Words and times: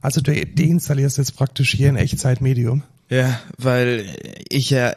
Also 0.00 0.20
du 0.20 0.32
deinstallierst 0.32 1.18
jetzt 1.18 1.36
praktisch 1.36 1.72
hier 1.72 1.88
in 1.88 1.96
Echtzeit 1.96 2.40
Medium. 2.40 2.82
Ja, 3.08 3.40
weil 3.58 4.06
ich 4.48 4.70
ja, 4.70 4.94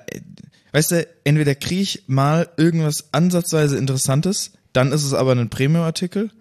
weißt 0.71 0.91
du, 0.91 1.07
entweder 1.23 1.55
kriege 1.55 1.81
ich 1.81 2.03
mal 2.07 2.49
irgendwas 2.57 3.13
ansatzweise 3.13 3.77
Interessantes, 3.77 4.51
dann 4.71 4.91
ist 4.91 5.03
es 5.03 5.13
aber 5.13 5.33
ein 5.33 5.49
Premium-Artikel, 5.49 6.31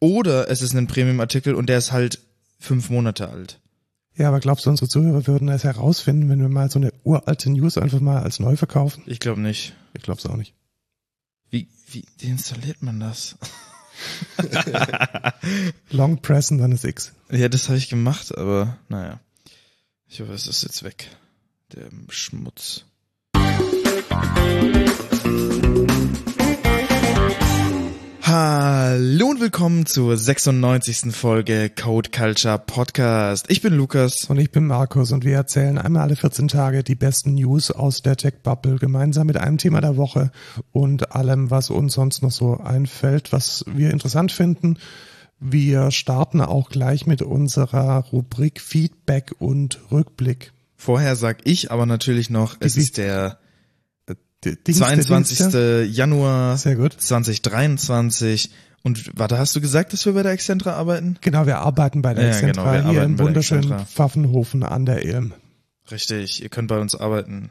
oder 0.00 0.50
es 0.50 0.60
ist 0.60 0.74
ein 0.74 0.86
Premium-Artikel 0.86 1.54
und 1.54 1.68
der 1.68 1.78
ist 1.78 1.92
halt 1.92 2.20
fünf 2.58 2.90
Monate 2.90 3.28
alt. 3.28 3.60
Ja, 4.16 4.28
aber 4.28 4.40
glaubst 4.40 4.66
du, 4.66 4.70
unsere 4.70 4.88
Zuhörer 4.88 5.26
würden 5.26 5.48
es 5.48 5.64
herausfinden, 5.64 6.28
wenn 6.28 6.40
wir 6.40 6.48
mal 6.48 6.70
so 6.70 6.78
eine 6.78 6.92
uralte 7.02 7.50
News 7.50 7.78
einfach 7.78 8.00
mal 8.00 8.22
als 8.22 8.38
neu 8.38 8.56
verkaufen? 8.56 9.02
Ich 9.06 9.18
glaube 9.18 9.40
nicht. 9.40 9.74
Ich 9.92 10.02
glaube 10.02 10.20
es 10.20 10.26
auch 10.26 10.36
nicht. 10.36 10.54
Wie, 11.50 11.68
wie 11.90 12.04
deinstalliert 12.22 12.82
man 12.82 13.00
das? 13.00 13.36
Long 15.90 16.20
pressen, 16.20 16.58
dann 16.58 16.72
ist 16.72 16.84
X. 16.84 17.12
Ja, 17.30 17.48
das 17.48 17.68
habe 17.68 17.78
ich 17.78 17.88
gemacht, 17.88 18.36
aber 18.36 18.78
naja. 18.88 19.20
Ich 20.08 20.20
hoffe, 20.20 20.32
es 20.32 20.46
ist 20.46 20.62
jetzt 20.62 20.82
weg. 20.82 21.08
Der 21.72 21.88
Schmutz. 22.08 22.84
Hallo 28.36 29.28
und 29.28 29.40
willkommen 29.40 29.86
zur 29.86 30.16
96. 30.18 31.14
Folge 31.14 31.70
Code 31.70 32.10
Culture 32.10 32.58
Podcast. 32.58 33.46
Ich 33.48 33.62
bin 33.62 33.74
Lukas. 33.74 34.24
Und 34.24 34.40
ich 34.40 34.50
bin 34.50 34.66
Markus 34.66 35.12
und 35.12 35.24
wir 35.24 35.36
erzählen 35.36 35.78
einmal 35.78 36.02
alle 36.02 36.16
14 36.16 36.48
Tage 36.48 36.82
die 36.82 36.96
besten 36.96 37.34
News 37.34 37.70
aus 37.70 38.02
der 38.02 38.16
Tech 38.16 38.42
Bubble 38.42 38.80
gemeinsam 38.80 39.28
mit 39.28 39.36
einem 39.36 39.58
Thema 39.58 39.80
der 39.80 39.96
Woche 39.96 40.32
und 40.72 41.14
allem, 41.14 41.52
was 41.52 41.70
uns 41.70 41.92
sonst 41.94 42.22
noch 42.22 42.32
so 42.32 42.58
einfällt, 42.58 43.30
was 43.32 43.64
wir 43.72 43.92
interessant 43.92 44.32
finden. 44.32 44.78
Wir 45.38 45.92
starten 45.92 46.40
auch 46.40 46.70
gleich 46.70 47.06
mit 47.06 47.22
unserer 47.22 48.04
Rubrik 48.12 48.60
Feedback 48.60 49.32
und 49.38 49.78
Rückblick. 49.92 50.52
Vorher 50.74 51.14
sag 51.14 51.38
ich 51.44 51.70
aber 51.70 51.86
natürlich 51.86 52.30
noch, 52.30 52.56
es 52.58 52.72
Die- 52.74 52.80
ist 52.80 52.98
der 52.98 53.38
Dings- 54.52 54.78
22. 54.78 55.38
Dienste. 55.38 55.88
Januar 55.90 56.56
Sehr 56.56 56.76
gut. 56.76 56.94
2023. 56.98 58.50
Und 58.82 59.10
warte, 59.18 59.38
hast 59.38 59.56
du 59.56 59.60
gesagt, 59.62 59.92
dass 59.94 60.04
wir 60.04 60.12
bei 60.12 60.22
der 60.22 60.32
Excentra 60.32 60.72
arbeiten? 60.74 61.16
Genau, 61.22 61.46
wir 61.46 61.58
arbeiten 61.58 62.02
bei 62.02 62.12
der 62.14 62.24
Ja, 62.24 62.30
Exzentra 62.30 62.76
genau, 62.78 62.90
hier 62.90 63.02
im 63.02 63.18
wunderschönen. 63.18 63.86
Pfaffenhofen 63.86 64.62
an 64.62 64.84
der 64.84 65.04
Ilm. 65.04 65.32
Richtig, 65.90 66.42
ihr 66.42 66.48
könnt 66.50 66.68
bei 66.68 66.78
uns 66.78 66.94
arbeiten. 66.94 67.50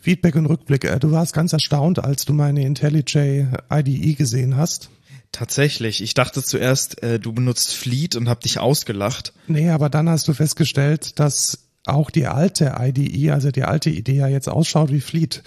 Feedback 0.00 0.36
und 0.36 0.46
Rückblick. 0.46 0.84
Äh, 0.84 0.98
Du 1.00 1.10
warst 1.10 1.32
ganz 1.32 1.52
erstaunt, 1.52 2.02
als 2.04 2.24
du 2.24 2.32
meine 2.32 2.62
IntelliJ 2.64 3.46
IDE 3.72 4.14
gesehen 4.14 4.56
hast. 4.56 4.90
Tatsächlich, 5.32 6.02
ich 6.02 6.14
dachte 6.14 6.42
zuerst, 6.42 7.02
äh, 7.02 7.18
du 7.18 7.32
benutzt 7.32 7.74
Fleet 7.74 8.14
und 8.16 8.28
hab 8.28 8.40
dich 8.42 8.58
ausgelacht. 8.58 9.32
Nee, 9.48 9.70
aber 9.70 9.88
dann 9.90 10.08
hast 10.08 10.28
du 10.28 10.34
festgestellt, 10.34 11.18
dass 11.18 11.65
auch 11.86 12.10
die 12.10 12.26
alte 12.26 12.74
IDE, 12.78 13.30
also 13.30 13.50
die 13.50 13.64
alte 13.64 13.90
Idee 13.90 14.16
ja 14.16 14.28
jetzt 14.28 14.48
ausschaut 14.48 14.90
wie 14.90 15.00
Fleet, 15.00 15.42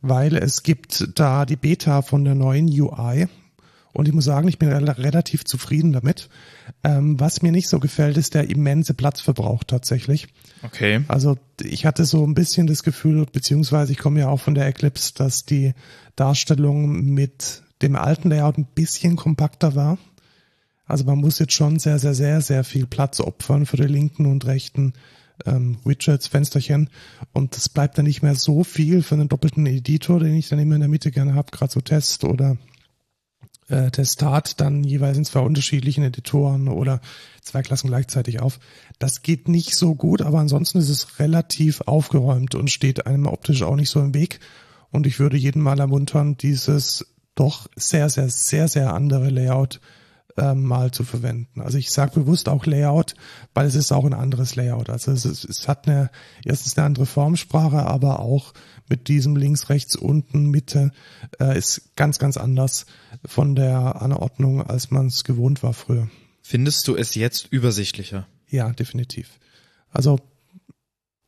weil 0.00 0.36
es 0.36 0.62
gibt 0.62 1.18
da 1.18 1.46
die 1.46 1.56
Beta 1.56 2.02
von 2.02 2.24
der 2.24 2.34
neuen 2.34 2.68
UI 2.68 3.28
und 3.94 4.08
ich 4.08 4.12
muss 4.12 4.24
sagen, 4.24 4.48
ich 4.48 4.58
bin 4.58 4.70
rel 4.70 4.90
relativ 4.90 5.44
zufrieden 5.44 5.92
damit. 5.92 6.28
Ähm, 6.82 7.18
was 7.20 7.42
mir 7.42 7.52
nicht 7.52 7.68
so 7.68 7.78
gefällt, 7.78 8.16
ist 8.16 8.34
der 8.34 8.50
immense 8.50 8.92
Platzverbrauch 8.92 9.62
tatsächlich. 9.62 10.26
Okay. 10.62 11.04
Also 11.06 11.38
ich 11.62 11.86
hatte 11.86 12.04
so 12.04 12.26
ein 12.26 12.34
bisschen 12.34 12.66
das 12.66 12.82
Gefühl, 12.82 13.24
beziehungsweise 13.32 13.92
ich 13.92 13.98
komme 13.98 14.18
ja 14.18 14.28
auch 14.28 14.40
von 14.40 14.56
der 14.56 14.66
Eclipse, 14.66 15.14
dass 15.14 15.44
die 15.44 15.74
Darstellung 16.16 17.04
mit 17.04 17.62
dem 17.82 17.94
alten 17.94 18.30
Layout 18.30 18.58
ein 18.58 18.66
bisschen 18.66 19.14
kompakter 19.14 19.76
war. 19.76 19.96
Also 20.86 21.04
man 21.04 21.18
muss 21.18 21.38
jetzt 21.38 21.52
schon 21.52 21.78
sehr, 21.78 22.00
sehr, 22.00 22.14
sehr, 22.14 22.40
sehr 22.40 22.64
viel 22.64 22.86
Platz 22.86 23.20
opfern 23.20 23.64
für 23.64 23.76
die 23.76 23.84
linken 23.84 24.26
und 24.26 24.44
rechten 24.44 24.92
ähm, 25.46 25.78
Widgets, 25.84 26.26
Fensterchen. 26.26 26.90
Und 27.32 27.56
es 27.56 27.68
bleibt 27.68 27.98
dann 27.98 28.06
nicht 28.06 28.22
mehr 28.22 28.34
so 28.34 28.64
viel 28.64 29.02
für 29.02 29.14
einen 29.14 29.28
doppelten 29.28 29.66
Editor, 29.66 30.20
den 30.20 30.34
ich 30.34 30.48
dann 30.48 30.58
immer 30.58 30.74
in 30.74 30.80
der 30.80 30.88
Mitte 30.88 31.10
gerne 31.10 31.34
habe, 31.34 31.50
gerade 31.50 31.72
so 31.72 31.80
Test 31.80 32.24
oder 32.24 32.56
äh, 33.68 33.90
Testat 33.90 34.60
dann 34.60 34.84
jeweils 34.84 35.16
in 35.16 35.24
zwei 35.24 35.40
unterschiedlichen 35.40 36.04
Editoren 36.04 36.68
oder 36.68 37.00
zwei 37.42 37.62
Klassen 37.62 37.88
gleichzeitig 37.88 38.40
auf. 38.40 38.58
Das 38.98 39.22
geht 39.22 39.48
nicht 39.48 39.76
so 39.76 39.94
gut, 39.94 40.22
aber 40.22 40.38
ansonsten 40.38 40.78
ist 40.78 40.90
es 40.90 41.18
relativ 41.18 41.82
aufgeräumt 41.82 42.54
und 42.54 42.70
steht 42.70 43.06
einem 43.06 43.26
optisch 43.26 43.62
auch 43.62 43.76
nicht 43.76 43.90
so 43.90 44.00
im 44.00 44.14
Weg. 44.14 44.40
Und 44.90 45.06
ich 45.06 45.18
würde 45.18 45.36
jeden 45.36 45.62
mal 45.62 45.80
ermuntern, 45.80 46.36
dieses 46.36 47.06
doch 47.34 47.66
sehr, 47.74 48.08
sehr, 48.08 48.28
sehr, 48.28 48.68
sehr 48.68 48.92
andere 48.92 49.30
Layout 49.30 49.80
ähm, 50.36 50.64
mal 50.64 50.90
zu 50.90 51.04
verwenden. 51.04 51.60
Also 51.60 51.78
ich 51.78 51.90
sage 51.90 52.20
bewusst 52.20 52.48
auch 52.48 52.66
Layout, 52.66 53.14
weil 53.54 53.66
es 53.66 53.74
ist 53.74 53.92
auch 53.92 54.04
ein 54.04 54.14
anderes 54.14 54.56
Layout. 54.56 54.90
Also 54.90 55.12
es, 55.12 55.24
ist, 55.24 55.44
es 55.44 55.68
hat 55.68 55.86
eine, 55.86 56.10
erstens 56.44 56.76
eine 56.76 56.86
andere 56.86 57.06
Formsprache, 57.06 57.86
aber 57.86 58.20
auch 58.20 58.52
mit 58.88 59.08
diesem 59.08 59.36
links, 59.36 59.68
rechts, 59.68 59.96
unten, 59.96 60.50
Mitte 60.50 60.92
äh, 61.40 61.56
ist 61.56 61.96
ganz, 61.96 62.18
ganz 62.18 62.36
anders 62.36 62.86
von 63.24 63.54
der 63.54 64.02
Anordnung, 64.02 64.62
als 64.62 64.90
man 64.90 65.06
es 65.06 65.24
gewohnt 65.24 65.62
war 65.62 65.72
früher. 65.72 66.08
Findest 66.42 66.88
du 66.88 66.96
es 66.96 67.14
jetzt 67.14 67.48
übersichtlicher? 67.50 68.26
Ja, 68.48 68.70
definitiv. 68.72 69.38
Also 69.90 70.18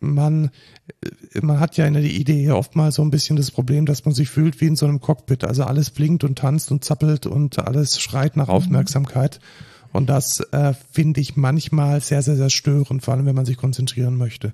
man, 0.01 0.51
äh, 1.03 1.41
man 1.41 1.61
hat 1.61 1.77
ja 1.77 1.87
in 1.87 1.95
der 1.95 2.03
Idee 2.03 2.51
oftmals 2.51 2.97
so 2.97 3.03
ein 3.03 3.11
bisschen 3.11 3.37
das 3.37 3.51
Problem, 3.51 3.87
dass 3.87 4.05
man 4.05 4.15
sich 4.15 4.29
fühlt 4.29 4.61
wie 4.61 4.67
in 4.67 4.77
so 4.77 4.87
einem 4.87 5.01
Cockpit. 5.01 5.45
Also 5.45 5.65
alles 5.65 5.91
blinkt 5.91 6.25
und 6.25 6.39
tanzt 6.39 6.71
und 6.71 6.84
zappelt 6.84 7.27
und 7.27 7.59
alles 7.59 8.01
schreit 8.01 8.37
nach 8.37 8.49
Aufmerksamkeit. 8.49 9.41
Und 9.93 10.11
das 10.11 10.41
äh, 10.53 10.75
finde 10.91 11.21
ich 11.21 11.37
manchmal 11.37 12.01
sehr, 12.01 12.23
sehr, 12.23 12.37
sehr 12.37 12.51
störend, 12.51 13.03
vor 13.03 13.15
allem 13.15 13.27
wenn 13.27 13.35
man 13.35 13.47
sich 13.47 13.56
konzentrieren 13.56 14.17
möchte. 14.17 14.53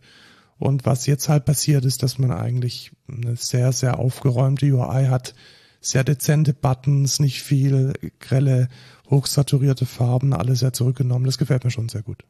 Und 0.58 0.86
was 0.86 1.06
jetzt 1.06 1.28
halt 1.28 1.44
passiert 1.44 1.84
ist, 1.84 2.04
dass 2.04 2.18
man 2.18 2.30
eigentlich 2.30 2.92
eine 3.08 3.34
sehr, 3.36 3.72
sehr 3.72 3.98
aufgeräumte 3.98 4.66
UI 4.66 5.06
hat, 5.06 5.34
sehr 5.80 6.04
dezente 6.04 6.54
Buttons, 6.54 7.18
nicht 7.18 7.42
viel 7.42 7.94
grelle, 8.20 8.68
hochsaturierte 9.10 9.86
Farben, 9.86 10.32
alles 10.32 10.60
sehr 10.60 10.72
zurückgenommen. 10.72 11.26
Das 11.26 11.38
gefällt 11.38 11.64
mir 11.64 11.72
schon 11.72 11.88
sehr 11.88 12.02
gut. 12.02 12.24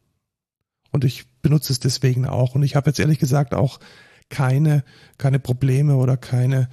Und 0.93 1.05
ich 1.05 1.27
benutze 1.41 1.73
es 1.73 1.81
deswegen 1.81 2.27
auch. 2.27 2.55
Und 2.55 2.63
ich 2.63 2.77
habe 2.77 2.91
jetzt 2.91 3.01
ehrlich 3.01 3.19
gesagt 3.19 3.55
auch 3.55 3.81
keine, 4.29 4.85
keine 5.19 5.41
Probleme 5.41 5.97
oder 5.97 6.17
keine 6.17 6.69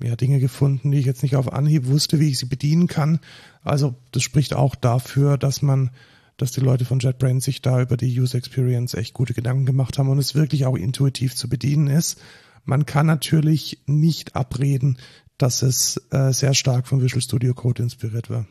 ja, 0.00 0.16
Dinge 0.16 0.40
gefunden, 0.40 0.90
die 0.90 0.98
ich 0.98 1.06
jetzt 1.06 1.22
nicht 1.22 1.36
auf 1.36 1.52
Anhieb 1.52 1.86
wusste, 1.86 2.20
wie 2.20 2.28
ich 2.28 2.38
sie 2.38 2.46
bedienen 2.46 2.86
kann. 2.86 3.20
Also 3.62 3.94
das 4.10 4.22
spricht 4.22 4.54
auch 4.54 4.74
dafür, 4.74 5.38
dass 5.38 5.62
man, 5.62 5.90
dass 6.36 6.52
die 6.52 6.60
Leute 6.60 6.84
von 6.84 6.98
JetBrains 6.98 7.44
sich 7.44 7.62
da 7.62 7.80
über 7.80 7.96
die 7.96 8.20
User 8.20 8.38
Experience 8.38 8.94
echt 8.94 9.14
gute 9.14 9.34
Gedanken 9.34 9.66
gemacht 9.66 9.98
haben 9.98 10.08
und 10.08 10.18
es 10.18 10.34
wirklich 10.34 10.66
auch 10.66 10.76
intuitiv 10.76 11.36
zu 11.36 11.48
bedienen 11.48 11.88
ist. 11.88 12.20
Man 12.64 12.86
kann 12.86 13.06
natürlich 13.06 13.82
nicht 13.86 14.36
abreden, 14.36 14.98
dass 15.38 15.62
es 15.62 16.00
äh, 16.10 16.32
sehr 16.32 16.54
stark 16.54 16.86
von 16.86 17.02
Visual 17.02 17.22
Studio 17.22 17.54
Code 17.54 17.82
inspiriert 17.82 18.30
war. 18.30 18.46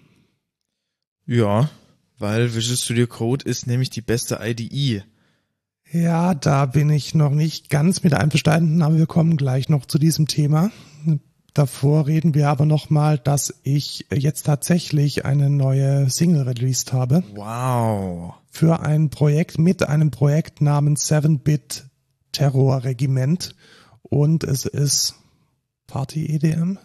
Ja, 1.25 1.69
weil 2.21 2.53
Visual 2.55 2.77
Studio 2.77 3.07
Code 3.07 3.43
ist 3.45 3.67
nämlich 3.67 3.89
die 3.89 4.01
beste 4.01 4.39
IDE. 4.41 5.03
Ja, 5.91 6.33
da 6.35 6.65
bin 6.67 6.89
ich 6.89 7.15
noch 7.15 7.31
nicht 7.31 7.69
ganz 7.69 8.03
mit 8.03 8.13
einverstanden, 8.13 8.81
aber 8.81 8.97
wir 8.97 9.07
kommen 9.07 9.35
gleich 9.35 9.67
noch 9.67 9.85
zu 9.85 9.97
diesem 9.99 10.27
Thema. 10.27 10.71
Davor 11.53 12.07
reden 12.07 12.33
wir 12.33 12.47
aber 12.47 12.65
nochmal, 12.65 13.17
dass 13.17 13.53
ich 13.63 14.05
jetzt 14.13 14.43
tatsächlich 14.43 15.25
eine 15.25 15.49
neue 15.49 16.09
Single 16.09 16.43
released 16.43 16.93
habe 16.93 17.23
Wow. 17.35 18.35
für 18.49 18.79
ein 18.79 19.09
Projekt 19.09 19.59
mit 19.59 19.83
einem 19.83 20.11
Projekt 20.11 20.61
namens 20.61 21.11
7-Bit 21.11 21.85
Terror 22.31 22.85
Regiment 22.85 23.53
und 24.01 24.45
es 24.45 24.65
ist 24.65 25.15
Party 25.87 26.25
EDM, 26.27 26.77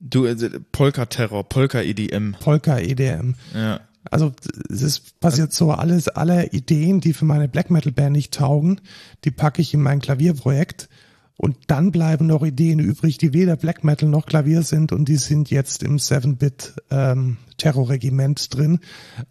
Du, 0.00 0.26
äh, 0.26 0.60
Polka 0.70 1.06
Terror, 1.06 1.48
Polka 1.48 1.80
EDM. 1.80 2.36
Polka 2.38 2.78
EDM. 2.78 3.34
Ja. 3.54 3.80
Also 4.10 4.32
es 4.70 5.00
passiert 5.00 5.52
so, 5.52 5.72
alles, 5.72 6.08
alle 6.08 6.50
Ideen, 6.50 7.00
die 7.00 7.12
für 7.12 7.24
meine 7.24 7.48
Black 7.48 7.70
Metal 7.70 7.92
Band 7.92 8.12
nicht 8.12 8.34
taugen, 8.34 8.80
die 9.24 9.30
packe 9.30 9.60
ich 9.62 9.74
in 9.74 9.82
mein 9.82 10.00
Klavierprojekt 10.00 10.88
und 11.36 11.56
dann 11.68 11.92
bleiben 11.92 12.26
noch 12.26 12.42
Ideen 12.42 12.80
übrig, 12.80 13.16
die 13.16 13.32
weder 13.32 13.56
Black 13.56 13.84
Metal 13.84 14.08
noch 14.08 14.26
Klavier 14.26 14.62
sind 14.62 14.92
und 14.92 15.08
die 15.08 15.16
sind 15.16 15.50
jetzt 15.50 15.84
im 15.84 15.98
7-Bit 15.98 16.74
ähm, 16.90 17.36
Terrorregiment 17.58 18.54
drin. 18.54 18.80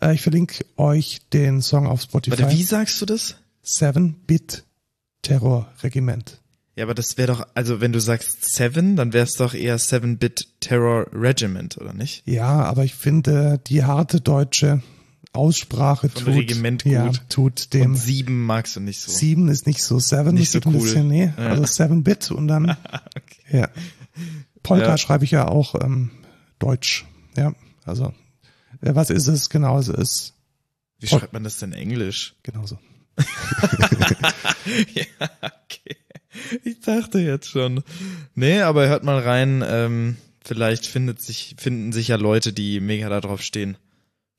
Äh, 0.01 0.13
ich 0.13 0.21
verlinke 0.21 0.65
euch 0.77 1.19
den 1.33 1.61
Song 1.61 1.85
auf 1.85 2.01
Spotify. 2.01 2.39
Warte, 2.39 2.55
wie 2.55 2.63
sagst 2.63 3.01
du 3.01 3.05
das? 3.05 3.35
7-Bit 3.65 4.63
Terrorregiment. 5.21 6.39
Ja, 6.77 6.83
aber 6.83 6.93
das 6.93 7.17
wäre 7.17 7.27
doch, 7.33 7.47
also 7.55 7.81
wenn 7.81 7.91
du 7.91 7.99
sagst 7.99 8.45
Seven, 8.53 8.95
dann 8.95 9.11
wäre 9.11 9.23
es 9.25 9.33
doch 9.33 9.53
eher 9.55 9.79
Seven-Bit 9.79 10.47
Terror 10.59 11.07
Regiment, 11.11 11.75
oder 11.77 11.91
nicht? 11.91 12.21
Ja, 12.27 12.63
aber 12.65 12.83
ich 12.85 12.93
finde 12.93 13.59
die 13.65 13.83
harte 13.83 14.21
deutsche 14.21 14.83
Aussprache 15.33 16.07
Von 16.09 16.25
tut, 16.25 16.33
Regiment 16.35 16.85
ja, 16.85 17.07
gut. 17.07 17.21
tut 17.29 17.73
dem 17.73 17.91
Und 17.91 17.95
sieben 17.97 18.45
magst 18.45 18.75
du 18.75 18.79
nicht 18.79 19.01
so. 19.01 19.11
Sieben 19.11 19.49
ist 19.49 19.65
nicht 19.65 19.81
so, 19.83 19.97
Seven 19.99 20.35
Nicht 20.35 20.53
ist 20.53 20.63
so 20.63 20.69
ein 20.69 20.75
cool. 20.75 20.81
bisschen, 20.83 21.07
nee, 21.07 21.33
Ja. 21.37 21.47
also 21.47 21.65
Seven 21.65 22.03
Bit 22.03 22.29
und 22.31 22.47
dann, 22.47 22.77
ja. 23.51 23.69
Polka 24.63 24.89
Ja. 24.89 24.97
schreibe 24.97 25.25
ich 25.25 25.31
ja 25.31 25.47
auch 25.47 25.75
ähm, 25.81 26.11
Deutsch, 26.59 27.05
ja, 27.35 27.53
also 27.85 28.13
äh, 28.81 28.93
was 28.95 29.09
ist 29.09 29.27
es 29.27 29.49
genau? 29.49 29.79
Es 29.79 29.87
ist 29.89 30.33
Wie 30.99 31.07
schreibt 31.07 31.33
man 31.33 31.43
das 31.43 31.57
denn 31.57 31.73
Englisch? 31.73 32.35
Genauso. 32.43 32.77
ja, 34.93 35.05
okay. 35.41 35.97
Ich 36.63 36.79
dachte 36.81 37.19
jetzt 37.19 37.49
schon. 37.49 37.83
Nee, 38.35 38.61
aber 38.61 38.87
hört 38.87 39.03
mal 39.03 39.19
rein, 39.19 39.63
ähm, 39.67 40.17
vielleicht 40.43 40.85
findet 40.85 41.21
sich, 41.21 41.55
finden 41.57 41.91
sich 41.91 42.09
ja 42.09 42.15
Leute, 42.15 42.53
die 42.53 42.79
mega 42.79 43.09
da 43.09 43.21
drauf 43.21 43.41
stehen. 43.41 43.77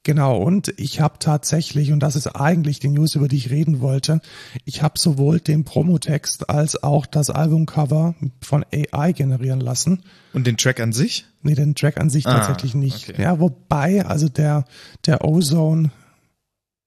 Genau, 0.04 0.38
und 0.38 0.72
ich 0.78 1.00
habe 1.00 1.18
tatsächlich, 1.18 1.92
und 1.92 2.00
das 2.00 2.16
ist 2.16 2.28
eigentlich 2.28 2.78
die 2.78 2.88
News, 2.88 3.14
über 3.14 3.28
die 3.28 3.36
ich 3.36 3.50
reden 3.50 3.80
wollte, 3.80 4.20
ich 4.64 4.80
habe 4.82 4.98
sowohl 4.98 5.38
den 5.38 5.64
Promotext 5.64 6.48
als 6.48 6.82
auch 6.82 7.04
das 7.04 7.28
Albumcover 7.28 8.14
von 8.40 8.64
AI 8.72 9.12
generieren 9.12 9.60
lassen. 9.60 10.02
Und 10.32 10.46
den 10.46 10.56
Track 10.56 10.80
an 10.80 10.92
sich? 10.92 11.26
Nee, 11.42 11.56
den 11.56 11.74
Track 11.74 12.00
an 12.00 12.08
sich 12.08 12.26
Ah, 12.26 12.38
tatsächlich 12.38 12.74
nicht. 12.74 13.10
okay. 13.10 13.20
Ja, 13.22 13.38
wobei, 13.38 14.06
also 14.06 14.28
der, 14.30 14.64
der 15.04 15.24
Ozone, 15.24 15.90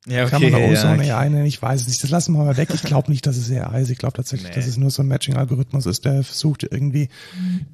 Ja, 0.08 0.26
kann 0.28 0.42
man 0.42 0.52
ja, 0.52 0.58
Ozone 0.68 0.96
okay. 0.96 1.12
AI 1.12 1.30
nennen, 1.30 1.46
ich 1.46 1.62
weiß 1.62 1.82
es 1.82 1.88
nicht. 1.88 2.02
Das 2.04 2.10
lassen 2.10 2.34
wir 2.34 2.44
mal 2.44 2.58
weg. 2.58 2.70
Ich 2.74 2.82
glaube 2.82 3.12
nicht, 3.12 3.28
dass 3.28 3.38
es 3.38 3.52
AI 3.52 3.82
ist. 3.84 3.92
Ich 3.92 4.00
glaube 4.00 4.14
tatsächlich, 4.18 4.50
Nee. 4.50 4.56
dass 4.56 4.66
es 4.66 4.78
nur 4.78 4.90
so 4.90 5.04
ein 5.04 5.08
Matching-Algorithmus 5.08 5.86
ist, 5.86 6.06
der 6.06 6.24
versucht 6.24 6.64
irgendwie 6.64 7.10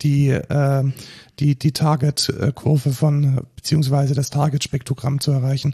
die, 0.02 0.32
äh, 0.32 0.84
die, 1.40 1.58
die 1.58 1.72
Target-Kurve 1.72 2.92
von, 2.92 3.42
beziehungsweise 3.56 4.14
das 4.14 4.30
Target-Spektrogramm 4.30 5.22
zu 5.22 5.32
erreichen. 5.32 5.74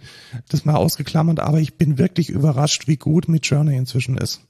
Das 0.50 0.63
mal 0.63 0.75
ausgeklammert, 0.75 1.39
aber 1.39 1.59
ich 1.59 1.73
bin 1.77 1.97
wirklich 1.97 2.29
überrascht, 2.29 2.88
wie 2.88 2.97
gut 2.97 3.27
mit 3.27 3.47
Journey 3.47 3.75
inzwischen 3.75 4.15
ist. 4.17 4.41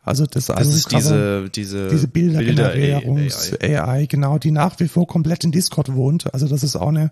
Also 0.00 0.26
das, 0.26 0.46
Das 0.46 0.68
ist 0.68 0.86
Albumcover- 0.86 0.96
diese, 0.96 1.50
diese, 1.50 1.88
diese 1.88 2.06
Bilder- 2.08 2.38
Bildergenerierungs-AI, 2.38 4.06
genau, 4.06 4.38
die 4.38 4.52
nach 4.52 4.78
wie 4.80 4.88
vor 4.88 5.06
komplett 5.08 5.42
in 5.44 5.52
Discord 5.52 5.92
wohnt. 5.92 6.32
Also 6.32 6.46
das 6.46 6.62
ist 6.62 6.76
auch 6.76 6.88
eine 6.88 7.10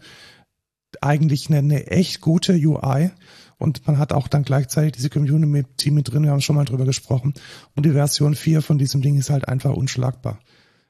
eigentlich 1.01 1.49
eine, 1.49 1.59
eine 1.59 1.89
echt 1.89 2.21
gute 2.21 2.55
UI. 2.55 3.11
Und 3.59 3.87
man 3.87 3.99
hat 3.99 4.13
auch 4.13 4.29
dann 4.29 4.43
gleichzeitig 4.43 4.93
diese 4.93 5.09
Community 5.11 5.91
mit 5.91 6.13
drin, 6.13 6.25
wir 6.25 6.31
haben 6.31 6.41
schon 6.43 6.57
mal 6.57 6.65
drüber 6.65 6.85
gesprochen. 6.85 7.33
Und 7.75 7.87
die 7.87 7.93
Version 7.93 8.35
4 8.35 8.61
von 8.63 8.79
diesem 8.79 9.01
Ding 9.01 9.17
ist 9.17 9.31
halt 9.31 9.49
einfach 9.49 9.73
unschlagbar. 9.73 10.39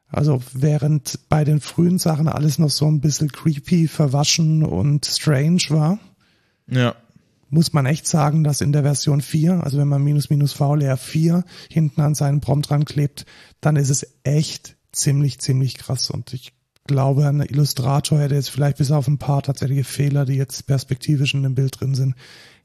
Also 0.09 0.41
während 0.53 1.29
bei 1.29 1.45
den 1.45 1.61
frühen 1.61 1.99
Sachen 1.99 2.29
alles 2.29 2.59
noch 2.59 2.71
so 2.71 2.87
ein 2.87 3.01
bisschen 3.01 3.31
creepy, 3.31 3.89
verwaschen 3.89 4.65
und 4.65 5.05
strange 5.07 5.63
war, 5.69 5.99
Ja. 6.69 6.95
muss 7.51 7.73
man 7.73 7.87
echt 7.87 8.07
sagen, 8.07 8.43
dass 8.45 8.61
in 8.61 8.73
der 8.73 8.83
Version 8.83 9.21
4, 9.21 9.63
also 9.65 9.79
wenn 9.79 9.89
man 9.89 10.03
minus 10.03 10.31
minus 10.31 10.53
VLR 10.53 10.97
4 10.97 11.45
hinten 11.71 12.01
an 12.01 12.15
seinen 12.15 12.41
Prompt 12.41 12.71
dran 12.71 12.85
klebt, 12.85 13.27
dann 13.61 13.77
ist 13.77 13.91
es 13.91 14.07
echt 14.25 14.77
ziemlich, 14.93 15.39
ziemlich 15.41 15.77
krass. 15.77 16.11
Und 16.11 16.33
ich 16.33 16.53
glaube, 16.87 17.27
ein 17.27 17.41
Illustrator 17.41 18.21
hätte 18.21 18.37
jetzt 18.37 18.51
vielleicht 18.51 18.79
bis 18.79 18.91
auf 18.93 19.09
ein 19.09 19.19
paar 19.19 19.43
tatsächliche 19.43 19.85
Fehler, 19.85 20.25
die 20.25 20.35
jetzt 20.35 20.67
perspektivisch 20.67 21.35
in 21.35 21.43
dem 21.43 21.55
Bild 21.57 21.81
drin 21.81 21.95
sind, 21.97 22.15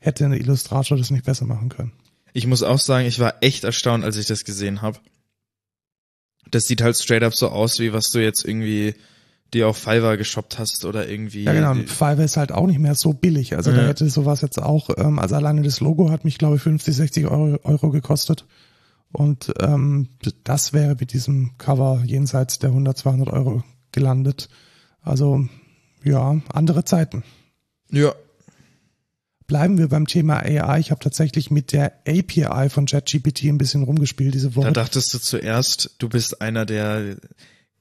hätte 0.01 0.25
ein 0.25 0.33
Illustrator 0.33 0.97
das 0.97 1.09
nicht 1.11 1.23
besser 1.25 1.45
machen 1.45 1.69
können. 1.69 1.93
Ich 2.33 2.47
muss 2.47 2.63
auch 2.63 2.79
sagen, 2.79 3.05
ich 3.07 3.19
war 3.19 3.35
echt 3.41 3.63
erstaunt, 3.63 4.03
als 4.03 4.17
ich 4.17 4.25
das 4.25 4.43
gesehen 4.43 4.81
habe. 4.81 4.99
Das 6.49 6.63
sieht 6.65 6.81
halt 6.81 6.97
straight 6.97 7.23
up 7.23 7.33
so 7.35 7.49
aus, 7.49 7.79
wie 7.79 7.93
was 7.93 8.09
du 8.09 8.19
jetzt 8.19 8.43
irgendwie 8.43 8.95
dir 9.53 9.67
auf 9.67 9.77
Fiverr 9.77 10.17
geshoppt 10.17 10.59
hast 10.59 10.85
oder 10.85 11.07
irgendwie. 11.07 11.43
Ja, 11.43 11.53
genau. 11.53 11.71
Und 11.71 11.89
Fiverr 11.89 12.19
ist 12.23 12.37
halt 12.37 12.51
auch 12.51 12.67
nicht 12.67 12.79
mehr 12.79 12.95
so 12.95 13.13
billig. 13.13 13.55
Also 13.55 13.71
da 13.71 13.81
Ja. 13.81 13.87
hätte 13.87 14.09
sowas 14.09 14.41
jetzt 14.41 14.61
auch, 14.61 14.89
ähm, 14.97 15.19
also 15.19 15.35
alleine 15.35 15.61
das 15.61 15.81
Logo 15.81 16.09
hat 16.09 16.25
mich, 16.25 16.37
glaube 16.37 16.55
ich, 16.55 16.61
50, 16.61 16.95
60 16.95 17.27
Euro, 17.27 17.59
Euro 17.63 17.91
gekostet. 17.91 18.45
Und 19.11 19.53
ähm, 19.59 20.07
das 20.45 20.71
wäre 20.71 20.95
mit 20.99 21.11
diesem 21.13 21.57
Cover 21.57 22.01
jenseits 22.05 22.59
der 22.59 22.69
100, 22.69 22.97
200 22.97 23.29
Euro 23.29 23.61
gelandet. 23.91 24.47
Also 25.01 25.47
ja, 26.03 26.39
andere 26.53 26.85
Zeiten. 26.85 27.23
Ja. 27.89 28.15
Bleiben 29.51 29.77
wir 29.77 29.89
beim 29.89 30.07
Thema 30.07 30.37
AI. 30.37 30.79
Ich 30.79 30.91
habe 30.91 31.03
tatsächlich 31.03 31.51
mit 31.51 31.73
der 31.73 31.91
API 32.07 32.69
von 32.69 32.85
ChatGPT 32.85 33.43
ein 33.47 33.57
bisschen 33.57 33.83
rumgespielt 33.83 34.33
diese 34.33 34.51
Da 34.51 34.55
Woche. 34.55 34.71
dachtest 34.71 35.13
du 35.13 35.19
zuerst, 35.19 35.93
du 35.99 36.07
bist 36.07 36.41
einer 36.41 36.65
der 36.65 37.17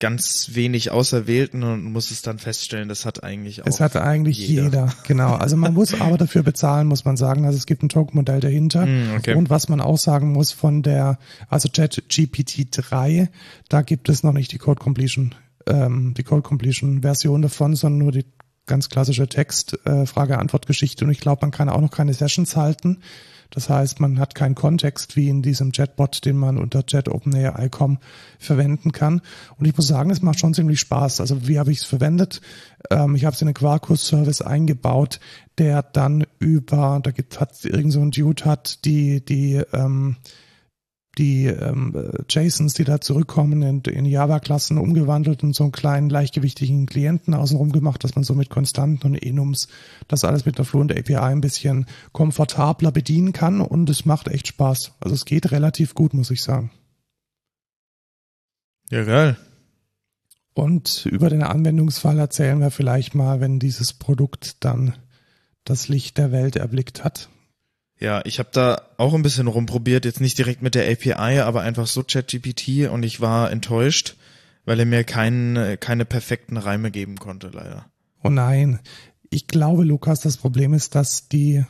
ganz 0.00 0.50
wenig 0.54 0.90
Auserwählten 0.90 1.62
und 1.62 1.84
musstest 1.84 2.26
dann 2.26 2.40
feststellen, 2.40 2.88
das 2.88 3.06
hat 3.06 3.22
eigentlich 3.22 3.62
auch. 3.62 3.68
Es 3.68 3.78
hat 3.78 3.94
eigentlich 3.94 4.48
jeder. 4.48 4.64
jeder. 4.64 4.94
genau. 5.06 5.34
Also 5.34 5.56
man 5.56 5.72
muss 5.72 5.94
aber 5.94 6.18
dafür 6.18 6.42
bezahlen, 6.42 6.88
muss 6.88 7.04
man 7.04 7.16
sagen. 7.16 7.44
Also 7.44 7.56
es 7.56 7.66
gibt 7.66 7.84
ein 7.84 7.88
Token-Modell 7.88 8.40
dahinter. 8.40 8.86
Mm, 8.86 9.14
okay. 9.16 9.34
Und 9.36 9.48
was 9.48 9.68
man 9.68 9.80
auch 9.80 9.98
sagen 9.98 10.32
muss 10.32 10.50
von 10.50 10.82
der, 10.82 11.20
also 11.48 11.68
ChatGPT 11.68 12.66
3, 12.72 13.30
da 13.68 13.82
gibt 13.82 14.08
es 14.08 14.24
noch 14.24 14.32
nicht 14.32 14.50
die 14.50 14.58
Code 14.58 14.80
Completion, 14.80 15.36
ähm, 15.68 16.14
die 16.16 16.24
Code 16.24 16.42
Completion 16.42 17.02
Version 17.02 17.42
davon, 17.42 17.76
sondern 17.76 17.98
nur 17.98 18.10
die 18.10 18.24
ganz 18.66 18.88
klassische 18.88 19.28
Text, 19.28 19.78
äh, 19.84 20.06
Frage-Antwort-Geschichte. 20.06 21.04
Und 21.04 21.10
ich 21.10 21.20
glaube, 21.20 21.42
man 21.42 21.50
kann 21.50 21.68
auch 21.68 21.80
noch 21.80 21.90
keine 21.90 22.14
Sessions 22.14 22.56
halten. 22.56 22.98
Das 23.50 23.68
heißt, 23.68 23.98
man 23.98 24.20
hat 24.20 24.34
keinen 24.34 24.54
Kontext 24.54 25.16
wie 25.16 25.28
in 25.28 25.42
diesem 25.42 25.72
Chatbot, 25.72 26.24
den 26.24 26.36
man 26.36 26.56
unter 26.56 26.86
Chat 26.86 27.08
OpenAI.com 27.08 27.98
verwenden 28.38 28.92
kann. 28.92 29.22
Und 29.58 29.66
ich 29.66 29.76
muss 29.76 29.88
sagen, 29.88 30.10
es 30.10 30.22
macht 30.22 30.38
schon 30.38 30.54
ziemlich 30.54 30.80
Spaß. 30.80 31.20
Also 31.20 31.48
wie 31.48 31.58
habe 31.58 31.72
ich 31.72 31.78
es 31.78 31.84
verwendet? 31.84 32.40
Ähm, 32.90 33.16
ich 33.16 33.24
habe 33.24 33.34
es 33.34 33.42
in 33.42 33.48
einen 33.48 33.54
Quarkus-Service 33.54 34.42
eingebaut, 34.42 35.18
der 35.58 35.82
dann 35.82 36.24
über, 36.38 37.00
da 37.02 37.10
gibt 37.10 37.40
hat 37.40 37.64
irgend 37.64 37.92
so 37.92 38.00
ein 38.00 38.12
Dude 38.12 38.44
hat 38.44 38.84
die 38.84 39.24
die 39.24 39.60
ähm, 39.72 40.16
die 41.18 41.46
ähm, 41.46 41.94
äh, 41.94 42.22
JSONs, 42.28 42.74
die 42.74 42.84
da 42.84 43.00
zurückkommen, 43.00 43.62
in, 43.62 43.80
in 43.80 44.06
Java-Klassen 44.06 44.78
umgewandelt 44.78 45.42
und 45.42 45.54
so 45.54 45.64
einen 45.64 45.72
kleinen 45.72 46.08
leichtgewichtigen 46.08 46.86
Klienten 46.86 47.34
außenrum 47.34 47.72
gemacht, 47.72 48.04
dass 48.04 48.14
man 48.14 48.24
so 48.24 48.34
mit 48.34 48.50
Konstanten 48.50 49.08
und 49.08 49.14
Enums 49.16 49.68
das 50.08 50.24
alles 50.24 50.46
mit 50.46 50.58
der 50.58 50.64
Fluent 50.64 50.96
API 50.96 51.16
ein 51.16 51.40
bisschen 51.40 51.86
komfortabler 52.12 52.92
bedienen 52.92 53.32
kann 53.32 53.60
und 53.60 53.90
es 53.90 54.04
macht 54.04 54.28
echt 54.28 54.46
Spaß. 54.46 54.92
Also 55.00 55.14
es 55.14 55.24
geht 55.24 55.50
relativ 55.50 55.94
gut, 55.94 56.14
muss 56.14 56.30
ich 56.30 56.42
sagen. 56.42 56.70
Ja, 58.90 59.04
geil. 59.04 59.36
Und 60.54 61.06
über 61.06 61.30
den 61.30 61.42
Anwendungsfall 61.42 62.18
erzählen 62.18 62.60
wir 62.60 62.70
vielleicht 62.70 63.14
mal, 63.14 63.40
wenn 63.40 63.58
dieses 63.58 63.92
Produkt 63.92 64.64
dann 64.64 64.94
das 65.64 65.88
Licht 65.88 66.18
der 66.18 66.32
Welt 66.32 66.56
erblickt 66.56 67.04
hat. 67.04 67.28
Ja, 68.00 68.22
ich 68.24 68.38
habe 68.38 68.48
da 68.52 68.80
auch 68.96 69.12
ein 69.12 69.22
bisschen 69.22 69.46
rumprobiert, 69.46 70.06
jetzt 70.06 70.20
nicht 70.20 70.38
direkt 70.38 70.62
mit 70.62 70.74
der 70.74 70.90
API, 70.90 71.40
aber 71.40 71.60
einfach 71.60 71.86
so 71.86 72.02
ChatGPT 72.02 72.88
und 72.90 73.02
ich 73.02 73.20
war 73.20 73.50
enttäuscht, 73.50 74.16
weil 74.64 74.80
er 74.80 74.86
mir 74.86 75.04
kein, 75.04 75.76
keine 75.80 76.06
perfekten 76.06 76.56
Reime 76.56 76.90
geben 76.90 77.18
konnte, 77.18 77.48
leider. 77.48 77.86
Oh 78.22 78.30
nein. 78.30 78.80
Ich 79.28 79.46
glaube, 79.46 79.84
Lukas, 79.84 80.20
das 80.20 80.38
Problem 80.38 80.72
ist, 80.72 80.94
dass 80.94 81.28
die 81.28 81.64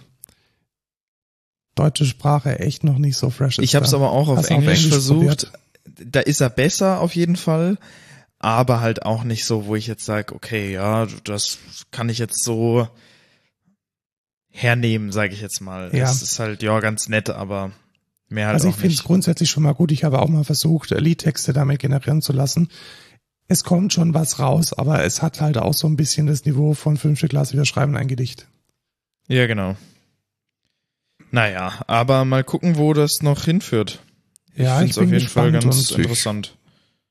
deutsche 1.75 2.05
Sprache 2.07 2.61
echt 2.61 2.85
noch 2.85 2.99
nicht 2.99 3.17
so 3.17 3.31
fresh 3.31 3.59
ist. 3.59 3.65
Ich 3.65 3.75
habe 3.75 3.85
es 3.85 3.95
aber 3.95 4.13
auch 4.13 4.29
auf 4.29 4.39
Hast 4.39 4.51
du 4.51 4.55
Englisch, 4.55 4.89
versucht. 4.89 5.19
probiert? 5.19 5.53
Da 5.85 6.21
ist 6.21 6.41
er 6.41 6.51
besser 6.51 7.01
auf 7.01 7.15
jeden 7.17 7.37
Fall, 7.37 7.77
aber 8.39 8.81
halt 8.81 9.03
auch 9.05 9.25
nicht 9.25 9.45
so, 9.45 9.67
wo 9.67 9.75
ich 9.75 9.87
jetzt 9.87 10.05
sage, 10.05 10.35
okay, 10.35 10.73
ja, 10.73 11.07
das 11.25 11.59
kann 11.91 12.09
ich 12.09 12.19
jetzt 12.19 12.45
so 12.45 12.89
hernehmen, 14.51 15.13
sage 15.13 15.33
ich 15.33 15.41
jetzt 15.41 15.61
mal. 15.61 15.91
Ja. 15.93 16.11
Es 16.11 16.23
ist 16.23 16.39
halt 16.39 16.63
ja 16.63 16.79
ganz 16.81 17.09
nett, 17.09 17.31
aber 17.31 17.71
mehr 18.29 18.47
halt 18.47 18.55
Also 18.55 18.69
ich 18.69 18.77
finde 18.77 18.95
es 18.95 19.05
grundsätzlich 19.05 19.51
schon 19.51 19.63
mal 19.63 19.75
gut. 19.75 19.93
Ich 19.93 20.05
habe 20.05 20.21
auch 20.21 20.29
mal 20.29 20.45
versucht, 20.45 20.91
Liedtexte 20.91 21.53
damit 21.53 21.79
generieren 21.79 22.23
zu 22.23 22.33
lassen. 22.33 22.69
Es 23.49 23.65
kommt 23.65 23.93
schon 23.93 24.15
was 24.15 24.39
raus, 24.39 24.73
aber 24.73 25.03
es 25.03 25.23
hat 25.23 25.41
halt 25.41 25.59
auch 25.59 25.75
so 25.75 25.89
ein 25.89 25.97
bisschen 25.97 26.27
das 26.27 26.45
Niveau 26.45 26.75
von 26.75 26.97
fünfte 26.97 27.27
Klasse, 27.27 27.57
wir 27.57 27.65
schreiben 27.65 27.97
ein 27.97 28.07
Gedicht. 28.07 28.47
Ja, 29.27 29.47
genau. 29.47 29.77
Naja, 31.33 31.83
aber 31.87 32.25
mal 32.25 32.45
gucken, 32.45 32.77
wo 32.77 32.93
das 32.93 33.23
noch 33.23 33.45
hinführt. 33.45 34.01
Ja, 34.55 34.83
ich 34.83 34.95
bin 34.95 35.05
auf 35.05 35.13
jeden 35.13 35.29
Fall 35.29 35.53
ganz 35.53 35.91
interessant. 35.91 36.57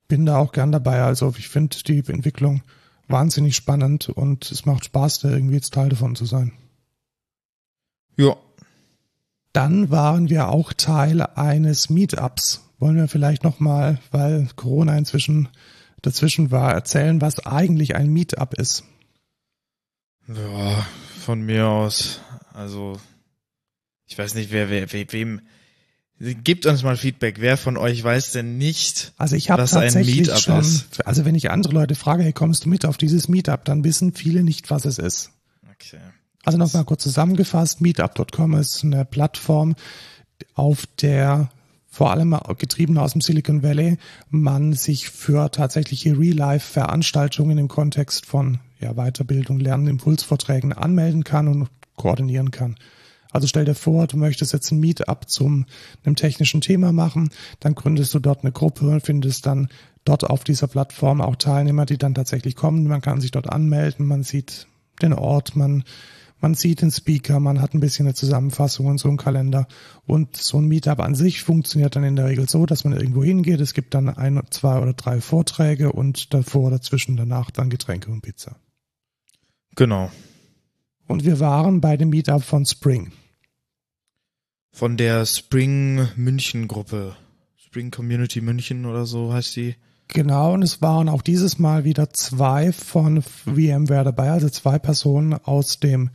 Bin 0.08 0.26
da 0.26 0.38
auch 0.38 0.52
gern 0.52 0.72
dabei. 0.72 1.02
Also 1.02 1.34
ich 1.38 1.48
finde 1.48 1.78
die 1.86 2.04
Entwicklung 2.08 2.62
wahnsinnig 3.08 3.56
spannend 3.56 4.10
und 4.10 4.52
es 4.52 4.66
macht 4.66 4.86
Spaß, 4.86 5.20
da 5.20 5.30
irgendwie 5.30 5.56
jetzt 5.56 5.74
Teil 5.74 5.90
davon 5.90 6.16
zu 6.16 6.26
sein. 6.26 6.54
Ja, 8.20 8.36
Dann 9.54 9.90
waren 9.90 10.30
wir 10.30 10.50
auch 10.50 10.74
Teil 10.74 11.22
eines 11.22 11.90
Meetups. 11.90 12.62
Wollen 12.78 12.96
wir 12.98 13.08
vielleicht 13.08 13.44
nochmal, 13.44 14.00
weil 14.12 14.48
Corona 14.56 14.98
inzwischen 14.98 15.50
dazwischen 16.02 16.52
war, 16.52 16.72
erzählen, 16.74 17.20
was 17.22 17.46
eigentlich 17.46 17.96
ein 17.96 18.10
Meetup 18.10 18.54
ist. 18.54 18.84
ja, 20.28 20.86
von 21.26 21.42
mir 21.42 21.68
aus. 21.68 22.22
Also, 22.54 23.00
ich 24.06 24.18
weiß 24.18 24.36
nicht, 24.36 24.52
wer, 24.52 24.70
wer, 24.70 24.92
we- 24.94 25.08
wem. 25.12 25.42
Gebt 26.20 26.66
uns 26.66 26.84
mal 26.84 26.98
Feedback. 26.98 27.40
Wer 27.40 27.56
von 27.56 27.78
euch 27.78 28.04
weiß 28.04 28.34
denn 28.34 28.58
nicht? 28.58 29.14
Also 29.18 29.38
ich 29.38 29.48
Was 29.50 29.74
ein 29.74 29.94
Meetup 30.06 30.38
schon, 30.40 30.60
ist. 30.60 31.06
also 31.08 31.24
wenn 31.24 31.36
ich 31.36 31.50
andere 31.50 31.74
Leute 31.74 31.96
frage, 31.96 32.24
hey, 32.24 32.34
kommst 32.34 32.66
du 32.66 32.70
mit 32.70 32.86
auf 32.86 32.98
dieses 32.98 33.30
Meetup, 33.30 33.64
dann 33.64 33.86
wissen 33.86 34.14
viele 34.14 34.44
nicht, 34.44 34.70
was 34.70 34.84
es 34.84 34.98
ist. 35.00 35.32
Okay. 35.72 36.00
Also 36.50 36.58
nochmal 36.58 36.84
kurz 36.84 37.04
zusammengefasst, 37.04 37.80
meetup.com 37.80 38.56
ist 38.56 38.84
eine 38.84 39.06
Plattform, 39.06 39.76
auf 40.56 40.88
der 41.00 41.52
vor 41.86 42.10
allem 42.10 42.36
getrieben 42.58 42.98
aus 42.98 43.12
dem 43.12 43.22
Silicon 43.22 43.62
Valley 43.62 44.00
man 44.32 44.74
sich 44.74 45.12
für 45.12 45.52
tatsächliche 45.52 46.18
Real-Life-Veranstaltungen 46.18 47.60
im 47.60 47.68
Kontext 47.68 48.26
von 48.26 48.58
ja, 48.80 48.96
Weiterbildung, 48.96 49.60
Lernen, 49.60 49.86
Impulsvorträgen 49.86 50.74
anmelden 50.74 51.24
kann 51.24 51.48
und 51.48 51.68
koordinieren 51.96 52.50
kann. 52.50 52.78
Also 53.30 53.46
stell 53.46 53.66
dir 53.66 53.76
vor, 53.76 54.08
du 54.08 54.18
möchtest 54.18 54.52
jetzt 54.52 54.72
ein 54.72 54.80
Meetup 54.80 55.30
zum 55.30 55.68
einem 56.04 56.16
technischen 56.16 56.62
Thema 56.62 56.92
machen, 56.92 57.30
dann 57.60 57.76
gründest 57.76 58.12
du 58.16 58.18
dort 58.18 58.42
eine 58.42 58.52
Gruppe 58.52 58.90
und 58.90 59.02
findest 59.02 59.46
dann 59.46 59.70
dort 60.04 60.24
auf 60.24 60.44
dieser 60.44 60.66
Plattform 60.66 61.22
auch 61.22 61.36
Teilnehmer, 61.36 61.86
die 61.86 62.00
dann 62.00 62.16
tatsächlich 62.16 62.56
kommen. 62.56 62.88
Man 62.88 63.02
kann 63.02 63.22
sich 63.22 63.30
dort 63.30 63.48
anmelden, 63.48 64.08
man 64.08 64.24
sieht 64.24 64.66
den 65.04 65.14
Ort, 65.14 65.56
man 65.56 65.84
man 66.42 66.54
sieht 66.54 66.82
den 66.82 66.92
Speaker, 66.92 67.40
man 67.40 67.62
hat 67.62 67.74
ein 67.74 67.80
bisschen 67.80 68.08
eine 68.08 68.16
Zusammenfassung 68.16 68.86
und 68.86 68.98
so 68.98 69.10
einen 69.10 69.18
Kalender. 69.18 69.68
Und 70.06 70.38
so 70.38 70.60
ein 70.60 70.68
Meetup 70.68 71.00
an 71.00 71.16
sich 71.16 71.44
funktioniert 71.44 71.96
dann 71.96 72.04
in 72.04 72.16
der 72.16 72.26
Regel 72.26 72.48
so, 72.48 72.66
dass 72.66 72.84
man 72.84 72.94
irgendwo 72.94 73.24
hingeht. 73.24 73.60
Es 73.60 73.74
gibt 73.74 73.94
dann 73.94 74.10
ein, 74.10 74.42
zwei 74.50 74.80
oder 74.80 74.94
drei 74.94 75.22
Vorträge 75.22 75.92
und 75.92 76.34
davor, 76.34 76.72
dazwischen, 76.72 77.18
danach 77.18 77.52
dann 77.52 77.70
Getränke 77.70 78.10
und 78.12 78.22
Pizza. 78.22 78.56
Genau. 79.76 80.12
Und 81.08 81.26
wir 81.26 81.40
waren 81.40 81.82
bei 81.82 81.98
dem 81.98 82.10
Meetup 82.10 82.44
von 82.44 82.66
Spring. 82.66 83.12
Von 84.72 84.96
der 84.96 85.26
Spring 85.26 86.08
München 86.16 86.68
Gruppe. 86.68 87.16
Spring 87.58 87.92
Community 87.92 88.42
München 88.42 88.86
oder 88.86 89.06
so 89.06 89.34
heißt 89.34 89.56
die. 89.56 89.76
Genau, 90.12 90.54
und 90.54 90.64
es 90.64 90.82
waren 90.82 91.08
auch 91.08 91.22
dieses 91.22 91.60
Mal 91.60 91.84
wieder 91.84 92.10
zwei 92.10 92.74
von 92.74 93.22
VMware 93.22 94.04
dabei, 94.04 94.32
also 94.32 94.50
zwei 94.50 94.80
Personen 94.80 95.34
aus 95.34 95.80
dem, 95.80 96.10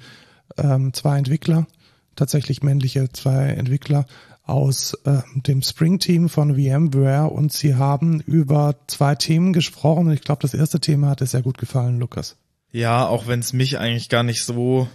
ähm, 0.58 0.92
zwei 0.92 1.16
Entwickler, 1.16 1.68
tatsächlich 2.16 2.64
männliche 2.64 3.10
zwei 3.12 3.50
Entwickler 3.50 4.06
aus 4.42 4.94
äh, 5.04 5.22
dem 5.36 5.62
Spring-Team 5.62 6.28
von 6.28 6.56
VMware 6.56 7.30
und 7.30 7.52
sie 7.52 7.76
haben 7.76 8.20
über 8.20 8.74
zwei 8.88 9.14
Themen 9.14 9.52
gesprochen. 9.52 10.10
Ich 10.10 10.22
glaube, 10.22 10.42
das 10.42 10.54
erste 10.54 10.80
Thema 10.80 11.10
hat 11.10 11.20
dir 11.20 11.26
sehr 11.26 11.42
gut 11.42 11.56
gefallen, 11.56 12.00
Lukas. 12.00 12.36
Ja, 12.72 13.06
auch 13.06 13.28
wenn 13.28 13.38
es 13.38 13.52
mich 13.52 13.78
eigentlich 13.78 14.08
gar 14.08 14.24
nicht 14.24 14.44
so 14.44 14.88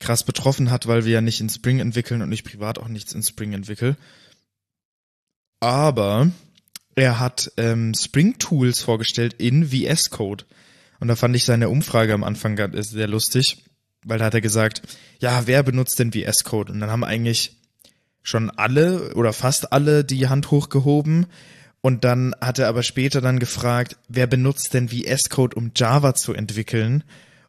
krass 0.00 0.22
betroffen 0.22 0.70
hat, 0.70 0.86
weil 0.86 1.06
wir 1.06 1.12
ja 1.12 1.20
nicht 1.22 1.40
in 1.40 1.48
Spring 1.48 1.78
entwickeln 1.78 2.20
und 2.20 2.30
ich 2.30 2.44
privat 2.44 2.78
auch 2.78 2.88
nichts 2.88 3.14
in 3.14 3.22
Spring 3.22 3.54
entwickle. 3.54 3.96
Aber 5.60 6.30
er 6.94 7.20
hat 7.20 7.52
ähm, 7.56 7.92
Spring 7.94 8.38
Tools 8.38 8.80
vorgestellt 8.80 9.34
in 9.34 9.68
VS 9.68 10.10
Code. 10.10 10.44
Und 11.00 11.08
da 11.08 11.16
fand 11.16 11.34
ich 11.36 11.44
seine 11.44 11.68
Umfrage 11.68 12.14
am 12.14 12.24
Anfang 12.24 12.58
sehr 12.72 13.08
lustig, 13.08 13.64
weil 14.04 14.18
da 14.18 14.26
hat 14.26 14.34
er 14.34 14.40
gesagt, 14.40 14.82
ja, 15.18 15.46
wer 15.46 15.62
benutzt 15.62 15.98
denn 15.98 16.12
VS 16.12 16.44
Code? 16.44 16.72
Und 16.72 16.80
dann 16.80 16.90
haben 16.90 17.04
eigentlich 17.04 17.56
schon 18.22 18.50
alle 18.50 19.14
oder 19.14 19.32
fast 19.32 19.72
alle 19.72 20.04
die 20.04 20.28
Hand 20.28 20.50
hochgehoben. 20.50 21.26
Und 21.80 22.04
dann 22.04 22.34
hat 22.40 22.58
er 22.58 22.68
aber 22.68 22.82
später 22.82 23.20
dann 23.20 23.38
gefragt, 23.38 23.98
wer 24.08 24.26
benutzt 24.26 24.72
denn 24.72 24.88
VS 24.88 25.28
Code, 25.28 25.56
um 25.56 25.72
Java 25.76 26.14
zu 26.14 26.32
entwickeln? 26.32 27.04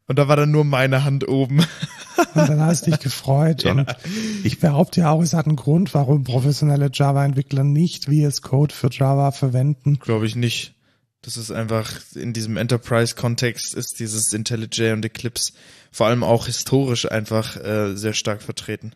Und 0.07 0.19
da 0.19 0.27
war 0.27 0.35
dann 0.35 0.51
nur 0.51 0.65
meine 0.65 1.03
Hand 1.03 1.27
oben. 1.27 1.59
Und 1.59 2.49
dann 2.49 2.61
hast 2.61 2.85
du 2.85 2.91
dich 2.91 2.99
gefreut. 2.99 3.63
ja. 3.63 3.71
Und 3.71 3.95
ich 4.43 4.59
behaupte 4.59 5.01
ja 5.01 5.09
auch, 5.09 5.21
es 5.21 5.33
hat 5.33 5.47
einen 5.47 5.55
Grund, 5.55 5.93
warum 5.93 6.23
professionelle 6.23 6.89
Java-Entwickler 6.93 7.63
nicht 7.63 8.05
VS 8.05 8.41
Code 8.41 8.73
für 8.73 8.89
Java 8.91 9.31
verwenden. 9.31 9.99
Glaube 9.99 10.25
ich 10.25 10.35
nicht. 10.35 10.75
Das 11.21 11.37
ist 11.37 11.51
einfach, 11.51 11.91
in 12.13 12.33
diesem 12.33 12.55
Enterprise-Kontext 12.55 13.73
ist 13.73 13.99
dieses 13.99 14.31
IntelliJ 14.31 14.91
und 14.91 15.03
Eclipse 15.03 15.53
vor 15.91 16.07
allem 16.07 16.23
auch 16.23 16.45
historisch 16.45 17.09
einfach 17.09 17.55
äh, 17.55 17.95
sehr 17.95 18.13
stark 18.13 18.43
vertreten. 18.43 18.91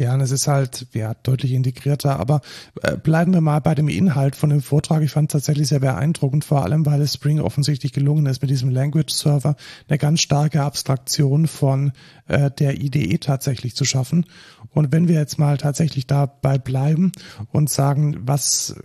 Ja, 0.00 0.14
und 0.14 0.22
es 0.22 0.30
ist 0.30 0.48
halt 0.48 0.86
ja 0.94 1.12
deutlich 1.12 1.52
integrierter. 1.52 2.18
Aber 2.18 2.40
äh, 2.82 2.96
bleiben 2.96 3.34
wir 3.34 3.42
mal 3.42 3.60
bei 3.60 3.74
dem 3.74 3.88
Inhalt 3.88 4.34
von 4.34 4.48
dem 4.48 4.62
Vortrag. 4.62 5.02
Ich 5.02 5.10
fand 5.10 5.28
es 5.28 5.32
tatsächlich 5.32 5.68
sehr 5.68 5.80
beeindruckend, 5.80 6.42
vor 6.42 6.64
allem 6.64 6.86
weil 6.86 7.02
es 7.02 7.12
Spring 7.12 7.38
offensichtlich 7.38 7.92
gelungen 7.92 8.24
ist, 8.24 8.40
mit 8.40 8.50
diesem 8.50 8.70
Language 8.70 9.12
Server 9.12 9.56
eine 9.88 9.98
ganz 9.98 10.22
starke 10.22 10.62
Abstraktion 10.62 11.46
von 11.46 11.92
äh, 12.28 12.50
der 12.50 12.80
IDE 12.80 13.18
tatsächlich 13.18 13.76
zu 13.76 13.84
schaffen. 13.84 14.24
Und 14.70 14.90
wenn 14.90 15.06
wir 15.06 15.16
jetzt 15.16 15.38
mal 15.38 15.58
tatsächlich 15.58 16.06
dabei 16.06 16.56
bleiben 16.56 17.12
und 17.52 17.68
sagen, 17.68 18.16
was 18.22 18.76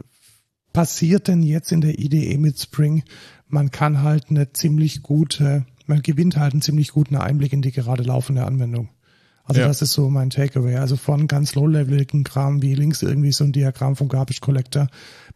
passiert 0.73 1.29
denn 1.29 1.43
jetzt 1.43 1.71
in 1.71 1.79
der 1.79 1.97
IDE 1.97 2.37
mit 2.37 2.59
Spring? 2.59 3.03
Man 3.47 3.71
kann 3.71 4.03
halt 4.03 4.31
eine 4.31 4.51
ziemlich 4.51 5.01
gute, 5.01 5.65
man 5.85 6.01
gewinnt 6.01 6.35
halt 6.35 6.51
einen 6.51 6.61
ziemlich 6.61 6.91
guten 6.91 7.15
Einblick 7.15 7.53
in 7.53 7.61
die 7.61 7.71
gerade 7.71 8.03
laufende 8.03 8.43
Anwendung. 8.43 8.89
Also 9.45 9.61
ja. 9.61 9.67
das 9.67 9.81
ist 9.81 9.93
so 9.93 10.09
mein 10.09 10.31
Takeaway. 10.31 10.75
Also 10.75 10.95
von 10.97 11.27
ganz 11.27 11.55
low-leveligen 11.55 12.23
Kram 12.23 12.61
wie 12.61 12.73
links 12.73 13.03
irgendwie 13.03 13.31
so 13.31 13.43
ein 13.43 13.51
Diagramm 13.51 13.95
vom 13.95 14.09
Garbage 14.09 14.41
Collector 14.41 14.87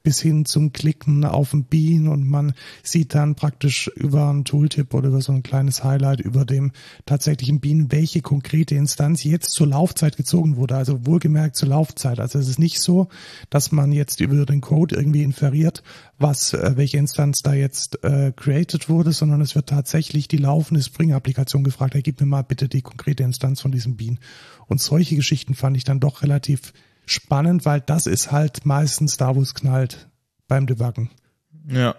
bis 0.04 0.20
hin 0.22 0.46
zum 0.46 0.72
Klicken 0.72 1.26
auf 1.26 1.52
den 1.52 1.66
Bean 1.66 2.08
und 2.08 2.28
man 2.28 2.54
sieht 2.84 3.14
dann 3.16 3.36
praktisch 3.36 3.88
über 3.96 4.30
einen 4.30 4.46
Tooltip 4.46 4.94
oder 4.94 5.10
über 5.10 5.22
so 5.22 5.34
ein 5.34 5.44
kleines 5.44 5.84
Highlight 5.84 6.22
über 6.22 6.46
dem 6.46 6.72
tatsächlichen 7.06 7.60
Bean, 7.60 7.92
welche 7.92 8.22
konkrete 8.22 8.76
Instanz 8.76 9.24
jetzt 9.24 9.52
zur 9.52 9.68
Laufzeit 9.68 10.16
gezogen 10.16 10.56
wurde. 10.56 10.78
Also 10.78 11.06
wohlgemerkt 11.06 11.56
zur 11.56 11.70
Laufzeit. 11.70 12.20
Also 12.20 12.40
es 12.40 12.48
ist 12.48 12.60
nicht 12.60 12.80
so, 12.80 13.10
dass 13.50 13.72
man 13.72 13.92
jetzt 13.92 14.22
über 14.22 14.46
den 14.46 14.62
Code 14.62 14.96
irgendwie 14.96 15.24
inferiert, 15.24 15.84
was, 16.18 16.54
äh, 16.54 16.74
welche 16.76 16.98
Instanz 16.98 17.40
da 17.44 17.54
jetzt 17.54 18.04
äh, 18.04 18.32
created 18.36 18.90
wurde, 18.90 19.12
sondern 19.12 19.42
es 19.42 19.56
wird 19.56 19.68
tatsächlich 19.68 20.28
die 20.28 20.38
laufende 20.38 20.82
Spring-Applikation 20.82 21.64
gefragt. 21.64 21.94
Hey, 21.94 22.02
gib 22.02 22.20
mir 22.22 22.26
mal 22.26 22.44
bitte 22.44 22.70
die 22.70 22.82
konkrete 22.82 23.24
Instanz 23.24 23.60
von 23.62 23.72
diesem 23.72 23.98
Bean. 23.98 24.20
Und 24.68 24.80
solche 24.80 25.16
Geschichten 25.16 25.56
fand 25.56 25.76
ich 25.76 25.84
dann 25.84 26.00
doch 26.00 26.22
relativ 26.22 26.74
spannend, 27.12 27.66
weil 27.66 27.82
das 27.82 28.06
ist 28.06 28.32
halt 28.32 28.66
meistens 28.66 29.18
da, 29.18 29.36
wo 29.36 29.42
es 29.42 29.54
knallt 29.54 30.10
beim 30.48 30.68
Debuggen. 30.68 31.10
Ja. 31.68 31.96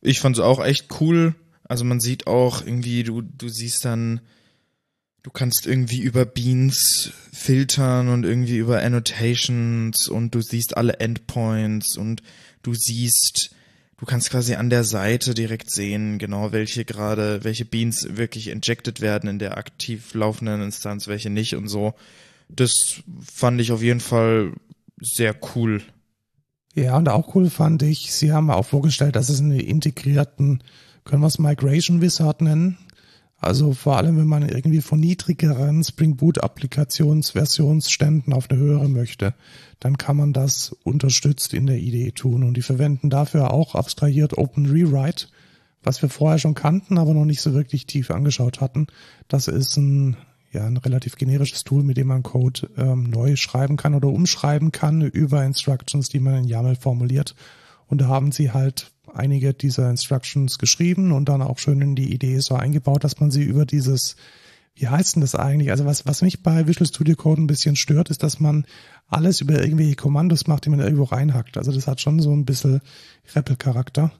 Ich 0.00 0.20
fand 0.20 0.36
es 0.36 0.42
auch 0.42 0.64
echt 0.64 1.00
cool. 1.00 1.34
Also 1.64 1.84
man 1.84 2.00
sieht 2.00 2.26
auch 2.26 2.64
irgendwie, 2.64 3.04
du, 3.04 3.22
du 3.22 3.48
siehst 3.48 3.84
dann, 3.84 4.20
du 5.22 5.30
kannst 5.30 5.66
irgendwie 5.66 6.00
über 6.00 6.24
Beans 6.24 7.12
filtern 7.32 8.08
und 8.08 8.24
irgendwie 8.24 8.56
über 8.56 8.82
Annotations 8.82 10.08
und 10.08 10.34
du 10.34 10.40
siehst 10.40 10.76
alle 10.76 10.94
Endpoints 10.94 11.96
und 11.96 12.22
du 12.62 12.74
siehst, 12.74 13.54
du 13.98 14.06
kannst 14.06 14.30
quasi 14.30 14.54
an 14.54 14.70
der 14.70 14.84
Seite 14.84 15.34
direkt 15.34 15.70
sehen, 15.70 16.18
genau 16.18 16.50
welche 16.52 16.84
gerade, 16.84 17.44
welche 17.44 17.64
Beans 17.64 18.16
wirklich 18.16 18.48
injected 18.48 19.00
werden 19.00 19.30
in 19.30 19.38
der 19.38 19.56
aktiv 19.56 20.14
laufenden 20.14 20.62
Instanz, 20.62 21.06
welche 21.06 21.30
nicht 21.30 21.54
und 21.54 21.68
so 21.68 21.94
das 22.54 23.02
fand 23.20 23.60
ich 23.60 23.72
auf 23.72 23.82
jeden 23.82 24.00
Fall 24.00 24.52
sehr 25.00 25.36
cool. 25.54 25.82
Ja, 26.74 26.96
und 26.96 27.08
auch 27.08 27.34
cool 27.34 27.50
fand 27.50 27.82
ich, 27.82 28.12
sie 28.12 28.32
haben 28.32 28.50
auch 28.50 28.66
vorgestellt, 28.66 29.16
dass 29.16 29.28
es 29.28 29.40
einen 29.40 29.58
integrierten, 29.58 30.62
können 31.04 31.22
wir 31.22 31.26
es 31.26 31.38
Migration 31.38 32.00
Wizard 32.00 32.42
nennen? 32.42 32.78
Also 33.42 33.72
vor 33.72 33.96
allem, 33.96 34.18
wenn 34.18 34.26
man 34.26 34.46
irgendwie 34.46 34.82
von 34.82 35.00
niedrigeren 35.00 35.82
Spring 35.82 36.16
Boot 36.16 36.44
Applikationsversionsständen 36.44 38.34
auf 38.34 38.50
eine 38.50 38.60
höhere 38.60 38.88
möchte, 38.88 39.34
dann 39.80 39.96
kann 39.96 40.16
man 40.18 40.34
das 40.34 40.76
unterstützt 40.84 41.54
in 41.54 41.66
der 41.66 41.78
IDE 41.78 42.12
tun. 42.12 42.44
Und 42.44 42.54
die 42.58 42.62
verwenden 42.62 43.08
dafür 43.08 43.54
auch 43.54 43.74
abstrahiert 43.74 44.36
Open 44.36 44.66
Rewrite, 44.66 45.28
was 45.82 46.02
wir 46.02 46.10
vorher 46.10 46.38
schon 46.38 46.54
kannten, 46.54 46.98
aber 46.98 47.14
noch 47.14 47.24
nicht 47.24 47.40
so 47.40 47.54
wirklich 47.54 47.86
tief 47.86 48.10
angeschaut 48.10 48.60
hatten. 48.60 48.88
Das 49.26 49.48
ist 49.48 49.78
ein 49.78 50.18
ja 50.52 50.66
ein 50.66 50.76
relativ 50.76 51.16
generisches 51.16 51.64
Tool, 51.64 51.82
mit 51.82 51.96
dem 51.96 52.08
man 52.08 52.22
Code 52.22 52.68
ähm, 52.76 53.04
neu 53.04 53.36
schreiben 53.36 53.76
kann 53.76 53.94
oder 53.94 54.08
umschreiben 54.08 54.72
kann 54.72 55.02
über 55.02 55.44
Instructions, 55.44 56.08
die 56.08 56.20
man 56.20 56.36
in 56.36 56.44
YAML 56.44 56.76
formuliert. 56.76 57.34
Und 57.86 58.00
da 58.00 58.08
haben 58.08 58.32
sie 58.32 58.52
halt 58.52 58.92
einige 59.12 59.54
dieser 59.54 59.90
Instructions 59.90 60.58
geschrieben 60.58 61.12
und 61.12 61.28
dann 61.28 61.42
auch 61.42 61.58
schön 61.58 61.80
in 61.80 61.96
die 61.96 62.12
Idee 62.12 62.38
so 62.38 62.54
eingebaut, 62.54 63.04
dass 63.04 63.20
man 63.20 63.30
sie 63.30 63.42
über 63.42 63.66
dieses, 63.66 64.16
wie 64.74 64.88
heißt 64.88 65.16
denn 65.16 65.22
das 65.22 65.34
eigentlich? 65.34 65.70
Also 65.70 65.84
was, 65.84 66.06
was 66.06 66.22
mich 66.22 66.42
bei 66.42 66.66
Visual 66.66 66.86
Studio 66.86 67.16
Code 67.16 67.42
ein 67.42 67.46
bisschen 67.46 67.76
stört, 67.76 68.10
ist, 68.10 68.22
dass 68.22 68.40
man 68.40 68.64
alles 69.08 69.40
über 69.40 69.60
irgendwelche 69.60 69.96
Kommandos 69.96 70.46
macht, 70.46 70.64
die 70.64 70.70
man 70.70 70.80
irgendwo 70.80 71.04
reinhackt. 71.04 71.58
Also 71.58 71.72
das 71.72 71.86
hat 71.86 72.00
schon 72.00 72.20
so 72.20 72.32
ein 72.32 72.44
bisschen 72.44 72.80
REPL-Charakter. 73.34 74.12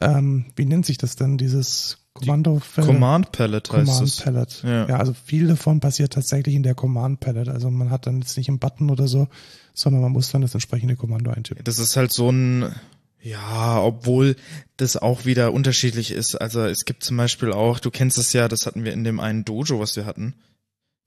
Ähm, 0.00 0.46
wie 0.54 0.66
nennt 0.66 0.86
sich 0.86 0.98
das 0.98 1.16
denn, 1.16 1.36
dieses 1.36 1.98
Kommando 2.12 2.60
Command 2.74 3.32
Palette 3.32 3.72
heißt 3.72 3.86
Command 3.86 4.08
es. 4.08 4.16
Palette. 4.16 4.66
Ja. 4.66 4.88
ja, 4.88 4.96
also 4.96 5.14
viel 5.14 5.46
davon 5.46 5.80
passiert 5.80 6.12
tatsächlich 6.12 6.54
in 6.54 6.62
der 6.62 6.74
Command 6.74 7.20
Palette. 7.20 7.52
Also 7.52 7.70
man 7.70 7.90
hat 7.90 8.06
dann 8.06 8.20
jetzt 8.20 8.36
nicht 8.36 8.48
einen 8.48 8.58
Button 8.58 8.90
oder 8.90 9.06
so, 9.06 9.28
sondern 9.74 10.02
man 10.02 10.12
muss 10.12 10.30
dann 10.30 10.42
das 10.42 10.54
entsprechende 10.54 10.96
Kommando 10.96 11.30
eintippen. 11.30 11.64
Das 11.64 11.78
ist 11.78 11.96
halt 11.96 12.12
so 12.12 12.30
ein, 12.30 12.74
ja, 13.22 13.80
obwohl 13.80 14.36
das 14.76 14.96
auch 14.96 15.24
wieder 15.24 15.52
unterschiedlich 15.52 16.10
ist. 16.10 16.34
Also 16.40 16.64
es 16.64 16.84
gibt 16.84 17.04
zum 17.04 17.16
Beispiel 17.16 17.52
auch, 17.52 17.78
du 17.78 17.90
kennst 17.90 18.18
es 18.18 18.32
ja, 18.32 18.48
das 18.48 18.66
hatten 18.66 18.84
wir 18.84 18.92
in 18.92 19.04
dem 19.04 19.20
einen 19.20 19.44
Dojo, 19.44 19.78
was 19.78 19.94
wir 19.94 20.04
hatten. 20.04 20.34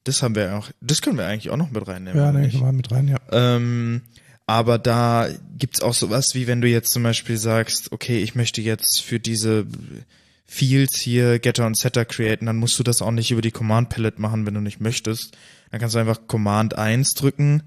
Das 0.06 0.24
haben 0.24 0.36
wir 0.36 0.58
auch, 0.58 0.70
das 0.82 1.02
können 1.02 1.18
wir 1.18 1.28
eigentlich 1.28 1.50
auch 1.50 1.58
noch 1.58 1.72
mit 1.72 1.88
reinnehmen. 1.88 2.20
Ja, 2.20 2.32
nehme 2.32 2.48
ich 2.48 2.60
mal 2.60 2.74
mit 2.74 2.92
rein, 2.92 3.08
ja. 3.08 3.18
Ähm, 3.32 4.02
aber 4.46 4.78
da 4.78 5.28
gibt's 5.58 5.82
auch 5.82 5.94
sowas, 5.94 6.32
wie 6.34 6.48
wenn 6.48 6.62
du 6.62 6.68
jetzt 6.68 6.92
zum 6.92 7.04
Beispiel 7.04 7.38
sagst, 7.38 7.92
okay, 7.92 8.22
ich 8.22 8.36
möchte 8.36 8.62
jetzt 8.62 9.02
für 9.02 9.20
diese 9.20 9.66
Fields 10.46 11.00
hier 11.00 11.40
Getter 11.40 11.66
und 11.66 11.78
Setter 11.78 12.06
createn, 12.06 12.46
dann 12.46 12.58
musst 12.58 12.78
du 12.78 12.84
das 12.84 13.02
auch 13.02 13.12
nicht 13.12 13.32
über 13.32 13.42
die 13.42 13.52
Command 13.52 13.90
Palette 13.90 14.22
machen, 14.22 14.46
wenn 14.46 14.54
du 14.54 14.62
nicht 14.62 14.80
möchtest. 14.80 15.38
Dann 15.72 15.80
kannst 15.80 15.96
du 15.96 16.00
einfach 16.00 16.28
Command 16.28 16.78
1 16.78 17.14
drücken 17.14 17.64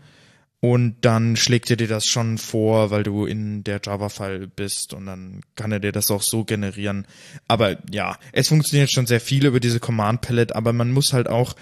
und 0.61 0.97
dann 1.00 1.37
schlägt 1.37 1.71
er 1.71 1.76
dir 1.76 1.88
das 1.88 2.06
schon 2.06 2.38
vor, 2.38 2.90
weil 2.90 3.02
du 3.02 3.26
in 3.26 3.64
der 3.64 3.80
Java-File 3.85 4.47
bist 4.47 4.95
und 4.95 5.06
dann 5.06 5.40
kann 5.54 5.73
er 5.73 5.80
dir 5.80 5.92
das 5.92 6.11
auch 6.11 6.23
so 6.23 6.45
generieren. 6.45 7.06
Aber 7.49 7.76
ja, 7.90 8.18
es 8.33 8.49
funktioniert 8.49 8.92
schon 8.92 9.06
sehr 9.06 9.21
viel 9.21 9.47
über 9.47 9.61
diese 9.61 9.80
Command 9.80 10.21
Palette, 10.21 10.54
aber 10.54 10.73
man 10.73 10.92
muss 10.92 11.12
halt 11.12 11.28
auch 11.28 11.54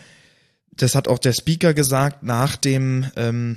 das 0.77 0.95
hat 0.95 1.09
auch 1.09 1.19
der 1.19 1.33
Speaker 1.33 1.75
gesagt 1.75 2.23
nach 2.23 2.57
dem, 2.57 3.07
ähm, 3.17 3.57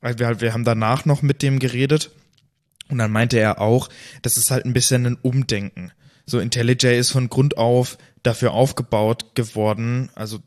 wir, 0.00 0.40
wir 0.40 0.52
haben 0.52 0.64
danach 0.64 1.04
noch 1.04 1.22
mit 1.22 1.42
dem 1.42 1.58
geredet 1.58 2.10
und 2.88 2.98
dann 2.98 3.10
meinte 3.10 3.38
er 3.38 3.60
auch, 3.60 3.88
das 4.22 4.36
ist 4.36 4.50
halt 4.50 4.64
ein 4.64 4.72
bisschen 4.72 5.06
ein 5.06 5.18
Umdenken. 5.20 5.92
So 6.28 6.38
IntelliJ 6.40 6.98
ist 6.98 7.10
von 7.10 7.30
Grund 7.30 7.56
auf 7.56 7.96
dafür 8.22 8.52
aufgebaut 8.52 9.34
geworden, 9.34 10.10
also 10.14 10.40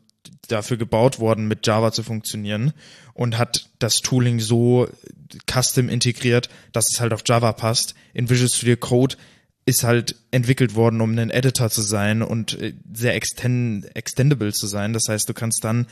dafür 0.46 0.76
gebaut 0.76 1.18
worden, 1.18 1.48
mit 1.48 1.66
Java 1.66 1.90
zu 1.90 2.04
funktionieren 2.04 2.72
und 3.14 3.36
hat 3.36 3.68
das 3.80 3.96
Tooling 3.96 4.38
so 4.38 4.88
custom 5.50 5.88
integriert, 5.88 6.48
dass 6.72 6.92
es 6.92 7.00
halt 7.00 7.12
auf 7.12 7.22
Java 7.26 7.52
passt. 7.52 7.94
In 8.14 8.30
Visual 8.30 8.48
Studio 8.48 8.76
Code 8.76 9.16
ist 9.64 9.82
halt 9.82 10.14
entwickelt 10.30 10.76
worden, 10.76 11.00
um 11.00 11.18
ein 11.18 11.30
Editor 11.30 11.68
zu 11.70 11.82
sein 11.82 12.22
und 12.22 12.60
äh, 12.60 12.74
sehr 12.92 13.14
extend, 13.14 13.94
extendable 13.96 14.52
zu 14.52 14.66
sein. 14.68 14.92
Das 14.92 15.04
heißt, 15.08 15.28
du 15.28 15.34
kannst 15.34 15.64
dann 15.64 15.86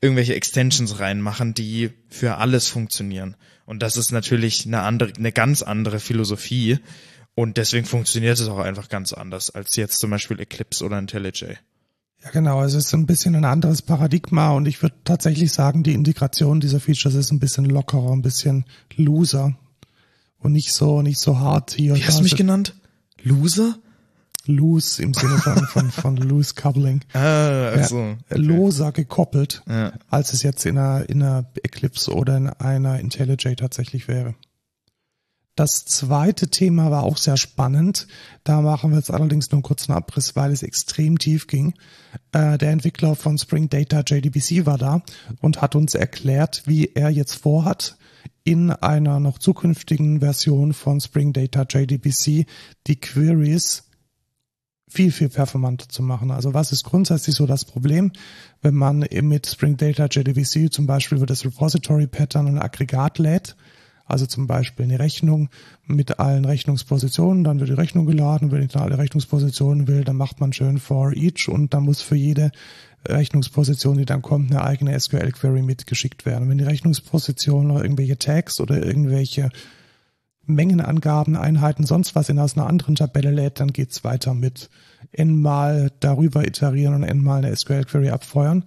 irgendwelche 0.00 0.34
Extensions 0.34 1.00
reinmachen, 1.00 1.54
die 1.54 1.90
für 2.08 2.36
alles 2.36 2.68
funktionieren. 2.68 3.36
Und 3.66 3.82
das 3.82 3.96
ist 3.96 4.12
natürlich 4.12 4.66
eine 4.66 4.82
andere, 4.82 5.12
eine 5.16 5.32
ganz 5.32 5.62
andere 5.62 6.00
Philosophie. 6.00 6.78
Und 7.34 7.56
deswegen 7.56 7.84
funktioniert 7.86 8.38
es 8.38 8.48
auch 8.48 8.58
einfach 8.58 8.88
ganz 8.88 9.12
anders 9.12 9.50
als 9.50 9.74
jetzt 9.76 9.98
zum 9.98 10.10
Beispiel 10.10 10.38
Eclipse 10.38 10.84
oder 10.84 10.98
IntelliJ. 10.98 11.56
Ja, 12.22 12.30
genau. 12.30 12.62
Es 12.62 12.74
ist 12.74 12.92
ein 12.94 13.06
bisschen 13.06 13.34
ein 13.34 13.44
anderes 13.44 13.82
Paradigma 13.82 14.50
und 14.52 14.66
ich 14.66 14.80
würde 14.82 14.94
tatsächlich 15.04 15.52
sagen, 15.52 15.82
die 15.82 15.92
Integration 15.94 16.60
dieser 16.60 16.80
Features 16.80 17.14
ist 17.14 17.32
ein 17.32 17.40
bisschen 17.40 17.64
lockerer, 17.66 18.12
ein 18.12 18.22
bisschen 18.22 18.64
looser 18.96 19.56
und 20.38 20.52
nicht 20.52 20.72
so, 20.72 21.02
nicht 21.02 21.18
so 21.18 21.38
hart 21.38 21.72
hier. 21.72 21.96
Wie 21.96 22.04
hast 22.04 22.18
du 22.20 22.22
mich 22.22 22.36
genannt? 22.36 22.74
Loser? 23.22 23.78
Loose 24.46 25.02
im 25.02 25.14
Sinne 25.14 25.38
von, 25.38 25.66
von, 25.66 25.90
von 25.90 26.16
loose 26.18 26.54
coupling. 26.54 27.00
Ah, 27.14 27.70
also. 27.70 27.98
Ja, 27.98 28.16
okay. 28.30 28.38
Loser 28.38 28.92
gekoppelt, 28.92 29.62
Ja. 29.66 29.94
als 30.10 30.34
es 30.34 30.42
jetzt 30.42 30.66
in 30.66 30.76
einer, 30.76 31.08
in 31.08 31.22
einer 31.22 31.46
Eclipse 31.62 32.12
oder 32.14 32.36
in 32.36 32.48
einer 32.48 33.00
IntelliJ 33.00 33.54
tatsächlich 33.56 34.06
wäre. 34.06 34.34
Das 35.54 35.84
zweite 35.84 36.48
Thema 36.48 36.90
war 36.90 37.04
auch 37.04 37.16
sehr 37.16 37.36
spannend. 37.36 38.08
Da 38.42 38.60
machen 38.60 38.90
wir 38.90 38.98
jetzt 38.98 39.12
allerdings 39.12 39.50
nur 39.50 39.58
einen 39.58 39.62
kurzen 39.62 39.92
Abriss, 39.92 40.34
weil 40.34 40.50
es 40.50 40.64
extrem 40.64 41.18
tief 41.18 41.46
ging. 41.46 41.74
Äh, 42.32 42.58
der 42.58 42.72
Entwickler 42.72 43.14
von 43.14 43.38
Spring 43.38 43.68
Data 43.68 44.00
JDBC 44.00 44.66
war 44.66 44.78
da 44.78 45.02
und 45.40 45.62
hat 45.62 45.76
uns 45.76 45.94
erklärt, 45.94 46.62
wie 46.66 46.90
er 46.94 47.08
jetzt 47.10 47.34
vorhat, 47.34 47.96
in 48.42 48.70
einer 48.70 49.20
noch 49.20 49.38
zukünftigen 49.38 50.20
Version 50.20 50.72
von 50.74 51.00
Spring 51.00 51.32
Data 51.32 51.64
JDBC 51.68 52.46
die 52.86 52.96
Queries 52.96 53.84
viel, 54.88 55.10
viel 55.10 55.28
performanter 55.28 55.88
zu 55.88 56.02
machen. 56.02 56.30
Also 56.30 56.52
was 56.52 56.72
ist 56.72 56.84
grundsätzlich 56.84 57.34
so 57.34 57.46
das 57.46 57.64
Problem, 57.64 58.12
wenn 58.60 58.74
man 58.74 59.06
mit 59.22 59.46
Spring 59.46 59.76
Data 59.76 60.06
JDBC 60.06 60.72
zum 60.72 60.86
Beispiel 60.86 61.18
über 61.18 61.26
das 61.26 61.44
Repository 61.44 62.06
Pattern 62.06 62.46
ein 62.46 62.58
Aggregat 62.58 63.18
lädt, 63.18 63.56
also 64.06 64.26
zum 64.26 64.46
Beispiel 64.46 64.84
eine 64.84 64.98
Rechnung 64.98 65.48
mit 65.86 66.18
allen 66.18 66.44
Rechnungspositionen, 66.44 67.44
dann 67.44 67.60
wird 67.60 67.70
die 67.70 67.74
Rechnung 67.74 68.06
geladen, 68.06 68.50
wenn 68.50 68.62
ich 68.62 68.72
dann 68.72 68.82
alle 68.82 68.98
Rechnungspositionen 68.98 69.88
will, 69.88 70.04
dann 70.04 70.16
macht 70.16 70.40
man 70.40 70.52
schön 70.52 70.78
for 70.78 71.12
each 71.14 71.48
und 71.48 71.72
dann 71.72 71.84
muss 71.84 72.02
für 72.02 72.16
jede 72.16 72.52
Rechnungsposition, 73.06 73.98
die 73.98 74.04
dann 74.04 74.22
kommt, 74.22 74.50
eine 74.50 74.64
eigene 74.64 74.98
SQL-Query 74.98 75.62
mitgeschickt 75.62 76.26
werden. 76.26 76.48
Wenn 76.48 76.58
die 76.58 76.64
Rechnungsposition 76.64 77.66
noch 77.66 77.82
irgendwelche 77.82 78.18
Tags 78.18 78.60
oder 78.60 78.84
irgendwelche 78.84 79.50
Mengenangaben, 80.46 81.36
Einheiten, 81.36 81.86
sonst 81.86 82.14
was 82.14 82.28
in 82.28 82.38
aus 82.38 82.56
einer 82.56 82.66
anderen 82.66 82.96
Tabelle 82.96 83.30
lädt, 83.30 83.60
dann 83.60 83.72
geht's 83.72 84.04
weiter 84.04 84.34
mit 84.34 84.68
n-mal 85.12 85.90
darüber 86.00 86.46
iterieren 86.46 86.94
und 86.94 87.02
n-mal 87.02 87.44
eine 87.44 87.54
SQL-Query 87.54 88.10
abfeuern. 88.10 88.64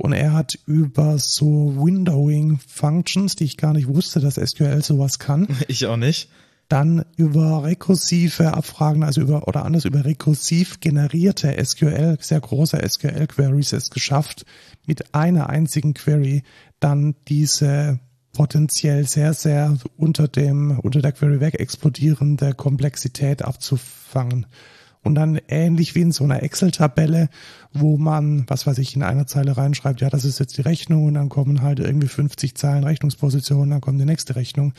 Und 0.00 0.14
er 0.14 0.32
hat 0.32 0.58
über 0.64 1.18
so 1.18 1.74
Windowing-Functions, 1.76 3.36
die 3.36 3.44
ich 3.44 3.58
gar 3.58 3.74
nicht 3.74 3.86
wusste, 3.86 4.18
dass 4.18 4.36
SQL 4.36 4.82
sowas 4.82 5.18
kann, 5.18 5.46
Ich 5.68 5.84
auch 5.84 5.98
nicht. 5.98 6.30
dann 6.68 7.04
über 7.16 7.64
rekursive 7.64 8.54
Abfragen, 8.54 9.02
also 9.02 9.20
über, 9.20 9.46
oder 9.46 9.66
anders 9.66 9.84
über 9.84 10.06
rekursiv 10.06 10.80
generierte 10.80 11.54
SQL, 11.62 12.16
sehr 12.18 12.40
große 12.40 12.80
SQL-Queries 12.82 13.74
es 13.74 13.90
geschafft, 13.90 14.46
mit 14.86 15.14
einer 15.14 15.50
einzigen 15.50 15.92
Query 15.92 16.44
dann 16.80 17.14
diese 17.28 18.00
potenziell 18.32 19.06
sehr, 19.06 19.34
sehr 19.34 19.76
unter 19.98 20.28
dem, 20.28 20.78
unter 20.78 21.02
der 21.02 21.12
Query 21.12 21.40
weg 21.40 21.60
explodierende 21.60 22.54
Komplexität 22.54 23.42
abzufangen. 23.42 24.46
Und 25.02 25.14
dann 25.14 25.40
ähnlich 25.48 25.94
wie 25.94 26.02
in 26.02 26.12
so 26.12 26.24
einer 26.24 26.42
Excel-Tabelle, 26.42 27.30
wo 27.72 27.96
man, 27.96 28.44
was 28.48 28.66
weiß 28.66 28.78
ich, 28.78 28.94
in 28.94 29.02
einer 29.02 29.26
Zeile 29.26 29.56
reinschreibt, 29.56 30.02
ja, 30.02 30.10
das 30.10 30.24
ist 30.24 30.38
jetzt 30.38 30.58
die 30.58 30.62
Rechnung 30.62 31.06
und 31.06 31.14
dann 31.14 31.30
kommen 31.30 31.62
halt 31.62 31.80
irgendwie 31.80 32.08
50 32.08 32.54
Zeilen 32.54 32.84
Rechnungspositionen, 32.84 33.70
dann 33.70 33.80
kommt 33.80 34.00
die 34.00 34.04
nächste 34.04 34.36
Rechnung. 34.36 34.74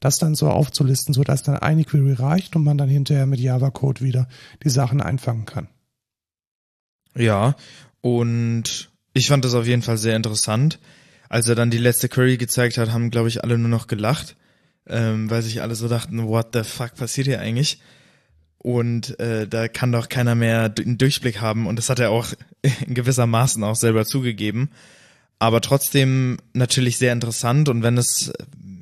Das 0.00 0.18
dann 0.18 0.34
so 0.34 0.48
aufzulisten, 0.48 1.14
so 1.14 1.24
dass 1.24 1.42
dann 1.42 1.56
eine 1.56 1.84
Query 1.84 2.14
reicht 2.14 2.56
und 2.56 2.64
man 2.64 2.78
dann 2.78 2.88
hinterher 2.88 3.26
mit 3.26 3.40
Java-Code 3.40 4.02
wieder 4.02 4.28
die 4.62 4.70
Sachen 4.70 5.00
einfangen 5.00 5.44
kann. 5.46 5.68
Ja, 7.14 7.56
und 8.02 8.90
ich 9.14 9.28
fand 9.28 9.44
das 9.44 9.54
auf 9.54 9.66
jeden 9.66 9.82
Fall 9.82 9.96
sehr 9.96 10.16
interessant. 10.16 10.78
Als 11.28 11.48
er 11.48 11.54
dann 11.54 11.70
die 11.70 11.78
letzte 11.78 12.08
Query 12.08 12.36
gezeigt 12.36 12.78
hat, 12.78 12.92
haben, 12.92 13.10
glaube 13.10 13.28
ich, 13.28 13.42
alle 13.42 13.58
nur 13.58 13.68
noch 13.68 13.86
gelacht, 13.86 14.36
ähm, 14.86 15.30
weil 15.30 15.42
sich 15.42 15.62
alle 15.62 15.74
so 15.74 15.88
dachten, 15.88 16.28
what 16.28 16.48
the 16.52 16.62
fuck 16.62 16.94
passiert 16.94 17.26
hier 17.26 17.40
eigentlich? 17.40 17.80
Und 18.66 19.20
äh, 19.20 19.46
da 19.46 19.68
kann 19.68 19.92
doch 19.92 20.08
keiner 20.08 20.34
mehr 20.34 20.74
einen 20.76 20.98
Durchblick 20.98 21.40
haben. 21.40 21.68
Und 21.68 21.76
das 21.76 21.88
hat 21.88 22.00
er 22.00 22.10
auch 22.10 22.26
in 22.84 22.94
gewisser 22.94 23.24
Maßen 23.28 23.62
auch 23.62 23.76
selber 23.76 24.04
zugegeben. 24.04 24.70
Aber 25.38 25.60
trotzdem 25.60 26.38
natürlich 26.52 26.98
sehr 26.98 27.12
interessant. 27.12 27.68
Und 27.68 27.84
wenn 27.84 27.96
es, 27.96 28.32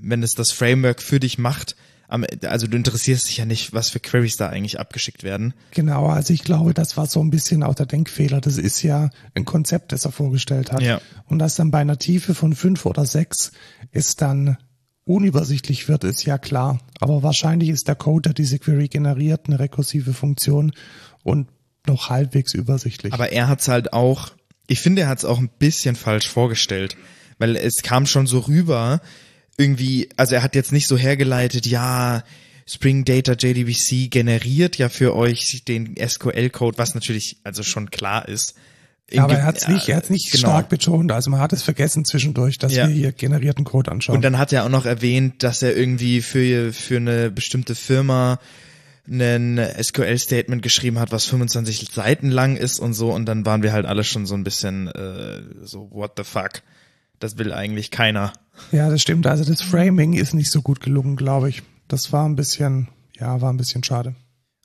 wenn 0.01 0.23
es 0.23 0.31
das 0.33 0.53
Framework 0.53 1.03
für 1.03 1.21
dich 1.21 1.37
macht, 1.37 1.77
am- 2.09 2.25
also 2.47 2.67
du 2.67 2.79
interessierst 2.79 3.29
dich 3.29 3.37
ja 3.37 3.45
nicht, 3.45 3.75
was 3.75 3.91
für 3.91 4.01
Queries 4.01 4.39
da 4.39 4.49
eigentlich 4.49 4.81
abgeschickt 4.81 5.23
werden. 5.23 5.53
Genau, 5.73 6.07
also 6.07 6.33
ich 6.33 6.45
glaube, 6.45 6.73
das 6.73 6.97
war 6.97 7.05
so 7.07 7.23
ein 7.23 7.29
bisschen 7.31 7.63
auch 7.63 7.75
der 7.75 7.85
Denkfehler. 7.85 8.41
Das 8.41 8.57
ist 8.57 8.81
ja 8.83 9.11
ein 9.35 9.45
Konzept, 9.45 9.93
das 9.93 10.07
er 10.07 10.13
vorgestellt 10.13 10.73
hat. 10.73 10.81
Ja. 10.81 11.03
Und 11.27 11.41
das 11.41 11.57
dann 11.57 11.71
bei 11.71 11.81
einer 11.81 11.99
Tiefe 11.99 12.35
von 12.35 12.55
fünf 12.55 12.87
oder 12.87 13.05
sechs 13.05 13.53
ist 13.93 14.23
dann 14.23 14.57
unübersichtlich 15.05 15.89
wird, 15.89 16.05
ist 16.05 16.25
ja 16.25 16.39
klar. 16.39 16.79
Aber 17.01 17.23
wahrscheinlich 17.23 17.69
ist 17.69 17.89
der 17.89 17.95
Code, 17.95 18.23
der 18.23 18.35
diese 18.35 18.59
Query 18.59 18.89
generiert, 18.89 19.47
eine 19.47 19.59
rekursive 19.59 20.15
Funktion 20.15 20.73
und 21.23 21.49
noch 21.87 22.09
halbwegs 22.09 22.55
übersichtlich. 22.55 23.13
Aber 23.13 23.31
er 23.33 23.49
hat's 23.49 23.69
halt 23.69 23.93
auch, 23.93 24.31
ich 24.67 24.81
finde, 24.81 25.03
er 25.03 25.09
hat's 25.09 25.25
auch 25.25 25.39
ein 25.39 25.51
bisschen 25.59 25.97
falsch 25.97 26.29
vorgestellt, 26.29 26.97
weil 27.39 27.57
es 27.57 27.83
kam 27.83 28.07
schon 28.07 28.27
so 28.27 28.41
rüber, 28.41 29.01
irgendwie, 29.59 30.09
also 30.17 30.35
er 30.35 30.43
hat 30.43 30.55
jetzt 30.55 30.73
nicht 30.73 30.89
so 30.89 30.97
hergeleitet, 30.97 31.67
ja, 31.67 32.23
Spring 32.67 33.05
Data 33.05 33.35
JDBC 33.35 34.11
generiert 34.11 34.79
ja 34.79 34.89
für 34.89 35.15
euch 35.15 35.65
den 35.69 35.97
SQL-Code, 35.97 36.79
was 36.79 36.95
natürlich 36.95 37.37
also 37.45 37.63
schon 37.63 37.91
klar 37.91 38.27
ist. 38.27 38.55
Aber 39.17 39.35
er 39.35 39.45
hat 39.45 39.59
es 39.59 39.69
nicht, 39.69 39.89
er 39.89 39.97
hat's 39.97 40.11
nicht 40.11 40.33
genau. 40.33 40.49
stark 40.49 40.69
betont. 40.69 41.13
Also 41.13 41.31
man 41.31 41.41
hat 41.41 41.53
es 41.53 41.63
vergessen 41.63 42.05
zwischendurch, 42.05 42.59
dass 42.59 42.75
Ja. 42.75 42.89
wir 42.89 42.95
hier 42.95 43.13
generierten 43.13 43.65
Code 43.65 43.91
anschauen. 43.93 44.17
Und 44.17 44.23
dann 44.23 44.39
hat 44.39 44.53
er 44.53 44.65
auch 44.65 44.69
noch 44.71 44.87
erwähnt, 44.87 45.43
dass 45.43 45.63
er 45.63 45.77
irgendwie 45.77 46.23
für, 46.23 46.73
für 46.73 46.97
eine 46.97 47.31
bestimmte 47.31 47.75
Firma 47.75 48.39
ein 49.07 49.61
SQL-Statement 49.81 50.63
geschrieben 50.63 50.99
hat, 50.99 51.13
was 51.13 51.27
25 51.27 51.91
Seiten 51.93 52.31
lang 52.31 52.57
ist 52.57 52.81
und 52.81 52.95
so. 52.95 53.13
Und 53.13 53.27
dann 53.27 53.45
waren 53.45 53.63
wir 53.63 53.73
halt 53.73 53.85
alle 53.87 54.03
schon 54.05 54.25
so 54.25 54.35
ein 54.35 54.45
bisschen 54.45 54.89
äh, 54.89 55.43
so, 55.63 55.91
what 55.91 56.13
the 56.17 56.25
fuck? 56.25 56.63
Das 57.21 57.37
will 57.39 57.53
eigentlich 57.53 57.91
keiner. 57.91 58.33
ja, 58.73 58.89
das 58.89 59.03
stimmt. 59.03 59.27
Also 59.27 59.45
das 59.45 59.61
Framing 59.61 60.15
ist 60.15 60.33
nicht 60.33 60.51
so 60.51 60.63
gut 60.63 60.81
gelungen, 60.81 61.17
glaube 61.17 61.51
ich. 61.51 61.63
Das 61.89 62.13
war 62.13 62.27
ein 62.27 62.37
bisschen, 62.37 62.89
ja, 63.19 63.41
war 63.43 63.53
ein 63.53 63.59
bisschen 63.59 63.85
schade. 63.85 64.15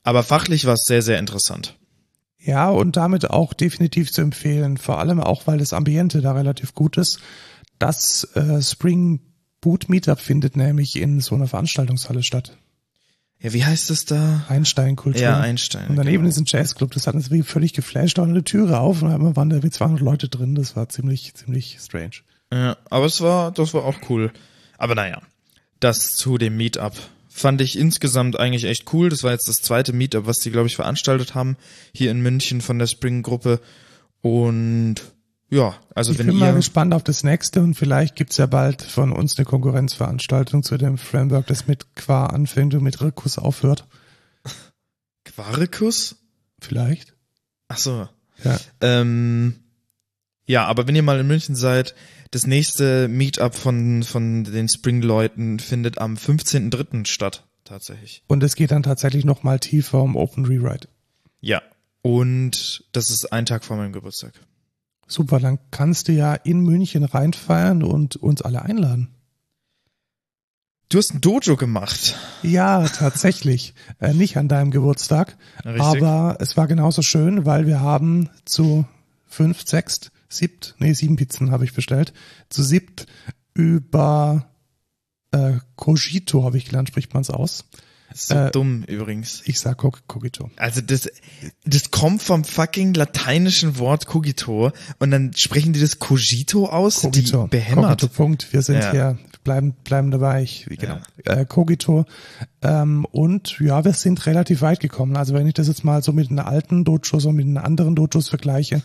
Aber 0.03 0.23
fachlich 0.23 0.65
war 0.65 0.73
es 0.75 0.85
sehr, 0.87 1.01
sehr 1.01 1.19
interessant. 1.19 1.75
Ja, 2.41 2.69
und 2.69 2.95
damit 2.95 3.29
auch 3.29 3.53
definitiv 3.53 4.11
zu 4.11 4.21
empfehlen. 4.21 4.77
Vor 4.77 4.99
allem 4.99 5.19
auch, 5.19 5.45
weil 5.45 5.57
das 5.57 5.73
Ambiente 5.73 6.21
da 6.21 6.31
relativ 6.31 6.73
gut 6.73 6.97
ist. 6.97 7.19
Das 7.79 8.23
äh, 8.35 8.61
Spring 8.61 9.19
Boot 9.61 9.89
Meetup 9.89 10.19
findet 10.19 10.55
nämlich 10.55 10.95
in 10.95 11.19
so 11.19 11.35
einer 11.35 11.47
Veranstaltungshalle 11.47 12.23
statt. 12.23 12.57
Ja, 13.41 13.53
wie 13.53 13.63
heißt 13.63 13.89
es 13.89 14.05
da? 14.05 14.45
Einstein-Kultur. 14.49 15.21
Ja, 15.21 15.39
Einstein. 15.39 15.87
Und 15.87 15.95
daneben 15.95 16.23
genau. 16.23 16.29
ist 16.29 16.39
ein 16.39 16.45
Jazzclub. 16.45 16.91
Das 16.91 17.07
hat 17.07 17.15
uns 17.15 17.31
wie 17.31 17.41
völlig 17.41 17.73
geflasht. 17.73 18.17
Da 18.17 18.23
eine 18.23 18.43
Türe 18.43 18.79
auf 18.79 19.01
und 19.01 19.09
da 19.09 19.35
waren 19.35 19.49
da 19.49 19.63
wie 19.63 19.69
200 19.69 20.01
Leute 20.01 20.27
drin. 20.27 20.55
Das 20.55 20.75
war 20.75 20.89
ziemlich, 20.89 21.33
ziemlich 21.35 21.77
strange. 21.79 22.21
Ja, 22.51 22.77
aber 22.89 23.05
es 23.05 23.21
war, 23.21 23.51
das 23.51 23.73
war 23.73 23.85
auch 23.85 23.95
cool. 24.09 24.31
Aber 24.77 24.95
naja, 24.95 25.21
das 25.79 26.15
zu 26.15 26.37
dem 26.37 26.57
Meetup 26.57 26.93
fand 27.39 27.61
ich 27.61 27.77
insgesamt 27.77 28.39
eigentlich 28.39 28.65
echt 28.65 28.93
cool. 28.93 29.09
Das 29.09 29.23
war 29.23 29.31
jetzt 29.31 29.47
das 29.47 29.57
zweite 29.57 29.93
Meetup, 29.93 30.25
was 30.25 30.39
die, 30.39 30.51
glaube 30.51 30.67
ich, 30.67 30.75
veranstaltet 30.75 31.35
haben, 31.35 31.57
hier 31.93 32.11
in 32.11 32.21
München 32.21 32.61
von 32.61 32.79
der 32.79 32.87
Spring-Gruppe. 32.87 33.59
Und 34.21 34.95
ja, 35.49 35.75
also 35.95 36.11
Ich 36.11 36.19
wenn 36.19 36.27
bin 36.27 36.37
mal 36.37 36.49
ihr, 36.51 36.55
gespannt 36.55 36.93
auf 36.93 37.03
das 37.03 37.23
nächste 37.23 37.61
und 37.61 37.73
vielleicht 37.73 38.15
gibt's 38.15 38.37
ja 38.37 38.45
bald 38.45 38.83
von 38.83 39.11
uns 39.11 39.37
eine 39.37 39.45
Konkurrenzveranstaltung 39.45 40.63
zu 40.63 40.77
dem 40.77 40.97
Framework, 40.97 41.47
das 41.47 41.67
mit 41.67 41.95
Qua 41.95 42.27
anfängt 42.27 42.75
und 42.75 42.83
mit 42.83 43.01
Rekus 43.01 43.39
aufhört. 43.39 43.87
Quaricus? 45.23 46.17
Vielleicht. 46.61 47.15
Ach 47.67 47.77
so. 47.77 48.07
Ja. 48.43 48.59
Ähm, 48.81 49.55
Ja, 50.49 50.65
aber 50.65 50.87
wenn 50.87 50.95
ihr 50.95 51.03
mal 51.03 51.19
in 51.19 51.27
München 51.27 51.53
seid, 51.53 51.93
das 52.31 52.47
nächste 52.47 53.07
Meetup 53.07 53.53
von, 53.53 54.01
von 54.01 54.43
den 54.45 54.67
Spring-Leuten 54.67 55.59
findet 55.59 55.99
am 55.99 56.15
15.03. 56.15 57.05
statt, 57.05 57.45
tatsächlich. 57.65 58.23
Und 58.25 58.41
es 58.41 58.55
geht 58.55 58.71
dann 58.71 58.81
tatsächlich 58.81 59.25
noch 59.25 59.43
mal 59.43 59.59
tiefer 59.59 60.01
um 60.01 60.15
Open 60.15 60.47
Rewrite. 60.47 60.87
Ja. 61.39 61.61
Und 62.01 62.83
das 62.93 63.11
ist 63.11 63.31
ein 63.31 63.45
Tag 63.45 63.63
vor 63.63 63.77
meinem 63.77 63.93
Geburtstag. 63.93 64.33
Super, 65.05 65.39
dann 65.39 65.59
kannst 65.69 66.07
du 66.07 66.13
ja 66.13 66.33
in 66.33 66.61
München 66.61 67.03
reinfeiern 67.03 67.83
und 67.83 68.15
uns 68.15 68.41
alle 68.41 68.63
einladen. 68.63 69.09
Du 70.89 70.97
hast 70.97 71.13
ein 71.13 71.21
Dojo 71.21 71.57
gemacht. 71.57 72.17
Ja, 72.41 72.87
tatsächlich. 72.87 73.75
äh, 73.99 74.15
nicht 74.15 74.35
an 74.35 74.47
deinem 74.47 74.71
Geburtstag. 74.71 75.37
Richtig. 75.63 75.79
Aber 75.79 76.37
es 76.39 76.57
war 76.57 76.65
genauso 76.65 77.03
schön, 77.03 77.45
weil 77.45 77.67
wir 77.67 77.81
haben 77.81 78.31
zu 78.45 78.87
fünf, 79.27 79.61
sechs, 79.67 80.09
siebt, 80.29 80.75
nee, 80.79 80.93
sieben 80.93 81.15
Pizzen 81.15 81.51
habe 81.51 81.65
ich 81.65 81.73
bestellt. 81.73 82.13
Zu 82.49 82.63
siebt 82.63 83.07
über 83.53 84.45
äh, 85.31 85.53
Cogito 85.75 86.43
habe 86.43 86.57
ich 86.57 86.65
gelernt, 86.65 86.87
spricht 86.89 87.13
man 87.13 87.21
es 87.21 87.29
aus. 87.29 87.65
So 88.13 88.33
Äh, 88.33 88.49
dumm 88.51 88.83
übrigens. 88.85 89.43
Ich 89.45 89.59
sag 89.59 89.77
Cog- 89.77 90.07
Cogito. 90.07 90.49
Also 90.55 90.81
das, 90.81 91.09
das 91.65 91.91
kommt 91.91 92.23
vom 92.23 92.43
fucking 92.43 92.95
lateinischen 92.95 93.77
Wort 93.77 94.07
cogito 94.07 94.71
und 94.97 95.11
dann 95.11 95.31
sprechen 95.35 95.73
die 95.73 95.79
das 95.79 95.99
cogito 95.99 96.65
aus, 96.67 97.01
Cogito. 97.01 97.43
die 97.43 97.49
behämmert. 97.49 98.01
Cogito, 98.01 98.07
Punkt. 98.07 98.51
Wir 98.51 98.63
sind 98.63 98.77
Ja. 98.83 98.91
hier, 98.91 99.19
bleiben, 99.43 99.73
bleiben 99.83 100.09
dabei. 100.09 100.41
Ich, 100.41 100.65
genau. 100.67 100.97
Äh, 101.25 101.45
Cogito. 101.45 102.05
Ähm, 102.63 103.05
und 103.11 103.59
ja, 103.59 103.85
wir 103.85 103.93
sind 103.93 104.25
relativ 104.25 104.61
weit 104.61 104.79
gekommen. 104.79 105.15
Also 105.15 105.35
wenn 105.35 105.45
ich 105.45 105.53
das 105.53 105.67
jetzt 105.67 105.83
mal 105.83 106.01
so 106.01 106.11
mit 106.11 106.31
einer 106.31 106.47
alten 106.47 106.85
Dojos 106.85 107.25
und 107.25 107.35
mit 107.35 107.45
einer 107.45 107.63
anderen 107.63 107.93
Dojos 107.95 108.27
vergleiche, 108.29 108.81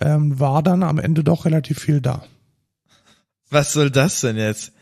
ähm, 0.00 0.38
war 0.38 0.62
dann 0.62 0.82
am 0.82 0.98
Ende 0.98 1.24
doch 1.24 1.44
relativ 1.44 1.78
viel 1.80 2.00
da. 2.00 2.24
Was 3.50 3.72
soll 3.72 3.90
das 3.90 4.20
denn 4.20 4.36
jetzt? 4.36 4.72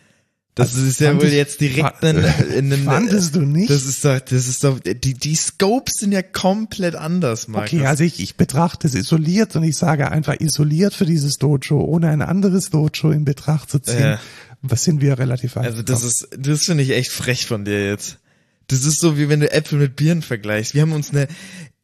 Das 0.54 0.74
Also, 0.74 0.86
ist 0.86 0.98
ja 0.98 1.14
wohl 1.16 1.28
jetzt 1.28 1.60
direkt 1.60 2.02
in, 2.02 2.16
in 2.52 2.70
den, 2.70 2.84
Fandest 2.84 3.36
du 3.36 3.42
nicht? 3.42 3.70
Das 3.70 3.84
ist 3.84 4.04
doch, 4.04 4.18
das 4.18 4.48
ist 4.48 4.64
doch, 4.64 4.80
die, 4.80 5.14
die 5.14 5.36
Scopes 5.36 6.00
sind 6.00 6.10
ja 6.10 6.22
komplett 6.22 6.96
anders, 6.96 7.46
Markus. 7.46 7.74
Okay, 7.74 7.86
also 7.86 8.02
ich, 8.02 8.18
ich 8.18 8.36
betrachte 8.36 8.88
es 8.88 8.94
isoliert 8.94 9.54
und 9.54 9.62
ich 9.62 9.76
sage 9.76 10.10
einfach 10.10 10.40
isoliert 10.40 10.94
für 10.94 11.06
dieses 11.06 11.38
Dojo, 11.38 11.80
ohne 11.80 12.08
ein 12.08 12.22
anderes 12.22 12.70
Dojo 12.70 13.12
in 13.12 13.24
Betracht 13.24 13.70
zu 13.70 13.78
ziehen. 13.78 14.00
Ja. 14.00 14.20
Was 14.60 14.82
sind 14.82 15.00
wir 15.00 15.16
relativ 15.20 15.54
weit 15.54 15.66
Also 15.66 15.82
das 15.82 16.02
ist, 16.02 16.28
das 16.36 16.64
finde 16.64 16.82
ich 16.82 16.90
echt 16.90 17.12
frech 17.12 17.46
von 17.46 17.64
dir 17.64 17.86
jetzt. 17.86 18.18
Das 18.66 18.84
ist 18.84 18.98
so, 19.00 19.16
wie 19.16 19.28
wenn 19.28 19.38
du 19.38 19.50
Äpfel 19.52 19.78
mit 19.78 19.94
Birnen 19.94 20.22
vergleichst. 20.22 20.74
Wir 20.74 20.82
haben 20.82 20.92
uns 20.92 21.10
eine, 21.10 21.28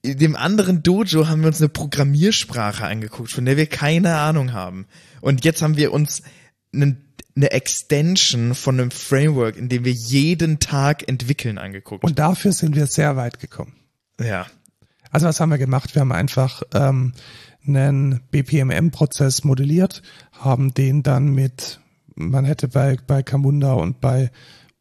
in 0.04 0.18
dem 0.18 0.36
anderen 0.36 0.82
Dojo 0.82 1.28
haben 1.28 1.40
wir 1.40 1.48
uns 1.48 1.60
eine 1.60 1.70
Programmiersprache 1.70 2.84
angeguckt, 2.84 3.32
von 3.32 3.46
der 3.46 3.56
wir 3.56 3.66
keine 3.66 4.16
Ahnung 4.16 4.52
haben. 4.52 4.86
Und 5.22 5.46
jetzt 5.46 5.62
haben 5.62 5.78
wir 5.78 5.94
uns 5.94 6.22
einen, 6.74 7.14
eine 7.34 7.50
Extension 7.52 8.54
von 8.54 8.78
einem 8.78 8.90
Framework, 8.90 9.56
in 9.56 9.70
dem 9.70 9.86
wir 9.86 9.92
jeden 9.92 10.58
Tag 10.60 11.08
entwickeln, 11.08 11.56
angeguckt. 11.56 12.04
Und 12.04 12.18
dafür 12.18 12.52
sind 12.52 12.76
wir 12.76 12.86
sehr 12.86 13.16
weit 13.16 13.40
gekommen. 13.40 13.72
ja. 14.20 14.46
Also 15.10 15.28
was 15.28 15.38
haben 15.38 15.50
wir 15.50 15.58
gemacht? 15.58 15.94
Wir 15.94 16.00
haben 16.00 16.10
einfach 16.10 16.64
ähm, 16.74 17.12
einen 17.64 18.20
BPMM-Prozess 18.32 19.44
modelliert, 19.44 20.02
haben 20.32 20.74
den 20.74 21.04
dann 21.04 21.28
mit, 21.28 21.80
man 22.16 22.44
hätte 22.44 22.66
bei, 22.66 22.98
bei 23.06 23.22
Camunda 23.22 23.74
und 23.74 24.00
bei, 24.00 24.32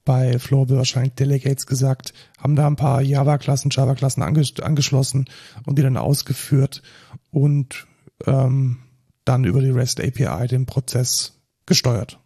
bei 0.05 0.39
Flowable 0.39 0.77
wahrscheinlich 0.77 1.13
Delegates 1.13 1.67
gesagt, 1.67 2.13
haben 2.43 2.57
da 2.57 2.67
ein 2.67 2.75
paar 2.75 3.01
Java-Klassen, 3.01 3.71
Java-Klassen 3.71 4.21
anges 4.21 4.59
angeschlossen 4.59 5.25
und 5.65 5.77
die 5.77 5.81
dann 5.81 5.95
ausgeführt 5.95 6.83
und 7.31 7.87
ähm, 8.27 8.79
dann 9.23 9.45
über 9.45 9.61
die 9.61 9.69
REST 9.69 10.01
API 10.01 10.47
den 10.47 10.65
Prozess 10.65 11.41
gesteuert. 11.65 12.19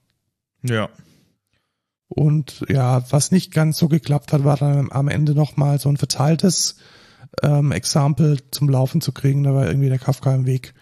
Ja. 0.64 0.90
Und 2.08 2.66
ja, 2.68 3.04
was 3.12 3.32
nicht 3.32 3.54
ganz 3.54 3.78
so 3.78 3.88
geklappt 3.88 4.34
hat, 4.34 4.44
war 4.44 4.58
dann 4.58 4.92
am 4.92 5.08
Ende 5.08 5.36
nochmal 5.36 5.78
so 5.80 5.90
ein 5.90 5.98
verteiltes 5.98 6.78
ähm, 7.44 7.72
Example 7.72 8.38
zum 8.50 8.70
Laufen 8.70 9.02
zu 9.02 9.12
kriegen. 9.12 9.44
Da 9.44 9.54
war 9.54 9.68
irgendwie 9.68 9.90
der 9.90 10.00
Kafka 10.00 10.34
im 10.34 10.46
Weg. 10.48 10.74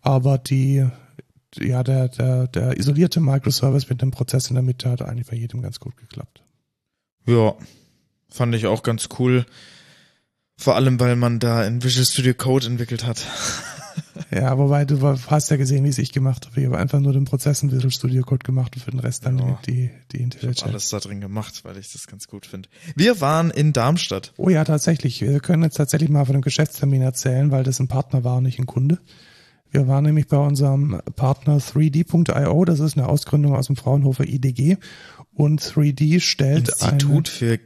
Aber 0.00 0.38
die, 0.38 0.86
ja, 1.56 1.82
der, 1.82 2.08
der, 2.08 2.46
der 2.46 2.78
isolierte 2.78 3.20
Microservice 3.20 3.88
mit 3.88 4.02
dem 4.02 4.12
Prozess 4.12 4.48
in 4.48 4.54
der 4.54 4.62
Mitte 4.62 4.90
hat 4.90 5.02
eigentlich 5.02 5.26
bei 5.26 5.36
jedem 5.36 5.62
ganz 5.62 5.80
gut 5.80 5.96
geklappt. 5.96 6.44
Ja. 7.26 7.54
Fand 8.36 8.54
ich 8.54 8.66
auch 8.66 8.82
ganz 8.82 9.08
cool. 9.18 9.46
Vor 10.58 10.76
allem, 10.76 11.00
weil 11.00 11.16
man 11.16 11.38
da 11.38 11.64
in 11.64 11.82
Visual 11.82 12.04
Studio 12.06 12.34
Code 12.34 12.66
entwickelt 12.66 13.04
hat. 13.06 13.22
Ja, 14.30 14.58
wobei 14.58 14.84
du 14.84 15.00
hast 15.30 15.50
ja 15.50 15.56
gesehen, 15.56 15.84
wie 15.84 15.88
es 15.88 15.98
ich 15.98 16.12
gemacht 16.12 16.46
habe. 16.46 16.60
Ich 16.60 16.66
habe 16.66 16.76
einfach 16.78 17.00
nur 17.00 17.12
den 17.12 17.24
Prozess 17.24 17.62
in 17.62 17.70
Visual 17.72 17.90
Studio 17.90 18.22
Code 18.24 18.44
gemacht 18.44 18.74
und 18.74 18.82
für 18.82 18.90
den 18.90 19.00
Rest 19.00 19.24
dann 19.24 19.38
Ja. 19.38 19.58
die, 19.66 19.90
die 20.12 20.28
Ich 20.38 20.62
habe 20.62 20.70
alles 20.70 20.88
da 20.90 20.98
drin 21.00 21.20
gemacht, 21.20 21.60
weil 21.64 21.78
ich 21.78 21.92
das 21.92 22.06
ganz 22.06 22.26
gut 22.26 22.44
finde. 22.44 22.68
Wir 22.94 23.20
waren 23.20 23.50
in 23.50 23.72
Darmstadt. 23.72 24.32
Oh 24.36 24.48
ja, 24.50 24.64
tatsächlich. 24.64 25.20
Wir 25.22 25.40
können 25.40 25.62
jetzt 25.62 25.76
tatsächlich 25.76 26.10
mal 26.10 26.24
von 26.26 26.34
dem 26.34 26.42
Geschäftstermin 26.42 27.00
erzählen, 27.02 27.50
weil 27.50 27.62
das 27.62 27.78
ein 27.78 27.88
Partner 27.88 28.24
war 28.24 28.36
und 28.38 28.42
nicht 28.44 28.58
ein 28.58 28.66
Kunde. 28.66 28.98
Wir 29.70 29.86
waren 29.88 30.04
nämlich 30.04 30.26
bei 30.28 30.38
unserem 30.38 31.00
Partner 31.14 31.58
3D.io. 31.58 32.64
Das 32.64 32.80
ist 32.80 32.98
eine 32.98 33.08
Ausgründung 33.08 33.54
aus 33.54 33.66
dem 33.68 33.76
Fraunhofer 33.76 34.24
IDG. 34.24 34.76
Und 35.34 35.60
3D 35.62 36.20
stellt 36.20 36.68
Institut 36.68 37.28
für 37.28 37.58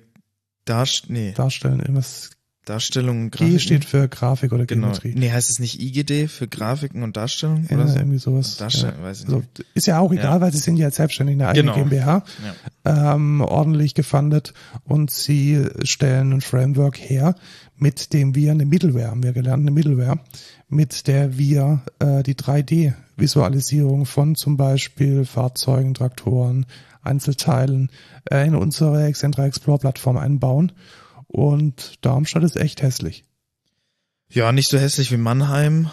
Darst 0.65 1.09
nee, 1.09 1.33
Darstellen, 1.33 1.81
irgendwas. 1.81 2.31
Darstellung 2.67 3.23
und 3.23 3.31
G 3.33 3.39
Grafiken. 3.39 3.59
steht 3.59 3.85
für 3.87 4.07
Grafik 4.07 4.53
oder 4.53 4.67
genau. 4.67 4.89
Geometrie. 4.89 5.15
Nee, 5.17 5.31
heißt 5.33 5.49
es 5.51 5.59
nicht 5.59 5.81
IGD 5.81 6.29
für 6.29 6.47
Grafiken 6.47 7.03
und 7.03 7.17
Darstellung 7.17 7.67
Ja, 7.69 7.77
oder 7.79 7.89
so? 7.89 7.97
irgendwie 7.99 8.19
sowas. 8.19 8.59
Darstellung, 8.59 8.97
ja. 8.99 9.03
weiß 9.05 9.21
ich 9.21 9.25
Also, 9.25 9.39
nicht. 9.39 9.65
ist 9.75 9.87
ja 9.87 9.99
auch 9.99 10.13
egal, 10.13 10.25
Ja. 10.37 10.41
weil 10.43 10.53
sie 10.53 10.59
sind 10.59 10.77
ja 10.77 10.87
jetzt 10.87 10.97
selbstständig 10.97 11.35
eine 11.37 11.49
eigene 11.49 11.73
Genau. 11.73 11.85
GmbH. 11.85 12.23
Ja. 12.85 13.15
ähm, 13.15 13.41
ordentlich 13.41 13.95
gefundet 13.95 14.53
und 14.85 15.11
sie 15.11 15.67
stellen 15.83 16.33
ein 16.35 16.41
Framework 16.43 16.99
her, 17.01 17.35
mit 17.77 18.13
dem 18.13 18.35
wir 18.35 18.51
eine 18.53 18.67
Middleware, 18.67 19.09
haben 19.09 19.23
wir 19.23 19.33
gelernt, 19.33 19.63
eine 19.63 19.71
Middleware, 19.71 20.21
mit 20.69 21.07
der 21.09 21.39
wir 21.39 21.81
äh, 21.99 22.23
die 22.23 22.35
3D-Visualisierung 22.35 24.05
von 24.07 24.35
zum 24.35 24.57
Beispiel 24.59 25.25
Fahrzeugen, 25.25 25.95
Traktoren, 25.95 26.67
Einzelteilen 27.03 27.91
äh, 28.31 28.47
in 28.47 28.55
unsere 28.55 29.05
Excentra 29.07 29.47
Explore-Plattform 29.47 30.17
einbauen. 30.17 30.73
Und 31.27 31.95
Darmstadt 32.01 32.43
ist 32.43 32.57
echt 32.57 32.83
hässlich. 32.83 33.25
ja, 34.31 34.53
nicht 34.53 34.69
so 34.69 34.79
hässlich 34.79 35.13
wie 35.13 35.17
Mannheim 35.17 35.91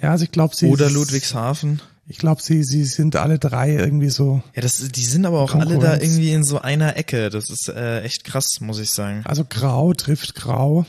Ja, 0.00 0.12
also 0.12 0.24
ich 0.24 0.30
glaube, 0.30 0.56
sie 0.56 0.68
oder 0.68 0.90
Ludwigshafen. 0.90 1.82
Ich 2.10 2.16
glaube, 2.16 2.40
sie 2.40 2.64
sie 2.64 2.84
sind 2.84 3.16
alle 3.16 3.38
drei 3.38 3.74
irgendwie 3.74 4.08
so. 4.08 4.42
Ja, 4.54 4.62
das, 4.62 4.78
die 4.78 5.04
sind 5.04 5.26
aber 5.26 5.40
auch 5.40 5.54
alle 5.54 5.78
da 5.78 5.98
irgendwie 5.98 6.32
in 6.32 6.42
so 6.42 6.58
einer 6.58 6.96
Ecke. 6.96 7.28
Das 7.28 7.50
ist 7.50 7.68
äh, 7.68 8.00
echt 8.00 8.24
krass, 8.24 8.60
muss 8.60 8.78
ich 8.78 8.90
sagen. 8.90 9.20
Also 9.24 9.44
Grau 9.44 9.92
trifft 9.92 10.34
Grau. 10.34 10.86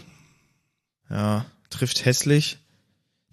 Ja, 1.09 1.45
trifft 1.69 2.05
hässlich. 2.05 2.59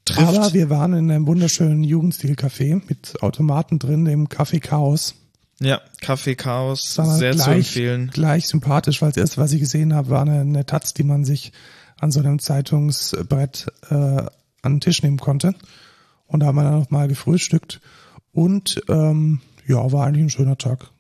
Trifft. 0.05 0.21
Aber 0.21 0.53
wir 0.53 0.69
waren 0.69 0.95
in 0.95 1.11
einem 1.11 1.27
wunderschönen 1.29 1.85
Jugendstil-Café 1.85 2.83
mit 2.89 3.23
Automaten 3.23 3.79
drin, 3.79 4.05
dem 4.05 4.29
Café 4.29 4.61
Chaos. 4.61 5.15
Ja, 5.61 5.81
Kaffee 6.01 6.35
Chaos, 6.35 6.95
sehr 6.95 7.33
zu 7.33 7.45
gleich, 7.45 7.57
empfehlen. 7.57 8.11
Gleich 8.13 8.47
sympathisch, 8.47 9.01
weil 9.01 9.11
das 9.11 9.17
erste, 9.17 9.39
was 9.39 9.53
ich 9.53 9.61
gesehen 9.61 9.95
habe, 9.95 10.11
war 10.11 10.23
eine, 10.23 10.41
eine 10.41 10.67
Taz, 10.67 10.93
die 10.93 11.03
man 11.03 11.25
sich 11.25 11.53
an 11.99 12.13
so 12.13 12.21
einem 12.21 12.39
Zeitungsbrett 12.39 13.67
äh, 13.91 13.95
an 13.95 14.31
den 14.75 14.81
Tisch 14.81 15.03
nehmen 15.03 15.19
konnte. 15.19 15.55
Und 16.27 16.41
da 16.41 16.47
haben 16.47 16.57
wir 16.57 16.65
dann 16.65 16.81
noch 16.81 16.91
mal 16.91 17.09
gefrühstückt. 17.09 17.81
Und 18.33 18.83
ähm, 18.89 19.41
ja, 19.67 19.91
war 19.93 20.07
eigentlich 20.07 20.25
ein 20.25 20.31
schöner 20.31 20.59
Tag. 20.59 20.91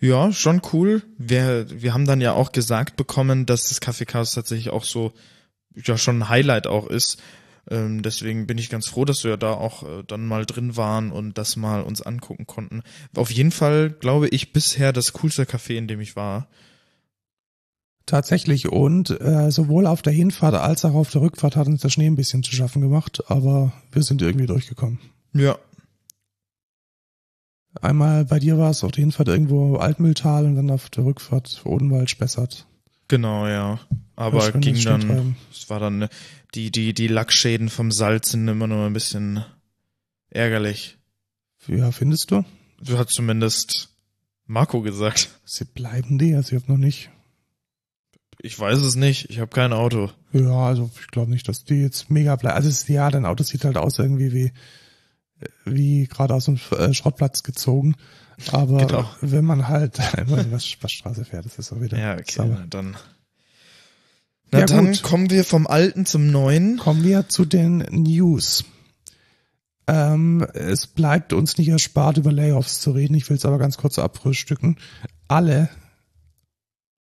Ja, 0.00 0.32
schon 0.32 0.60
cool. 0.72 1.02
Wir, 1.16 1.66
wir 1.70 1.94
haben 1.94 2.04
dann 2.04 2.20
ja 2.20 2.32
auch 2.32 2.52
gesagt 2.52 2.96
bekommen, 2.96 3.46
dass 3.46 3.68
das 3.70 3.80
Kaffee 3.80 4.04
Chaos 4.04 4.32
tatsächlich 4.32 4.70
auch 4.70 4.84
so, 4.84 5.12
ja, 5.74 5.96
schon 5.96 6.18
ein 6.18 6.28
Highlight 6.28 6.66
auch 6.66 6.88
ist. 6.88 7.22
Ähm, 7.68 8.02
deswegen 8.02 8.46
bin 8.46 8.58
ich 8.58 8.70
ganz 8.70 8.88
froh, 8.88 9.04
dass 9.04 9.24
wir 9.24 9.36
da 9.36 9.52
auch 9.52 9.82
äh, 9.82 10.04
dann 10.06 10.26
mal 10.26 10.46
drin 10.46 10.76
waren 10.76 11.10
und 11.10 11.36
das 11.36 11.56
mal 11.56 11.82
uns 11.82 12.02
angucken 12.02 12.46
konnten. 12.46 12.82
Auf 13.14 13.30
jeden 13.30 13.50
Fall, 13.50 13.90
glaube 13.90 14.28
ich, 14.28 14.52
bisher 14.52 14.92
das 14.92 15.12
coolste 15.14 15.44
Café, 15.44 15.76
in 15.76 15.88
dem 15.88 16.00
ich 16.00 16.16
war. 16.16 16.48
Tatsächlich. 18.06 18.68
Und 18.68 19.20
äh, 19.20 19.50
sowohl 19.50 19.86
auf 19.86 20.00
der 20.00 20.12
Hinfahrt 20.12 20.54
als 20.54 20.84
auch 20.84 20.94
auf 20.94 21.10
der 21.10 21.22
Rückfahrt 21.22 21.56
hat 21.56 21.66
uns 21.66 21.80
der 21.80 21.88
Schnee 21.88 22.06
ein 22.06 22.14
bisschen 22.14 22.44
zu 22.44 22.54
schaffen 22.54 22.82
gemacht, 22.82 23.24
aber 23.28 23.72
wir 23.90 24.02
sind 24.02 24.22
irgendwie 24.22 24.46
durchgekommen. 24.46 25.00
Ja, 25.32 25.58
Einmal 27.82 28.24
bei 28.24 28.38
dir 28.38 28.58
war 28.58 28.70
es 28.70 28.84
auf 28.84 28.92
der 28.92 29.02
Hinfahrt 29.02 29.28
irgendwo 29.28 29.76
Altmühltal 29.76 30.46
und 30.46 30.56
dann 30.56 30.70
auf 30.70 30.88
der 30.90 31.04
Rückfahrt 31.04 31.62
Odenwald 31.64 32.10
Spessart. 32.10 32.66
genau, 33.08 33.46
ja. 33.46 33.80
Aber 34.16 34.50
ging 34.52 34.82
dann, 34.82 35.36
es 35.52 35.68
war 35.68 35.78
dann, 35.78 36.02
äh, 36.02 36.08
die, 36.56 36.70
die, 36.70 36.94
die 36.94 37.06
Lackschäden 37.08 37.68
vom 37.68 37.92
Salz 37.92 38.30
sind 38.30 38.48
immer 38.48 38.66
nur 38.66 38.86
ein 38.86 38.92
bisschen 38.92 39.44
ärgerlich. 40.30 40.98
Ja, 41.68 41.92
findest 41.92 42.30
du? 42.30 42.44
So 42.80 42.98
hat 42.98 43.10
zumindest 43.10 43.90
Marco 44.46 44.80
gesagt. 44.82 45.30
Sie 45.44 45.64
bleiben 45.64 46.18
die, 46.18 46.34
also 46.34 46.56
ich 46.56 46.62
habe 46.62 46.72
noch 46.72 46.78
nicht. 46.78 47.10
Ich 48.40 48.58
weiß 48.58 48.78
es 48.80 48.96
nicht, 48.96 49.30
ich 49.30 49.38
habe 49.40 49.50
kein 49.50 49.72
Auto. 49.72 50.10
Ja, 50.32 50.66
also 50.66 50.90
ich 51.00 51.08
glaube 51.08 51.30
nicht, 51.30 51.48
dass 51.48 51.64
die 51.64 51.76
jetzt 51.76 52.10
mega 52.10 52.36
bleiben. 52.36 52.56
Also 52.56 52.92
ja, 52.92 53.10
dein 53.10 53.24
Auto 53.24 53.42
sieht 53.42 53.64
halt 53.64 53.76
aus 53.76 53.98
irgendwie 53.98 54.32
wie, 54.32 54.52
wie 55.64 56.06
gerade 56.06 56.34
aus 56.34 56.44
dem 56.44 56.58
äh, 56.72 56.92
Schrottplatz 56.92 57.42
gezogen. 57.42 57.96
Aber 58.52 58.86
Genau. 58.86 59.10
wenn 59.22 59.44
man 59.46 59.68
halt 59.68 59.98
was, 60.26 60.76
was 60.82 60.92
Straße 60.92 61.24
fährt, 61.24 61.46
das 61.46 61.58
ist 61.58 61.72
auch 61.72 61.80
wieder 61.80 61.98
Ja, 61.98 62.14
okay, 62.14 62.24
sauber. 62.32 62.64
dann. 62.68 62.96
Na 64.56 64.60
Ja, 64.60 64.66
dann 64.66 64.86
gut. 64.86 65.02
kommen 65.02 65.30
wir 65.30 65.44
vom 65.44 65.66
Alten 65.66 66.06
zum 66.06 66.30
Neuen. 66.30 66.78
Kommen 66.78 67.04
wir 67.04 67.28
zu 67.28 67.44
den 67.44 67.78
News. 67.90 68.64
Ähm, 69.88 70.44
es 70.54 70.86
bleibt 70.86 71.32
uns 71.32 71.58
nicht 71.58 71.68
erspart, 71.68 72.16
über 72.16 72.32
Layoffs 72.32 72.80
zu 72.80 72.90
reden. 72.90 73.14
Ich 73.14 73.28
will 73.28 73.36
es 73.36 73.44
aber 73.44 73.58
ganz 73.58 73.76
kurz 73.76 73.98
abfrühstücken. 73.98 74.78
Alle, 75.28 75.68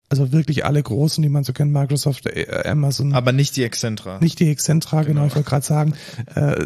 also 0.09 0.31
wirklich 0.31 0.65
alle 0.65 0.81
Großen, 0.81 1.21
die 1.21 1.29
man 1.29 1.43
so 1.43 1.53
kennt, 1.53 1.71
Microsoft, 1.71 2.25
äh, 2.25 2.63
Amazon, 2.65 3.13
Aber 3.13 3.33
nicht 3.33 3.55
die 3.55 3.63
Excentra. 3.63 4.19
nicht 4.19 4.39
die 4.39 4.49
Excentra, 4.49 5.03
genau, 5.03 5.21
Genau. 5.21 5.27
ich 5.27 5.35
wollte 5.35 5.49
gerade 5.49 5.65
sagen, 5.65 5.93
äh, 6.35 6.65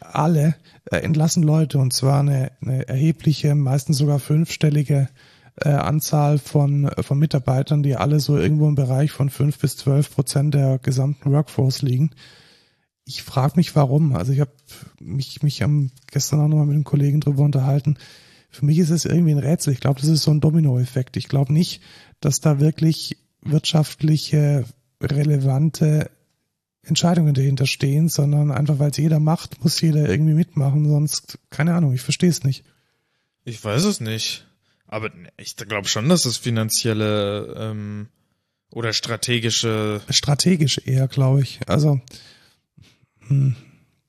alle 0.00 0.54
äh, 0.90 0.98
entlassen 0.98 1.42
Leute 1.42 1.78
und 1.78 1.92
zwar 1.92 2.20
eine, 2.20 2.52
eine 2.62 2.86
erhebliche, 2.88 3.54
meistens 3.56 3.98
sogar 3.98 4.20
fünfstellige 4.20 5.08
äh, 5.64 5.70
Anzahl 5.70 6.38
von, 6.38 6.84
äh, 6.84 7.02
von 7.02 7.18
Mitarbeitern, 7.18 7.82
die 7.82 7.96
alle 7.96 8.20
so 8.20 8.36
irgendwo 8.36 8.68
im 8.68 8.74
Bereich 8.74 9.10
von 9.10 9.30
fünf 9.30 9.58
bis 9.58 9.76
zwölf 9.76 10.14
Prozent 10.14 10.54
der 10.54 10.78
gesamten 10.78 11.32
Workforce 11.32 11.82
liegen. 11.82 12.10
Ich 13.04 13.22
frage 13.22 13.54
mich 13.56 13.74
warum. 13.74 14.14
Also 14.14 14.32
ich 14.32 14.40
habe 14.40 14.52
mich, 15.00 15.42
mich 15.42 15.62
am 15.62 15.90
gestern 16.10 16.40
auch 16.40 16.48
nochmal 16.48 16.66
mit 16.66 16.74
einem 16.74 16.84
Kollegen 16.84 17.20
drüber 17.20 17.42
unterhalten. 17.42 17.96
Für 18.50 18.64
mich 18.64 18.78
ist 18.78 18.90
es 18.90 19.04
irgendwie 19.04 19.32
ein 19.32 19.38
Rätsel. 19.38 19.72
Ich 19.72 19.80
glaube, 19.80 20.00
das 20.00 20.08
ist 20.08 20.22
so 20.22 20.30
ein 20.30 20.40
Dominoeffekt. 20.40 21.16
Ich 21.16 21.28
glaube 21.28 21.52
nicht, 21.52 21.82
dass 22.20 22.40
da 22.40 22.60
wirklich 22.60 23.18
wirtschaftliche, 23.42 24.64
relevante 25.00 26.10
Entscheidungen 26.82 27.34
dahinter 27.34 27.66
stehen, 27.66 28.08
sondern 28.08 28.50
einfach 28.50 28.78
weil 28.78 28.90
es 28.90 28.96
jeder 28.96 29.20
macht, 29.20 29.62
muss 29.62 29.80
jeder 29.80 30.08
irgendwie 30.08 30.34
mitmachen, 30.34 30.88
sonst, 30.88 31.38
keine 31.50 31.74
Ahnung, 31.74 31.92
ich 31.92 32.00
verstehe 32.00 32.30
es 32.30 32.44
nicht. 32.44 32.64
Ich 33.44 33.62
weiß 33.62 33.84
es 33.84 34.00
nicht. 34.00 34.47
Aber 34.88 35.10
ich 35.36 35.56
glaube 35.56 35.86
schon, 35.86 36.08
dass 36.08 36.24
es 36.24 36.38
finanzielle 36.38 37.54
ähm, 37.56 38.08
oder 38.70 38.92
strategische, 38.92 40.00
Strategisch 40.08 40.78
eher, 40.84 41.08
glaube 41.08 41.42
ich. 41.42 41.60
Also, 41.66 42.00
hm. 43.26 43.54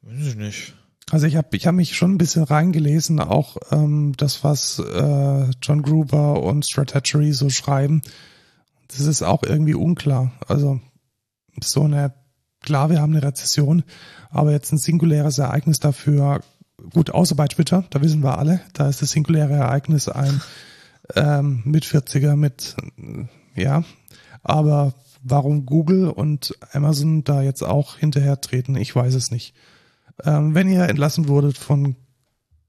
weiß 0.02 0.28
ich 0.28 0.36
nicht. 0.36 0.74
Also 1.12 1.26
ich 1.26 1.36
habe 1.36 1.56
ich 1.58 1.66
hab 1.66 1.76
mich 1.76 1.96
schon 1.96 2.14
ein 2.14 2.18
bisschen 2.18 2.44
reingelesen, 2.44 3.20
auch 3.20 3.58
ähm, 3.72 4.14
das, 4.16 4.44
was 4.44 4.80
äh, 4.80 5.50
John 5.62 5.82
Gruber 5.82 6.42
und 6.44 6.66
Strategy 6.66 7.34
so 7.34 7.50
schreiben. 7.50 8.02
Das 8.88 9.02
ist 9.02 9.24
auch 9.24 9.44
irgendwie 9.44 9.74
unklar. 9.74 10.32
Also 10.48 10.80
so 11.62 11.84
eine, 11.84 12.14
klar, 12.62 12.90
wir 12.90 13.02
haben 13.02 13.14
eine 13.16 13.24
Rezession, 13.24 13.84
aber 14.30 14.52
jetzt 14.52 14.72
ein 14.72 14.78
singuläres 14.78 15.40
Ereignis 15.40 15.80
dafür, 15.80 16.42
gut, 16.94 17.12
außer 17.12 17.36
bei 17.36 17.48
Twitter, 17.48 17.86
da 17.90 18.02
wissen 18.02 18.24
wir 18.24 18.38
alle, 18.38 18.62
da 18.74 18.90
ist 18.90 19.02
das 19.02 19.12
singuläre 19.12 19.54
Ereignis 19.54 20.10
ein 20.10 20.42
ähm, 21.16 21.62
mit 21.66 21.86
40er, 21.86 22.36
mit, 22.36 22.76
äh, 22.98 23.62
ja, 23.62 23.84
aber 24.44 24.94
warum 25.24 25.66
Google 25.66 26.08
und 26.10 26.56
Amazon 26.72 27.24
da 27.24 27.42
jetzt 27.42 27.64
auch 27.64 27.98
hinterher 27.98 28.42
treten, 28.42 28.76
ich 28.76 28.96
weiß 28.96 29.14
es 29.16 29.32
nicht. 29.32 29.54
Ähm, 30.24 30.56
wenn 30.56 30.70
ihr 30.70 30.84
entlassen 30.84 31.28
wurdet 31.28 31.58
von 31.58 31.96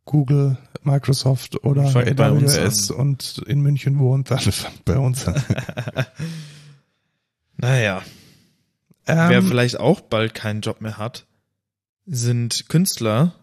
Google, 0.05 0.57
Microsoft 0.83 1.62
oder 1.64 1.87
Fangt 1.87 2.16
bei 2.16 2.31
uns 2.31 2.57
AWS 2.57 2.90
und 2.90 3.42
in 3.46 3.61
München 3.61 3.99
wohnt, 3.99 4.31
dann 4.31 4.38
fangt 4.38 4.85
bei 4.85 4.99
uns 4.99 5.27
an. 5.27 5.42
Naja, 7.62 8.01
wer 9.05 9.31
Ähm, 9.31 9.46
vielleicht 9.46 9.79
auch 9.79 10.01
bald 10.01 10.33
keinen 10.33 10.62
Job 10.62 10.81
mehr 10.81 10.96
hat, 10.96 11.27
sind 12.07 12.70
Künstler. 12.70 13.35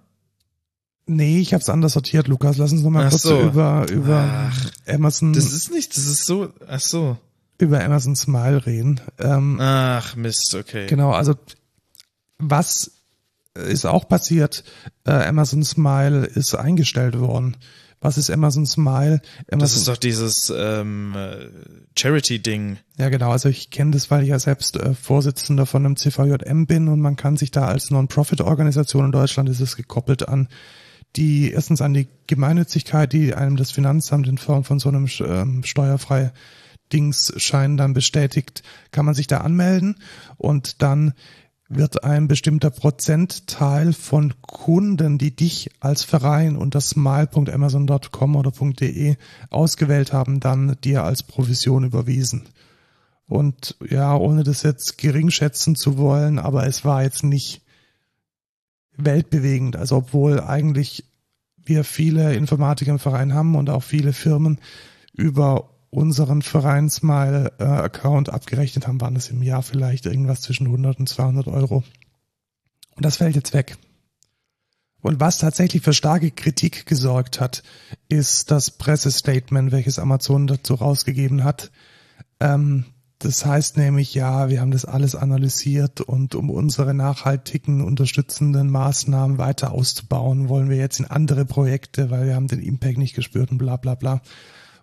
Nee, 1.07 1.39
ich 1.39 1.53
habe 1.53 1.61
es 1.61 1.69
anders 1.69 1.93
sortiert, 1.93 2.27
Lukas. 2.27 2.57
Lass 2.57 2.71
uns 2.71 2.83
noch 2.83 2.91
mal 2.91 3.05
Ach 3.05 3.09
kurz 3.09 3.23
so. 3.23 3.39
über 3.41 3.85
über 3.89 4.49
Ach, 4.51 4.71
Amazon 4.87 5.33
das 5.33 5.51
ist 5.51 5.71
nicht, 5.71 5.95
das 5.97 6.05
ist 6.05 6.25
so, 6.25 6.49
ach 6.67 6.79
so. 6.79 7.17
über 7.57 7.83
Amazon 7.83 8.15
Smile 8.15 8.65
reden. 8.65 9.01
Ähm, 9.19 9.57
Ach, 9.59 10.15
Mist, 10.15 10.53
okay. 10.55 10.87
Genau, 10.87 11.11
also 11.11 11.35
was 12.37 12.91
ist 13.55 13.85
auch 13.85 14.07
passiert? 14.07 14.63
Äh, 15.05 15.11
Amazon 15.11 15.63
Smile 15.63 16.25
ist 16.25 16.53
eingestellt 16.53 17.19
worden. 17.19 17.57
Was 17.99 18.19
ist 18.19 18.29
Amazon 18.29 18.67
Smile? 18.67 19.21
Amazon, 19.51 19.59
Das 19.59 19.75
ist 19.75 19.87
doch 19.87 19.97
dieses 19.97 20.53
ähm, 20.55 21.15
äh, 21.15 21.47
Charity-Ding. 21.97 22.77
ja 22.99 23.09
genau, 23.09 23.31
also 23.31 23.49
ich 23.49 23.71
kenne 23.71 23.89
das, 23.91 24.11
weil 24.11 24.21
ich 24.21 24.29
ja 24.29 24.37
selbst 24.37 24.75
äh, 24.77 24.93
Vorsitzender 24.93 25.65
von 25.65 25.83
einem 25.83 25.95
CVJM 25.95 26.67
bin 26.67 26.89
und 26.89 26.99
man 27.01 27.15
kann 27.15 27.37
sich 27.37 27.49
da 27.49 27.65
als 27.65 27.89
Non-Profit-Organisation 27.89 29.05
in 29.05 29.11
Deutschland 29.11 29.49
ist 29.49 29.61
es 29.61 29.75
gekoppelt 29.75 30.27
an 30.27 30.47
die 31.15 31.51
erstens 31.51 31.81
an 31.81 31.93
die 31.93 32.07
Gemeinnützigkeit, 32.27 33.11
die 33.13 33.33
einem 33.33 33.55
das 33.55 33.71
Finanzamt 33.71 34.27
in 34.27 34.37
Form 34.37 34.63
von 34.63 34.79
so 34.79 34.89
einem 34.89 35.07
ähm, 35.19 35.63
steuerfrei 35.63 36.31
Dingsschein 36.93 37.77
dann 37.77 37.93
bestätigt, 37.93 38.63
kann 38.91 39.05
man 39.05 39.13
sich 39.13 39.27
da 39.27 39.39
anmelden 39.39 39.95
und 40.37 40.81
dann 40.81 41.13
wird 41.69 42.03
ein 42.05 42.27
bestimmter 42.27 42.69
Prozentteil 42.69 43.91
von 43.91 44.33
Kunden, 44.41 45.17
die 45.17 45.35
dich 45.35 45.69
als 45.81 46.03
Verein 46.03 46.55
unter 46.55 46.79
smile.amazon.com 46.79 48.35
oder 48.35 48.51
.de 48.51 49.17
ausgewählt 49.49 50.13
haben, 50.13 50.39
dann 50.39 50.77
dir 50.83 51.03
als 51.03 51.23
Provision 51.23 51.83
überwiesen. 51.83 52.47
Und 53.27 53.75
ja, 53.89 54.15
ohne 54.15 54.43
das 54.43 54.63
jetzt 54.63 54.97
gering 54.97 55.29
schätzen 55.29 55.75
zu 55.75 55.97
wollen, 55.97 56.39
aber 56.39 56.65
es 56.65 56.85
war 56.85 57.03
jetzt 57.03 57.23
nicht 57.23 57.61
weltbewegend. 58.97 59.75
Also 59.75 59.97
obwohl 59.97 60.39
eigentlich 60.41 61.05
wir 61.57 61.83
viele 61.83 62.33
Informatiker 62.35 62.91
im 62.91 62.99
Verein 62.99 63.33
haben 63.33 63.55
und 63.55 63.69
auch 63.69 63.83
viele 63.83 64.13
Firmen 64.13 64.59
über 65.13 65.69
unseren 65.89 66.41
Vereinsmile-Account 66.41 68.29
abgerechnet 68.29 68.87
haben, 68.87 69.01
waren 69.01 69.15
das 69.15 69.29
im 69.29 69.41
Jahr 69.41 69.63
vielleicht 69.63 70.05
irgendwas 70.05 70.41
zwischen 70.41 70.67
100 70.67 70.99
und 70.99 71.09
200 71.09 71.47
Euro. 71.47 71.83
Und 72.95 73.05
das 73.05 73.17
fällt 73.17 73.35
jetzt 73.35 73.53
weg. 73.53 73.77
Und 75.01 75.19
was 75.19 75.37
tatsächlich 75.37 75.83
für 75.83 75.93
starke 75.93 76.31
Kritik 76.31 76.85
gesorgt 76.85 77.39
hat, 77.39 77.63
ist 78.09 78.51
das 78.51 78.71
Pressestatement, 78.71 79.71
welches 79.71 79.99
Amazon 79.99 80.47
dazu 80.47 80.73
rausgegeben 80.73 81.43
hat. 81.43 81.71
Ähm, 82.39 82.85
das 83.19 83.45
heißt 83.45 83.77
nämlich, 83.77 84.13
ja, 84.13 84.49
wir 84.49 84.61
haben 84.61 84.71
das 84.71 84.85
alles 84.85 85.15
analysiert 85.15 86.01
und 86.01 86.35
um 86.35 86.51
unsere 86.51 86.93
nachhaltigen, 86.93 87.83
unterstützenden 87.83 88.69
Maßnahmen 88.69 89.39
weiter 89.39 89.71
auszubauen, 89.71 90.49
wollen 90.49 90.69
wir 90.69 90.77
jetzt 90.77 90.99
in 90.99 91.05
andere 91.05 91.45
Projekte, 91.45 92.11
weil 92.11 92.27
wir 92.27 92.35
haben 92.35 92.47
den 92.47 92.61
Impact 92.61 92.99
nicht 92.99 93.15
gespürt 93.15 93.49
und 93.49 93.57
bla 93.57 93.77
bla 93.77 93.95
bla. 93.95 94.21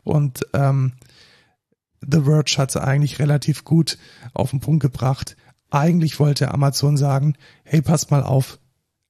Und 0.03 0.47
ähm, 0.53 0.94
The 2.01 2.23
Verge 2.23 2.57
hat 2.59 2.70
es 2.70 2.77
eigentlich 2.77 3.20
relativ 3.20 3.64
gut 3.64 3.99
auf 4.33 4.51
den 4.51 4.61
Punkt 4.61 4.83
gebracht. 4.83 5.37
Eigentlich 5.70 6.18
wollte 6.18 6.53
Amazon 6.53 6.97
sagen, 6.97 7.37
hey, 7.62 7.83
passt 7.83 8.11
mal 8.11 8.23
auf, 8.23 8.59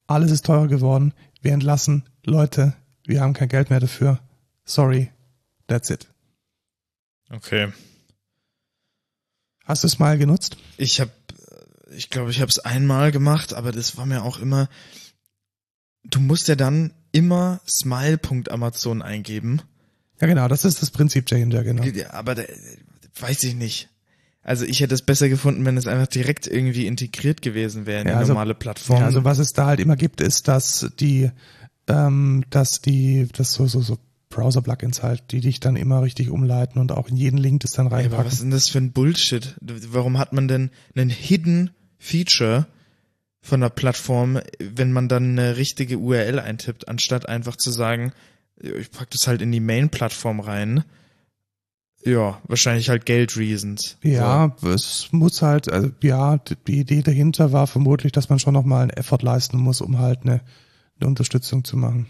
alles 0.07 0.31
ist 0.33 0.45
teurer 0.45 0.69
geworden, 0.69 1.15
wir 1.41 1.53
entlassen 1.53 2.05
Leute, 2.25 2.75
wir 3.07 3.23
haben 3.23 3.33
kein 3.33 3.49
Geld 3.49 3.71
mehr 3.71 3.81
dafür. 3.81 4.21
Sorry, 4.65 5.11
that's 5.67 5.91
it. 5.91 6.09
Okay. 7.31 7.73
Hast 9.65 9.83
du 9.83 9.87
es 9.87 9.99
mal 9.99 10.19
genutzt? 10.19 10.57
Ich 10.77 11.01
habe, 11.01 11.11
ich 11.97 12.11
glaube, 12.11 12.31
ich 12.31 12.41
habe 12.41 12.51
es 12.51 12.59
einmal 12.59 13.13
gemacht, 13.13 13.55
aber 13.55 13.73
das 13.73 13.97
war 13.97 14.07
mir 14.07 14.23
auch 14.23 14.39
immer. 14.39 14.69
Du 16.05 16.21
musst 16.21 16.49
ja 16.49 16.55
dann 16.57 16.93
immer 17.13 17.61
smile.amazon 17.67 19.03
eingeben. 19.03 19.63
Ja, 20.21 20.27
genau, 20.27 20.49
das 20.49 20.65
ist 20.65 20.83
das 20.83 20.91
Prinzip 20.91 21.27
dahinter, 21.27 21.65
genau. 21.65 21.83
Aber 22.11 22.35
da, 22.35 22.43
weiß 23.19 23.43
ich 23.45 23.55
nicht. 23.55 23.89
Also 24.43 24.67
ich 24.67 24.81
hätte 24.81 24.95
es 24.95 25.01
besser 25.03 25.31
gefunden, 25.31 25.65
wenn 25.65 25.79
es 25.79 25.87
einfach 25.87 26.07
direkt 26.07 26.47
irgendwie 26.47 26.87
integriert 26.87 27.41
gewesen 27.41 27.87
wäre 27.87 28.03
in 28.03 28.09
Ja, 28.09 28.13
die 28.15 28.19
also- 28.19 28.33
normale 28.35 28.55
Plattform. 28.55 29.01
Ja, 29.01 29.07
also 29.07 29.25
was 29.25 29.39
es 29.39 29.55
da 29.55 29.67
halt 29.67 29.81
immer 29.81 29.97
gibt, 29.97 30.21
ist, 30.21 30.49
dass 30.49 30.91
die, 31.01 31.31
ähm, 31.89 32.45
dass 32.51 32.83
die, 32.83 33.27
das 33.33 33.55
so, 33.55 33.67
so, 33.67 33.81
so 33.81 33.99
Browser-Plugins 34.35 35.03
halt, 35.03 35.31
die 35.31 35.41
dich 35.41 35.61
dann 35.61 35.77
immer 35.77 36.03
richtig 36.03 36.31
umleiten 36.31 36.79
und 36.81 36.93
auch 36.93 37.09
in 37.09 37.17
jeden 37.17 37.39
Link 37.39 37.61
das 37.61 37.73
dann 37.73 37.87
Ja, 37.87 37.93
aber 37.93 37.97
reinpacken. 38.03 38.27
was 38.27 38.33
ist 38.35 38.43
denn 38.43 38.51
das 38.51 38.69
für 38.69 38.79
ein 38.79 38.93
Bullshit? 38.93 39.57
Warum 39.61 40.19
hat 40.19 40.33
man 40.33 40.49
denn 40.49 40.71
einen 40.95 41.11
Hidden 41.11 41.71
Feature 41.99 42.67
von 43.41 43.61
der 43.61 43.69
Plattform, 43.71 44.41
wenn 44.59 44.93
man 44.93 45.09
dann 45.09 45.39
eine 45.39 45.57
richtige 45.57 45.99
URL 45.99 46.39
eintippt, 46.39 46.89
anstatt 46.89 47.29
einfach 47.29 47.57
zu 47.57 47.71
sagen, 47.71 48.13
ich 48.57 48.91
pack 48.91 49.11
das 49.11 49.27
halt 49.27 49.43
in 49.43 49.53
die 49.53 49.61
Main-Plattform 49.61 50.41
rein. 50.41 50.85
Ja, 52.05 52.41
wahrscheinlich 52.45 52.91
halt 52.91 53.07
Geld-Reasons. 53.07 53.97
Ja, 54.03 54.55
es 54.63 55.09
muss 55.11 55.41
halt, 55.43 55.73
also 55.73 55.91
ja, 56.03 56.37
die 56.67 56.79
Idee 56.81 57.03
dahinter 57.03 57.53
war 57.53 57.67
vermutlich, 57.67 58.13
dass 58.13 58.29
man 58.29 58.39
schon 58.39 58.53
nochmal 58.55 58.83
einen 58.83 58.91
Effort 58.91 59.23
leisten 59.23 59.57
muss, 59.59 59.81
um 59.81 59.99
halt 59.99 60.21
eine, 60.23 60.43
eine 61.01 61.09
Unterstützung 61.09 61.65
zu 61.65 61.77
machen. 61.79 62.07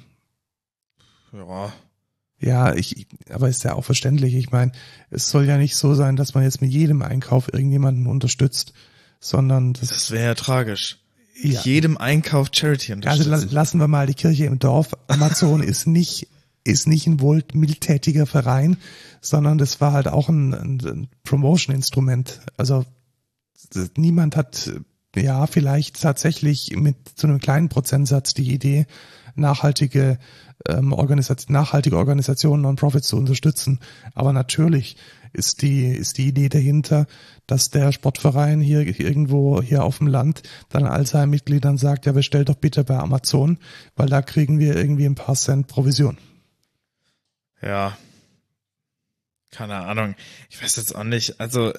So. 1.31 1.39
Ja. 1.39 1.73
Ja, 2.45 2.75
ich, 2.75 3.07
aber 3.31 3.49
ist 3.49 3.65
ja 3.65 3.75
auch 3.75 3.85
verständlich. 3.85 4.35
Ich 4.35 4.51
meine, 4.51 4.73
es 5.11 5.31
soll 5.31 5.47
ja 5.47 5.57
nicht 5.57 5.77
so 5.77 5.95
sein, 5.95 6.17
dass 6.17 6.35
man 6.35 6.45
jetzt 6.45 6.61
mit 6.61 6.71
jedem 6.71 7.01
Einkauf 7.01 7.53
irgendjemanden 7.53 8.07
unterstützt, 8.07 8.75
sondern 9.19 9.73
das, 9.73 9.89
Das 9.89 10.11
wäre 10.11 10.27
ja 10.27 10.35
tragisch. 10.35 10.99
ja. 11.41 11.61
jedem 11.63 11.97
Einkauf 11.97 12.49
Charity 12.53 12.93
unterstützen. 12.93 13.33
Also 13.33 13.49
lassen 13.51 13.81
wir 13.81 13.89
mal 13.89 14.07
die 14.07 14.15
Kirche 14.15 14.45
im 14.45 14.59
Dorf. 14.59 14.93
Amazon 15.09 15.63
ist 15.63 15.87
nicht 15.87 16.29
ist 16.67 16.87
nicht 16.87 17.07
ein 17.07 17.21
wohl 17.21 17.45
mildtätiger 17.53 18.27
Verein, 18.27 18.79
sondern 19.21 19.59
das 19.59 19.83
war 19.83 19.93
halt 19.93 20.09
auch 20.09 20.31
ein, 20.31 20.55
ein, 20.55 20.81
ein 20.81 21.09
Promotion-Instrument. 21.23 22.41
Also 22.57 22.87
niemand 23.97 24.35
hat 24.35 24.73
ja 25.15 25.47
vielleicht 25.47 26.01
tatsächlich 26.01 26.75
mit 26.75 26.97
so 27.17 27.27
einem 27.27 27.39
kleinen 27.39 27.69
Prozentsatz 27.69 28.33
die 28.33 28.53
Idee, 28.53 28.87
nachhaltige 29.35 30.19
ähm, 30.69 30.93
Organisation, 30.93 31.53
nachhaltige 31.53 31.97
Organisationen, 31.97 32.63
Non-Profits 32.63 33.09
zu 33.09 33.17
unterstützen. 33.17 33.81
Aber 34.15 34.33
natürlich 34.33 34.97
ist 35.33 35.63
die, 35.63 35.87
ist 35.87 36.19
die 36.19 36.29
Idee 36.29 36.49
dahinter, 36.49 37.07
dass 37.47 37.69
der 37.69 37.93
Sportverein 37.93 38.61
hier 38.61 38.81
irgendwo 39.01 39.61
hier 39.61 39.85
auf 39.85 39.99
dem 39.99 40.07
Land 40.07 40.43
dann 40.69 40.87
all 40.87 41.07
seinen 41.07 41.31
Mitgliedern 41.31 41.77
sagt, 41.77 42.07
ja, 42.07 42.13
bestellt 42.13 42.49
doch 42.49 42.57
bitte 42.57 42.85
bei 42.85 42.97
Amazon, 42.97 43.59
weil 43.97 44.09
da 44.09 44.23
kriegen 44.23 44.59
wir 44.59 44.77
irgendwie 44.77 45.07
ein 45.07 45.17
paar 45.17 45.35
Cent 45.35 45.67
Provision. 45.67 46.19
Ja. 47.61 47.97
Keine 49.51 49.77
Ahnung. 49.77 50.15
Ich 50.51 50.63
weiß 50.63 50.77
jetzt 50.77 50.95
auch 50.95 51.05
nicht. 51.05 51.41
Also, 51.41 51.73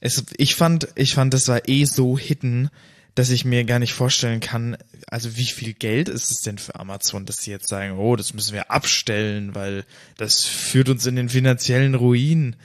es, 0.00 0.24
ich 0.36 0.54
fand, 0.54 0.88
ich 0.94 1.14
fand, 1.14 1.32
das 1.32 1.48
war 1.48 1.68
eh 1.68 1.84
so 1.84 2.18
hidden, 2.18 2.70
dass 3.14 3.30
ich 3.30 3.44
mir 3.44 3.64
gar 3.64 3.78
nicht 3.78 3.92
vorstellen 3.92 4.40
kann, 4.40 4.76
also 5.14 5.36
wie 5.36 5.44
viel 5.44 5.74
Geld 5.74 6.08
ist 6.08 6.32
es 6.32 6.40
denn 6.40 6.58
für 6.58 6.74
Amazon, 6.74 7.24
dass 7.24 7.36
sie 7.36 7.52
jetzt 7.52 7.68
sagen, 7.68 7.98
oh, 7.98 8.16
das 8.16 8.34
müssen 8.34 8.52
wir 8.52 8.72
abstellen, 8.72 9.54
weil 9.54 9.84
das 10.16 10.44
führt 10.44 10.88
uns 10.88 11.06
in 11.06 11.14
den 11.14 11.28
finanziellen 11.28 11.94
Ruin. 11.94 12.56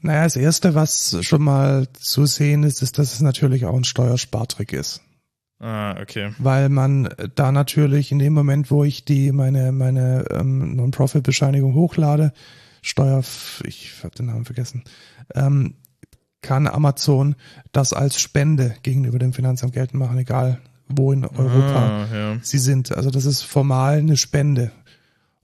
Naja, 0.00 0.24
das 0.24 0.36
erste, 0.36 0.74
was 0.74 1.18
schon 1.20 1.42
mal 1.42 1.86
zu 1.92 2.24
sehen 2.24 2.62
ist, 2.62 2.80
ist, 2.80 2.96
dass 2.96 3.12
es 3.12 3.20
natürlich 3.20 3.66
auch 3.66 3.76
ein 3.76 3.84
Steuerspartrick 3.84 4.72
ist. 4.72 5.02
Ah, 5.58 6.00
okay. 6.00 6.32
Weil 6.38 6.70
man 6.70 7.10
da 7.34 7.52
natürlich 7.52 8.12
in 8.12 8.18
dem 8.18 8.32
Moment, 8.32 8.70
wo 8.70 8.82
ich 8.82 9.04
die 9.04 9.30
meine 9.30 9.70
meine 9.70 10.24
ähm, 10.30 10.74
Non-Profit-Bescheinigung 10.74 11.74
hochlade, 11.74 12.32
Steuer, 12.80 13.22
ich 13.64 13.92
habe 14.02 14.14
den 14.14 14.24
Namen 14.24 14.46
vergessen, 14.46 14.84
ähm, 15.34 15.74
kann 16.40 16.66
Amazon 16.66 17.34
das 17.72 17.92
als 17.92 18.18
Spende 18.18 18.74
gegenüber 18.82 19.18
dem 19.18 19.34
Finanzamt 19.34 19.74
geltend 19.74 20.00
machen, 20.00 20.16
egal 20.16 20.62
wo 20.88 21.12
in 21.12 21.24
Europa 21.24 22.06
ah, 22.10 22.14
ja. 22.14 22.38
sie 22.42 22.58
sind. 22.58 22.96
Also 22.96 23.10
das 23.10 23.24
ist 23.24 23.42
formal 23.42 23.98
eine 23.98 24.16
Spende. 24.16 24.72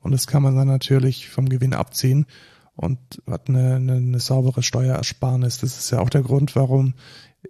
Und 0.00 0.12
das 0.12 0.26
kann 0.26 0.42
man 0.42 0.56
dann 0.56 0.68
natürlich 0.68 1.28
vom 1.28 1.48
Gewinn 1.48 1.74
abziehen 1.74 2.26
und 2.76 2.98
hat 3.28 3.48
eine, 3.48 3.76
eine, 3.76 3.94
eine 3.94 4.20
saubere 4.20 4.62
Steuerersparnis. 4.62 5.58
Das 5.58 5.78
ist 5.78 5.90
ja 5.90 6.00
auch 6.00 6.10
der 6.10 6.22
Grund, 6.22 6.56
warum 6.56 6.94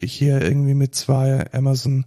ich 0.01 0.13
hier 0.13 0.41
irgendwie 0.43 0.75
mit 0.75 0.95
zwei 0.95 1.53
Amazon 1.53 2.05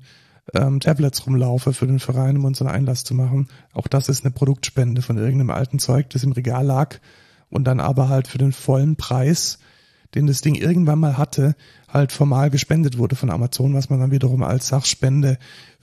ähm, 0.54 0.80
Tablets 0.80 1.26
rumlaufe 1.26 1.74
für 1.74 1.88
den 1.88 2.00
Verein, 2.00 2.38
um 2.38 2.46
unseren 2.46 2.68
Einlass 2.68 3.04
zu 3.04 3.14
machen. 3.14 3.48
Auch 3.74 3.88
das 3.88 4.10
ist 4.10 4.24
eine 4.24 4.32
Produktspende 4.32 5.02
von 5.02 5.18
irgendeinem 5.18 5.50
alten 5.50 5.80
Zeug, 5.80 6.10
das 6.12 6.24
im 6.24 6.32
Regal 6.32 6.66
lag 6.66 7.00
und 7.50 7.66
dann 7.66 7.80
aber 7.80 8.10
halt 8.10 8.28
für 8.28 8.38
den 8.38 8.52
vollen 8.52 8.96
Preis, 8.96 9.60
den 10.16 10.28
das 10.28 10.42
Ding 10.42 10.56
irgendwann 10.56 11.00
mal 11.00 11.18
hatte, 11.18 11.56
halt 11.88 12.12
formal 12.12 12.50
gespendet 12.50 12.98
wurde 12.98 13.16
von 13.16 13.30
Amazon, 13.30 13.74
was 13.74 13.90
man 13.90 14.00
dann 14.00 14.12
wiederum 14.12 14.44
als 14.44 14.68
Sachspende 14.68 15.38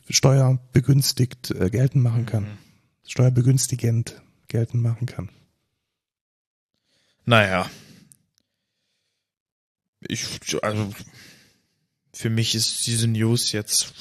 steuerbegünstigt 0.08 1.50
äh, 1.50 1.70
geltend 1.70 2.02
machen 2.02 2.26
kann. 2.26 2.44
Mhm. 2.44 2.58
Steuerbegünstigend 3.06 4.20
geltend 4.48 4.82
machen 4.82 5.06
kann. 5.06 5.28
Naja. 7.24 7.70
Ich, 10.00 10.26
also, 10.62 10.90
für 12.12 12.30
mich 12.30 12.54
ist 12.54 12.86
diese 12.86 13.08
News 13.08 13.52
jetzt 13.52 13.94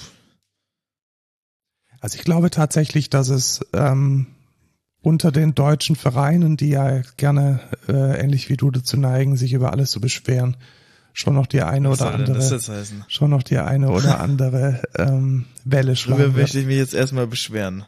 also 2.03 2.17
ich 2.17 2.25
glaube 2.25 2.49
tatsächlich, 2.49 3.09
dass 3.09 3.29
es 3.29 3.65
ähm, 3.71 4.27
unter 5.01 5.31
den 5.31 5.55
deutschen 5.55 5.95
Vereinen, 5.95 6.57
die 6.57 6.67
ja 6.67 7.01
gerne 7.15 7.61
äh, 7.87 8.19
ähnlich 8.19 8.49
wie 8.49 8.57
du 8.57 8.71
dazu 8.71 8.97
neigen, 8.97 9.37
sich 9.37 9.53
über 9.53 9.71
alles 9.71 9.91
zu 9.91 10.01
beschweren, 10.01 10.57
schon 11.13 11.35
noch 11.35 11.47
die 11.47 11.61
eine 11.61 11.89
Was 11.89 12.01
oder 12.01 12.13
andere, 12.13 12.59
schon 13.07 13.29
noch 13.29 13.43
die 13.43 13.59
eine 13.59 13.89
oder 13.89 14.19
andere 14.21 14.81
ähm, 14.97 15.45
Welle 15.63 15.95
schlagen. 15.95 16.21
Darüber 16.21 16.39
möchte 16.39 16.59
ich 16.59 16.65
mich 16.65 16.77
jetzt 16.77 16.93
erstmal 16.93 17.27
beschweren. 17.27 17.85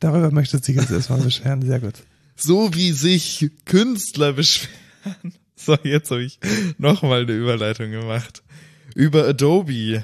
Darüber 0.00 0.32
möchte 0.32 0.58
sich 0.58 0.74
jetzt 0.74 0.90
erstmal 0.90 1.20
beschweren, 1.20 1.62
sehr 1.62 1.78
gut. 1.78 1.94
So 2.34 2.74
wie 2.74 2.92
sich 2.92 3.50
Künstler 3.64 4.32
beschweren. 4.32 4.72
So, 5.64 5.76
jetzt 5.84 6.10
habe 6.10 6.24
ich 6.24 6.40
nochmal 6.78 7.22
eine 7.22 7.34
Überleitung 7.34 7.92
gemacht. 7.92 8.42
Über 8.96 9.28
Adobe. 9.28 10.02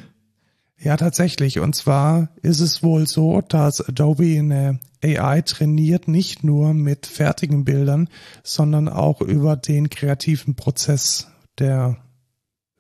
Ja, 0.79 0.97
tatsächlich. 0.97 1.59
Und 1.59 1.75
zwar 1.75 2.29
ist 2.43 2.61
es 2.61 2.81
wohl 2.85 3.09
so, 3.09 3.41
dass 3.41 3.81
Adobe 3.81 4.39
eine 4.39 4.79
AI 5.03 5.43
trainiert, 5.43 6.07
nicht 6.07 6.45
nur 6.45 6.75
mit 6.75 7.07
fertigen 7.07 7.65
Bildern, 7.65 8.09
sondern 8.45 8.89
auch 8.89 9.21
über 9.21 9.57
den 9.57 9.91
kreativen 9.91 10.55
Prozess, 10.55 11.27
der 11.59 11.97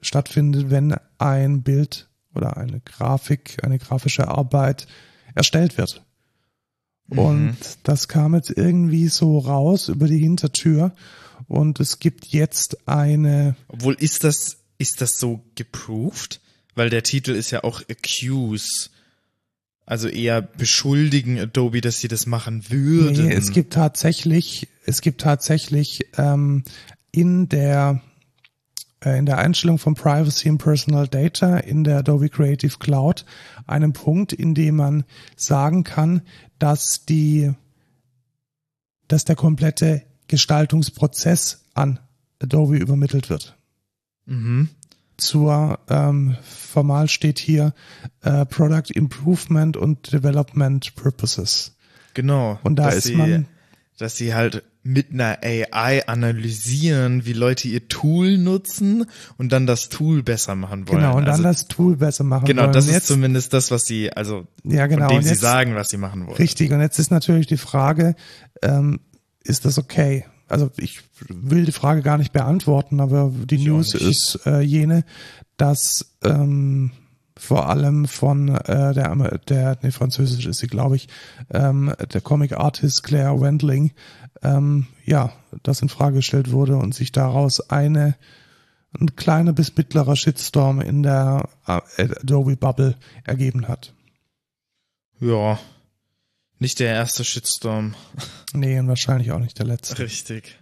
stattfindet, 0.00 0.70
wenn 0.70 0.96
ein 1.18 1.62
Bild 1.62 2.08
oder 2.34 2.56
eine 2.56 2.80
Grafik, 2.80 3.58
eine 3.62 3.78
grafische 3.78 4.28
Arbeit 4.28 4.86
erstellt 5.34 5.78
wird. 5.78 6.04
Mhm. 7.08 7.18
Und 7.18 7.56
das 7.82 8.08
kam 8.08 8.34
jetzt 8.34 8.50
irgendwie 8.50 9.08
so 9.08 9.38
raus 9.38 9.88
über 9.88 10.06
die 10.06 10.18
Hintertür. 10.18 10.92
Und 11.46 11.80
es 11.80 11.98
gibt 11.98 12.26
jetzt 12.26 12.88
eine. 12.88 13.56
Obwohl 13.68 13.94
ist 13.94 14.24
das, 14.24 14.58
ist 14.78 15.00
das 15.00 15.18
so 15.18 15.44
geproved? 15.54 16.40
weil 16.78 16.88
der 16.88 17.02
Titel 17.02 17.32
ist 17.32 17.50
ja 17.50 17.64
auch 17.64 17.82
Accuse. 17.90 18.88
Also 19.84 20.08
eher 20.08 20.42
beschuldigen 20.42 21.38
Adobe, 21.38 21.80
dass 21.80 21.98
sie 21.98 22.08
das 22.08 22.26
machen 22.26 22.70
würden. 22.70 23.26
Nee, 23.26 23.32
es 23.32 23.52
gibt 23.52 23.72
tatsächlich, 23.72 24.68
es 24.84 25.00
gibt 25.00 25.20
tatsächlich 25.20 26.06
ähm, 26.18 26.62
in 27.10 27.48
der 27.48 28.02
in 29.04 29.26
der 29.26 29.38
Einstellung 29.38 29.78
von 29.78 29.94
Privacy 29.94 30.48
and 30.48 30.62
Personal 30.62 31.06
Data 31.06 31.58
in 31.58 31.84
der 31.84 31.98
Adobe 31.98 32.28
Creative 32.28 32.78
Cloud 32.78 33.24
einen 33.66 33.92
Punkt, 33.92 34.32
in 34.32 34.54
dem 34.54 34.76
man 34.76 35.04
sagen 35.36 35.84
kann, 35.84 36.22
dass 36.58 37.04
die, 37.04 37.52
dass 39.06 39.24
der 39.24 39.36
komplette 39.36 40.02
Gestaltungsprozess 40.26 41.64
an 41.74 42.00
Adobe 42.40 42.76
übermittelt 42.76 43.30
wird. 43.30 43.56
Mhm 44.26 44.70
zur 45.18 45.80
ähm, 45.88 46.36
formal 46.42 47.08
steht 47.08 47.38
hier 47.38 47.74
äh, 48.22 48.46
Product 48.46 48.90
Improvement 48.94 49.76
und 49.76 50.12
Development 50.12 50.94
Purposes. 50.94 51.76
Genau. 52.14 52.58
Und 52.62 52.76
da 52.76 52.88
ist 52.88 53.12
man, 53.12 53.46
dass 53.98 54.16
sie 54.16 54.34
halt 54.34 54.64
mit 54.82 55.12
einer 55.12 55.38
AI 55.42 56.06
analysieren, 56.06 57.26
wie 57.26 57.34
Leute 57.34 57.68
ihr 57.68 57.88
Tool 57.88 58.38
nutzen 58.38 59.06
und 59.36 59.52
dann 59.52 59.66
das 59.66 59.90
Tool 59.90 60.22
besser 60.22 60.54
machen 60.54 60.88
wollen. 60.88 61.00
Genau, 61.00 61.16
und 61.16 61.24
dann 61.24 61.32
also, 61.32 61.42
das 61.42 61.68
Tool 61.68 61.96
besser 61.96 62.24
machen 62.24 62.46
genau, 62.46 62.62
wollen. 62.62 62.72
Genau, 62.72 62.86
das 62.86 62.88
ist 62.88 63.06
zumindest 63.06 63.52
das, 63.52 63.70
was 63.70 63.84
sie, 63.84 64.10
also 64.12 64.46
ja, 64.64 64.86
genau. 64.86 65.08
von 65.08 65.16
dem 65.16 65.22
sie 65.22 65.34
sagen, 65.34 65.74
was 65.74 65.90
sie 65.90 65.98
machen 65.98 66.26
wollen. 66.26 66.36
Richtig, 66.36 66.72
und 66.72 66.80
jetzt 66.80 66.98
ist 66.98 67.10
natürlich 67.10 67.46
die 67.46 67.58
Frage, 67.58 68.14
ähm, 68.62 69.00
ist 69.44 69.64
das 69.64 69.78
okay? 69.78 70.24
also 70.48 70.70
ich 70.78 71.00
will 71.28 71.64
die 71.64 71.72
Frage 71.72 72.02
gar 72.02 72.18
nicht 72.18 72.32
beantworten, 72.32 73.00
aber 73.00 73.32
die 73.32 73.56
ich 73.56 73.66
News 73.66 73.94
ist 73.94 74.40
äh, 74.46 74.60
jene, 74.60 75.04
dass 75.56 76.16
ähm, 76.24 76.92
vor 77.38 77.68
allem 77.68 78.06
von 78.06 78.48
äh, 78.48 78.92
der, 78.94 79.38
der 79.48 79.78
nee, 79.82 79.90
französisch 79.90 80.46
ist 80.46 80.58
sie, 80.58 80.66
glaube 80.66 80.96
ich, 80.96 81.08
ähm, 81.50 81.92
der 82.12 82.20
Comic 82.20 82.52
Artist 82.52 83.04
Claire 83.04 83.40
Wendling, 83.40 83.92
ähm, 84.42 84.86
ja, 85.04 85.32
das 85.62 85.82
in 85.82 85.88
Frage 85.88 86.16
gestellt 86.16 86.50
wurde 86.50 86.76
und 86.76 86.94
sich 86.94 87.12
daraus 87.12 87.70
eine 87.70 88.14
ein 88.98 89.16
kleiner 89.16 89.52
bis 89.52 89.76
mittlerer 89.76 90.16
Shitstorm 90.16 90.80
in 90.80 91.02
der 91.02 91.48
äh, 91.66 91.80
Adobe 92.02 92.56
Bubble 92.56 92.96
ergeben 93.24 93.68
hat. 93.68 93.92
Ja, 95.20 95.58
nicht 96.58 96.80
der 96.80 96.92
erste 96.92 97.24
Shitstorm. 97.24 97.94
Nee, 98.54 98.78
und 98.78 98.88
wahrscheinlich 98.88 99.30
auch 99.32 99.38
nicht 99.38 99.58
der 99.58 99.66
letzte. 99.66 99.98
Richtig. 99.98 100.58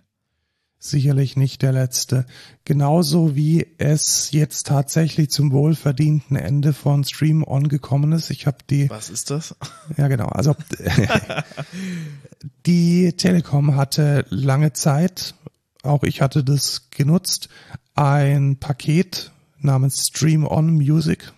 Sicherlich 0.78 1.36
nicht 1.36 1.62
der 1.62 1.72
letzte. 1.72 2.26
Genauso 2.64 3.34
wie 3.34 3.66
es 3.78 4.30
jetzt 4.30 4.66
tatsächlich 4.66 5.30
zum 5.30 5.50
wohlverdienten 5.50 6.36
Ende 6.36 6.72
von 6.72 7.02
Stream 7.02 7.42
On 7.44 7.68
gekommen 7.68 8.12
ist. 8.12 8.30
Ich 8.30 8.46
habe 8.46 8.58
die. 8.68 8.90
Was 8.90 9.08
ist 9.08 9.30
das? 9.30 9.56
Ja, 9.96 10.08
genau. 10.08 10.26
Also 10.26 10.54
die 12.66 13.14
Telekom 13.14 13.74
hatte 13.74 14.26
lange 14.28 14.74
Zeit, 14.74 15.34
auch 15.82 16.02
ich 16.02 16.20
hatte 16.20 16.44
das 16.44 16.90
genutzt, 16.90 17.48
ein 17.94 18.58
Paket 18.58 19.32
namens 19.58 20.04
Stream 20.08 20.46
On 20.46 20.74
Music. 20.74 21.32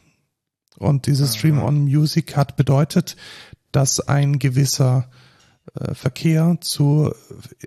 Und 0.78 1.06
dieses 1.06 1.36
Stream 1.36 1.62
On 1.62 1.84
Music 1.84 2.36
hat 2.36 2.56
bedeutet, 2.56 3.16
dass 3.72 4.00
ein 4.00 4.38
gewisser 4.38 5.08
Verkehr 5.92 6.58
zu 6.60 7.12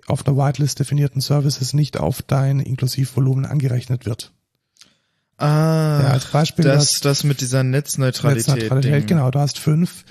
auf 0.06 0.26
einer 0.26 0.36
Whitelist 0.36 0.78
definierten 0.80 1.20
Services 1.20 1.72
nicht 1.74 1.98
auf 1.98 2.22
dein 2.22 2.60
Inklusivvolumen 2.60 3.46
angerechnet 3.46 4.06
wird. 4.06 4.32
Ah, 5.42 6.00
Ja, 6.02 6.08
als 6.10 6.26
Beispiel, 6.26 6.64
das, 6.64 6.92
das- 6.92 7.00
das 7.00 7.24
mit 7.24 7.40
dieser 7.40 7.62
Netzneutralität. 7.64 8.48
Netzneutralität, 8.48 8.94
Ding. 8.94 9.06
genau. 9.06 9.30
Du 9.30 9.38
hast 9.38 9.58
fünf 9.58 10.04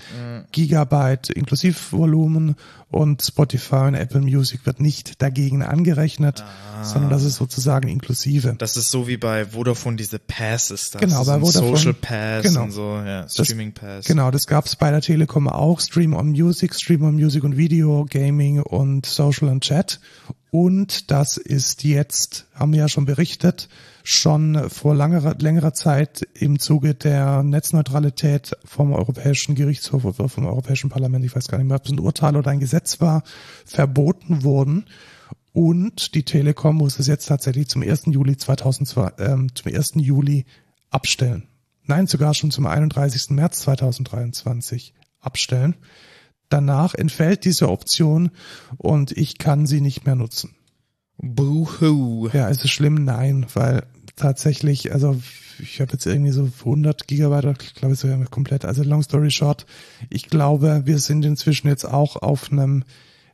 Gigabyte 0.51 1.29
Inklusivvolumen 1.29 2.55
und 2.89 3.21
Spotify 3.23 3.75
und 3.87 3.93
Apple 3.95 4.19
Music 4.21 4.65
wird 4.65 4.79
nicht 4.81 5.21
dagegen 5.21 5.63
angerechnet, 5.63 6.43
Ah. 6.43 6.83
sondern 6.83 7.09
das 7.09 7.23
ist 7.23 7.35
sozusagen 7.37 7.87
inklusive. 7.87 8.55
Das 8.57 8.75
ist 8.75 8.91
so 8.91 9.07
wie 9.07 9.15
bei 9.17 9.45
Vodafone 9.45 9.95
diese 9.95 10.19
Passes. 10.19 10.91
Da 10.91 10.99
Genau, 10.99 11.23
bei 11.23 11.39
Vodafone. 11.39 11.77
Social 11.77 11.93
Pass 11.93 12.43
Genau. 12.43 12.63
und 12.63 12.71
so, 12.71 12.97
ja, 13.05 13.27
Streaming 13.29 13.71
Pass. 13.73 14.05
Genau, 14.05 14.29
das 14.31 14.45
gab's 14.47 14.75
bei 14.75 14.91
der 14.91 15.01
Telekom 15.01 15.47
auch. 15.47 15.79
Stream 15.79 16.13
on 16.13 16.31
Music, 16.31 16.75
Stream 16.75 17.03
on 17.03 17.15
Music 17.15 17.43
und 17.45 17.55
Video, 17.55 18.05
Gaming 18.09 18.59
und 18.61 19.05
Social 19.05 19.47
und 19.47 19.61
Chat. 19.63 20.01
Und 20.49 21.11
das 21.11 21.37
ist 21.37 21.85
jetzt, 21.85 22.45
haben 22.53 22.73
wir 22.73 22.79
ja 22.79 22.89
schon 22.89 23.05
berichtet, 23.05 23.69
schon 24.03 24.69
vor 24.69 24.95
langer, 24.95 25.35
längerer 25.39 25.73
Zeit 25.73 26.27
im 26.33 26.59
Zuge 26.59 26.95
der 26.95 27.43
Netzneutralität 27.43 28.53
vom 28.65 28.93
Europäischen 28.93 29.55
Gerichtshof 29.55 30.05
oder 30.05 30.29
vom 30.29 30.45
Europäischen 30.45 30.89
Parlament, 30.89 31.25
ich 31.25 31.35
weiß 31.35 31.47
gar 31.47 31.57
nicht 31.57 31.67
mehr, 31.67 31.77
ob 31.77 31.85
es 31.85 31.91
ein 31.91 31.99
Urteil 31.99 32.35
oder 32.35 32.51
ein 32.51 32.59
Gesetz 32.59 33.01
war, 33.01 33.23
verboten 33.65 34.43
worden. 34.43 34.85
Und 35.53 36.15
die 36.15 36.23
Telekom 36.23 36.77
muss 36.77 36.99
es 36.99 37.07
jetzt 37.07 37.25
tatsächlich 37.25 37.67
zum 37.67 37.81
1. 37.81 38.03
Juli 38.07 38.37
2002, 38.37 39.11
ähm, 39.19 39.53
zum 39.53 39.73
1. 39.73 39.93
Juli 39.95 40.45
abstellen. 40.89 41.47
Nein, 41.85 42.07
sogar 42.07 42.33
schon 42.33 42.51
zum 42.51 42.67
31. 42.67 43.31
März 43.31 43.59
2023 43.61 44.93
abstellen. 45.19 45.75
Danach 46.49 46.93
entfällt 46.95 47.45
diese 47.45 47.69
Option 47.69 48.31
und 48.77 49.11
ich 49.11 49.37
kann 49.37 49.65
sie 49.65 49.81
nicht 49.81 50.05
mehr 50.05 50.15
nutzen. 50.15 50.55
Boohoo. 51.21 52.29
Ja, 52.33 52.47
ist 52.47 52.65
es 52.65 52.71
schlimm? 52.71 53.03
Nein, 53.03 53.45
weil 53.53 53.83
tatsächlich, 54.15 54.91
also 54.91 55.21
ich 55.59 55.79
habe 55.79 55.93
jetzt 55.93 56.05
irgendwie 56.05 56.31
so 56.31 56.49
100 56.59 57.07
Gigabyte, 57.07 57.63
ich 57.63 57.75
glaube 57.75 57.95
sogar 57.95 58.23
komplett, 58.25 58.65
also 58.65 58.83
long 58.83 59.03
story 59.03 59.29
short, 59.29 59.65
ich 60.09 60.27
glaube, 60.27 60.81
wir 60.85 60.97
sind 60.99 61.23
inzwischen 61.23 61.67
jetzt 61.67 61.85
auch 61.85 62.15
auf 62.15 62.51
einem 62.51 62.83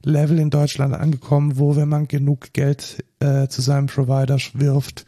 Level 0.03 0.39
in 0.39 0.49
Deutschland 0.49 0.93
angekommen, 0.93 1.57
wo 1.57 1.75
wenn 1.75 1.89
man 1.89 2.07
genug 2.07 2.53
Geld 2.53 3.03
äh, 3.19 3.47
zu 3.47 3.61
seinem 3.61 3.87
Provider 3.87 4.37
wirft, 4.53 5.05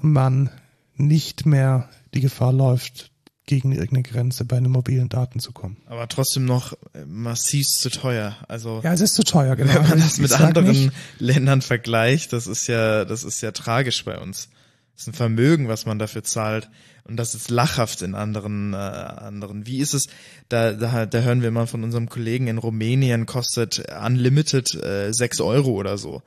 man 0.00 0.50
nicht 0.96 1.46
mehr 1.46 1.88
die 2.14 2.20
Gefahr 2.20 2.52
läuft, 2.52 3.10
gegen 3.48 3.72
irgendeine 3.72 4.04
Grenze 4.04 4.44
bei 4.44 4.60
den 4.60 4.70
mobilen 4.70 5.08
Daten 5.08 5.40
zu 5.40 5.50
kommen. 5.52 5.78
Aber 5.86 6.06
trotzdem 6.06 6.44
noch 6.44 6.74
äh, 6.94 7.04
massiv 7.06 7.66
zu 7.66 7.90
teuer. 7.90 8.36
Also 8.46 8.80
Ja, 8.84 8.92
es 8.92 9.00
ist 9.00 9.14
zu 9.14 9.24
teuer, 9.24 9.56
genau. 9.56 9.74
wenn 9.74 9.88
man 9.88 9.98
das 9.98 10.14
ich 10.14 10.20
mit 10.20 10.40
anderen 10.40 10.68
nicht- 10.70 10.92
Ländern 11.18 11.62
vergleicht, 11.62 12.32
das 12.32 12.46
ist 12.46 12.68
ja, 12.68 13.04
das 13.04 13.24
ist 13.24 13.40
ja 13.40 13.50
tragisch 13.50 14.04
bei 14.04 14.16
uns. 14.18 14.48
Das 14.94 15.02
ist 15.02 15.08
ein 15.08 15.14
Vermögen, 15.14 15.66
was 15.68 15.86
man 15.86 15.98
dafür 15.98 16.22
zahlt. 16.22 16.68
Und 17.04 17.16
das 17.16 17.34
ist 17.34 17.50
lachhaft 17.50 18.02
in 18.02 18.14
anderen, 18.14 18.74
äh, 18.74 18.76
anderen. 18.76 19.66
Wie 19.66 19.78
ist 19.78 19.94
es? 19.94 20.08
Da, 20.50 20.72
da, 20.72 21.06
da 21.06 21.18
hören 21.20 21.40
wir 21.40 21.50
mal 21.50 21.66
von 21.66 21.82
unserem 21.82 22.08
Kollegen 22.08 22.48
in 22.48 22.58
Rumänien 22.58 23.24
kostet 23.24 23.82
Unlimited 24.04 24.74
äh, 24.74 25.10
6 25.12 25.40
Euro 25.40 25.70
oder 25.70 25.96
so. 25.96 26.22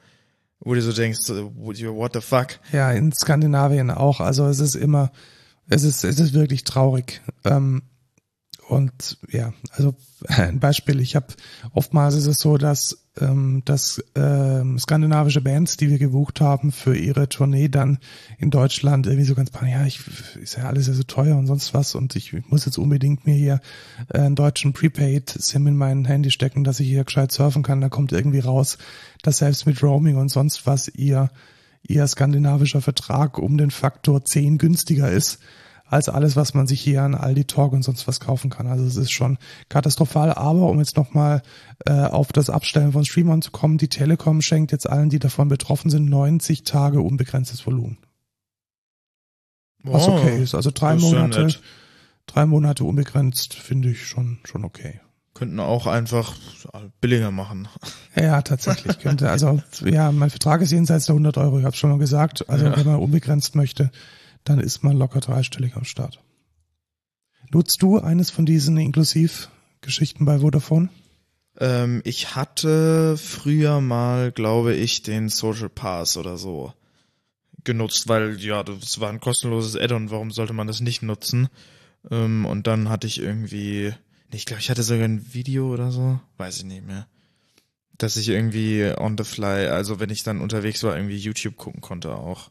Wo 0.59 0.73
du 0.73 0.81
so 0.81 0.91
denkst, 0.91 1.29
äh, 1.29 1.43
what 1.55 2.13
the 2.13 2.21
fuck? 2.21 2.59
Ja, 2.71 2.91
in 2.91 3.11
Skandinavien 3.13 3.91
auch. 3.91 4.21
Also 4.21 4.47
es 4.47 4.59
ist 4.59 4.75
immer, 4.75 5.11
es 5.71 5.83
ist, 5.83 6.03
es 6.03 6.19
ist 6.19 6.33
wirklich 6.33 6.63
traurig. 6.65 7.21
Ähm, 7.45 7.81
und 8.67 9.17
ja, 9.29 9.53
also 9.71 9.95
ein 10.27 10.59
Beispiel, 10.59 10.99
ich 10.99 11.15
habe 11.15 11.27
oftmals 11.73 12.15
ist 12.15 12.27
es 12.27 12.37
so, 12.37 12.57
dass, 12.57 13.05
ähm, 13.19 13.63
dass 13.65 14.03
ähm, 14.15 14.77
skandinavische 14.77 15.41
Bands, 15.41 15.77
die 15.77 15.89
wir 15.89 15.97
gebucht 15.97 16.41
haben 16.41 16.73
für 16.73 16.95
ihre 16.95 17.29
Tournee, 17.29 17.69
dann 17.69 17.99
in 18.37 18.49
Deutschland 18.49 19.07
irgendwie 19.07 19.25
so 19.25 19.33
ganz, 19.33 19.49
ja, 19.65 19.85
ich 19.85 20.01
ist 20.41 20.57
ja 20.57 20.65
alles 20.65 20.87
ja 20.87 20.93
so 20.93 21.03
teuer 21.03 21.37
und 21.37 21.47
sonst 21.47 21.73
was 21.73 21.95
und 21.95 22.15
ich 22.17 22.33
muss 22.49 22.65
jetzt 22.65 22.77
unbedingt 22.77 23.25
mir 23.25 23.35
hier 23.35 23.61
äh, 24.09 24.19
einen 24.19 24.35
deutschen 24.35 24.73
Prepaid-SIM 24.73 25.67
in 25.67 25.77
mein 25.77 26.03
Handy 26.03 26.31
stecken, 26.31 26.65
dass 26.65 26.81
ich 26.81 26.89
hier 26.89 27.05
gescheit 27.05 27.31
surfen 27.31 27.63
kann. 27.63 27.81
Da 27.81 27.87
kommt 27.87 28.11
irgendwie 28.11 28.39
raus, 28.39 28.77
dass 29.23 29.37
selbst 29.37 29.65
mit 29.65 29.81
Roaming 29.81 30.17
und 30.17 30.29
sonst 30.29 30.67
was 30.67 30.89
ihr 30.89 31.29
ihr 31.87 32.05
skandinavischer 32.05 32.81
Vertrag 32.81 33.39
um 33.39 33.57
den 33.57 33.71
Faktor 33.71 34.23
10 34.23 34.59
günstiger 34.59 35.09
ist 35.09 35.39
als 35.91 36.09
alles, 36.09 36.35
was 36.35 36.53
man 36.55 36.65
sich 36.67 36.81
hier 36.81 37.03
an 37.03 37.13
Aldi 37.13 37.45
Talk 37.45 37.73
und 37.73 37.83
sonst 37.83 38.07
was 38.07 38.19
kaufen 38.19 38.49
kann. 38.49 38.65
Also 38.65 38.85
es 38.85 38.95
ist 38.95 39.11
schon 39.11 39.37
katastrophal. 39.69 40.33
Aber 40.33 40.69
um 40.69 40.79
jetzt 40.79 40.97
nochmal 40.97 41.43
äh, 41.85 41.91
auf 41.91 42.31
das 42.31 42.49
Abstellen 42.49 42.93
von 42.93 43.05
Streamern 43.05 43.41
zu 43.41 43.51
kommen, 43.51 43.77
die 43.77 43.89
Telekom 43.89 44.41
schenkt 44.41 44.71
jetzt 44.71 44.89
allen, 44.89 45.09
die 45.09 45.19
davon 45.19 45.49
betroffen 45.49 45.91
sind, 45.91 46.09
90 46.09 46.63
Tage 46.63 47.01
unbegrenztes 47.01 47.65
Volumen. 47.67 47.97
Was 49.83 50.07
Oh, 50.07 50.13
okay 50.13 50.41
ist. 50.41 50.55
Also 50.55 50.71
drei 50.73 50.95
ist 50.95 51.03
ja 51.03 51.09
Monate, 51.09 51.43
nett. 51.45 51.61
drei 52.25 52.45
Monate 52.45 52.83
unbegrenzt 52.83 53.53
finde 53.55 53.89
ich 53.91 54.07
schon, 54.07 54.39
schon 54.45 54.63
okay. 54.63 55.01
Könnten 55.33 55.59
auch 55.59 55.87
einfach 55.87 56.35
billiger 56.99 57.31
machen. 57.31 57.67
Ja, 58.15 58.41
tatsächlich 58.43 58.99
könnte. 58.99 59.29
Also 59.29 59.61
ja, 59.83 60.11
mein 60.11 60.29
Vertrag 60.29 60.61
ist 60.61 60.71
jenseits 60.71 61.05
der 61.05 61.13
100 61.15 61.37
Euro, 61.37 61.57
ich 61.59 61.65
habe 61.65 61.75
schon 61.75 61.89
mal 61.89 61.97
gesagt. 61.99 62.47
Also 62.49 62.65
Ja. 62.65 62.77
wenn 62.77 62.85
man 62.85 62.97
unbegrenzt 62.97 63.55
möchte, 63.55 63.91
dann 64.43 64.59
ist 64.59 64.83
man 64.83 64.97
locker 64.97 65.19
dreistellig 65.19 65.75
am 65.75 65.83
Start. 65.83 66.21
Nutzt 67.51 67.81
du 67.81 67.99
eines 67.99 68.29
von 68.29 68.45
diesen 68.45 68.77
Inklusivgeschichten 68.77 70.25
bei 70.25 70.39
Vodafone? 70.39 70.89
Ähm, 71.59 72.01
ich 72.05 72.35
hatte 72.35 73.17
früher 73.17 73.81
mal, 73.81 74.31
glaube 74.31 74.73
ich, 74.73 75.03
den 75.03 75.27
Social 75.29 75.69
Pass 75.69 76.15
oder 76.17 76.37
so 76.37 76.73
genutzt, 77.63 78.07
weil 78.07 78.39
ja, 78.39 78.63
das 78.63 78.99
war 78.99 79.09
ein 79.09 79.19
kostenloses 79.19 79.75
Add-on, 79.75 80.09
warum 80.09 80.31
sollte 80.31 80.53
man 80.53 80.67
das 80.67 80.79
nicht 80.81 81.01
nutzen? 81.01 81.49
Ähm, 82.09 82.45
und 82.45 82.67
dann 82.67 82.89
hatte 82.89 83.05
ich 83.05 83.19
irgendwie, 83.19 83.93
ich 84.31 84.45
glaube, 84.45 84.61
ich 84.61 84.69
hatte 84.69 84.83
sogar 84.83 85.05
ein 85.05 85.33
Video 85.33 85.71
oder 85.71 85.91
so, 85.91 86.19
weiß 86.37 86.59
ich 86.59 86.65
nicht 86.65 86.87
mehr. 86.87 87.07
Dass 87.97 88.17
ich 88.17 88.29
irgendwie 88.29 88.91
on 88.97 89.17
the 89.17 89.23
fly, 89.23 89.67
also 89.67 89.99
wenn 89.99 90.09
ich 90.09 90.23
dann 90.23 90.41
unterwegs 90.41 90.81
war, 90.83 90.95
irgendwie 90.95 91.17
YouTube 91.17 91.57
gucken 91.57 91.81
konnte 91.81 92.15
auch. 92.15 92.49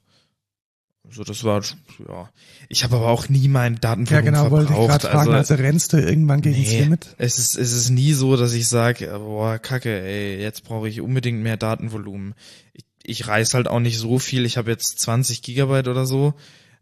So, 1.08 1.24
das 1.24 1.42
war, 1.44 1.62
ja. 2.08 2.30
Ich 2.68 2.84
habe 2.84 2.96
aber 2.96 3.08
auch 3.08 3.28
nie 3.28 3.48
mein 3.48 3.80
Datenvolumen 3.80 4.24
Ja, 4.26 4.30
genau, 4.42 4.50
wollte 4.50 4.72
ich 4.72 4.78
gerade 4.78 5.06
fragen. 5.06 5.18
also, 5.18 5.32
Also 5.32 5.54
rennst 5.54 5.92
du 5.92 5.96
irgendwann 6.00 6.40
gegen 6.40 6.60
Nee, 6.60 6.82
Limit? 6.82 7.14
es 7.18 7.38
ist, 7.38 7.56
es 7.56 7.72
ist 7.72 7.90
nie 7.90 8.12
so, 8.12 8.36
dass 8.36 8.52
ich 8.52 8.68
sage, 8.68 9.06
boah, 9.18 9.58
kacke, 9.58 10.02
ey, 10.02 10.40
jetzt 10.40 10.62
brauche 10.64 10.88
ich 10.88 11.00
unbedingt 11.00 11.42
mehr 11.42 11.56
Datenvolumen. 11.56 12.34
Ich, 12.74 12.84
ich 13.02 13.26
reiß 13.26 13.54
halt 13.54 13.66
auch 13.66 13.80
nicht 13.80 13.98
so 13.98 14.18
viel. 14.18 14.44
Ich 14.44 14.56
habe 14.56 14.70
jetzt 14.70 15.00
20 15.00 15.42
Gigabyte 15.42 15.88
oder 15.88 16.06
so. 16.06 16.34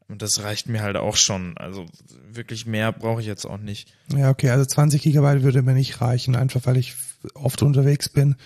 Und 0.09 0.21
das 0.23 0.43
reicht 0.43 0.69
mir 0.69 0.83
halt 0.83 0.97
auch 0.97 1.17
schon. 1.17 1.57
Also 1.57 1.87
wirklich 2.31 2.67
mehr 2.67 2.93
brauche 2.93 3.21
ich 3.21 3.27
jetzt 3.27 3.47
auch 3.47 3.59
nicht. 3.59 3.95
Ja, 4.15 4.31
okay, 4.31 4.51
also 4.51 4.65
20 4.65 5.01
Gigabyte 5.01 5.43
würde 5.43 5.63
mir 5.63 5.75
nicht 5.75 6.01
reichen, 6.01 6.35
einfach 6.35 6.63
weil 6.65 6.77
ich 6.77 6.95
oft 7.35 7.63
unterwegs 7.63 8.09
bin 8.09 8.37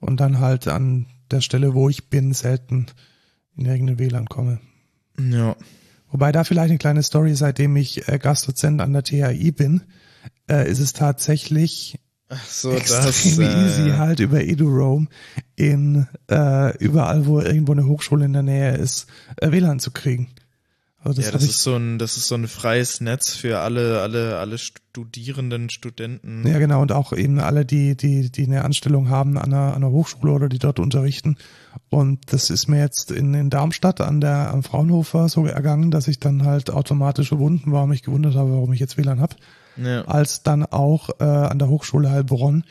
und 0.00 0.20
dann 0.20 0.38
halt 0.38 0.68
an 0.68 1.06
der 1.30 1.40
Stelle, 1.40 1.74
wo 1.74 1.88
ich 1.88 2.08
bin, 2.10 2.32
selten 2.34 2.86
in 3.56 3.64
irgendeine 3.66 3.98
WLAN 3.98 4.26
komme. 4.26 4.60
Ja. 5.18 5.56
Wobei 6.10 6.32
da 6.32 6.44
vielleicht 6.44 6.70
eine 6.70 6.78
kleine 6.78 7.02
Story, 7.02 7.34
seitdem 7.34 7.76
ich 7.76 8.08
äh, 8.08 8.18
Gastdozent 8.18 8.80
an 8.80 8.92
der 8.92 9.02
THI 9.02 9.52
bin, 9.52 9.82
äh, 10.48 10.70
ist 10.70 10.78
es 10.78 10.92
tatsächlich 10.92 11.98
Ach 12.28 12.44
so, 12.46 12.72
extrem 12.72 13.04
das. 13.04 13.38
Äh, 13.38 13.66
easy 13.66 13.90
halt 13.96 14.20
über 14.20 14.40
EduRoam 14.42 15.08
in 15.56 16.06
äh, 16.30 16.76
überall, 16.78 17.26
wo 17.26 17.40
irgendwo 17.40 17.72
eine 17.72 17.86
Hochschule 17.86 18.24
in 18.24 18.32
der 18.32 18.42
Nähe 18.42 18.76
ist, 18.76 19.06
äh, 19.36 19.50
WLAN 19.50 19.80
zu 19.80 19.90
kriegen. 19.90 20.28
Also 21.04 21.16
das 21.16 21.26
ja, 21.26 21.32
das 21.32 21.42
ist 21.42 21.62
so 21.62 21.76
ein, 21.76 21.98
das 21.98 22.16
ist 22.16 22.28
so 22.28 22.34
ein 22.34 22.48
freies 22.48 23.02
Netz 23.02 23.34
für 23.34 23.58
alle, 23.58 24.00
alle, 24.00 24.38
alle 24.38 24.56
Studierenden, 24.56 25.68
Studenten. 25.68 26.46
ja 26.46 26.58
genau, 26.58 26.80
und 26.80 26.92
auch 26.92 27.12
eben 27.12 27.40
alle, 27.40 27.66
die, 27.66 27.94
die, 27.94 28.30
die 28.30 28.44
eine 28.44 28.64
Anstellung 28.64 29.10
haben 29.10 29.36
an 29.36 29.52
einer, 29.52 29.74
an 29.74 29.84
einer 29.84 29.90
Hochschule 29.90 30.32
oder 30.32 30.48
die 30.48 30.58
dort 30.58 30.78
unterrichten. 30.78 31.36
Und 31.90 32.32
das 32.32 32.50
ist 32.50 32.68
mir 32.68 32.80
jetzt 32.80 33.10
in, 33.10 33.34
in 33.34 33.50
Darmstadt 33.50 34.00
an 34.00 34.20
der 34.20 34.52
am 34.52 34.62
Fraunhofer 34.62 35.28
so 35.28 35.46
ergangen, 35.46 35.90
dass 35.90 36.08
ich 36.08 36.18
dann 36.20 36.44
halt 36.44 36.70
automatisch 36.70 37.28
verbunden 37.28 37.72
war 37.72 37.84
und 37.84 37.90
mich 37.90 38.02
gewundert 38.02 38.34
habe, 38.34 38.52
warum 38.52 38.72
ich 38.72 38.80
jetzt 38.80 38.96
WLAN 38.96 39.20
habe. 39.20 39.36
Ja. 39.76 40.02
als 40.02 40.44
dann 40.44 40.64
auch 40.64 41.10
äh, 41.18 41.24
an 41.24 41.58
der 41.58 41.68
Hochschule 41.68 42.08
Heilbronn, 42.08 42.62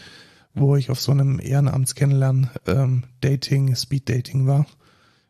wo 0.53 0.77
ich 0.77 0.89
auf 0.89 1.01
so 1.01 1.11
einem 1.11 1.37
Ehrenamtskennenlernen 1.41 2.49
ähm, 2.65 3.03
Dating, 3.19 3.75
Speed 3.75 4.07
Dating 4.07 4.47
war. 4.47 4.65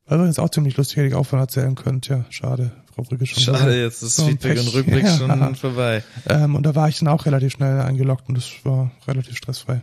War 0.05 0.17
übrigens 0.17 0.37
auch 0.37 0.49
ziemlich 0.51 0.77
lustig, 0.77 0.97
hätte 0.97 1.07
ich 1.07 1.15
auch 1.15 1.25
von 1.25 1.39
erzählen 1.39 1.73
können. 1.73 2.01
Tja, 2.01 2.25
schade, 2.29 2.73
Frau 2.93 3.01
Brücke 3.01 3.25
schon. 3.25 3.41
Schade, 3.41 3.57
vorbei. 3.57 3.77
jetzt 3.79 4.03
ist 4.03 4.17
So 4.17 4.27
Feedback 4.27 4.55
Pech. 4.57 4.67
und 4.67 4.73
Rückblick 4.75 5.03
Ja. 5.05 5.17
schon 5.17 5.55
vorbei. 5.55 6.03
Ähm, 6.29 6.53
und 6.55 6.63
da 6.63 6.75
war 6.75 6.89
ich 6.89 6.99
dann 6.99 7.07
auch 7.07 7.25
relativ 7.25 7.53
schnell 7.53 7.81
eingeloggt 7.81 8.29
und 8.29 8.35
das 8.37 8.51
war 8.63 8.91
relativ 9.07 9.35
stressfrei. 9.37 9.81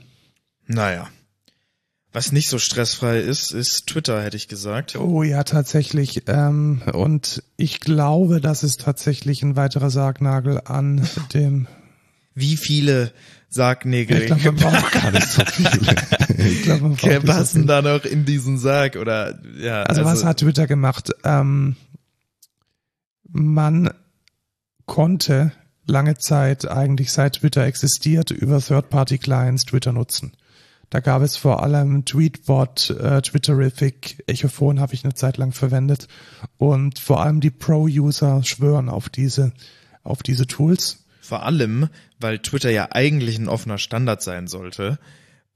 Naja. 0.69 1.09
Was 2.13 2.33
nicht 2.33 2.49
so 2.49 2.59
stressfrei 2.59 3.21
ist, 3.21 3.53
ist 3.53 3.87
Twitter, 3.87 4.21
hätte 4.21 4.37
ich 4.37 4.49
gesagt. 4.49 4.97
Oh 4.97 5.23
ja, 5.23 5.45
tatsächlich. 5.45 6.25
Ähm, 6.27 6.83
und 6.93 7.45
ich 7.57 7.79
glaube, 7.79 8.41
das 8.41 8.65
ist 8.65 8.81
tatsächlich 8.81 9.43
ein 9.43 9.55
weiterer 9.55 9.91
Sargnagel 9.91 10.61
an 10.65 11.09
dem. 11.35 11.69
Wie 12.35 12.57
viele 12.57 13.13
Sargnägel 13.49 14.23
Ich 14.23 14.27
glaube, 14.27 14.53
man 14.53 14.57
braucht 14.57 14.93
gar 15.03 15.13
nicht 15.13 15.29
so 15.29 15.43
viele. 15.45 15.95
ich 16.51 16.63
glaube, 16.63 16.83
man 16.83 16.97
braucht 16.97 17.13
so 17.13 17.21
passen 17.21 17.53
viele. 17.63 17.67
da 17.67 17.83
noch 17.83 18.05
in 18.05 18.25
diesen 18.25 18.59
Sarg 18.59 18.97
oder 18.97 19.39
ja. 19.61 19.85
Also, 19.85 20.05
was 20.05 20.25
hat 20.25 20.39
Twitter 20.39 20.67
gemacht? 20.67 21.11
Ähm, 21.23 21.77
man 23.29 23.91
konnte 24.87 25.53
lange 25.87 26.17
Zeit 26.19 26.69
eigentlich 26.69 27.13
seit 27.13 27.35
Twitter 27.35 27.65
existiert 27.65 28.33
über 28.33 28.61
Third-Party-Clients 28.61 29.65
Twitter 29.65 29.93
nutzen. 29.93 30.33
Da 30.91 30.99
gab 30.99 31.23
es 31.23 31.37
vor 31.37 31.63
allem 31.63 32.05
Tweetbot, 32.05 32.91
äh, 32.91 33.23
Twitterific, 33.23 34.25
Echophon 34.27 34.81
habe 34.81 34.95
ich 34.95 35.05
eine 35.05 35.15
Zeit 35.15 35.37
lang 35.37 35.53
verwendet 35.53 36.09
und 36.59 36.99
vor 36.99 37.23
allem 37.23 37.41
die 37.41 37.51
Pro-User 37.51 38.43
schwören 38.43 38.89
auf 38.89 39.09
diese, 39.09 39.53
auf 40.03 40.25
diese 40.25 40.49
Tools. 40.49 41.05
Vor 41.21 41.45
allem, 41.45 41.89
weil 42.19 42.41
Twitter 42.41 42.71
ja 42.71 42.89
eigentlich 42.91 43.39
ein 43.39 43.49
offener 43.49 43.79
Standard 43.79 44.21
sein 44.21 44.49
sollte 44.49 44.99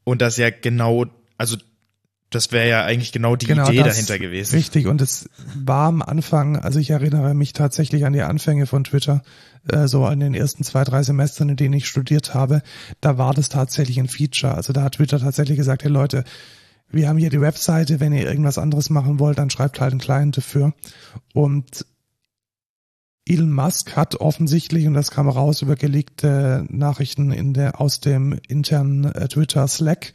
und 0.05 0.23
das 0.23 0.37
ja 0.37 0.51
genau, 0.51 1.07
also 1.37 1.57
das 2.35 2.53
wäre 2.53 2.69
ja 2.69 2.85
eigentlich 2.85 3.13
genau 3.13 3.37
die 3.37 3.47
genau 3.47 3.69
Idee 3.69 3.79
das, 3.79 3.95
dahinter 3.95 4.19
gewesen. 4.19 4.55
Richtig, 4.55 4.87
und 4.87 5.01
es 5.01 5.29
war 5.55 5.89
am 5.89 6.03
Anfang, 6.03 6.57
also 6.57 6.79
ich 6.79 6.91
erinnere 6.91 7.35
mich 7.35 7.53
tatsächlich 7.53 8.05
an 8.05 8.13
die 8.13 8.23
Anfänge 8.23 8.67
von 8.67 8.85
Twitter, 8.85 9.23
äh, 9.69 9.87
so 9.87 10.07
in 10.09 10.21
den 10.21 10.35
ersten 10.35 10.65
zwei, 10.65 10.85
drei 10.85 11.03
Semestern, 11.03 11.49
in 11.49 11.57
denen 11.57 11.75
ich 11.75 11.87
studiert 11.87 12.35
habe, 12.35 12.63
da 13.01 13.19
war 13.19 13.35
das 13.35 13.49
tatsächlich 13.49 13.99
ein 13.99 14.09
Feature. 14.09 14.55
Also 14.55 14.73
da 14.73 14.83
hat 14.83 14.95
Twitter 14.95 15.19
tatsächlich 15.19 15.57
gesagt, 15.57 15.85
hey 15.85 15.91
Leute, 15.91 16.25
wir 16.91 17.09
haben 17.09 17.19
hier 17.19 17.31
die 17.31 17.41
Webseite, 17.41 18.01
wenn 18.01 18.13
ihr 18.13 18.29
irgendwas 18.29 18.59
anderes 18.59 18.91
machen 18.91 19.19
wollt, 19.19 19.39
dann 19.39 19.51
schreibt 19.51 19.81
halt 19.81 19.93
einen 19.93 20.01
Client 20.01 20.37
dafür. 20.37 20.75
Und 21.33 21.87
Elon 23.27 23.53
Musk 23.53 23.97
hat 23.97 24.17
offensichtlich, 24.17 24.87
und 24.87 24.95
das 24.95 25.11
kam 25.11 25.29
raus 25.29 25.63
über 25.63 25.77
gelegte 25.77 26.67
Nachrichten 26.69 27.33
in 27.33 27.55
der, 27.55 27.81
aus 27.81 28.01
dem 28.01 28.39
internen 28.49 29.05
äh, 29.05 29.29
Twitter 29.29 29.67
Slack, 29.67 30.13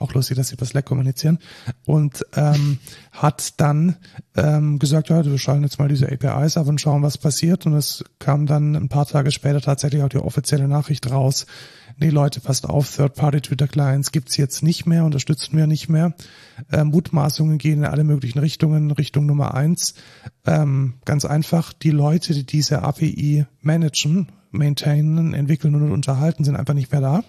auch 0.00 0.14
lustig, 0.14 0.36
dass 0.36 0.48
sie 0.48 0.54
über 0.54 0.66
Slack 0.66 0.84
kommunizieren, 0.84 1.38
und 1.84 2.24
ähm, 2.34 2.78
hat 3.12 3.60
dann 3.60 3.96
ähm, 4.36 4.78
gesagt, 4.78 5.08
ja, 5.08 5.24
wir 5.24 5.38
schalten 5.38 5.62
jetzt 5.62 5.78
mal 5.78 5.88
diese 5.88 6.10
APIs 6.10 6.56
ab 6.56 6.66
und 6.66 6.80
schauen, 6.80 7.02
was 7.02 7.18
passiert. 7.18 7.66
Und 7.66 7.74
es 7.74 8.04
kam 8.18 8.46
dann 8.46 8.74
ein 8.76 8.88
paar 8.88 9.06
Tage 9.06 9.30
später 9.30 9.60
tatsächlich 9.60 10.02
auch 10.02 10.08
die 10.08 10.18
offizielle 10.18 10.68
Nachricht 10.68 11.10
raus. 11.10 11.46
Nee, 11.98 12.10
Leute, 12.10 12.40
passt 12.40 12.68
auf, 12.68 12.94
Third-Party-Twitter-Clients 12.94 14.12
gibt's 14.12 14.36
jetzt 14.36 14.62
nicht 14.62 14.84
mehr, 14.84 15.04
unterstützen 15.04 15.56
wir 15.56 15.66
nicht 15.66 15.88
mehr. 15.88 16.14
Ähm, 16.70 16.88
Mutmaßungen 16.88 17.56
gehen 17.56 17.78
in 17.78 17.84
alle 17.86 18.04
möglichen 18.04 18.38
Richtungen. 18.38 18.90
Richtung 18.90 19.24
Nummer 19.24 19.54
eins, 19.54 19.94
ähm, 20.44 20.94
ganz 21.06 21.24
einfach, 21.24 21.72
die 21.72 21.90
Leute, 21.90 22.34
die 22.34 22.44
diese 22.44 22.82
API 22.82 23.46
managen, 23.62 24.28
maintainen, 24.50 25.32
entwickeln 25.32 25.74
und 25.74 25.90
unterhalten, 25.90 26.44
sind 26.44 26.56
einfach 26.56 26.74
nicht 26.74 26.92
mehr 26.92 27.00
da. 27.00 27.24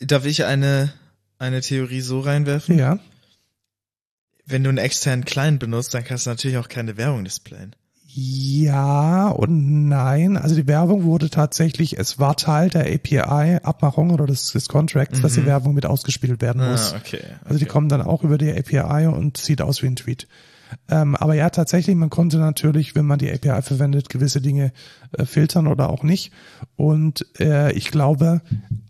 Darf 0.00 0.26
ich 0.26 0.44
eine 0.44 0.92
eine 1.38 1.60
Theorie 1.60 2.00
so 2.00 2.20
reinwerfen? 2.20 2.78
Ja. 2.78 2.98
Wenn 4.46 4.62
du 4.62 4.68
einen 4.68 4.78
externen 4.78 5.24
Client 5.24 5.60
benutzt, 5.60 5.94
dann 5.94 6.04
kannst 6.04 6.26
du 6.26 6.30
natürlich 6.30 6.58
auch 6.58 6.68
keine 6.68 6.96
Werbung 6.96 7.24
displayen. 7.24 7.74
Ja 8.16 9.28
und 9.30 9.88
nein. 9.88 10.36
Also 10.36 10.54
die 10.54 10.68
Werbung 10.68 11.02
wurde 11.02 11.30
tatsächlich, 11.30 11.98
es 11.98 12.20
war 12.20 12.36
Teil 12.36 12.70
der 12.70 12.86
API-Abmachung 12.86 14.10
oder 14.10 14.26
des, 14.26 14.52
des 14.52 14.68
Contracts, 14.68 15.18
mhm. 15.18 15.22
dass 15.22 15.34
die 15.34 15.40
mhm. 15.40 15.46
Werbung 15.46 15.74
mit 15.74 15.84
ausgespielt 15.84 16.40
werden 16.40 16.62
ah, 16.62 16.70
muss. 16.70 16.92
Ah, 16.92 16.98
okay, 16.98 17.16
okay. 17.16 17.34
Also 17.44 17.58
die 17.58 17.64
kommen 17.64 17.88
dann 17.88 18.02
auch 18.02 18.22
über 18.22 18.38
die 18.38 18.52
API 18.52 19.06
und 19.06 19.36
sieht 19.36 19.60
aus 19.62 19.82
wie 19.82 19.88
ein 19.88 19.96
Tweet. 19.96 20.28
Ähm, 20.88 21.16
aber 21.16 21.34
ja, 21.34 21.50
tatsächlich, 21.50 21.96
man 21.96 22.10
konnte 22.10 22.38
natürlich, 22.38 22.94
wenn 22.94 23.06
man 23.06 23.18
die 23.18 23.32
API 23.32 23.62
verwendet, 23.62 24.08
gewisse 24.08 24.40
Dinge 24.40 24.72
äh, 25.12 25.24
filtern 25.24 25.66
oder 25.66 25.90
auch 25.90 26.04
nicht. 26.04 26.32
Und 26.76 27.26
äh, 27.40 27.72
ich 27.72 27.90
glaube 27.90 28.42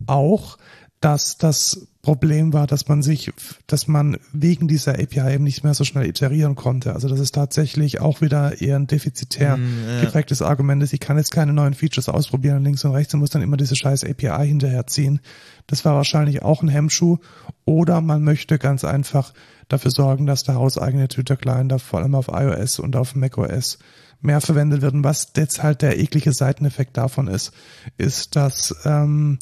auch, 0.07 0.59
dass 1.01 1.39
das 1.39 1.89
Problem 2.05 2.53
war, 2.53 2.67
dass 2.67 2.87
man 2.87 3.03
sich, 3.03 3.33
dass 3.67 3.89
man 3.89 4.19
wegen 4.33 4.69
dieser 4.69 4.93
API 4.93 5.35
eben 5.35 5.45
nicht 5.45 5.65
mehr 5.65 5.73
so 5.73 5.85
schnell 5.85 6.07
iterieren 6.07 6.55
konnte. 6.55 6.93
Also 6.93 7.09
das 7.09 7.19
ist 7.19 7.35
tatsächlich 7.35 8.01
auch 8.01 8.21
wieder 8.21 8.61
eher 8.61 8.77
ein 8.77 8.87
defizitär 8.87 9.57
mm, 9.57 9.89
ja. 9.89 10.01
geprägtes 10.03 10.43
Argument 10.43 10.83
ist. 10.83 10.93
Ich 10.93 11.01
kann 11.01 11.17
jetzt 11.17 11.33
keine 11.33 11.55
neuen 11.55 11.73
Features 11.73 12.11
ausprobieren 12.11 12.63
links 12.63 12.85
und 12.85 12.93
rechts 12.93 13.15
und 13.15 13.21
muss 13.21 13.31
dann 13.31 13.41
immer 13.41 13.57
diese 13.57 13.75
scheiß 13.75 14.05
API 14.05 14.47
hinterherziehen. 14.47 15.21
Das 15.67 15.85
war 15.87 15.95
wahrscheinlich 15.95 16.43
auch 16.43 16.63
ein 16.63 16.69
Hemmschuh. 16.69 17.17
Oder 17.65 18.03
man 18.03 18.23
möchte 18.23 18.59
ganz 18.59 18.85
einfach 18.85 19.33
dafür 19.69 19.91
sorgen, 19.91 20.27
dass 20.27 20.45
der 20.45 20.57
hauseigene 20.57 21.09
Twitter-Client 21.09 21.73
da 21.73 21.79
vor 21.79 22.01
allem 22.01 22.15
auf 22.15 22.29
iOS 22.29 22.79
und 22.79 22.97
auf 22.97 23.15
macOS 23.15 23.79
mehr 24.21 24.43
verwendet 24.43 24.83
wird. 24.83 24.93
Und 24.93 25.05
was 25.05 25.33
jetzt 25.37 25.63
halt 25.63 25.81
der 25.81 25.99
eklige 25.99 26.35
Seiteneffekt 26.35 26.99
davon 26.99 27.29
ist, 27.29 27.53
ist, 27.97 28.37
dass 28.37 28.75
ähm, 28.85 29.39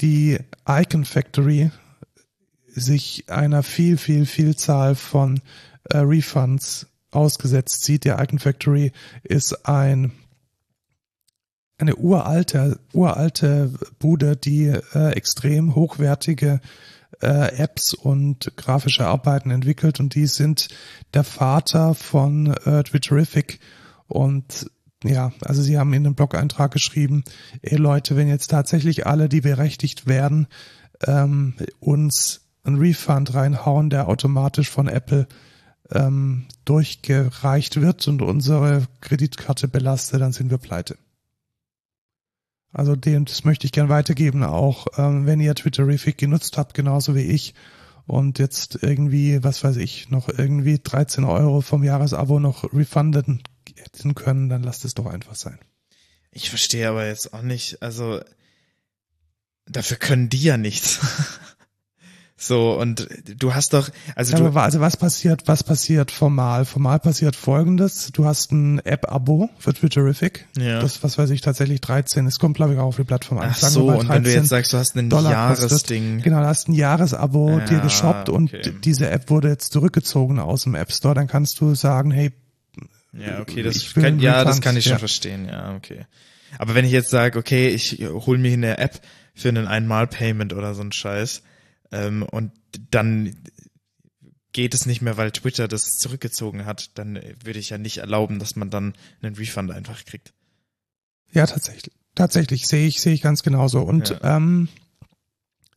die 0.00 0.38
Icon 0.66 1.04
Factory 1.04 1.70
sich 2.80 3.24
einer 3.28 3.62
viel, 3.62 3.96
viel, 3.96 4.26
Vielzahl 4.26 4.94
von 4.94 5.40
äh, 5.84 5.98
Refunds 5.98 6.86
ausgesetzt 7.10 7.84
sieht. 7.84 8.04
Die 8.04 8.10
Icon 8.10 8.38
Factory 8.38 8.92
ist 9.22 9.66
ein 9.66 10.12
eine 11.80 11.94
uralte, 11.94 12.80
uralte 12.92 13.72
Bude, 14.00 14.36
die 14.36 14.66
äh, 14.66 15.12
extrem 15.12 15.76
hochwertige 15.76 16.60
äh, 17.22 17.56
Apps 17.56 17.94
und 17.94 18.52
grafische 18.56 19.06
Arbeiten 19.06 19.50
entwickelt 19.50 20.00
und 20.00 20.14
die 20.14 20.26
sind 20.26 20.68
der 21.14 21.24
Vater 21.24 21.94
von 21.94 22.48
äh, 22.64 22.82
Twitterific 22.82 23.60
und 24.08 24.70
ja, 25.04 25.32
also 25.44 25.62
sie 25.62 25.78
haben 25.78 25.92
in 25.92 26.02
den 26.02 26.16
Blog-Eintrag 26.16 26.72
geschrieben, 26.72 27.22
ey 27.62 27.76
Leute, 27.76 28.16
wenn 28.16 28.28
jetzt 28.28 28.48
tatsächlich 28.48 29.06
alle, 29.06 29.28
die 29.28 29.40
berechtigt 29.40 30.08
werden, 30.08 30.48
ähm, 31.06 31.54
uns 31.78 32.47
einen 32.64 32.78
Refund 32.78 33.34
reinhauen, 33.34 33.90
der 33.90 34.08
automatisch 34.08 34.70
von 34.70 34.88
Apple 34.88 35.26
ähm, 35.90 36.46
durchgereicht 36.64 37.80
wird 37.80 38.06
und 38.08 38.22
unsere 38.22 38.86
Kreditkarte 39.00 39.68
belastet, 39.68 40.20
dann 40.20 40.32
sind 40.32 40.50
wir 40.50 40.58
pleite. 40.58 40.98
Also 42.72 42.96
den, 42.96 43.24
das 43.24 43.44
möchte 43.44 43.64
ich 43.64 43.72
gern 43.72 43.88
weitergeben, 43.88 44.44
auch 44.44 44.86
ähm, 44.98 45.26
wenn 45.26 45.40
ihr 45.40 45.54
Twitterific 45.54 46.18
genutzt 46.18 46.58
habt, 46.58 46.74
genauso 46.74 47.14
wie 47.14 47.22
ich, 47.22 47.54
und 48.06 48.38
jetzt 48.38 48.78
irgendwie, 48.82 49.44
was 49.44 49.62
weiß 49.62 49.76
ich, 49.76 50.08
noch 50.08 50.30
irgendwie 50.30 50.78
13 50.82 51.24
Euro 51.24 51.60
vom 51.60 51.84
Jahresabo 51.84 52.40
noch 52.40 52.72
refunden 52.72 53.42
hätten 53.76 54.14
können, 54.14 54.48
dann 54.48 54.62
lasst 54.62 54.86
es 54.86 54.94
doch 54.94 55.06
einfach 55.06 55.34
sein. 55.34 55.58
Ich 56.30 56.48
verstehe 56.48 56.88
aber 56.88 57.06
jetzt 57.06 57.34
auch 57.34 57.42
nicht, 57.42 57.82
also 57.82 58.20
dafür 59.66 59.98
können 59.98 60.30
die 60.30 60.42
ja 60.42 60.56
nichts. 60.56 61.00
So, 62.40 62.78
und 62.78 63.08
du 63.36 63.52
hast 63.52 63.74
doch, 63.74 63.90
also 64.14 64.36
ja, 64.36 64.48
du. 64.48 64.56
Also 64.56 64.78
was 64.78 64.96
passiert, 64.96 65.42
was 65.46 65.64
passiert 65.64 66.12
formal? 66.12 66.64
Formal 66.64 67.00
passiert 67.00 67.34
folgendes. 67.34 68.12
Du 68.12 68.26
hast 68.26 68.52
ein 68.52 68.78
App-Abo 68.78 69.50
für 69.58 69.74
Twitterific. 69.74 70.46
Ja. 70.56 70.80
Das, 70.80 71.02
was 71.02 71.18
weiß 71.18 71.30
ich, 71.30 71.40
tatsächlich 71.40 71.80
13. 71.80 72.28
Es 72.28 72.38
kommt, 72.38 72.56
glaube 72.56 72.74
ich, 72.74 72.78
auch 72.78 72.84
auf 72.84 72.96
die 72.96 73.02
Plattform 73.02 73.38
an. 73.38 73.48
Ach 73.50 73.56
so, 73.56 73.90
und 73.90 74.08
wenn 74.08 74.22
du 74.22 74.32
jetzt 74.32 74.50
sagst, 74.50 74.72
du 74.72 74.76
hast 74.76 74.94
ein 74.94 75.10
Dollar 75.10 75.32
Jahresding. 75.32 76.22
Genau, 76.22 76.38
du 76.38 76.46
hast 76.46 76.68
ein 76.68 76.74
Jahresabo 76.74 77.58
ja, 77.58 77.64
dir 77.64 77.80
geshoppt 77.80 78.28
und 78.28 78.54
okay. 78.54 78.72
diese 78.84 79.10
App 79.10 79.30
wurde 79.30 79.48
jetzt 79.48 79.72
zurückgezogen 79.72 80.38
aus 80.38 80.62
dem 80.62 80.76
App 80.76 80.92
Store, 80.92 81.16
dann 81.16 81.26
kannst 81.26 81.60
du 81.60 81.74
sagen, 81.74 82.12
hey, 82.12 82.30
ja, 83.12 83.40
okay, 83.40 83.64
das 83.64 83.94
kann, 83.94 84.20
ja, 84.20 84.44
das 84.44 84.60
kann 84.60 84.76
ich 84.76 84.84
schon 84.84 84.92
ja. 84.92 84.98
verstehen, 84.98 85.48
ja, 85.48 85.74
okay. 85.74 86.06
Aber 86.56 86.76
wenn 86.76 86.84
ich 86.84 86.92
jetzt 86.92 87.10
sage, 87.10 87.36
okay, 87.36 87.68
ich 87.68 87.98
hol 88.00 88.38
mir 88.38 88.52
eine 88.52 88.78
App 88.78 89.00
für 89.34 89.48
einen 89.48 89.66
Einmal-Payment 89.66 90.52
oder 90.52 90.74
so 90.74 90.82
ein 90.82 90.92
Scheiß, 90.92 91.42
ähm, 91.92 92.22
und 92.22 92.52
dann 92.90 93.36
geht 94.52 94.74
es 94.74 94.86
nicht 94.86 95.02
mehr, 95.02 95.16
weil 95.16 95.30
Twitter 95.30 95.68
das 95.68 95.98
zurückgezogen 95.98 96.64
hat, 96.64 96.98
dann 96.98 97.20
würde 97.44 97.58
ich 97.58 97.70
ja 97.70 97.78
nicht 97.78 97.98
erlauben, 97.98 98.38
dass 98.38 98.56
man 98.56 98.70
dann 98.70 98.94
einen 99.22 99.36
Refund 99.36 99.70
einfach 99.70 100.04
kriegt. 100.04 100.32
Ja, 101.32 101.46
tatsächlich. 101.46 101.94
Tatsächlich 102.14 102.66
sehe 102.66 102.86
ich, 102.86 103.00
sehe 103.00 103.12
ich 103.12 103.22
ganz 103.22 103.42
genauso. 103.42 103.82
Und 103.82 104.10
ja. 104.10 104.36
ähm, 104.36 104.68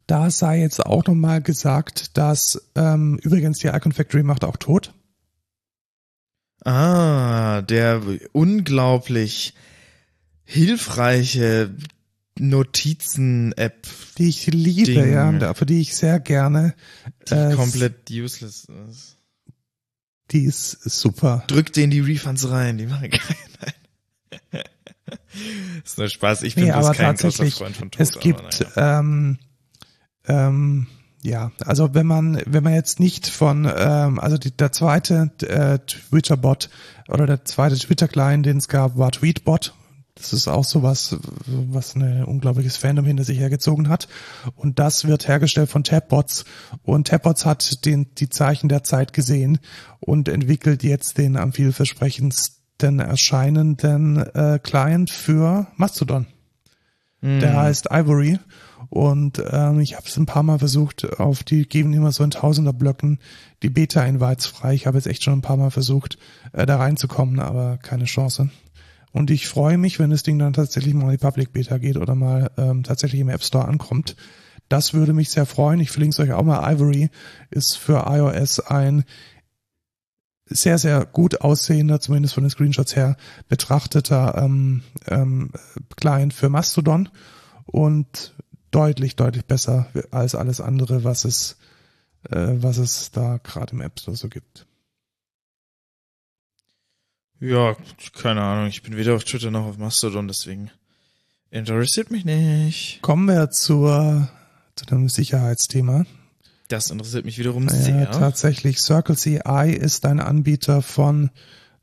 da 0.07 0.32
sei 0.32 0.59
jetzt 0.59 0.84
auch 0.86 1.05
nochmal 1.05 1.41
gesagt, 1.41 2.18
dass 2.18 2.70
ähm, 2.76 3.20
übrigens 3.22 3.59
die 3.59 3.68
Icon 3.68 3.91
Factory 3.91 4.24
macht 4.24 4.43
auch 4.43 4.57
tot. 4.57 4.93
Ah, 6.64 7.62
der 7.62 8.01
unglaublich 8.32 9.53
hilfreiche 10.43 11.74
Notizen-App. 12.41 13.87
Die 14.17 14.29
ich 14.29 14.47
liebe, 14.47 14.91
Ding. 14.91 15.13
ja, 15.13 15.53
für 15.53 15.65
die 15.65 15.81
ich 15.81 15.95
sehr 15.95 16.19
gerne. 16.19 16.73
Die 17.29 17.33
äh, 17.33 17.55
komplett 17.55 18.09
useless 18.09 18.67
ist. 18.89 19.17
Die 20.31 20.43
ist 20.45 20.71
super. 20.83 21.43
Drück 21.47 21.73
den 21.73 21.91
die 21.91 21.99
Refunds 21.99 22.49
rein, 22.49 22.77
die 22.77 22.87
machen 22.87 23.09
keinen. 24.51 24.63
ist 25.83 25.97
nur 25.97 26.09
Spaß, 26.09 26.43
ich 26.43 26.55
bin 26.55 26.65
nee, 26.65 26.71
aber 26.71 26.93
kein 26.93 27.17
tatsächlich, 27.17 27.55
Freund 27.55 27.75
von 27.75 27.91
Tod, 27.91 28.01
Es 28.01 28.19
gibt, 28.19 28.65
ähm, 28.77 29.37
ähm, 30.25 30.87
ja, 31.21 31.51
also 31.65 31.93
wenn 31.93 32.07
man, 32.07 32.41
wenn 32.45 32.63
man 32.63 32.73
jetzt 32.73 32.99
nicht 32.99 33.27
von, 33.27 33.69
ähm, 33.75 34.19
also 34.19 34.37
die, 34.37 34.51
der 34.51 34.71
zweite 34.71 35.31
äh, 35.41 35.79
Twitter-Bot 35.79 36.69
oder 37.09 37.25
der 37.25 37.45
zweite 37.45 37.77
Twitter-Client, 37.77 38.45
den 38.45 38.57
es 38.57 38.67
gab, 38.67 38.97
war 38.97 39.11
Tweetbot 39.11 39.73
das 40.22 40.34
ist 40.34 40.47
auch 40.47 40.63
sowas, 40.63 41.17
was 41.45 41.95
ein 41.95 42.24
unglaubliches 42.24 42.78
Fandom 42.78 43.05
hinter 43.05 43.24
sich 43.24 43.39
hergezogen 43.39 43.89
hat. 43.89 44.07
Und 44.55 44.80
das 44.80 45.05
wird 45.05 45.28
hergestellt 45.28 45.69
von 45.69 45.84
Tabbots. 45.84 46.45
Und 46.84 47.07
Tabbots 47.07 47.45
hat 47.45 47.86
den, 47.86 48.13
die 48.15 48.30
Zeichen 48.30 48.69
der 48.69 48.84
Zeit 48.84 49.13
gesehen 49.13 49.59
und 49.99 50.30
entwickelt 50.30 50.84
jetzt 50.84 51.17
den 51.17 51.38
am 51.38 51.53
vielversprechendsten 51.53 52.61
den 52.82 52.99
erscheinenden 52.99 54.17
äh, 54.17 54.59
Client 54.61 55.11
für 55.11 55.67
Mastodon. 55.76 56.26
Der 57.22 57.55
heißt 57.55 57.89
Ivory. 57.91 58.39
Und 58.89 59.41
ähm, 59.51 59.80
ich 59.80 59.95
habe 59.95 60.07
es 60.07 60.17
ein 60.17 60.26
paar 60.26 60.43
Mal 60.43 60.57
versucht, 60.57 61.19
auf 61.19 61.43
die 61.43 61.67
geben 61.67 61.93
immer 61.93 62.11
so 62.11 62.24
in 62.24 62.32
tausender 62.32 62.74
Blöcken 62.74 63.19
die 63.61 63.69
Beta-Invites 63.69 64.47
frei. 64.47 64.74
Ich 64.74 64.88
habe 64.88 64.97
jetzt 64.97 65.05
echt 65.05 65.24
schon 65.24 65.36
ein 65.36 65.41
paar 65.43 65.57
Mal 65.57 65.69
versucht, 65.69 66.17
äh, 66.51 66.65
da 66.65 66.78
reinzukommen, 66.78 67.39
aber 67.39 67.78
keine 67.78 68.05
Chance. 68.05 68.49
Und 69.12 69.30
ich 69.30 69.47
freue 69.47 69.78
mich, 69.78 69.99
wenn 69.99 70.09
das 70.09 70.24
Ding 70.24 70.39
dann 70.39 70.53
tatsächlich 70.53 70.93
mal 70.93 71.05
in 71.05 71.12
die 71.12 71.18
Public 71.18 71.51
Beta 71.51 71.78
geht 71.78 71.97
oder 71.97 72.16
mal 72.16 72.51
ähm, 72.57 72.84
tatsächlich 72.84 73.22
im 73.22 73.30
App 73.30 73.43
Store 73.43 73.68
ankommt. 73.68 74.16
Das 74.70 74.93
würde 74.93 75.14
mich 75.14 75.30
sehr 75.30 75.45
freuen. 75.45 75.82
Ich 75.82 75.91
verlinke 75.91 76.14
es 76.14 76.20
euch 76.20 76.32
auch 76.32 76.43
mal. 76.43 76.72
Ivory 76.74 77.09
ist 77.49 77.78
für 77.78 78.05
iOS 78.07 78.62
ein 78.62 79.03
sehr, 80.45 80.78
sehr 80.78 81.05
gut 81.05 81.41
aussehender, 81.41 81.99
zumindest 81.99 82.36
von 82.36 82.43
den 82.43 82.49
Screenshots 82.49 82.95
her, 82.95 83.18
betrachteter 83.47 84.38
ähm, 84.38 84.84
ähm, 85.07 85.51
Client 85.97 86.34
für 86.34 86.49
Mastodon 86.49 87.09
und 87.66 88.34
deutlich, 88.72 89.16
deutlich 89.16 89.45
besser 89.45 89.88
als 90.12 90.36
alles 90.36 90.62
andere, 90.62 91.03
was 91.03 91.26
es, 91.26 91.57
äh, 92.30 92.53
was 92.55 92.78
es 92.78 93.12
da 93.12 93.39
gerade 93.43 93.74
im 93.74 93.82
App 93.82 93.99
Store 93.99 94.18
so 94.18 94.30
gibt. 94.30 94.68
Ja, 97.41 97.75
keine 98.13 98.41
Ahnung. 98.41 98.67
Ich 98.67 98.83
bin 98.83 98.95
weder 98.95 99.15
auf 99.15 99.23
Twitter 99.23 99.51
noch 99.51 99.65
auf 99.65 99.77
Mastodon, 99.77 100.27
deswegen 100.27 100.69
interessiert 101.49 102.11
mich 102.11 102.23
nicht. 102.23 102.99
Kommen 103.01 103.27
wir 103.27 103.49
zur, 103.49 104.29
zu 104.75 104.85
dem 104.85 105.09
Sicherheitsthema. 105.09 106.05
Das 106.67 106.89
interessiert 106.91 107.25
mich 107.25 107.37
wiederum 107.39 107.67
Ja, 107.67 107.73
sehr. 107.75 108.11
tatsächlich. 108.11 108.79
Circle 108.79 109.17
CI 109.17 109.75
ist 109.77 110.05
ein 110.05 110.19
Anbieter 110.19 110.81
von 110.81 111.31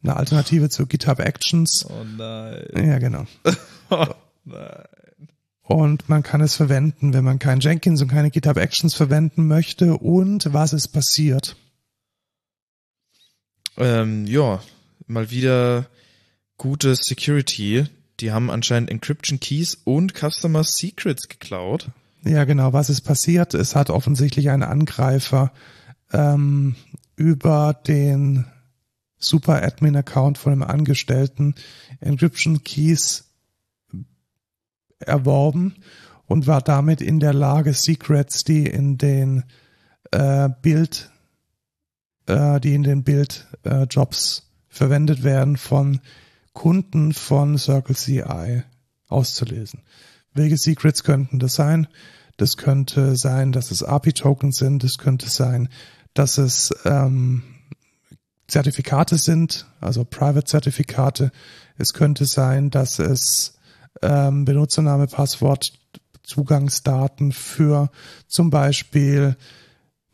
einer 0.02 0.16
Alternative 0.16 0.70
zu 0.70 0.86
GitHub 0.86 1.18
Actions. 1.18 1.84
Oh 1.90 2.04
nein. 2.16 2.64
Ja, 2.74 2.98
genau. 2.98 3.26
Oh 3.90 4.06
nein. 4.44 4.84
Und 5.62 6.08
man 6.08 6.22
kann 6.22 6.40
es 6.40 6.54
verwenden, 6.54 7.12
wenn 7.14 7.24
man 7.24 7.38
kein 7.38 7.60
Jenkins 7.60 8.00
und 8.00 8.08
keine 8.08 8.30
GitHub 8.30 8.56
Actions 8.58 8.94
verwenden 8.94 9.46
möchte. 9.48 9.96
Und 9.98 10.52
was 10.52 10.72
ist 10.72 10.88
passiert? 10.88 11.56
Ähm, 13.76 14.26
ja, 14.26 14.62
mal 15.08 15.30
wieder 15.30 15.86
gute 16.56 16.96
Security. 16.96 17.86
Die 18.20 18.32
haben 18.32 18.50
anscheinend 18.50 18.90
Encryption 18.90 19.40
Keys 19.40 19.78
und 19.84 20.14
Customer 20.14 20.64
Secrets 20.64 21.28
geklaut. 21.28 21.90
Ja, 22.24 22.44
genau, 22.44 22.72
was 22.72 22.90
ist 22.90 23.02
passiert? 23.02 23.54
Es 23.54 23.76
hat 23.76 23.90
offensichtlich 23.90 24.50
ein 24.50 24.62
Angreifer 24.62 25.52
ähm, 26.12 26.74
über 27.16 27.74
den 27.86 28.46
Super-Admin-Account 29.18 30.38
von 30.38 30.52
einem 30.52 30.62
Angestellten 30.62 31.54
Encryption 32.00 32.64
Keys 32.64 33.24
erworben 34.98 35.76
und 36.26 36.46
war 36.46 36.60
damit 36.60 37.00
in 37.00 37.20
der 37.20 37.32
Lage, 37.32 37.72
Secrets, 37.72 38.44
die 38.44 38.66
in 38.66 38.98
den 38.98 39.44
äh, 40.10 40.48
Bild, 40.62 41.10
äh, 42.26 42.60
die 42.60 42.74
in 42.74 42.82
den 42.82 43.04
Bildjobs 43.04 43.46
äh, 43.64 43.82
Jobs 43.84 44.47
verwendet 44.68 45.24
werden, 45.24 45.56
von 45.56 46.00
Kunden 46.52 47.12
von 47.12 47.58
Circle 47.58 47.96
CI 47.96 48.62
auszulesen. 49.08 49.82
Welche 50.34 50.56
Secrets 50.56 51.04
könnten 51.04 51.38
das 51.38 51.54
sein? 51.54 51.88
Das 52.36 52.56
könnte 52.56 53.16
sein, 53.16 53.52
dass 53.52 53.70
es 53.70 53.82
API-Tokens 53.82 54.56
sind. 54.56 54.84
Das 54.84 54.98
könnte 54.98 55.28
sein, 55.28 55.68
dass 56.14 56.38
es 56.38 56.74
ähm, 56.84 57.42
Zertifikate 58.46 59.18
sind, 59.18 59.66
also 59.80 60.04
Private-Zertifikate. 60.04 61.32
Es 61.76 61.92
könnte 61.92 62.24
sein, 62.24 62.70
dass 62.70 62.98
es 62.98 63.58
ähm, 64.02 64.44
Benutzername, 64.44 65.06
Passwort, 65.06 65.72
Zugangsdaten 66.22 67.32
für 67.32 67.90
zum 68.26 68.50
Beispiel 68.50 69.36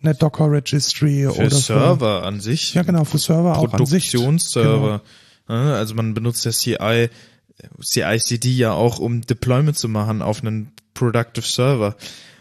eine 0.05 0.15
Docker 0.15 0.51
Registry 0.51 1.23
Für 1.23 1.37
oder 1.37 1.51
Server 1.51 2.23
an 2.25 2.41
sich. 2.41 2.75
Ja, 2.75 2.83
genau, 2.83 3.05
für 3.05 3.19
Server 3.19 3.57
auch 3.57 3.73
an 3.73 3.87
sich. 3.87 4.11
Genau. 4.11 4.25
Produktionsserver. 4.25 5.03
Ja, 5.49 5.75
Also 5.75 5.95
man 5.95 6.15
benutzt 6.15 6.47
das 6.47 6.59
CI, 6.59 7.09
CI/CD 7.83 8.51
ja 8.51 8.73
auch, 8.73 8.99
um 8.99 9.23
Deployment 9.23 9.79
zu 9.79 9.89
machen 9.89 10.23
auf 10.23 10.43
einen 10.43 10.73
Productive 10.95 11.47
Server. 11.47 11.97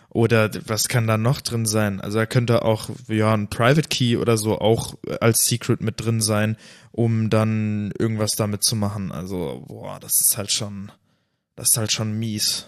Oder 0.10 0.52
was 0.68 0.90
kann 0.90 1.08
da 1.08 1.18
noch 1.18 1.42
drin 1.42 1.66
sein? 1.66 2.00
Also 2.00 2.20
da 2.20 2.28
könnte 2.28 2.64
auch 2.64 2.90
ja 3.08 3.34
ein 3.34 3.50
Private 3.50 3.90
Key 3.90 4.16
oder 4.18 4.38
so 4.38 4.60
auch 4.60 4.94
als 5.22 5.46
Secret 5.46 5.82
mit 5.82 6.00
drin 6.06 6.22
sein, 6.22 6.56
um 6.92 7.32
dann 7.32 7.92
irgendwas 7.98 8.32
damit 8.32 8.64
zu 8.64 8.76
machen. 8.76 9.12
Also 9.12 9.64
boah, 9.68 10.00
das 10.00 10.22
ist 10.22 10.38
halt 10.38 10.52
schon, 10.52 10.92
das 11.56 11.70
ist 11.72 11.78
halt 11.78 11.92
schon 11.92 12.14
mies. 12.20 12.68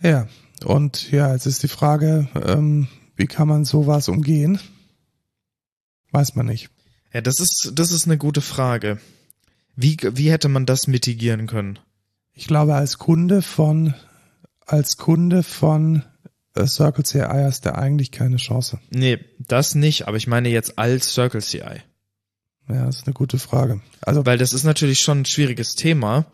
Ja, 0.00 0.26
und 0.64 1.10
ja, 1.10 1.32
jetzt 1.32 1.44
ist 1.44 1.62
die 1.62 1.68
Frage, 1.68 2.28
ähm, 2.34 2.88
wie 3.18 3.26
kann 3.26 3.48
man 3.48 3.64
sowas 3.64 4.08
umgehen? 4.08 4.58
Weiß 6.12 6.34
man 6.36 6.46
nicht. 6.46 6.70
Ja, 7.12 7.20
das 7.20 7.40
ist, 7.40 7.72
das 7.74 7.92
ist 7.92 8.06
eine 8.06 8.16
gute 8.16 8.40
Frage. 8.40 8.98
Wie, 9.76 9.96
wie 10.12 10.30
hätte 10.30 10.48
man 10.48 10.66
das 10.66 10.86
mitigieren 10.86 11.46
können? 11.46 11.78
Ich 12.32 12.46
glaube, 12.46 12.74
als 12.74 12.98
Kunde 12.98 13.42
von, 13.42 13.94
als 14.64 14.96
Kunde 14.96 15.42
von 15.42 16.04
äh, 16.54 16.66
Circle 16.66 17.04
CI 17.04 17.20
hast 17.20 17.66
du 17.66 17.74
eigentlich 17.74 18.12
keine 18.12 18.36
Chance. 18.36 18.78
Nee, 18.90 19.18
das 19.38 19.74
nicht, 19.74 20.06
aber 20.06 20.16
ich 20.16 20.26
meine 20.26 20.48
jetzt 20.48 20.78
als 20.78 21.12
Circle 21.12 21.42
CI. 21.42 21.82
Ja, 22.68 22.84
das 22.86 22.98
ist 22.98 23.06
eine 23.06 23.14
gute 23.14 23.38
Frage. 23.38 23.80
Also, 24.02 24.24
Weil 24.26 24.38
das 24.38 24.52
ist 24.52 24.64
natürlich 24.64 25.00
schon 25.00 25.22
ein 25.22 25.26
schwieriges 25.26 25.74
Thema. 25.74 26.26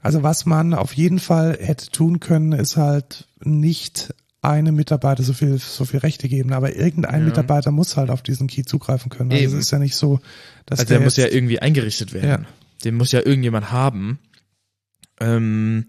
also 0.00 0.22
was 0.22 0.46
man 0.46 0.74
auf 0.74 0.92
jeden 0.92 1.18
Fall 1.18 1.58
hätte 1.60 1.86
tun 1.90 2.20
können, 2.20 2.52
ist 2.52 2.76
halt 2.76 3.26
nicht 3.40 4.14
einem 4.42 4.74
Mitarbeiter 4.74 5.22
so 5.22 5.32
viel, 5.32 5.56
so 5.58 5.84
viel 5.84 6.00
Rechte 6.00 6.28
geben, 6.28 6.52
aber 6.52 6.74
irgendein 6.74 7.20
Ja. 7.20 7.26
Mitarbeiter 7.26 7.70
muss 7.70 7.96
halt 7.96 8.10
auf 8.10 8.22
diesen 8.22 8.48
Key 8.48 8.64
zugreifen 8.64 9.08
können. 9.08 9.30
Also 9.30 9.44
Eben. 9.44 9.54
es 9.54 9.66
ist 9.66 9.70
ja 9.70 9.78
nicht 9.78 9.94
so, 9.94 10.20
dass 10.66 10.80
Also 10.80 10.92
der 10.94 11.00
muss 11.00 11.16
ja 11.16 11.28
irgendwie 11.28 11.60
eingerichtet 11.60 12.12
werden. 12.12 12.46
Den 12.84 12.96
muss 12.96 13.12
ja 13.12 13.20
irgendjemand 13.20 13.70
haben. 13.70 14.18
Ähm, 15.20 15.86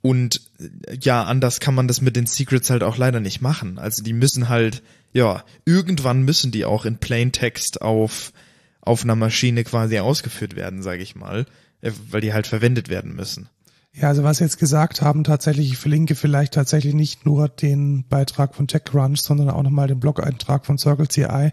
und 0.00 0.40
äh, 0.58 0.98
ja, 1.00 1.22
anders 1.22 1.60
kann 1.60 1.76
man 1.76 1.86
das 1.86 2.00
mit 2.00 2.16
den 2.16 2.26
Secrets 2.26 2.70
halt 2.70 2.82
auch 2.82 2.96
leider 2.96 3.20
nicht 3.20 3.40
machen. 3.40 3.78
Also 3.78 4.02
die 4.02 4.12
müssen 4.12 4.48
halt, 4.48 4.82
ja, 5.12 5.44
irgendwann 5.64 6.22
müssen 6.22 6.50
die 6.50 6.64
auch 6.64 6.84
in 6.84 6.98
Plaintext 6.98 7.82
auf, 7.82 8.32
auf 8.80 9.04
einer 9.04 9.14
Maschine 9.14 9.62
quasi 9.62 10.00
ausgeführt 10.00 10.56
werden, 10.56 10.82
sage 10.82 11.02
ich 11.04 11.14
mal. 11.14 11.46
Äh, 11.82 11.92
Weil 12.10 12.20
die 12.20 12.32
halt 12.32 12.48
verwendet 12.48 12.88
werden 12.88 13.14
müssen. 13.14 13.48
Ja, 13.94 14.08
also 14.08 14.24
was 14.24 14.38
Sie 14.38 14.44
jetzt 14.44 14.58
gesagt 14.58 15.02
haben, 15.02 15.22
tatsächlich, 15.22 15.70
ich 15.70 15.76
verlinke 15.76 16.14
vielleicht 16.14 16.54
tatsächlich 16.54 16.94
nicht 16.94 17.26
nur 17.26 17.50
den 17.50 18.04
Beitrag 18.08 18.54
von 18.54 18.66
TechCrunch, 18.66 19.20
sondern 19.20 19.50
auch 19.50 19.62
nochmal 19.62 19.86
den 19.86 20.00
Blog-Eintrag 20.00 20.64
von 20.64 20.78
Circle 20.78 21.08
CI. 21.08 21.50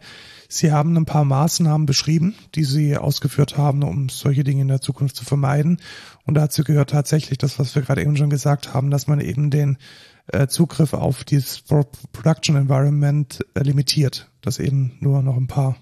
Sie 0.47 0.71
haben 0.71 0.95
ein 0.95 1.05
paar 1.05 1.25
Maßnahmen 1.25 1.85
beschrieben, 1.85 2.35
die 2.55 2.63
Sie 2.63 2.95
ausgeführt 2.95 3.57
haben, 3.57 3.83
um 3.83 4.07
solche 4.07 4.45
Dinge 4.45 4.61
in 4.61 4.69
der 4.69 4.79
Zukunft 4.79 5.17
zu 5.17 5.25
vermeiden. 5.25 5.81
Und 6.25 6.35
dazu 6.35 6.63
gehört 6.63 6.91
tatsächlich 6.91 7.37
das, 7.37 7.59
was 7.59 7.75
wir 7.75 7.81
gerade 7.81 8.01
eben 8.01 8.15
schon 8.15 8.29
gesagt 8.29 8.73
haben, 8.73 8.89
dass 8.89 9.07
man 9.07 9.19
eben 9.19 9.49
den 9.49 9.77
äh, 10.27 10.47
Zugriff 10.47 10.93
auf 10.93 11.25
dieses 11.25 11.59
Pro 11.59 11.83
Production 12.13 12.55
Environment 12.55 13.45
äh, 13.53 13.63
limitiert, 13.63 14.31
dass 14.39 14.59
eben 14.59 14.93
nur 15.01 15.21
noch 15.21 15.35
ein 15.35 15.47
paar 15.47 15.75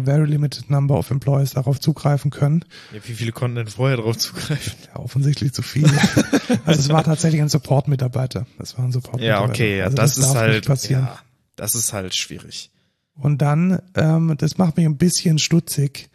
very 0.00 0.26
limited 0.26 0.70
number 0.70 0.96
of 0.96 1.10
employees 1.10 1.52
darauf 1.52 1.80
zugreifen 1.80 2.30
können. 2.30 2.64
Ja, 2.92 3.00
wie 3.04 3.14
viele 3.14 3.32
konnten 3.32 3.56
denn 3.56 3.66
vorher 3.68 3.96
drauf 3.96 4.16
zugreifen? 4.18 4.72
Ja, 4.86 5.00
offensichtlich 5.00 5.52
zu 5.52 5.62
viele. 5.62 5.90
also 6.64 6.80
es 6.80 6.88
war 6.88 7.04
tatsächlich 7.04 7.40
ein 7.40 7.48
Support-Mitarbeiter. 7.48 8.46
Es 8.58 8.76
war 8.78 8.84
ein 8.84 8.92
Support-Mitarbeiter. 8.92 9.44
Ja, 9.44 9.48
okay, 9.48 9.78
ja, 9.78 9.84
also 9.84 9.96
das, 9.96 10.18
ist 10.18 10.26
darf 10.26 10.36
halt, 10.36 10.54
nicht 10.54 10.66
passieren. 10.66 11.04
ja, 11.04 11.18
das 11.56 11.74
ist 11.74 11.92
halt 11.92 12.14
schwierig. 12.14 12.70
Und 13.14 13.42
dann, 13.42 13.80
ähm, 13.94 14.34
das 14.38 14.58
macht 14.58 14.76
mich 14.76 14.86
ein 14.86 14.96
bisschen 14.96 15.38
stutzig. 15.38 16.08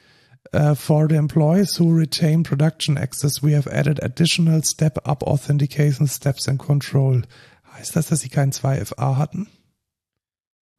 Uh, 0.55 0.73
for 0.75 1.09
the 1.09 1.15
employees 1.15 1.77
who 1.77 1.89
retain 1.89 2.41
production 2.41 2.97
access, 2.97 3.43
we 3.43 3.53
have 3.53 3.67
added 3.69 4.01
additional 4.01 4.63
step-up 4.63 5.21
authentication 5.23 6.07
steps 6.07 6.47
and 6.47 6.57
control. 6.57 7.23
Heißt 7.73 7.97
das, 7.97 8.07
dass 8.07 8.21
sie 8.21 8.29
kein 8.29 8.53
2FA 8.53 9.17
hatten? 9.17 9.47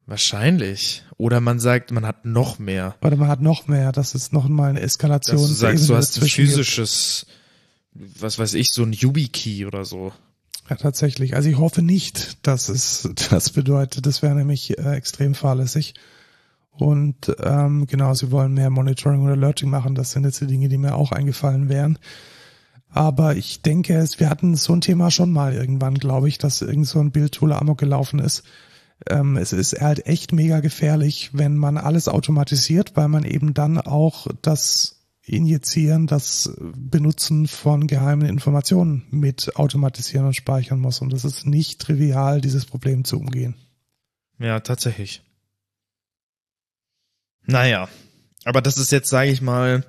Wahrscheinlich. 0.09 1.03
Oder 1.17 1.39
man 1.39 1.59
sagt, 1.59 1.91
man 1.91 2.03
hat 2.03 2.25
noch 2.25 2.57
mehr. 2.57 2.95
Oder 3.03 3.15
man 3.15 3.27
hat 3.27 3.41
noch 3.41 3.67
mehr, 3.67 3.91
das 3.91 4.15
ist 4.15 4.33
noch 4.33 4.47
mal 4.47 4.71
eine 4.71 4.79
Dass 4.79 4.93
Eskalation. 4.93 5.37
du 5.37 5.45
sagst, 5.53 5.87
du 5.87 5.95
hast 5.95 6.19
ein 6.19 6.27
physisches, 6.27 7.27
was 7.93 8.39
weiß 8.39 8.55
ich, 8.55 8.69
so 8.71 8.81
ein 8.81 8.91
YubiKey 8.91 9.67
oder 9.67 9.85
so. 9.85 10.11
Ja, 10.67 10.77
tatsächlich. 10.77 11.35
Also 11.35 11.49
ich 11.49 11.59
hoffe 11.59 11.83
nicht, 11.83 12.47
dass 12.47 12.69
es 12.69 13.07
das 13.29 13.51
bedeutet. 13.51 14.07
Das 14.07 14.23
wäre 14.23 14.33
nämlich 14.33 14.79
äh, 14.79 14.95
extrem 14.95 15.35
fahrlässig. 15.35 15.93
Und 16.71 17.31
ähm, 17.43 17.85
genau, 17.85 18.15
sie 18.15 18.31
wollen 18.31 18.55
mehr 18.55 18.71
Monitoring 18.71 19.21
und 19.21 19.29
Alerting 19.29 19.69
machen. 19.69 19.93
Das 19.93 20.11
sind 20.11 20.23
jetzt 20.23 20.41
die 20.41 20.47
Dinge, 20.47 20.69
die 20.69 20.77
mir 20.79 20.95
auch 20.95 21.11
eingefallen 21.11 21.69
wären. 21.69 21.99
Aber 22.91 23.35
ich 23.35 23.61
denke, 23.61 23.95
es, 23.95 24.19
wir 24.19 24.31
hatten 24.31 24.55
so 24.55 24.73
ein 24.73 24.81
Thema 24.81 25.11
schon 25.11 25.31
mal 25.31 25.53
irgendwann, 25.53 25.95
glaube 25.95 26.29
ich, 26.29 26.39
dass 26.39 26.63
irgend 26.63 26.87
so 26.87 26.99
ein 26.99 27.11
Bildtool 27.11 27.53
amok 27.53 27.77
gelaufen 27.77 28.17
ist. 28.17 28.43
Ähm, 29.07 29.37
es 29.37 29.53
ist 29.53 29.79
halt 29.79 30.05
echt 30.05 30.33
mega 30.33 30.59
gefährlich, 30.59 31.31
wenn 31.33 31.57
man 31.57 31.77
alles 31.77 32.07
automatisiert, 32.07 32.95
weil 32.95 33.07
man 33.07 33.23
eben 33.23 33.53
dann 33.53 33.79
auch 33.79 34.27
das 34.41 34.99
Injizieren, 35.21 36.07
das 36.07 36.51
Benutzen 36.75 37.47
von 37.47 37.85
geheimen 37.85 38.27
Informationen 38.27 39.05
mit 39.11 39.55
automatisieren 39.55 40.25
und 40.25 40.35
speichern 40.35 40.79
muss. 40.79 41.01
Und 41.01 41.13
das 41.13 41.23
ist 41.23 41.45
nicht 41.45 41.79
trivial, 41.79 42.41
dieses 42.41 42.65
Problem 42.65 43.03
zu 43.03 43.17
umgehen. 43.17 43.55
Ja, 44.39 44.59
tatsächlich. 44.59 45.21
Naja, 47.45 47.89
aber 48.43 48.61
das 48.61 48.77
ist 48.77 48.91
jetzt, 48.91 49.09
sage 49.09 49.29
ich 49.29 49.41
mal, 49.41 49.83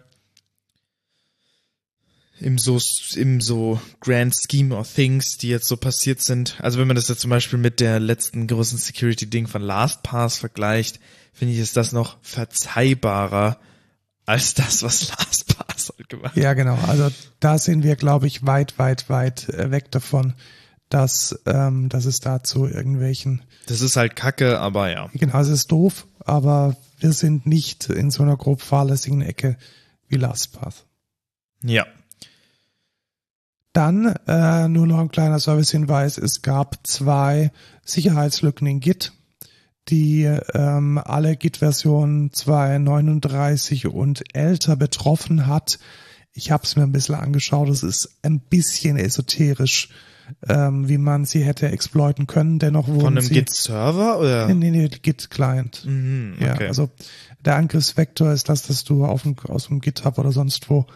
im 2.41 2.59
so, 2.59 2.79
im 3.17 3.41
so 3.41 3.81
Grand 4.01 4.35
Scheme 4.35 4.75
of 4.75 4.93
Things, 4.93 5.37
die 5.37 5.49
jetzt 5.49 5.69
so 5.69 5.77
passiert 5.77 6.21
sind. 6.21 6.59
Also 6.61 6.79
wenn 6.79 6.87
man 6.87 6.97
das 6.97 7.09
jetzt 7.09 7.21
zum 7.21 7.31
Beispiel 7.31 7.59
mit 7.59 7.81
der 7.81 8.01
letzten 8.01 8.47
großen 8.47 8.79
Security-Ding 8.79 9.47
von 9.47 9.63
LastPass 9.63 10.39
vergleicht, 10.39 11.01
finde 11.33 11.55
ich, 11.55 11.61
ist 11.61 11.77
das 11.77 11.93
noch 11.93 12.19
verzeihbarer 12.23 13.59
als 14.27 14.55
das, 14.55 14.83
was 14.83 15.09
LastPass 15.19 15.93
halt 15.97 16.09
gemacht 16.09 16.37
hat. 16.37 16.43
Ja, 16.43 16.55
genau. 16.55 16.79
Also 16.87 17.11
da 17.41 17.59
sind 17.59 17.83
wir, 17.83 17.97
glaube 17.97 18.27
ich, 18.27 18.47
weit, 18.47 18.79
weit, 18.79 19.09
weit 19.09 19.49
äh, 19.49 19.71
weg 19.71 19.91
davon, 19.91 20.35
dass, 20.89 21.39
ähm, 21.47 21.89
dass 21.89 22.05
es 22.05 22.21
dazu 22.21 22.67
irgendwelchen. 22.67 23.43
Das 23.67 23.81
ist 23.81 23.97
halt 23.97 24.17
Kacke, 24.17 24.59
aber 24.59 24.91
ja. 24.91 25.09
Genau, 25.15 25.39
es 25.41 25.49
ist 25.49 25.71
doof, 25.71 26.07
aber 26.21 26.77
wir 26.99 27.13
sind 27.13 27.47
nicht 27.47 27.89
in 27.89 28.11
so 28.11 28.23
einer 28.23 28.37
grob 28.37 28.61
fahrlässigen 28.61 29.23
Ecke 29.23 29.57
wie 30.09 30.17
LastPass. 30.17 30.85
Ja. 31.63 31.87
Dann 33.73 34.15
äh, 34.27 34.69
nur 34.69 34.87
noch 34.87 34.99
ein 34.99 35.11
kleiner 35.11 35.39
Servicehinweis. 35.39 36.19
Es 36.19 36.43
gab 36.43 36.79
zwei 36.87 37.53
Sicherheitslücken 37.85 38.67
in 38.67 38.81
Git, 38.81 39.13
die 39.89 40.25
ähm, 40.55 41.01
alle 41.03 41.37
Git-Versionen 41.37 42.31
2.39 42.31 43.87
und 43.87 44.23
älter 44.35 44.77
betroffen 44.77 45.47
hat. 45.47 45.79
Ich 46.33 46.51
habe 46.51 46.65
es 46.65 46.77
mir 46.77 46.83
ein 46.83 46.93
bisschen 46.93 47.15
angeschaut. 47.15 47.69
Es 47.69 47.83
ist 47.83 48.19
ein 48.23 48.41
bisschen 48.41 48.97
esoterisch, 48.97 49.89
ähm, 50.49 50.89
wie 50.89 50.99
man 50.99 51.25
sie 51.25 51.45
hätte 51.45 51.69
exploiten 51.69 52.27
können. 52.27 52.59
Dennoch 52.59 52.89
wurden 52.89 53.01
Von 53.01 53.19
einem 53.19 53.29
Git-Server 53.29 54.19
oder? 54.19 54.47
Nee, 54.49 54.55
nee, 54.55 54.71
nee, 54.71 54.89
Git-Client. 54.89 55.85
Mhm, 55.87 56.35
Ja, 56.41 56.55
okay. 56.55 56.67
also 56.69 56.91
der 57.45 57.57
Angriffsvektor 57.57 58.33
ist 58.33 58.49
das, 58.49 58.63
dass 58.63 58.85
du 58.85 59.05
auf 59.05 59.23
dem, 59.23 59.37
aus 59.49 59.69
dem 59.69 59.81
GitHub 59.81 60.19
oder 60.19 60.33
sonst 60.33 60.69
wo 60.71 60.87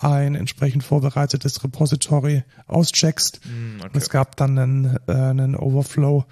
ein 0.00 0.34
entsprechend 0.34 0.82
vorbereitetes 0.82 1.62
Repository 1.62 2.44
auscheckst. 2.66 3.40
Mhm, 3.44 3.80
okay. 3.80 3.90
Es 3.94 4.10
gab 4.10 4.36
dann 4.36 4.58
einen, 4.58 4.98
äh, 5.06 5.12
einen 5.12 5.56
Overflow 5.56 6.24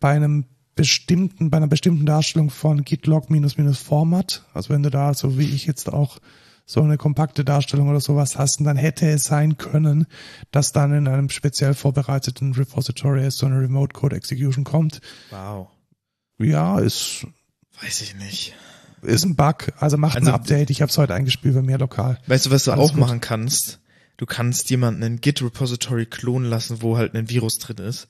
bei 0.00 0.10
einem 0.10 0.46
bestimmten, 0.74 1.50
bei 1.50 1.56
einer 1.56 1.66
bestimmten 1.66 2.06
Darstellung 2.06 2.50
von 2.50 2.84
gitlog 2.84 3.30
minus 3.30 3.58
minus 3.58 3.78
Format. 3.78 4.44
Also 4.54 4.70
wenn 4.70 4.82
du 4.82 4.90
da, 4.90 5.12
so 5.14 5.38
wie 5.38 5.52
ich 5.52 5.66
jetzt 5.66 5.92
auch 5.92 6.18
so 6.64 6.82
eine 6.82 6.98
kompakte 6.98 7.44
Darstellung 7.44 7.88
oder 7.88 8.00
sowas 8.00 8.38
hast, 8.38 8.60
dann 8.60 8.76
hätte 8.76 9.08
es 9.08 9.24
sein 9.24 9.56
können, 9.56 10.06
dass 10.50 10.72
dann 10.72 10.92
in 10.92 11.08
einem 11.08 11.30
speziell 11.30 11.74
vorbereiteten 11.74 12.52
Repository 12.52 13.24
es 13.24 13.36
zu 13.36 13.46
einer 13.46 13.60
Remote 13.60 13.94
Code 13.94 14.14
Execution 14.14 14.64
kommt. 14.64 15.00
Wow. 15.30 15.68
Ja, 16.38 16.78
ist 16.78 17.26
Weiß 17.82 18.00
ich 18.00 18.16
nicht. 18.16 18.54
Ist 19.02 19.24
ein 19.24 19.36
Bug, 19.36 19.72
also 19.78 19.96
macht 19.96 20.16
Also- 20.16 20.28
ein 20.28 20.34
Update. 20.34 20.70
Ich 20.70 20.82
habe 20.82 20.90
es 20.90 20.98
heute 20.98 21.14
eingespielt 21.14 21.54
bei 21.54 21.62
mir 21.62 21.78
lokal. 21.78 22.18
Weißt 22.26 22.46
du, 22.46 22.50
was 22.50 22.64
du 22.64 22.72
Alles 22.72 22.84
auch 22.84 22.90
gut. 22.92 23.00
machen 23.00 23.20
kannst? 23.20 23.80
Du 24.16 24.26
kannst 24.26 24.68
jemanden 24.70 25.02
ein 25.04 25.20
Git-Repository 25.20 26.06
klonen 26.06 26.48
lassen, 26.50 26.82
wo 26.82 26.96
halt 26.96 27.14
ein 27.14 27.30
Virus 27.30 27.58
drin 27.58 27.78
ist. 27.78 28.08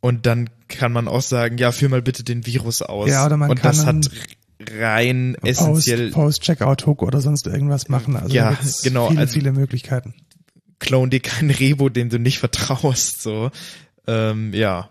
Und 0.00 0.26
dann 0.26 0.50
kann 0.68 0.92
man 0.92 1.08
auch 1.08 1.22
sagen, 1.22 1.58
ja, 1.58 1.72
führ 1.72 1.88
mal 1.88 2.02
bitte 2.02 2.24
den 2.24 2.44
Virus 2.44 2.82
aus. 2.82 3.08
Ja, 3.08 3.24
oder 3.24 3.36
man 3.36 3.50
Und 3.50 3.60
kann 3.60 3.76
das 3.76 3.86
hat 3.86 4.10
rein 4.78 5.36
essentiell 5.42 6.10
Post, 6.10 6.40
Post-Checkout-Hook 6.40 7.02
oder 7.02 7.20
sonst 7.20 7.46
irgendwas 7.46 7.88
machen. 7.88 8.16
Also 8.16 8.34
Ja, 8.34 8.56
genau, 8.82 9.08
Viele, 9.08 9.20
also- 9.20 9.32
viele 9.32 9.52
Möglichkeiten. 9.52 10.14
clone 10.78 11.10
dir 11.10 11.20
kein 11.20 11.50
Rebo, 11.50 11.88
dem 11.88 12.08
du 12.10 12.18
nicht 12.18 12.38
vertraust, 12.38 13.22
so. 13.22 13.50
Ähm, 14.06 14.52
ja. 14.52 14.90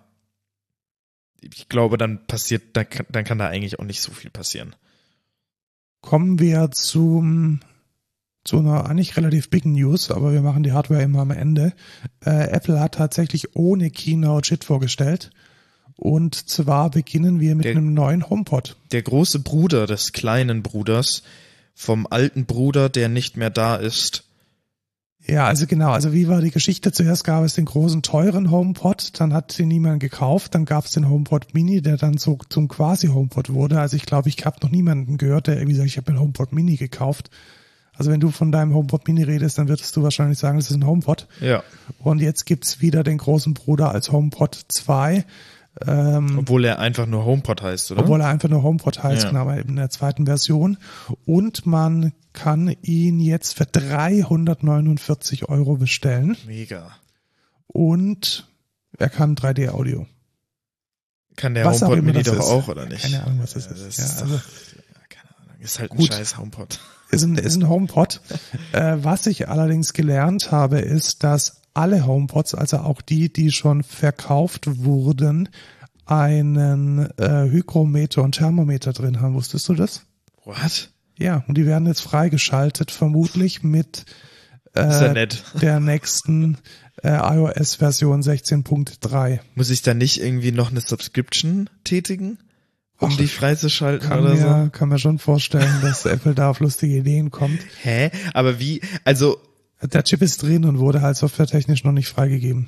Ich 1.41 1.69
glaube, 1.69 1.97
dann 1.97 2.25
passiert, 2.27 2.63
dann 2.73 2.89
kann, 2.89 3.05
dann 3.09 3.23
kann 3.25 3.37
da 3.39 3.47
eigentlich 3.47 3.79
auch 3.79 3.83
nicht 3.83 4.01
so 4.01 4.11
viel 4.11 4.29
passieren. 4.29 4.75
Kommen 6.01 6.39
wir 6.39 6.71
zum 6.71 7.59
zu 8.43 8.57
einer 8.57 8.89
eigentlich 8.89 9.15
relativ 9.17 9.51
big 9.51 9.65
News, 9.65 10.09
aber 10.09 10.33
wir 10.33 10.41
machen 10.41 10.63
die 10.63 10.71
Hardware 10.71 11.03
immer 11.03 11.19
am 11.19 11.29
Ende. 11.29 11.73
Äh, 12.25 12.49
Apple 12.49 12.79
hat 12.79 12.95
tatsächlich 12.95 13.55
ohne 13.55 13.91
Keynote 13.91 14.47
Shit 14.47 14.63
vorgestellt. 14.63 15.29
Und 15.95 16.33
zwar 16.49 16.89
beginnen 16.89 17.39
wir 17.39 17.53
mit 17.55 17.65
Der- 17.65 17.73
einem 17.73 17.93
neuen 17.93 18.27
HomePod. 18.27 18.77
Der 18.91 19.03
große 19.03 19.41
Bruder 19.41 19.85
des 19.85 20.11
kleinen 20.11 20.63
Bruders, 20.63 21.21
vom 21.75 22.07
alten 22.09 22.45
Bruder, 22.47 22.89
der 22.89 23.07
nicht 23.07 23.37
mehr 23.37 23.51
da 23.51 23.75
ist. 23.75 24.23
Ja, 25.27 25.45
also 25.45 25.67
genau, 25.67 25.91
also 25.91 26.13
wie 26.13 26.27
war 26.27 26.41
die 26.41 26.51
Geschichte? 26.51 26.91
Zuerst 26.91 27.23
gab 27.23 27.43
es 27.43 27.53
den 27.53 27.65
großen, 27.65 28.01
teuren 28.01 28.49
HomePod, 28.49 29.19
dann 29.19 29.33
hat 29.33 29.57
den 29.57 29.67
niemand 29.67 29.99
gekauft, 29.99 30.55
dann 30.55 30.65
gab 30.65 30.85
es 30.85 30.91
den 30.91 31.07
HomePod 31.07 31.53
Mini, 31.53 31.81
der 31.81 31.97
dann 31.97 32.17
so 32.17 32.39
zum 32.49 32.67
quasi 32.67 33.07
HomePod 33.07 33.53
wurde. 33.53 33.79
Also 33.79 33.95
ich 33.97 34.05
glaube, 34.05 34.29
ich 34.29 34.45
habe 34.45 34.57
noch 34.61 34.71
niemanden 34.71 35.17
gehört, 35.17 35.47
der 35.47 35.57
irgendwie 35.57 35.75
sagt, 35.75 35.87
ich 35.87 35.97
habe 35.97 36.09
einen 36.09 36.19
HomePod 36.19 36.53
Mini 36.53 36.75
gekauft. 36.75 37.29
Also 37.93 38.09
wenn 38.09 38.19
du 38.19 38.31
von 38.31 38.51
deinem 38.51 38.73
HomePod 38.73 39.07
Mini 39.07 39.23
redest, 39.23 39.57
dann 39.57 39.67
würdest 39.67 39.95
du 39.95 40.01
wahrscheinlich 40.01 40.39
sagen, 40.39 40.57
das 40.57 40.71
ist 40.71 40.77
ein 40.77 40.87
HomePod. 40.87 41.27
Ja. 41.39 41.63
Und 41.99 42.19
jetzt 42.19 42.45
gibt's 42.45 42.81
wieder 42.81 43.03
den 43.03 43.19
großen 43.19 43.53
Bruder 43.53 43.91
als 43.91 44.11
HomePod 44.11 44.59
2, 44.69 45.23
ähm, 45.87 46.39
Obwohl 46.39 46.65
er 46.65 46.79
einfach 46.79 47.05
nur 47.05 47.23
HomePod 47.25 47.61
heißt, 47.61 47.91
oder? 47.91 48.01
obwohl 48.01 48.21
er 48.21 48.27
einfach 48.27 48.49
nur 48.49 48.61
HomePod 48.63 49.01
heißt, 49.03 49.23
Ja. 49.23 49.29
genau, 49.29 49.41
aber 49.41 49.57
in 49.57 49.75
der 49.77 49.89
zweiten 49.89 50.25
Version. 50.25 50.77
Und 51.25 51.65
man 51.65 52.11
kann 52.33 52.75
ihn 52.81 53.19
jetzt 53.19 53.55
für 53.57 53.65
349 53.65 55.47
Euro 55.49 55.77
bestellen. 55.77 56.37
Mega. 56.45 56.91
Und 57.67 58.47
er 58.97 59.09
kann 59.09 59.35
3D-Audio. 59.35 60.05
Kann 61.37 61.53
der 61.53 61.65
Was 61.65 61.81
HomePod 61.81 62.03
Mini 62.03 62.23
doch 62.23 62.33
ist. 62.33 62.41
auch, 62.41 62.67
oder 62.67 62.85
nicht? 62.85 63.01
Keine 63.03 63.23
Ahnung, 63.23 63.39
was 63.41 63.53
das 63.53 63.67
ist. 63.67 63.81
Das 63.87 63.97
Ja, 63.97 64.03
ist, 64.05 64.21
also- 64.21 64.35
doch, 64.35 64.43
ja, 64.43 65.01
keine 65.09 65.29
Ahnung. 65.39 65.61
Ist 65.61 65.79
halt 65.79 65.91
ein 65.91 65.97
Gut. 65.97 66.13
scheiß 66.13 66.37
HomePod. 66.37 66.79
Ist 67.11 67.23
ein, 67.23 67.37
ist 67.37 67.55
ein 67.55 67.67
HomePod. 67.69 68.21
äh, 68.73 68.97
was 69.01 69.25
ich 69.27 69.47
allerdings 69.49 69.93
gelernt 69.93 70.51
habe, 70.51 70.79
ist, 70.79 71.23
dass 71.23 71.60
alle 71.73 72.05
HomePods, 72.05 72.55
also 72.55 72.77
auch 72.77 73.01
die, 73.01 73.31
die 73.31 73.51
schon 73.51 73.83
verkauft 73.83 74.65
wurden, 74.83 75.49
einen 76.05 77.09
äh, 77.17 77.49
Hygrometer 77.49 78.23
und 78.23 78.33
Thermometer 78.33 78.93
drin 78.93 79.21
haben. 79.21 79.33
Wusstest 79.35 79.69
du 79.69 79.75
das? 79.75 80.05
What? 80.43 80.89
Ja, 81.17 81.43
und 81.47 81.57
die 81.57 81.65
werden 81.65 81.87
jetzt 81.87 82.01
freigeschaltet, 82.01 82.91
vermutlich 82.91 83.63
mit 83.63 84.05
ja 84.75 85.05
äh, 85.07 85.13
nett. 85.13 85.43
der 85.61 85.79
nächsten 85.79 86.57
äh, 87.03 87.09
iOS-Version 87.09 88.21
16.3. 88.21 89.39
Muss 89.55 89.69
ich 89.69 89.81
da 89.81 89.93
nicht 89.93 90.21
irgendwie 90.21 90.51
noch 90.51 90.71
eine 90.71 90.81
Subscription 90.81 91.69
tätigen? 91.83 92.39
Um 92.99 93.09
Ach, 93.11 93.17
die 93.17 93.27
freizuschalten 93.27 94.09
Kann 94.09 94.19
oder 94.19 94.35
mir, 94.35 94.63
so? 94.65 94.69
kann 94.71 94.89
mir 94.89 94.99
schon 94.99 95.17
vorstellen, 95.17 95.81
dass 95.81 96.05
Apple 96.05 96.35
da 96.35 96.49
auf 96.51 96.59
lustige 96.59 96.97
Ideen 96.97 97.31
kommt. 97.31 97.59
Hä? 97.81 98.11
Aber 98.33 98.59
wie? 98.59 98.81
Also, 99.03 99.39
Der 99.81 100.03
Chip 100.03 100.21
ist 100.21 100.41
drin 100.43 100.65
und 100.65 100.79
wurde 100.79 101.01
halt 101.01 101.17
softwaretechnisch 101.17 101.83
noch 101.83 101.91
nicht 101.91 102.07
freigegeben. 102.07 102.67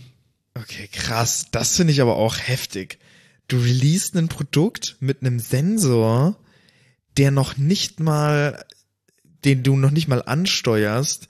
okay, 0.55 0.89
krass. 0.91 1.47
Das 1.51 1.75
finde 1.75 1.93
ich 1.93 2.01
aber 2.01 2.15
auch 2.15 2.37
heftig. 2.37 2.99
Du 3.47 3.57
releast 3.57 4.15
ein 4.15 4.29
Produkt 4.29 4.97
mit 4.99 5.21
einem 5.21 5.39
Sensor, 5.39 6.37
der 7.17 7.31
noch 7.31 7.57
nicht 7.57 7.99
mal, 7.99 8.65
den 9.45 9.63
du 9.63 9.75
noch 9.75 9.91
nicht 9.91 10.07
mal 10.07 10.23
ansteuerst, 10.23 11.27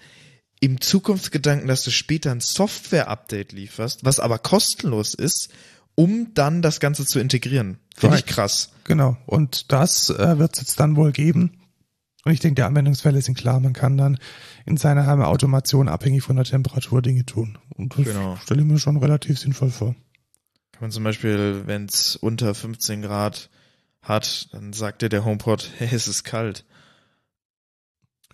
im 0.60 0.80
Zukunftsgedanken, 0.80 1.68
dass 1.68 1.84
du 1.84 1.92
später 1.92 2.32
ein 2.32 2.40
Software-Update 2.40 3.52
lieferst, 3.52 4.06
was 4.06 4.22
aber 4.22 4.40
kostenlos 4.40 5.14
ist, 5.14 5.50
um 5.96 6.34
dann 6.34 6.62
das 6.62 6.80
Ganze 6.80 7.06
zu 7.06 7.20
integrieren. 7.20 7.80
Finde 7.98 8.18
ich 8.18 8.26
krass. 8.26 8.70
Genau. 8.86 9.18
Und 9.26 9.72
das 9.74 10.10
äh, 10.10 10.40
wird 10.40 10.54
es 10.54 10.62
jetzt 10.62 10.80
dann 10.80 10.96
wohl 10.96 11.12
geben. 11.12 11.60
Und 12.24 12.32
ich 12.32 12.40
denke, 12.40 12.56
die 12.56 12.64
Anwendungsfälle 12.64 13.22
sind 13.22 13.38
klar. 13.38 13.60
Man 13.60 13.74
kann 13.74 13.98
dann 13.98 14.18
in 14.66 14.78
seiner 14.78 15.06
Heimautomation 15.06 15.90
abhängig 15.90 16.24
von 16.24 16.36
der 16.36 16.46
Temperatur 16.46 17.02
Dinge 17.02 17.26
tun. 17.26 17.58
Und 17.76 17.98
das 17.98 18.06
Genau. 18.06 18.38
stelle 18.38 18.62
ich 18.62 18.68
mir 18.68 18.80
schon 18.80 18.98
relativ 18.98 19.40
sinnvoll 19.40 19.70
vor. 19.72 19.96
Kann 20.72 20.82
man 20.82 20.92
zum 20.92 21.04
Beispiel, 21.04 21.64
wenn 21.66 21.86
es 21.86 22.16
unter 22.16 22.56
15 22.56 23.02
Grad 23.02 23.50
hat, 24.02 24.54
dann 24.54 24.74
sagt 24.74 25.02
dir 25.02 25.10
der 25.10 25.26
HomePod, 25.26 25.70
hey, 25.78 25.90
es 25.92 26.08
ist 26.08 26.24
kalt. 26.24 26.66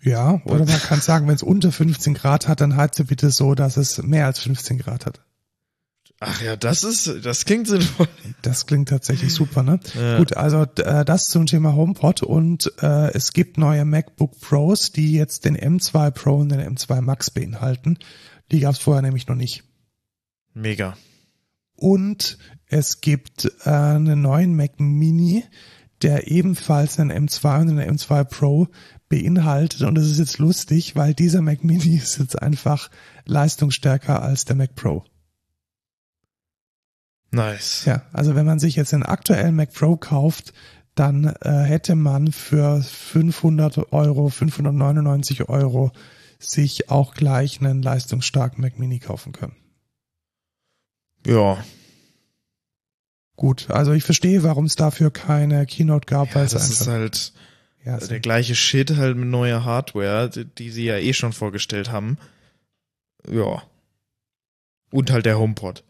Ja, 0.02 0.40
oder 0.44 0.64
man 0.64 0.80
kann 0.80 1.00
sagen, 1.00 1.28
wenn 1.28 1.34
es 1.34 1.42
unter 1.42 1.72
15 1.72 2.14
Grad 2.14 2.48
hat, 2.48 2.62
dann 2.62 2.76
heizt 2.76 2.98
du 2.98 3.04
bitte 3.04 3.30
so, 3.30 3.54
dass 3.54 3.76
es 3.76 4.02
mehr 4.02 4.24
als 4.26 4.40
15 4.40 4.78
Grad 4.78 5.04
hat. 5.04 5.20
Ach 6.22 6.42
ja, 6.42 6.54
das 6.54 6.84
ist, 6.84 7.24
das 7.24 7.46
klingt 7.46 7.66
sinnvoll. 7.66 8.06
Das 8.42 8.66
klingt 8.66 8.90
tatsächlich 8.90 9.32
super, 9.32 9.62
ne? 9.62 9.80
Ja. 9.98 10.18
Gut, 10.18 10.36
also 10.36 10.64
äh, 10.76 11.02
das 11.02 11.24
zum 11.24 11.46
Thema 11.46 11.74
HomePod 11.74 12.22
und 12.22 12.70
äh, 12.82 13.10
es 13.14 13.32
gibt 13.32 13.56
neue 13.56 13.86
MacBook 13.86 14.38
Pros, 14.38 14.92
die 14.92 15.14
jetzt 15.14 15.46
den 15.46 15.56
M2 15.56 16.10
Pro 16.10 16.36
und 16.36 16.50
den 16.50 16.60
M2 16.60 17.00
Max 17.00 17.30
beinhalten. 17.30 17.98
Die 18.52 18.60
gab 18.60 18.74
es 18.74 18.80
vorher 18.80 19.00
nämlich 19.00 19.28
noch 19.28 19.34
nicht. 19.34 19.64
Mega. 20.52 20.94
Und 21.74 22.36
es 22.66 23.00
gibt 23.00 23.50
äh, 23.64 23.70
einen 23.70 24.20
neuen 24.20 24.54
Mac 24.54 24.78
Mini, 24.78 25.44
der 26.02 26.30
ebenfalls 26.30 27.00
einen 27.00 27.28
M2 27.28 27.62
und 27.62 27.68
einen 27.70 27.96
M2 27.96 28.24
Pro 28.24 28.68
beinhaltet. 29.08 29.80
Und 29.82 29.94
das 29.94 30.06
ist 30.06 30.18
jetzt 30.18 30.36
lustig, 30.36 30.96
weil 30.96 31.14
dieser 31.14 31.40
Mac 31.40 31.64
Mini 31.64 31.96
ist 32.02 32.18
jetzt 32.18 32.40
einfach 32.40 32.90
leistungsstärker 33.24 34.20
als 34.20 34.44
der 34.44 34.56
Mac 34.56 34.74
Pro. 34.74 35.04
Nice. 37.30 37.84
Ja, 37.84 38.02
also 38.12 38.34
wenn 38.34 38.46
man 38.46 38.58
sich 38.58 38.76
jetzt 38.76 38.92
den 38.92 39.04
aktuellen 39.04 39.54
Mac 39.54 39.72
Pro 39.72 39.96
kauft, 39.96 40.52
dann 40.94 41.24
äh, 41.40 41.62
hätte 41.62 41.94
man 41.94 42.32
für 42.32 42.82
500 42.82 43.92
Euro, 43.92 44.28
599 44.28 45.48
Euro 45.48 45.92
sich 46.38 46.90
auch 46.90 47.14
gleich 47.14 47.60
einen 47.60 47.82
leistungsstarken 47.82 48.60
Mac 48.60 48.78
Mini 48.78 48.98
kaufen 48.98 49.32
können. 49.32 49.56
Ja. 51.26 51.62
Gut, 53.36 53.70
also 53.70 53.92
ich 53.92 54.04
verstehe, 54.04 54.42
warum 54.42 54.64
es 54.64 54.76
dafür 54.76 55.10
keine 55.10 55.64
Keynote 55.66 56.06
gab, 56.06 56.28
ja 56.30 56.34
weil 56.36 56.44
es 56.46 56.52
das 56.52 56.62
einfach 56.62 56.80
ist 56.80 56.88
halt 56.88 57.32
ja, 57.84 57.96
der 57.96 58.20
gleiche 58.20 58.54
Shit 58.54 58.96
halt 58.96 59.16
mit 59.16 59.28
neuer 59.28 59.64
Hardware, 59.64 60.28
die, 60.28 60.44
die 60.44 60.70
sie 60.70 60.84
ja 60.84 60.98
eh 60.98 61.14
schon 61.14 61.32
vorgestellt 61.32 61.90
haben. 61.90 62.18
Ja. 63.26 63.62
Und 64.90 65.10
halt 65.10 65.24
der 65.24 65.38
HomePod. 65.38 65.84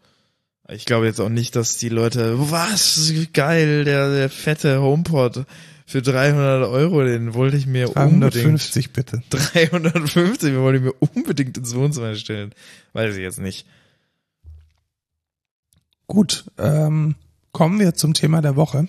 Ich 0.69 0.85
glaube 0.85 1.05
jetzt 1.05 1.19
auch 1.19 1.29
nicht, 1.29 1.55
dass 1.55 1.77
die 1.77 1.89
Leute, 1.89 2.51
was, 2.51 3.11
geil, 3.33 3.83
der, 3.83 4.13
der 4.13 4.29
fette 4.29 4.81
HomePod 4.81 5.45
für 5.85 6.01
300 6.01 6.69
Euro, 6.69 7.03
den 7.03 7.33
wollte 7.33 7.57
ich 7.57 7.67
mir 7.67 7.89
unbedingt, 7.97 8.35
350 8.35 8.93
bitte. 8.93 9.21
350, 9.29 10.51
den 10.51 10.61
wollte 10.61 10.77
ich 10.77 10.83
mir 10.83 10.93
unbedingt 10.93 11.57
ins 11.57 11.75
Wohnzimmer 11.75 12.15
stellen. 12.15 12.53
Weiß 12.93 13.15
ich 13.15 13.21
jetzt 13.21 13.39
nicht. 13.39 13.65
Gut, 16.07 16.45
ähm, 16.57 17.15
kommen 17.51 17.79
wir 17.79 17.93
zum 17.93 18.13
Thema 18.13 18.41
der 18.41 18.55
Woche. 18.55 18.87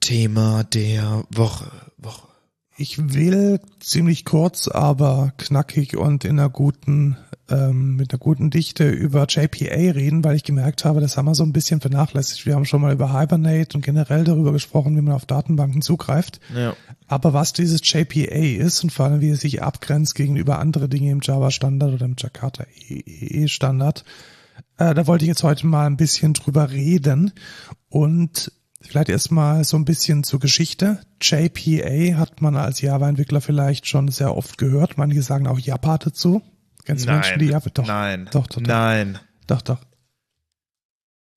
Thema 0.00 0.64
der 0.64 1.24
Woche, 1.30 1.70
Woche. 1.98 2.31
Ich 2.76 3.12
will 3.12 3.60
ziemlich 3.80 4.24
kurz, 4.24 4.66
aber 4.66 5.32
knackig 5.36 5.96
und 5.96 6.24
in 6.24 6.38
einer 6.38 6.48
guten, 6.48 7.18
ähm, 7.50 7.96
mit 7.96 8.12
einer 8.12 8.18
guten 8.18 8.48
Dichte 8.48 8.88
über 8.88 9.26
JPA 9.28 9.92
reden, 9.92 10.24
weil 10.24 10.36
ich 10.36 10.42
gemerkt 10.42 10.86
habe, 10.86 11.02
das 11.02 11.16
haben 11.16 11.26
wir 11.26 11.34
so 11.34 11.44
ein 11.44 11.52
bisschen 11.52 11.82
vernachlässigt. 11.82 12.46
Wir 12.46 12.54
haben 12.54 12.64
schon 12.64 12.80
mal 12.80 12.94
über 12.94 13.18
Hibernate 13.18 13.76
und 13.76 13.84
generell 13.84 14.24
darüber 14.24 14.52
gesprochen, 14.52 14.96
wie 14.96 15.02
man 15.02 15.14
auf 15.14 15.26
Datenbanken 15.26 15.82
zugreift. 15.82 16.40
Ja. 16.54 16.74
Aber 17.08 17.34
was 17.34 17.52
dieses 17.52 17.80
JPA 17.84 18.36
ist 18.36 18.82
und 18.82 18.90
vor 18.90 19.06
allem 19.06 19.20
wie 19.20 19.28
es 19.28 19.42
sich 19.42 19.62
abgrenzt 19.62 20.14
gegenüber 20.14 20.58
andere 20.58 20.88
Dinge 20.88 21.10
im 21.10 21.20
Java-Standard 21.22 21.92
oder 21.92 22.06
im 22.06 22.16
Jakarta 22.18 22.64
EE-Standard, 22.88 24.04
äh, 24.78 24.94
da 24.94 25.06
wollte 25.06 25.26
ich 25.26 25.28
jetzt 25.28 25.42
heute 25.42 25.66
mal 25.66 25.86
ein 25.86 25.98
bisschen 25.98 26.32
drüber 26.32 26.70
reden 26.70 27.32
und 27.90 28.50
vielleicht 28.82 29.08
erstmal 29.08 29.64
so 29.64 29.76
ein 29.76 29.84
bisschen 29.84 30.24
zur 30.24 30.40
Geschichte. 30.40 31.00
JPA 31.20 32.18
hat 32.18 32.40
man 32.42 32.56
als 32.56 32.80
Java-Entwickler 32.80 33.40
vielleicht 33.40 33.86
schon 33.86 34.08
sehr 34.08 34.36
oft 34.36 34.58
gehört. 34.58 34.98
Manche 34.98 35.22
sagen 35.22 35.46
auch 35.46 35.58
Japa 35.58 35.98
dazu. 35.98 36.42
Kennst 36.84 37.06
du 37.06 37.12
Menschen, 37.12 37.38
die 37.38 37.46
Java? 37.46 37.70
Doch, 37.72 37.86
nein, 37.86 38.28
doch, 38.32 38.46
doch, 38.46 38.56
doch. 38.56 38.62
nein. 38.62 39.18
doch, 39.46 39.62
doch. 39.62 39.78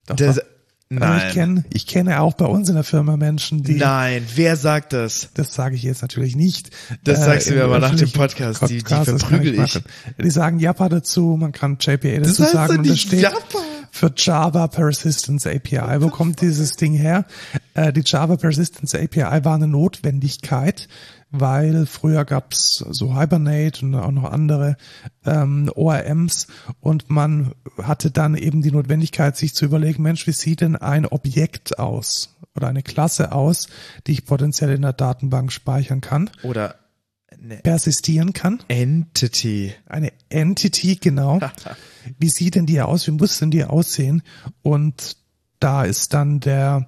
Doch, 0.07 0.15
Das, 0.15 0.41
nein. 0.89 1.27
ich 1.27 1.33
kenne, 1.33 1.65
ich 1.73 1.87
kenne 1.87 2.21
auch 2.21 2.33
bei 2.35 2.45
uns 2.45 2.69
in 2.69 2.75
der 2.75 2.83
Firma 2.83 3.17
Menschen, 3.17 3.63
die 3.63 3.75
Nein, 3.75 4.23
wer 4.35 4.55
sagt 4.55 4.93
das? 4.93 5.29
das 5.33 5.53
sage 5.53 5.75
ich 5.75 5.83
jetzt 5.83 6.01
natürlich 6.01 6.35
nicht. 6.35 6.69
Das 7.03 7.25
sagst 7.25 7.49
du 7.49 7.53
mir 7.55 7.63
aber 7.63 7.79
nach 7.79 7.89
dem 7.89 7.95
öffentlichen 7.95 8.17
Podcast, 8.17 8.61
die- 8.69 8.77
die 8.77 8.83
das 8.83 9.05
verprügel 9.09 9.53
ich. 9.53 9.59
machen. 9.59 9.83
Die 10.23 10.29
sagen 10.29 10.59
Japa 10.59 10.89
dazu, 10.89 11.37
man 11.39 11.51
kann 11.51 11.77
JPA 11.79 12.19
dazu 12.19 12.43
heißt 12.43 12.53
sagen 12.53 12.77
und 12.79 12.87
das 12.89 12.99
steht 12.99 13.21
Japa. 13.21 13.37
für 13.91 14.11
Java 14.15 14.67
Persistence 14.67 15.47
API. 15.47 16.01
Wo 16.01 16.09
kommt 16.09 16.41
dieses 16.41 16.73
Ding 16.75 16.93
her? 16.93 17.25
Äh, 17.73 17.91
die 17.91 18.03
Java 18.05 18.35
Persistence 18.35 18.93
API 18.95 19.43
war 19.43 19.55
eine 19.55 19.67
Notwendigkeit, 19.67 20.87
weil 21.31 21.85
früher 21.85 22.25
gab's 22.25 22.83
so 22.89 23.19
Hibernate 23.19 23.85
und 23.85 23.95
auch 23.95 24.11
noch 24.11 24.31
andere 24.31 24.77
ähm, 25.25 25.69
ORMs 25.75 26.47
und 26.79 27.09
man 27.09 27.53
hatte 27.81 28.11
dann 28.11 28.35
eben 28.35 28.61
die 28.61 28.71
Notwendigkeit, 28.71 29.35
sich 29.35 29.53
zu 29.53 29.65
überlegen, 29.65 30.03
Mensch, 30.03 30.27
wie 30.27 30.31
sieht 30.31 30.61
denn 30.61 30.75
ein 30.75 31.05
Objekt 31.05 31.79
aus 31.79 32.35
oder 32.55 32.67
eine 32.67 32.83
Klasse 32.83 33.31
aus, 33.31 33.67
die 34.07 34.13
ich 34.13 34.25
potenziell 34.25 34.71
in 34.71 34.83
der 34.83 34.93
Datenbank 34.93 35.51
speichern 35.51 36.01
kann, 36.01 36.29
Oder 36.43 36.75
persistieren 37.63 38.33
kann? 38.33 38.63
Entity. 38.67 39.73
Eine 39.85 40.11
Entity, 40.29 40.95
genau. 40.95 41.39
Wie 42.19 42.29
sieht 42.29 42.55
denn 42.55 42.65
die 42.65 42.81
aus? 42.81 43.07
Wie 43.07 43.11
muss 43.11 43.39
denn 43.39 43.51
die 43.51 43.65
aussehen? 43.65 44.21
Und 44.61 45.17
da 45.59 45.83
ist 45.83 46.13
dann 46.13 46.39
der 46.39 46.87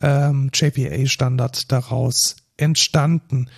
ähm, 0.00 0.50
JPA-Standard 0.52 1.70
daraus 1.72 2.36
entstanden. 2.56 3.48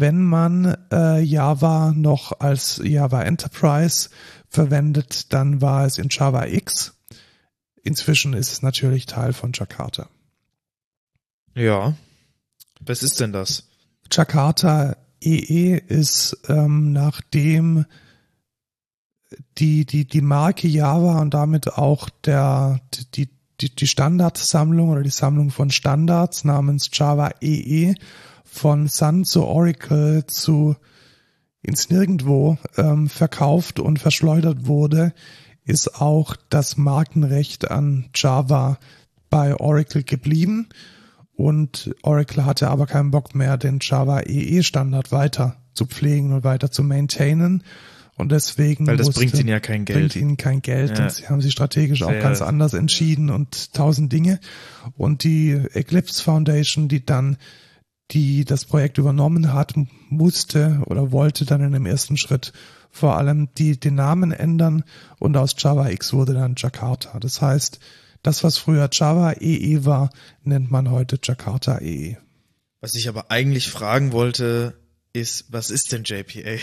Wenn 0.00 0.22
man 0.24 0.76
äh, 0.92 1.20
Java 1.20 1.92
noch 1.94 2.40
als 2.40 2.80
Java 2.82 3.22
Enterprise 3.22 4.10
verwendet, 4.48 5.32
dann 5.32 5.60
war 5.60 5.84
es 5.84 5.98
in 5.98 6.08
Java 6.10 6.46
X. 6.46 6.94
Inzwischen 7.82 8.32
ist 8.32 8.52
es 8.52 8.62
natürlich 8.62 9.06
Teil 9.06 9.32
von 9.32 9.52
Jakarta. 9.52 10.08
Ja. 11.54 11.94
Was 12.80 13.02
ist 13.02 13.20
denn 13.20 13.32
das? 13.32 13.68
Jakarta 14.10 14.96
EE 15.20 15.76
ist 15.76 16.36
ähm, 16.48 16.92
nachdem 16.92 17.86
die, 19.58 19.84
die, 19.84 20.06
die 20.06 20.20
Marke 20.20 20.68
Java 20.68 21.20
und 21.20 21.34
damit 21.34 21.74
auch 21.74 22.08
der, 22.08 22.80
die, 23.14 23.28
die, 23.60 23.74
die 23.74 23.86
Standardsammlung 23.86 24.90
oder 24.90 25.02
die 25.02 25.10
Sammlung 25.10 25.50
von 25.50 25.70
Standards 25.70 26.44
namens 26.44 26.90
Java 26.92 27.30
EE 27.40 27.94
von 28.54 28.86
Sun 28.86 29.24
zu 29.24 29.44
Oracle 29.44 30.24
zu 30.26 30.76
ins 31.62 31.90
Nirgendwo 31.90 32.56
ähm, 32.76 33.08
verkauft 33.08 33.80
und 33.80 33.98
verschleudert 33.98 34.66
wurde, 34.66 35.12
ist 35.64 36.00
auch 36.00 36.36
das 36.50 36.76
Markenrecht 36.76 37.70
an 37.70 38.10
Java 38.14 38.78
bei 39.30 39.56
Oracle 39.58 40.02
geblieben. 40.04 40.68
Und 41.36 41.94
Oracle 42.02 42.44
hatte 42.44 42.68
aber 42.68 42.86
keinen 42.86 43.10
Bock 43.10 43.34
mehr, 43.34 43.56
den 43.56 43.78
Java 43.82 44.20
EE 44.20 44.62
Standard 44.62 45.10
weiter 45.10 45.56
zu 45.72 45.86
pflegen 45.86 46.32
und 46.32 46.44
weiter 46.44 46.70
zu 46.70 46.84
maintainen. 46.84 47.64
Und 48.16 48.30
deswegen 48.30 48.86
Weil 48.86 48.96
das 48.98 49.06
musste- 49.08 49.22
bringt 49.22 49.34
ihnen 49.40 49.48
ja 49.48 49.58
kein 49.58 49.84
bringt 49.84 50.12
Geld. 50.12 50.16
ihnen 50.16 50.36
kein 50.36 50.62
Geld 50.62 50.96
Ja. 50.98 51.04
und 51.04 51.10
sie 51.12 51.26
haben 51.28 51.40
sich 51.40 51.50
strategisch 51.52 52.04
auch 52.04 52.10
Sehr- 52.10 52.20
ganz 52.22 52.42
anders 52.42 52.72
entschieden 52.74 53.30
und 53.30 53.72
tausend 53.74 54.12
Dinge. 54.12 54.38
Und 54.96 55.24
die 55.24 55.50
Eclipse 55.72 56.22
Foundation, 56.22 56.86
die 56.86 57.04
dann 57.04 57.36
die 58.10 58.44
das 58.44 58.64
Projekt 58.64 58.98
übernommen 58.98 59.52
hat, 59.52 59.74
musste 60.08 60.82
oder 60.86 61.12
wollte 61.12 61.44
dann 61.44 61.62
in 61.62 61.72
dem 61.72 61.86
ersten 61.86 62.16
Schritt 62.16 62.52
vor 62.90 63.16
allem 63.16 63.48
die 63.58 63.78
den 63.78 63.96
Namen 63.96 64.30
ändern 64.30 64.84
und 65.18 65.36
aus 65.36 65.56
Java 65.58 65.88
X 65.88 66.12
wurde 66.12 66.34
dann 66.34 66.54
Jakarta. 66.56 67.18
Das 67.18 67.42
heißt, 67.42 67.80
das 68.22 68.44
was 68.44 68.56
früher 68.56 68.88
Java 68.92 69.32
EE 69.40 69.84
war, 69.84 70.10
nennt 70.42 70.70
man 70.70 70.90
heute 70.90 71.18
Jakarta 71.22 71.80
E 71.80 72.10
EE. 72.12 72.16
Was 72.80 72.94
ich 72.94 73.08
aber 73.08 73.30
eigentlich 73.30 73.70
fragen 73.70 74.12
wollte, 74.12 74.78
ist, 75.12 75.46
was 75.52 75.70
ist 75.70 75.90
denn 75.92 76.04
JPA? 76.04 76.62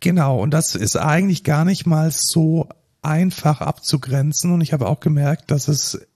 Genau, 0.00 0.40
und 0.40 0.50
das 0.50 0.74
ist 0.74 0.96
eigentlich 0.96 1.44
gar 1.44 1.64
nicht 1.64 1.86
mal 1.86 2.10
so 2.10 2.68
einfach 3.02 3.60
abzugrenzen. 3.60 4.52
Und 4.52 4.60
ich 4.60 4.72
habe 4.72 4.88
auch 4.88 5.00
gemerkt, 5.00 5.50
dass 5.50 5.68
es 5.68 6.06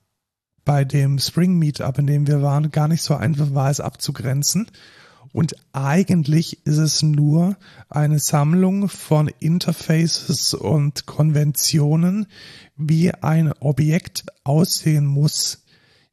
bei 0.67 0.85
dem 0.85 1.19
Spring 1.19 1.59
Meetup, 1.59 1.97
in 1.99 2.07
dem 2.07 2.27
wir 2.27 2.43
waren, 2.43 2.73
gar 2.73 2.89
nicht 2.89 3.03
so 3.03 3.15
einfach 3.15 3.55
war, 3.55 3.71
es 3.71 3.81
abzugrenzen. 3.81 4.71
Und 5.33 5.55
eigentlich 5.73 6.67
ist 6.67 6.79
es 6.79 7.03
nur 7.03 7.57
eine 7.89 8.19
Sammlung 8.19 8.89
von 8.89 9.29
Interfaces 9.39 10.55
und 10.55 11.07
Konventionen, 11.07 12.27
wie 12.77 13.15
ein 13.15 13.53
Objekt 13.61 14.27
aussehen 14.45 15.07
muss, 15.07 15.65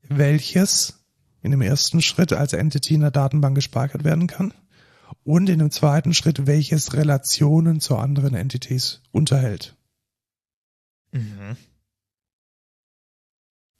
welches 0.07 1.03
in 1.41 1.51
dem 1.51 1.61
ersten 1.61 2.01
Schritt 2.01 2.31
als 2.31 2.53
Entity 2.53 2.93
in 2.93 3.01
der 3.01 3.11
Datenbank 3.11 3.55
gespeichert 3.55 4.03
werden 4.03 4.27
kann 4.27 4.53
und 5.23 5.49
in 5.49 5.59
dem 5.59 5.71
zweiten 5.71 6.13
Schritt, 6.13 6.45
welches 6.45 6.93
Relationen 6.93 7.79
zu 7.79 7.97
anderen 7.97 8.35
Entities 8.35 9.01
unterhält. 9.11 9.75
Mhm. 11.11 11.57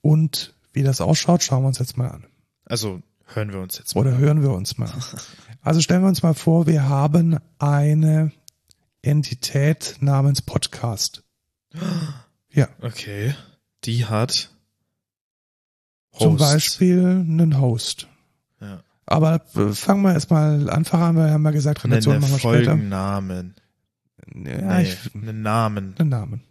Und 0.00 0.53
wie 0.74 0.82
das 0.82 1.00
ausschaut, 1.00 1.42
schauen 1.42 1.62
wir 1.62 1.68
uns 1.68 1.78
jetzt 1.78 1.96
mal 1.96 2.08
an. 2.08 2.26
Also 2.66 3.00
hören 3.26 3.52
wir 3.52 3.60
uns 3.60 3.78
jetzt 3.78 3.94
mal. 3.94 4.02
Oder 4.02 4.18
hören 4.18 4.42
wir 4.42 4.50
uns 4.50 4.76
mal 4.76 4.90
an. 4.90 5.02
Also 5.62 5.80
stellen 5.80 6.02
wir 6.02 6.08
uns 6.08 6.22
mal 6.22 6.34
vor, 6.34 6.66
wir 6.66 6.88
haben 6.88 7.38
eine 7.58 8.32
Entität 9.02 9.96
namens 10.00 10.42
Podcast. 10.42 11.22
Ja, 12.56 12.68
Okay. 12.80 13.34
Die 13.84 14.06
hat 14.06 14.48
zum 16.16 16.34
Host. 16.34 16.38
Beispiel 16.38 17.00
einen 17.04 17.60
Host. 17.60 18.06
Ja. 18.60 18.84
Aber 19.06 19.40
äh, 19.56 19.72
fangen 19.72 20.02
wir 20.02 20.12
erstmal 20.12 20.70
einfach 20.70 21.00
an, 21.00 21.16
weil 21.16 21.26
wir 21.26 21.32
haben 21.32 21.44
ja 21.44 21.50
gesagt, 21.50 21.84
Einen 21.84 21.94
machen 21.96 22.20
wir 22.20 22.38
später. 22.38 22.40
Folgennamen. 22.40 23.54
Ja, 24.32 24.78
nee, 24.78 24.82
ich, 24.82 25.14
einen 25.16 25.42
Namen. 25.42 25.94
einen 25.98 26.08
Namen. 26.08 26.44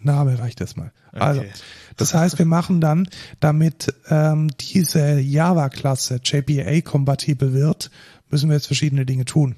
Name 0.00 0.38
reicht 0.38 0.60
erstmal. 0.60 0.92
Also, 1.12 1.40
Okay. 1.40 1.50
das 1.96 2.14
heißt, 2.14 2.38
wir 2.38 2.46
machen 2.46 2.80
dann, 2.80 3.08
damit 3.40 3.94
ähm, 4.08 4.50
diese 4.72 5.18
Java-Klasse 5.20 6.20
JPA-kompatibel 6.24 7.52
wird, 7.52 7.90
müssen 8.30 8.48
wir 8.48 8.56
jetzt 8.56 8.66
verschiedene 8.66 9.06
Dinge 9.06 9.24
tun. 9.24 9.56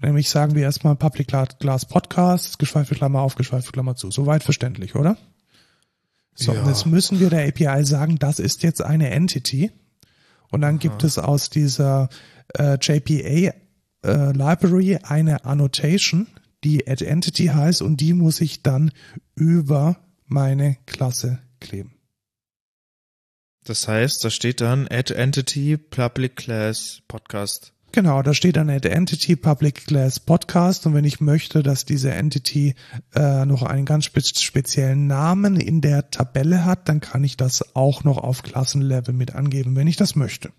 Nämlich 0.00 0.28
sagen 0.30 0.54
wir 0.54 0.62
erstmal 0.62 0.94
Public 0.96 1.28
Class 1.28 1.84
Podcast, 1.86 2.58
geschweifte 2.58 2.94
Klammer 2.94 3.20
auf, 3.20 3.34
geschweifte 3.34 3.72
Klammer 3.72 3.96
zu. 3.96 4.10
Soweit 4.10 4.44
verständlich, 4.44 4.94
oder? 4.94 5.16
So, 6.34 6.52
Ja. 6.54 6.60
und 6.62 6.68
jetzt 6.68 6.86
müssen 6.86 7.18
wir 7.18 7.30
der 7.30 7.48
API 7.48 7.84
sagen, 7.84 8.18
das 8.18 8.38
ist 8.38 8.62
jetzt 8.62 8.80
eine 8.82 9.10
Entity. 9.10 9.72
Und 10.50 10.60
dann 10.60 10.78
gibt 10.78 11.02
es 11.04 11.18
aus 11.18 11.50
dieser 11.50 12.08
äh, 12.56 12.78
JPA 12.80 13.52
äh, 14.04 14.32
Library 14.32 14.98
eine 15.02 15.44
Annotation, 15.44 16.26
die 16.64 16.88
add 16.88 17.04
entity 17.04 17.46
heißt 17.46 17.82
und 17.82 18.00
die 18.00 18.12
muss 18.12 18.40
ich 18.40 18.62
dann 18.62 18.90
über 19.34 19.98
meine 20.26 20.76
Klasse 20.86 21.38
kleben. 21.60 21.94
Das 23.64 23.86
heißt, 23.86 24.24
da 24.24 24.30
steht 24.30 24.60
dann 24.60 24.88
Add 24.88 25.12
Entity 25.14 25.76
Public 25.76 26.36
Class 26.36 27.02
Podcast. 27.06 27.72
Genau, 27.92 28.22
da 28.22 28.34
steht 28.34 28.56
dann 28.56 28.68
add 28.68 28.86
entity 28.86 29.34
public 29.34 29.86
class 29.86 30.20
podcast 30.20 30.86
und 30.86 30.92
wenn 30.94 31.06
ich 31.06 31.20
möchte, 31.20 31.62
dass 31.62 31.86
diese 31.86 32.12
Entity 32.12 32.74
äh, 33.14 33.46
noch 33.46 33.62
einen 33.62 33.86
ganz 33.86 34.04
spe 34.04 34.20
speziellen 34.20 35.06
Namen 35.06 35.58
in 35.58 35.80
der 35.80 36.10
Tabelle 36.10 36.64
hat, 36.66 36.88
dann 36.88 37.00
kann 37.00 37.24
ich 37.24 37.38
das 37.38 37.74
auch 37.74 38.04
noch 38.04 38.18
auf 38.18 38.42
Klassenlevel 38.42 39.14
mit 39.14 39.34
angeben, 39.34 39.74
wenn 39.74 39.86
ich 39.86 39.96
das 39.96 40.16
möchte. 40.16 40.52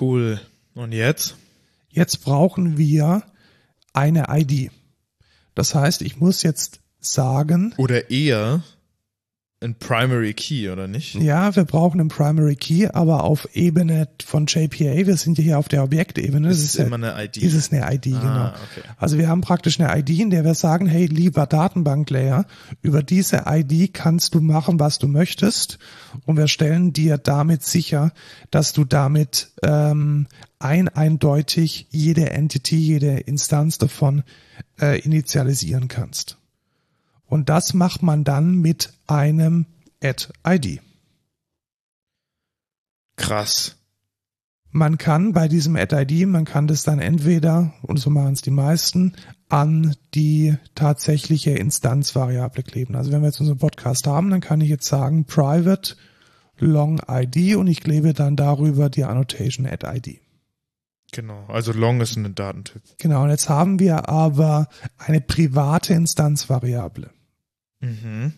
Cool. 0.00 0.40
Und 0.74 0.92
jetzt? 0.92 1.36
Jetzt 1.88 2.24
brauchen 2.24 2.78
wir 2.78 3.24
eine 3.96 4.26
ID. 4.28 4.70
Das 5.54 5.74
heißt, 5.74 6.02
ich 6.02 6.18
muss 6.18 6.42
jetzt 6.42 6.80
sagen, 7.00 7.74
Oder 7.76 8.10
eher 8.10 8.62
ein 9.66 9.78
Primary 9.78 10.32
Key, 10.32 10.70
oder 10.70 10.88
nicht? 10.88 11.14
ja, 11.16 11.54
wir 11.54 11.64
brauchen 11.64 12.00
einen 12.00 12.08
Primary 12.08 12.56
Key, 12.56 12.88
aber 12.92 13.24
auf 13.24 13.48
Ebene 13.54 14.08
von 14.24 14.46
JPA, 14.46 15.06
wir 15.06 15.16
sind 15.16 15.38
ja 15.38 15.44
hier 15.44 15.58
auf 15.58 15.68
der 15.68 15.84
Objektebene, 15.84 16.48
ist 16.48 16.62
ist, 16.62 16.78
ja, 16.78 16.86
immer 16.86 16.96
eine 16.96 17.24
ID. 17.24 17.38
ist 17.38 17.54
es 17.54 17.72
eine 17.72 17.92
ID, 17.94 18.04
genau. 18.04 18.26
ah, 18.26 18.54
okay. 18.70 18.86
Also 18.96 19.18
wir 19.18 19.28
haben 19.28 19.40
praktisch 19.40 19.78
eine 19.80 19.98
ID, 19.98 20.20
in 20.20 20.30
der 20.30 20.44
wir 20.44 20.54
sagen, 20.54 20.86
hey, 20.86 21.06
lieber 21.06 21.46
Datenbanklayer, 21.46 22.46
über 22.82 23.02
diese 23.02 23.44
ID 23.46 23.92
kannst 23.92 24.34
du 24.34 24.40
machen, 24.40 24.80
was 24.80 24.98
du 24.98 25.08
möchtest. 25.08 25.78
Und 26.24 26.36
wir 26.36 26.48
stellen 26.48 26.92
dir 26.92 27.18
damit 27.18 27.62
sicher, 27.62 28.12
dass 28.50 28.72
du 28.72 28.84
damit 28.84 29.50
ähm, 29.62 30.26
ein 30.58 30.88
eindeutig 30.88 31.88
jede 31.90 32.30
Entity, 32.30 32.76
jede 32.76 33.18
Instanz 33.18 33.78
davon 33.78 34.22
äh, 34.80 35.00
initialisieren 35.00 35.88
kannst. 35.88 36.38
Und 37.26 37.48
das 37.48 37.74
macht 37.74 38.02
man 38.02 38.24
dann 38.24 38.56
mit 38.56 38.92
einem 39.06 39.66
Add-ID. 40.02 40.80
Krass. 43.16 43.76
Man 44.70 44.98
kann 44.98 45.32
bei 45.32 45.48
diesem 45.48 45.74
Add-ID, 45.74 46.28
man 46.28 46.44
kann 46.44 46.66
das 46.66 46.82
dann 46.82 46.98
entweder, 46.98 47.72
und 47.82 47.98
so 47.98 48.10
machen 48.10 48.34
es 48.34 48.42
die 48.42 48.50
meisten, 48.50 49.14
an 49.48 49.96
die 50.14 50.56
tatsächliche 50.74 51.52
Instanzvariable 51.52 52.62
kleben. 52.62 52.94
Also 52.94 53.10
wenn 53.10 53.22
wir 53.22 53.28
jetzt 53.28 53.40
unseren 53.40 53.58
Podcast 53.58 54.06
haben, 54.06 54.28
dann 54.30 54.40
kann 54.40 54.60
ich 54.60 54.68
jetzt 54.68 54.86
sagen 54.86 55.24
private 55.24 55.96
long 56.58 57.00
ID 57.08 57.56
und 57.56 57.66
ich 57.68 57.80
klebe 57.80 58.12
dann 58.12 58.36
darüber 58.36 58.90
die 58.90 59.04
Annotation 59.04 59.66
Add-ID. 59.66 60.20
Genau. 61.12 61.44
Also 61.48 61.72
Long 61.72 62.00
ist 62.00 62.16
ein 62.16 62.34
Datentyp. 62.34 62.82
Genau, 62.98 63.24
und 63.24 63.30
jetzt 63.30 63.48
haben 63.48 63.78
wir 63.78 64.08
aber 64.08 64.68
eine 64.98 65.20
private 65.20 65.94
Instanzvariable. 65.94 67.10
Mhm. 67.80 68.32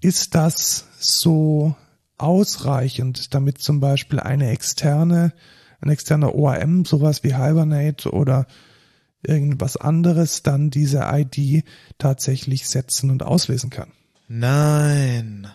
Ist 0.00 0.34
das 0.34 0.86
so 0.98 1.76
ausreichend, 2.18 3.34
damit 3.34 3.58
zum 3.58 3.80
Beispiel 3.80 4.20
eine 4.20 4.50
externe, 4.50 5.32
ein 5.80 5.90
externer 5.90 6.34
ORM, 6.34 6.84
sowas 6.84 7.24
wie 7.24 7.34
Hibernate 7.34 8.10
oder 8.10 8.46
irgendwas 9.22 9.76
anderes, 9.76 10.42
dann 10.42 10.70
diese 10.70 11.06
ID 11.10 11.64
tatsächlich 11.98 12.68
setzen 12.68 13.10
und 13.10 13.22
auslesen 13.22 13.70
kann? 13.70 13.92
Nein. 14.28 15.48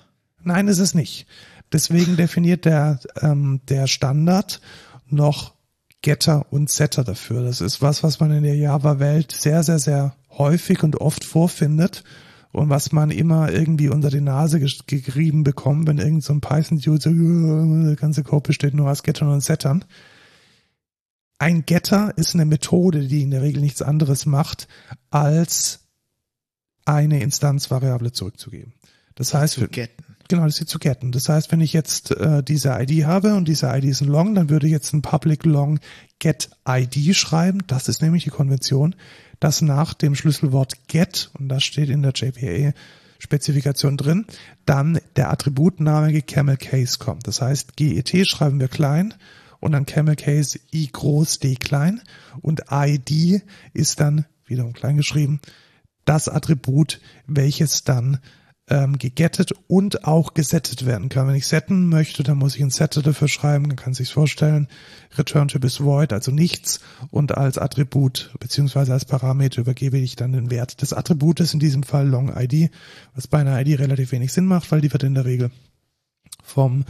Nein, 0.43 0.67
ist 0.67 0.79
es 0.79 0.93
nicht. 0.93 1.27
Deswegen 1.71 2.15
definiert 2.17 2.65
der, 2.65 2.99
ähm, 3.21 3.61
der 3.69 3.87
Standard 3.87 4.61
noch 5.07 5.53
Getter 6.01 6.45
und 6.51 6.69
Setter 6.69 7.03
dafür. 7.03 7.43
Das 7.43 7.61
ist 7.61 7.81
was, 7.81 8.03
was 8.03 8.19
man 8.19 8.31
in 8.31 8.43
der 8.43 8.55
Java-Welt 8.55 9.31
sehr, 9.31 9.63
sehr, 9.63 9.79
sehr 9.79 10.15
häufig 10.29 10.83
und 10.83 11.01
oft 11.01 11.23
vorfindet 11.23 12.03
und 12.51 12.69
was 12.69 12.91
man 12.91 13.11
immer 13.11 13.51
irgendwie 13.51 13.89
unter 13.89 14.09
die 14.09 14.21
Nase 14.21 14.59
gerieben 14.59 15.43
bekommt, 15.43 15.87
wenn 15.87 15.97
irgend 15.97 16.23
so 16.23 16.33
ein 16.33 16.41
Python-Dude 16.41 17.01
so, 17.01 17.09
"Ja, 17.09 17.87
der 17.87 17.95
ganze 17.95 18.23
Code 18.23 18.47
besteht 18.47 18.73
nur 18.73 18.89
aus 18.89 19.03
Gettern 19.03 19.29
und 19.29 19.41
Settern. 19.41 19.85
Ein 21.37 21.65
Getter 21.65 22.17
ist 22.17 22.33
eine 22.33 22.45
Methode, 22.45 23.07
die 23.07 23.21
in 23.21 23.31
der 23.31 23.41
Regel 23.41 23.61
nichts 23.61 23.81
anderes 23.81 24.25
macht, 24.25 24.67
als 25.09 25.79
eine 26.85 27.21
Instanzvariable 27.21 28.11
zurückzugeben. 28.11 28.73
Das 29.15 29.33
heißt, 29.33 29.71
getten. 29.71 30.08
Genau, 30.29 30.45
das 30.45 30.61
ist 30.61 30.69
zu 30.69 30.77
getten. 30.77 31.11
Das 31.11 31.27
heißt, 31.27 31.51
wenn 31.51 31.59
ich 31.59 31.73
jetzt 31.73 32.11
äh, 32.11 32.43
diese 32.43 32.77
ID 32.79 33.05
habe 33.05 33.33
und 33.33 33.47
diese 33.47 33.65
ID 33.65 33.85
ist 33.85 34.01
ein 34.01 34.07
Long, 34.07 34.35
dann 34.35 34.51
würde 34.51 34.67
ich 34.67 34.71
jetzt 34.71 34.93
ein 34.93 35.01
Public 35.01 35.43
Long 35.43 35.79
Get 36.19 36.51
ID 36.67 37.15
schreiben. 37.15 37.63
Das 37.65 37.87
ist 37.87 38.03
nämlich 38.03 38.25
die 38.25 38.29
Konvention, 38.29 38.95
dass 39.39 39.63
nach 39.63 39.95
dem 39.95 40.13
Schlüsselwort 40.13 40.87
Get, 40.87 41.31
und 41.39 41.49
das 41.49 41.63
steht 41.63 41.89
in 41.89 42.03
der 42.03 42.11
JPA 42.13 42.73
Spezifikation 43.17 43.97
drin, 43.97 44.27
dann 44.67 44.99
der 45.15 45.31
Attributname 45.31 46.21
Camel 46.21 46.57
Case 46.57 46.99
kommt. 46.99 47.27
Das 47.27 47.41
heißt, 47.41 47.75
GET 47.75 48.27
schreiben 48.27 48.59
wir 48.59 48.67
klein 48.67 49.15
und 49.59 49.71
dann 49.71 49.87
Camel 49.87 50.15
Case 50.15 50.59
I 50.71 50.89
groß 50.91 51.39
D 51.39 51.55
klein 51.55 52.01
und 52.41 52.65
ID 52.71 53.41
ist 53.73 53.99
dann 53.99 54.25
wiederum 54.45 54.73
klein 54.73 54.97
geschrieben 54.97 55.41
das 56.09 56.27
Attribut, 56.27 56.99
welches 57.27 57.83
dann 57.83 58.17
ähm, 58.69 58.97
gegettet 58.97 59.51
und 59.67 60.05
auch 60.05 60.33
gesettet 60.33 60.85
werden 60.85 61.09
kann. 61.09 61.27
Wenn 61.27 61.35
ich 61.35 61.47
setten 61.47 61.89
möchte, 61.89 62.23
dann 62.23 62.37
muss 62.37 62.55
ich 62.55 62.61
ein 62.61 62.69
Setter 62.69 63.01
dafür 63.01 63.27
schreiben, 63.27 63.67
dann 63.67 63.75
kann 63.75 63.93
sich 63.93 64.13
vorstellen, 64.13 64.67
Return 65.17 65.47
Type 65.47 65.65
ist 65.65 65.83
void, 65.83 66.13
also 66.13 66.31
nichts 66.31 66.79
und 67.09 67.35
als 67.35 67.57
Attribut 67.57 68.31
beziehungsweise 68.39 68.93
als 68.93 69.05
Parameter 69.05 69.61
übergebe 69.61 69.97
ich 69.97 70.15
dann 70.15 70.33
den 70.33 70.51
Wert 70.51 70.81
des 70.81 70.93
Attributes, 70.93 71.53
in 71.53 71.59
diesem 71.59 71.83
Fall 71.83 72.07
Long 72.07 72.31
ID, 72.35 72.69
was 73.15 73.27
bei 73.27 73.39
einer 73.39 73.59
ID 73.59 73.79
relativ 73.79 74.11
wenig 74.11 74.31
Sinn 74.31 74.45
macht, 74.45 74.71
weil 74.71 74.81
die 74.81 74.93
wird 74.93 75.03
in 75.03 75.15
der 75.15 75.25
Regel 75.25 75.51
vom 76.43 76.85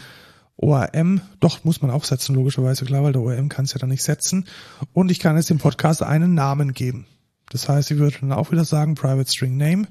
ORM, 0.58 1.22
doch 1.40 1.64
muss 1.64 1.82
man 1.82 1.92
auch 1.92 2.04
setzen, 2.04 2.36
logischerweise 2.36 2.84
klar, 2.84 3.04
weil 3.04 3.14
der 3.14 3.22
ORM 3.22 3.48
kann 3.48 3.64
es 3.64 3.74
ja 3.74 3.80
dann 3.80 3.90
nicht 3.90 4.04
setzen. 4.04 4.46
Und 4.92 5.10
ich 5.10 5.20
kann 5.20 5.38
jetzt 5.38 5.50
dem 5.50 5.58
Podcast 5.58 6.04
einen 6.04 6.34
Namen 6.34 6.74
geben. 6.74 7.06
Das 7.50 7.70
heißt, 7.70 7.92
ich 7.92 7.98
würde 7.98 8.18
dann 8.20 8.34
auch 8.34 8.52
wieder 8.52 8.66
sagen 8.66 8.96
Private 8.96 9.32
String 9.32 9.56
Name 9.56 9.88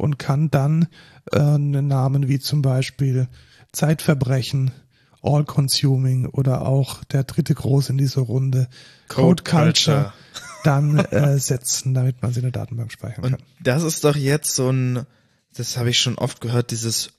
und 0.00 0.18
kann 0.18 0.50
dann 0.50 0.88
äh, 1.32 1.38
einen 1.38 1.86
Namen 1.88 2.28
wie 2.28 2.38
zum 2.38 2.62
Beispiel 2.62 3.28
Zeitverbrechen, 3.72 4.72
All 5.22 5.44
Consuming 5.44 6.26
oder 6.26 6.66
auch 6.66 7.04
der 7.04 7.24
dritte 7.24 7.54
Groß 7.54 7.90
in 7.90 7.98
dieser 7.98 8.22
Runde 8.22 8.68
Code, 9.08 9.42
Code 9.42 9.42
Culture, 9.42 9.96
Culture. 10.02 10.12
dann 10.64 10.98
äh, 10.98 11.38
setzen, 11.38 11.94
damit 11.94 12.22
man 12.22 12.32
sie 12.32 12.40
in 12.40 12.44
der 12.44 12.52
Datenbank 12.52 12.90
speichern 12.90 13.24
Und 13.24 13.30
kann. 13.32 13.42
das 13.62 13.82
ist 13.82 14.04
doch 14.04 14.16
jetzt 14.16 14.54
so 14.54 14.70
ein, 14.70 15.04
das 15.54 15.76
habe 15.76 15.90
ich 15.90 15.98
schon 15.98 16.16
oft 16.16 16.40
gehört, 16.40 16.70
dieses 16.70 17.12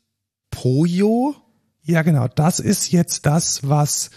Pojo. 0.49 1.35
Ja, 1.83 2.01
genau. 2.01 2.27
Das 2.27 2.59
ist 2.59 2.91
jetzt 2.91 3.25
das, 3.25 3.67
was 3.67 4.11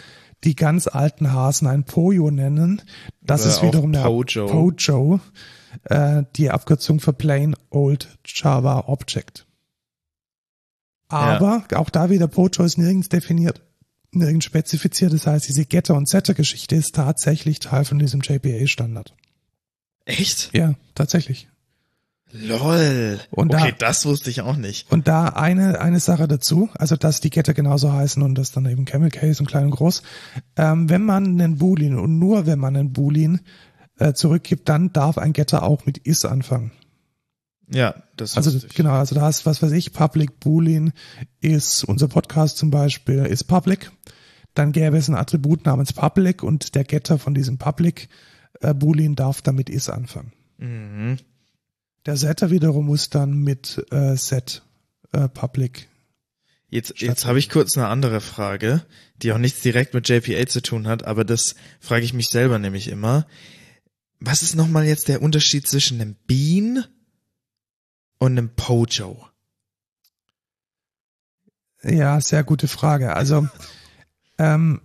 die 0.44 0.56
ganz 0.56 0.86
alten 0.86 1.32
Hasen 1.32 1.66
ein 1.66 1.84
Pojo 1.84 2.30
nennen. 2.30 2.82
Das 3.22 3.42
Oder 3.42 3.50
ist 3.50 3.62
wiederum 3.62 3.92
der 3.92 4.02
Pojo. 4.02 4.46
Pojo, 4.46 5.20
äh, 5.84 6.22
die 6.36 6.50
Abkürzung 6.50 7.00
für 7.00 7.12
Plain 7.12 7.54
Old 7.70 8.08
Java 8.24 8.84
Object. 8.86 9.46
Aber 11.08 11.64
auch 11.74 11.90
da 11.90 12.10
wieder 12.10 12.26
Pojo 12.28 12.64
ist 12.64 12.78
nirgends 12.78 13.08
definiert, 13.08 13.60
nirgends 14.10 14.46
spezifiziert. 14.46 15.12
Das 15.12 15.26
heißt, 15.26 15.46
diese 15.48 15.64
Getter- 15.66 15.94
und 15.94 16.08
Setter-Geschichte 16.08 16.74
ist 16.76 16.94
tatsächlich 16.94 17.60
Teil 17.60 17.84
von 17.84 17.98
diesem 17.98 18.20
JPA-Standard. 18.20 19.14
Echt? 20.06 20.50
Ja, 20.54 20.74
tatsächlich. 20.94 21.48
Lol. 22.32 23.20
Und 23.30 23.54
okay, 23.54 23.70
da- 23.78 23.86
das 23.86 24.04
wusste 24.06 24.28
ich 24.28 24.40
auch 24.40 24.56
nicht. 24.56 24.90
Und 24.90 25.06
da 25.06 25.26
eine, 25.28 25.80
eine 25.80 26.00
Sache 26.00 26.26
dazu, 26.26 26.68
also 26.74 26.96
dass 26.96 27.20
die 27.20 27.30
Getter 27.30 27.54
genauso 27.54 27.92
heißen 27.92 28.20
und 28.22 28.34
das 28.34 28.50
dann 28.50 28.66
eben 28.66 28.86
Camel 28.86 29.10
Case 29.10 29.40
und 29.40 29.46
klein 29.46 29.66
und 29.66 29.70
groß. 29.70 30.02
Ähm, 30.56 30.90
wenn 30.90 31.04
man 31.04 31.26
einen 31.40 31.58
Boolean 31.58 31.96
und 31.96 32.18
nur 32.18 32.44
wenn 32.46 32.58
man 32.58 32.76
einen 32.76 32.92
Boolean 32.92 33.40
äh, 33.98 34.12
zurückgibt, 34.12 34.68
dann 34.68 34.92
darf 34.92 35.18
ein 35.18 35.32
Getter 35.32 35.62
auch 35.62 35.86
mit 35.86 35.98
is 35.98 36.24
anfangen. 36.24 36.72
Ja, 37.70 37.94
das 38.16 38.36
Also 38.36 38.52
wusste 38.52 38.66
ich. 38.68 38.74
genau, 38.74 38.92
also 38.92 39.14
da 39.14 39.22
hast 39.22 39.46
was 39.46 39.62
weiß 39.62 39.72
ich, 39.72 39.92
Public 39.92 40.38
Boolean 40.40 40.92
ist 41.40 41.84
unser 41.84 42.08
Podcast 42.08 42.58
zum 42.58 42.70
Beispiel 42.70 43.24
ist 43.24 43.44
Public. 43.44 43.90
Dann 44.54 44.72
gäbe 44.72 44.96
es 44.96 45.08
ein 45.08 45.14
Attribut 45.14 45.64
namens 45.64 45.92
Public 45.92 46.42
und 46.42 46.74
der 46.74 46.84
Getter 46.84 47.18
von 47.18 47.34
diesem 47.34 47.58
Public 47.58 48.08
äh, 48.60 48.74
Boolean 48.74 49.16
darf 49.16 49.42
damit 49.42 49.70
is 49.70 49.88
anfangen. 49.88 50.32
Mhm. 50.58 51.18
Der 52.06 52.16
Setter 52.16 52.50
wiederum 52.50 52.86
muss 52.86 53.08
dann 53.10 53.38
mit 53.38 53.84
äh, 53.90 54.16
Set 54.16 54.62
äh, 55.12 55.28
Public. 55.28 55.88
Jetzt, 56.68 57.00
jetzt 57.00 57.24
habe 57.24 57.38
ich 57.38 57.50
kurz 57.50 57.76
eine 57.76 57.88
andere 57.88 58.20
Frage, 58.20 58.84
die 59.22 59.32
auch 59.32 59.38
nichts 59.38 59.62
direkt 59.62 59.94
mit 59.94 60.08
JPA 60.08 60.46
zu 60.46 60.60
tun 60.60 60.86
hat, 60.86 61.04
aber 61.04 61.24
das 61.24 61.54
frage 61.80 62.04
ich 62.04 62.12
mich 62.12 62.26
selber 62.26 62.58
nämlich 62.58 62.88
immer. 62.88 63.26
Was 64.26 64.42
ist 64.42 64.54
nochmal 64.54 64.86
jetzt 64.86 65.08
der 65.08 65.20
Unterschied 65.20 65.68
zwischen 65.68 66.00
einem 66.00 66.16
Bean 66.26 66.86
und 68.18 68.32
einem 68.32 68.54
Pojo? 68.56 69.28
Ja, 71.82 72.18
sehr 72.22 72.42
gute 72.42 72.66
Frage. 72.66 73.14
Also 73.14 73.46
ähm, 74.38 74.80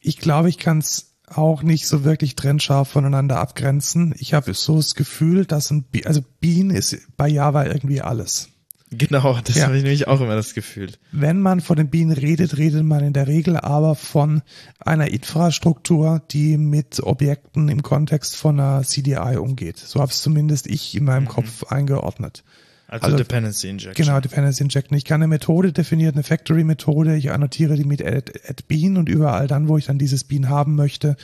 ich 0.00 0.16
glaube, 0.16 0.48
ich 0.48 0.56
kann 0.56 0.78
es 0.78 1.18
auch 1.26 1.62
nicht 1.62 1.86
so 1.86 2.04
wirklich 2.04 2.34
trennscharf 2.34 2.88
voneinander 2.88 3.40
abgrenzen. 3.40 4.14
Ich 4.18 4.32
habe 4.32 4.54
so 4.54 4.76
das 4.76 4.94
Gefühl, 4.94 5.44
dass 5.44 5.70
ein 5.70 5.84
Be 5.90 6.06
also 6.06 6.24
Bean 6.40 6.70
ist 6.70 6.96
bei 7.18 7.28
Java 7.28 7.66
irgendwie 7.66 8.00
alles. 8.00 8.48
Genau, 9.08 9.38
das 9.44 9.56
Ja. 9.56 9.66
habe 9.66 9.76
ich 9.76 9.82
nämlich 9.82 10.08
auch 10.08 10.20
immer 10.20 10.34
das 10.34 10.54
Gefühl. 10.54 10.90
Wenn 11.12 11.40
man 11.40 11.60
von 11.60 11.76
den 11.76 11.88
Bienen 11.90 12.12
redet, 12.12 12.56
redet 12.56 12.84
man 12.84 13.04
in 13.04 13.12
der 13.12 13.26
Regel 13.26 13.56
aber 13.56 13.94
von 13.94 14.42
einer 14.78 15.08
Infrastruktur, 15.08 16.22
die 16.30 16.56
mit 16.56 17.00
Objekten 17.02 17.68
im 17.68 17.82
Kontext 17.82 18.36
von 18.36 18.58
einer 18.60 18.82
CDI 18.82 19.36
umgeht. 19.36 19.78
So 19.78 20.00
habe 20.00 20.10
es 20.10 20.20
zumindest 20.20 20.66
ich 20.66 20.94
in 20.96 21.04
meinem 21.04 21.28
Kopf 21.28 21.64
eingeordnet. 21.64 22.42
Also, 22.88 23.06
Also- 23.06 23.16
Dependency 23.16 23.68
Injection. 23.68 23.94
Genau, 24.06 24.20
Dependency 24.20 24.62
Injection. 24.62 24.96
Ich 24.96 25.04
kann 25.04 25.20
eine 25.20 25.26
Methode 25.28 25.72
definieren, 25.72 26.14
eine 26.14 26.22
Factory-Methode. 26.22 27.16
Ich 27.16 27.32
annotiere 27.32 27.74
die 27.76 27.84
mit 27.84 28.00
add, 28.04 28.32
add 28.48 28.62
Bean 28.68 28.96
und 28.96 29.08
überall 29.08 29.48
dann, 29.48 29.66
wo 29.68 29.76
ich 29.76 29.86
dann 29.86 29.98
dieses 29.98 30.22
Bean 30.24 30.48
haben 30.48 30.76
möchte, 30.76 31.16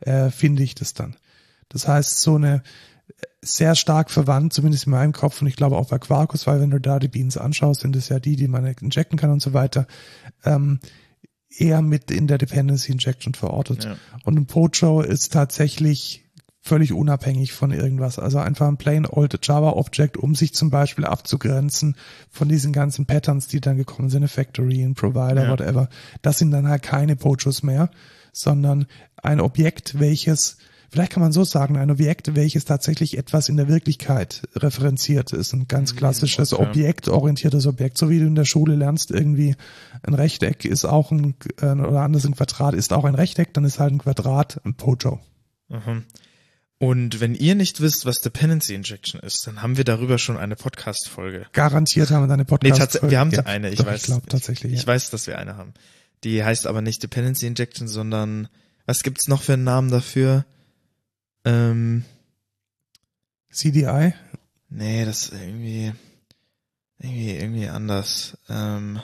äh, 0.00 0.30
finde 0.30 0.62
ich 0.62 0.74
das 0.76 0.94
dann. 0.94 1.16
Das 1.68 1.88
heißt, 1.88 2.20
so 2.20 2.36
eine 2.36 2.62
sehr 3.40 3.74
stark 3.74 4.10
verwandt, 4.10 4.52
zumindest 4.52 4.86
in 4.86 4.92
meinem 4.92 5.12
Kopf 5.12 5.40
und 5.40 5.48
ich 5.48 5.56
glaube 5.56 5.76
auch 5.76 5.88
bei 5.88 5.98
Quarkus, 5.98 6.46
weil 6.46 6.60
wenn 6.60 6.70
du 6.70 6.80
da 6.80 6.98
die 6.98 7.08
Beans 7.08 7.36
anschaust, 7.36 7.82
sind 7.82 7.96
es 7.96 8.08
ja 8.08 8.18
die, 8.18 8.36
die 8.36 8.48
man 8.48 8.66
injecten 8.66 9.18
kann 9.18 9.30
und 9.30 9.40
so 9.42 9.52
weiter, 9.52 9.86
ähm, 10.44 10.80
eher 11.48 11.82
mit 11.82 12.10
in 12.10 12.26
der 12.26 12.38
Dependency 12.38 12.92
Injection 12.92 13.34
verortet. 13.34 13.84
Ja. 13.84 13.96
Und 14.24 14.36
ein 14.36 14.46
Pojo 14.46 15.00
ist 15.00 15.32
tatsächlich 15.32 16.24
völlig 16.60 16.92
unabhängig 16.92 17.52
von 17.52 17.72
irgendwas. 17.72 18.18
Also 18.18 18.38
einfach 18.38 18.68
ein 18.68 18.76
plain 18.76 19.06
old 19.06 19.38
Java 19.42 19.70
Object, 19.70 20.16
um 20.18 20.34
sich 20.34 20.52
zum 20.52 20.70
Beispiel 20.70 21.04
abzugrenzen 21.06 21.96
von 22.30 22.48
diesen 22.48 22.72
ganzen 22.72 23.06
Patterns, 23.06 23.46
die 23.46 23.60
dann 23.60 23.76
gekommen 23.76 24.10
sind, 24.10 24.18
eine 24.18 24.28
Factory, 24.28 24.82
ein 24.82 24.94
Provider, 24.94 25.44
Ja. 25.44 25.50
whatever. 25.50 25.88
Das 26.20 26.38
sind 26.38 26.50
dann 26.50 26.68
halt 26.68 26.82
keine 26.82 27.16
Pojos 27.16 27.62
mehr, 27.62 27.90
sondern 28.32 28.86
ein 29.16 29.40
Objekt, 29.40 29.98
welches 29.98 30.58
Vielleicht 30.90 31.12
kann 31.12 31.22
man 31.22 31.32
so 31.32 31.44
sagen, 31.44 31.76
ein 31.76 31.90
Objekt, 31.90 32.34
welches 32.34 32.64
tatsächlich 32.64 33.18
etwas 33.18 33.50
in 33.50 33.58
der 33.58 33.68
Wirklichkeit 33.68 34.42
referenziert 34.54 35.32
ist. 35.32 35.52
Ein 35.52 35.68
ganz 35.68 35.94
klassisches 35.94 36.54
okay. 36.54 36.66
objektorientiertes 36.66 37.66
Objekt, 37.66 37.98
so 37.98 38.08
wie 38.08 38.18
du 38.18 38.26
in 38.26 38.34
der 38.34 38.46
Schule 38.46 38.74
lernst, 38.74 39.10
irgendwie 39.10 39.54
ein 40.02 40.14
Rechteck 40.14 40.64
ist 40.64 40.86
auch 40.86 41.10
ein, 41.10 41.34
äh, 41.60 41.72
oder 41.72 42.00
anders 42.00 42.24
ein 42.24 42.34
Quadrat 42.34 42.74
ist 42.74 42.92
auch 42.92 43.04
ein 43.04 43.14
Rechteck, 43.14 43.52
dann 43.52 43.64
ist 43.64 43.78
halt 43.78 43.92
ein 43.92 43.98
Quadrat 43.98 44.60
ein 44.64 44.74
Pojo. 44.74 45.20
Mhm. 45.68 46.04
Und 46.78 47.20
wenn 47.20 47.34
ihr 47.34 47.54
nicht 47.54 47.80
wisst, 47.80 48.06
was 48.06 48.20
Dependency 48.20 48.74
Injection 48.74 49.20
ist, 49.20 49.46
dann 49.46 49.62
haben 49.62 49.76
wir 49.76 49.84
darüber 49.84 50.16
schon 50.16 50.36
eine 50.36 50.54
Podcast-Folge. 50.54 51.46
Garantiert 51.52 52.10
haben 52.12 52.22
wir 52.22 52.28
deine 52.28 52.44
Nee, 52.44 52.48
Podcast. 52.48 52.78
tatsächlich, 52.78 53.10
wir 53.10 53.18
haben 53.18 53.30
ja, 53.32 53.42
eine, 53.42 53.70
ich 53.70 53.78
doch, 53.78 53.86
weiß. 53.86 54.00
Ich 54.00 54.06
glaube 54.06 54.26
tatsächlich. 54.28 54.72
Ich 54.72 54.82
ja. 54.82 54.86
weiß, 54.86 55.10
dass 55.10 55.26
wir 55.26 55.38
eine 55.38 55.56
haben. 55.56 55.74
Die 56.24 56.42
heißt 56.42 56.66
aber 56.66 56.80
nicht 56.80 57.02
Dependency 57.02 57.46
Injection, 57.46 57.88
sondern 57.88 58.48
was 58.86 59.02
gibt's 59.02 59.26
noch 59.26 59.42
für 59.42 59.54
einen 59.54 59.64
Namen 59.64 59.90
dafür? 59.90 60.46
Ähm, 61.44 62.04
CDI. 63.50 64.14
nee, 64.68 65.04
das 65.04 65.24
ist 65.24 65.32
irgendwie, 65.32 65.92
irgendwie, 66.98 67.36
irgendwie 67.36 67.68
anders. 67.68 68.36
Ähm, 68.48 69.00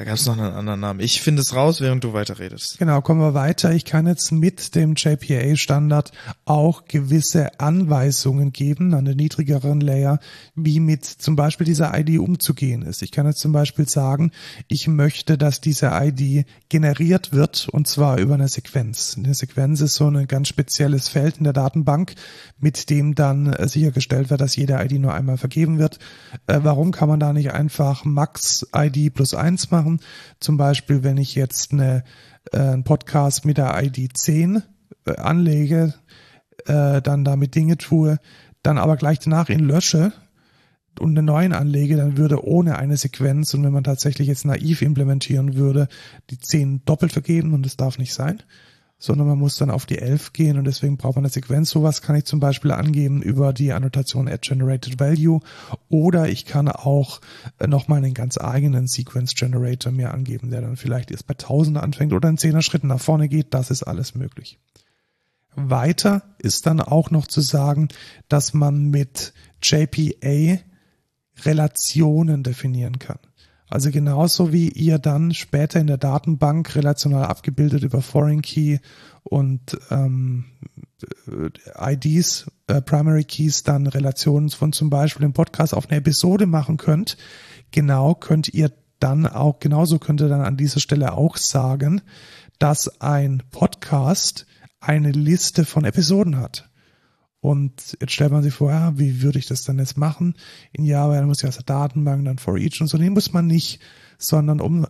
da 0.00 0.04
gab's 0.04 0.24
noch 0.24 0.38
einen 0.38 0.54
anderen 0.54 0.80
Namen. 0.80 1.00
Ich 1.00 1.20
finde 1.20 1.42
es 1.42 1.54
raus, 1.54 1.82
während 1.82 2.04
du 2.04 2.14
weiterredest. 2.14 2.78
Genau, 2.78 3.02
kommen 3.02 3.20
wir 3.20 3.34
weiter. 3.34 3.74
Ich 3.74 3.84
kann 3.84 4.06
jetzt 4.06 4.32
mit 4.32 4.74
dem 4.74 4.94
JPA-Standard 4.94 6.12
auch 6.46 6.86
gewisse 6.86 7.60
Anweisungen 7.60 8.50
geben 8.50 8.94
an 8.94 9.04
den 9.04 9.18
niedrigeren 9.18 9.82
Layer, 9.82 10.18
wie 10.54 10.80
mit 10.80 11.04
zum 11.04 11.36
Beispiel 11.36 11.66
dieser 11.66 11.92
ID 11.98 12.18
umzugehen 12.18 12.80
ist. 12.80 13.02
Ich 13.02 13.12
kann 13.12 13.26
jetzt 13.26 13.40
zum 13.40 13.52
Beispiel 13.52 13.86
sagen, 13.86 14.30
ich 14.68 14.88
möchte, 14.88 15.36
dass 15.36 15.60
diese 15.60 15.90
ID 15.92 16.46
generiert 16.70 17.34
wird 17.34 17.68
und 17.68 17.86
zwar 17.86 18.16
über 18.20 18.32
eine 18.32 18.48
Sequenz. 18.48 19.16
Eine 19.18 19.34
Sequenz 19.34 19.82
ist 19.82 19.96
so 19.96 20.08
ein 20.08 20.26
ganz 20.26 20.48
spezielles 20.48 21.08
Feld 21.08 21.36
in 21.36 21.44
der 21.44 21.52
Datenbank, 21.52 22.14
mit 22.58 22.88
dem 22.88 23.14
dann 23.14 23.52
äh, 23.52 23.68
sichergestellt 23.68 24.30
wird, 24.30 24.40
dass 24.40 24.56
jede 24.56 24.82
ID 24.82 24.92
nur 24.92 25.12
einmal 25.12 25.36
vergeben 25.36 25.78
wird. 25.78 25.98
Äh, 26.46 26.60
warum 26.62 26.90
kann 26.90 27.10
man 27.10 27.20
da 27.20 27.34
nicht 27.34 27.52
einfach 27.52 28.06
Max 28.06 28.66
ID 28.74 29.12
plus 29.12 29.34
eins 29.34 29.70
machen? 29.70 29.89
Zum 30.38 30.56
Beispiel, 30.56 31.02
wenn 31.02 31.16
ich 31.16 31.34
jetzt 31.34 31.72
eine, 31.72 32.04
äh, 32.52 32.58
einen 32.58 32.84
Podcast 32.84 33.44
mit 33.44 33.58
der 33.58 33.82
ID 33.82 34.16
10 34.16 34.62
äh, 35.06 35.16
anlege, 35.16 35.94
äh, 36.66 37.02
dann 37.02 37.24
damit 37.24 37.54
Dinge 37.54 37.78
tue, 37.78 38.18
dann 38.62 38.78
aber 38.78 38.96
gleich 38.96 39.18
danach 39.18 39.48
ihn 39.48 39.60
lösche 39.60 40.12
und 40.98 41.16
einen 41.16 41.26
neuen 41.26 41.52
anlege, 41.52 41.96
dann 41.96 42.16
würde 42.16 42.44
ohne 42.44 42.78
eine 42.78 42.96
Sequenz 42.96 43.54
und 43.54 43.64
wenn 43.64 43.72
man 43.72 43.84
tatsächlich 43.84 44.28
jetzt 44.28 44.44
naiv 44.44 44.82
implementieren 44.82 45.54
würde, 45.56 45.88
die 46.30 46.38
10 46.38 46.84
doppelt 46.84 47.12
vergeben 47.12 47.54
und 47.54 47.64
das 47.64 47.76
darf 47.76 47.98
nicht 47.98 48.12
sein, 48.12 48.42
sondern 49.00 49.26
man 49.26 49.38
muss 49.38 49.56
dann 49.56 49.70
auf 49.70 49.86
die 49.86 49.98
11 49.98 50.34
gehen 50.34 50.58
und 50.58 50.64
deswegen 50.64 50.98
braucht 50.98 51.16
man 51.16 51.24
eine 51.24 51.32
Sequenz. 51.32 51.70
Sowas 51.70 52.02
kann 52.02 52.16
ich 52.16 52.26
zum 52.26 52.38
Beispiel 52.38 52.70
angeben 52.70 53.22
über 53.22 53.54
die 53.54 53.72
Annotation 53.72 54.28
add 54.28 54.46
generated 54.46 55.00
value 55.00 55.40
oder 55.88 56.28
ich 56.28 56.44
kann 56.44 56.68
auch 56.68 57.20
äh, 57.58 57.66
nochmal 57.66 57.98
einen 57.98 58.14
ganz 58.14 58.38
eigenen 58.38 58.86
Sequence 58.86 59.34
Generator 59.34 59.90
mir 59.90 60.12
angeben, 60.12 60.50
der 60.50 60.60
dann 60.60 60.76
vielleicht 60.76 61.10
erst 61.10 61.26
bei 61.26 61.34
1000 61.34 61.78
anfängt 61.78 62.12
oder 62.12 62.28
in 62.28 62.36
10er 62.36 62.62
Schritten 62.62 62.88
nach 62.88 63.00
vorne 63.00 63.28
geht. 63.28 63.54
Das 63.54 63.70
ist 63.70 63.82
alles 63.82 64.14
möglich. 64.14 64.58
Weiter 65.56 66.22
ist 66.38 66.66
dann 66.66 66.80
auch 66.80 67.10
noch 67.10 67.26
zu 67.26 67.40
sagen, 67.40 67.88
dass 68.28 68.52
man 68.54 68.90
mit 68.90 69.32
JPA 69.62 70.58
Relationen 71.44 72.42
definieren 72.42 72.98
kann. 72.98 73.18
Also 73.70 73.92
genauso 73.92 74.52
wie 74.52 74.68
ihr 74.68 74.98
dann 74.98 75.32
später 75.32 75.78
in 75.78 75.86
der 75.86 75.96
Datenbank 75.96 76.74
relational 76.74 77.24
abgebildet 77.24 77.84
über 77.84 78.02
Foreign 78.02 78.42
Key 78.42 78.78
und 79.22 79.78
ähm, 79.90 80.44
äh, 81.78 81.94
IDs, 81.94 82.50
äh, 82.66 82.82
Primary 82.82 83.22
Keys, 83.22 83.62
dann 83.62 83.86
Relationen 83.86 84.50
von 84.50 84.72
zum 84.72 84.90
Beispiel 84.90 85.22
dem 85.22 85.32
Podcast 85.32 85.72
auf 85.72 85.88
eine 85.88 85.98
Episode 85.98 86.46
machen 86.46 86.78
könnt, 86.78 87.16
genau 87.70 88.14
könnt 88.14 88.52
ihr 88.52 88.72
dann 88.98 89.26
auch, 89.26 89.60
genauso 89.60 90.00
könnt 90.00 90.20
ihr 90.20 90.28
dann 90.28 90.42
an 90.42 90.56
dieser 90.56 90.80
Stelle 90.80 91.12
auch 91.12 91.36
sagen, 91.36 92.02
dass 92.58 93.00
ein 93.00 93.42
Podcast 93.50 94.46
eine 94.80 95.12
Liste 95.12 95.64
von 95.64 95.84
Episoden 95.84 96.38
hat. 96.38 96.69
Und 97.40 97.96
jetzt 98.00 98.12
stellt 98.12 98.32
man 98.32 98.42
sich 98.42 98.52
vor, 98.52 98.70
ja, 98.70 98.98
wie 98.98 99.22
würde 99.22 99.38
ich 99.38 99.46
das 99.46 99.64
dann 99.64 99.78
jetzt 99.78 99.96
machen? 99.96 100.34
In 100.72 100.84
Java, 100.84 101.14
dann 101.14 101.26
muss 101.26 101.42
ich 101.42 101.48
aus 101.48 101.56
der 101.56 101.64
Datenbank, 101.64 102.24
dann 102.24 102.38
for 102.38 102.58
each 102.58 102.80
und 102.80 102.86
so. 102.86 102.98
Nee, 102.98 103.10
muss 103.10 103.32
man 103.32 103.46
nicht, 103.46 103.80
sondern 104.18 104.60
um 104.60 104.86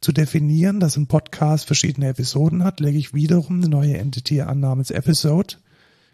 zu 0.00 0.12
definieren, 0.12 0.80
dass 0.80 0.96
ein 0.96 1.06
Podcast 1.06 1.66
verschiedene 1.66 2.08
Episoden 2.08 2.64
hat, 2.64 2.80
lege 2.80 2.98
ich 2.98 3.14
wiederum 3.14 3.58
eine 3.58 3.68
neue 3.68 3.98
Entity 3.98 4.40
an 4.42 4.60
namens 4.60 4.90
Episode, 4.90 5.56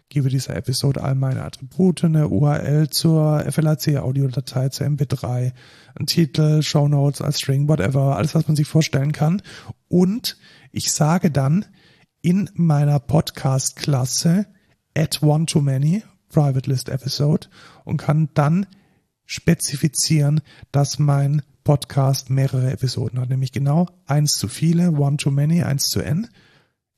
gebe 0.09 0.29
dieser 0.29 0.55
Episode 0.55 1.03
all 1.03 1.15
meine 1.15 1.43
Attribute, 1.43 2.03
eine 2.03 2.29
URL 2.29 2.89
zur 2.89 3.43
FLAC-Audiodatei, 3.51 4.69
zur 4.69 4.87
MP3, 4.87 5.53
einen 5.95 6.07
Titel, 6.07 6.61
Show 6.61 6.87
Notes 6.87 7.21
als 7.21 7.39
String, 7.39 7.67
whatever, 7.67 8.15
alles, 8.17 8.35
was 8.35 8.47
man 8.47 8.55
sich 8.55 8.67
vorstellen 8.67 9.11
kann. 9.11 9.41
Und 9.87 10.37
ich 10.71 10.91
sage 10.91 11.31
dann 11.31 11.65
in 12.21 12.49
meiner 12.53 12.99
Podcast-Klasse 12.99 14.47
add 14.95 15.21
one 15.21 15.45
to 15.45 15.61
many, 15.61 16.03
private 16.29 16.69
list 16.69 16.89
episode, 16.89 17.47
und 17.83 17.97
kann 17.97 18.29
dann 18.33 18.65
spezifizieren, 19.25 20.41
dass 20.71 20.99
mein 20.99 21.41
Podcast 21.63 22.29
mehrere 22.29 22.71
Episoden 22.71 23.19
hat, 23.19 23.29
nämlich 23.29 23.51
genau 23.51 23.87
eins 24.05 24.35
zu 24.35 24.47
viele, 24.47 24.91
one 24.91 25.17
to 25.17 25.31
many, 25.31 25.63
eins 25.63 25.89
zu 25.89 25.99
n, 25.99 26.27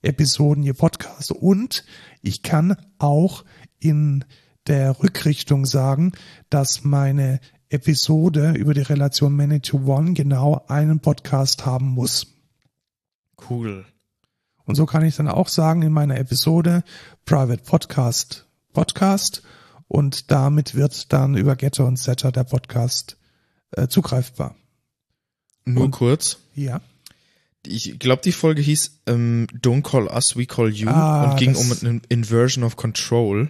Episoden 0.02 0.64
je 0.64 0.74
Podcast. 0.74 1.32
Und 1.32 1.86
ich 2.22 2.44
kann 2.44 2.76
auch 3.00 3.46
in 3.80 4.26
der 4.68 5.02
Rückrichtung 5.02 5.66
sagen, 5.66 6.12
dass 6.50 6.84
meine 6.84 7.40
Episode 7.70 8.52
über 8.52 8.74
die 8.74 8.82
Relation 8.82 9.36
many 9.36 9.62
to 9.62 9.78
one 9.78 10.14
genau 10.14 10.66
einen 10.68 11.00
Podcast 11.00 11.66
haben 11.66 11.88
muss. 11.88 12.28
Cool. 13.50 13.86
Und 14.68 14.76
so 14.76 14.86
kann 14.86 15.04
ich 15.04 15.16
dann 15.16 15.28
auch 15.28 15.48
sagen 15.48 15.82
in 15.82 15.92
meiner 15.92 16.18
Episode 16.20 16.84
Private 17.26 17.64
Podcast 17.64 18.46
Podcast 18.74 19.42
und 19.88 20.30
damit 20.30 20.76
wird 20.76 21.12
dann 21.14 21.36
über 21.36 21.56
Getter 21.56 21.86
und 21.86 21.98
Setter 21.98 22.32
der 22.32 22.44
Podcast 22.44 23.18
äh, 23.72 23.88
zugreifbar. 23.88 24.56
Nur 25.66 25.86
Und- 25.86 25.92
kurz. 25.92 26.38
Ja. 26.54 26.82
Ich 27.66 27.98
glaube, 28.00 28.22
die 28.24 28.32
Folge 28.32 28.62
hieß 28.62 29.02
ähm, 29.08 29.48
Don't 29.62 29.82
Call 29.82 30.08
Us, 30.08 30.38
We 30.38 30.46
Call 30.46 30.70
You 30.70 30.88
Ah, 30.90 31.32
und 31.32 31.38
ging 31.38 31.56
um 31.56 31.70
eine 31.82 32.02
Inversion 32.08 32.64
of 32.64 32.76
Control. 32.78 33.50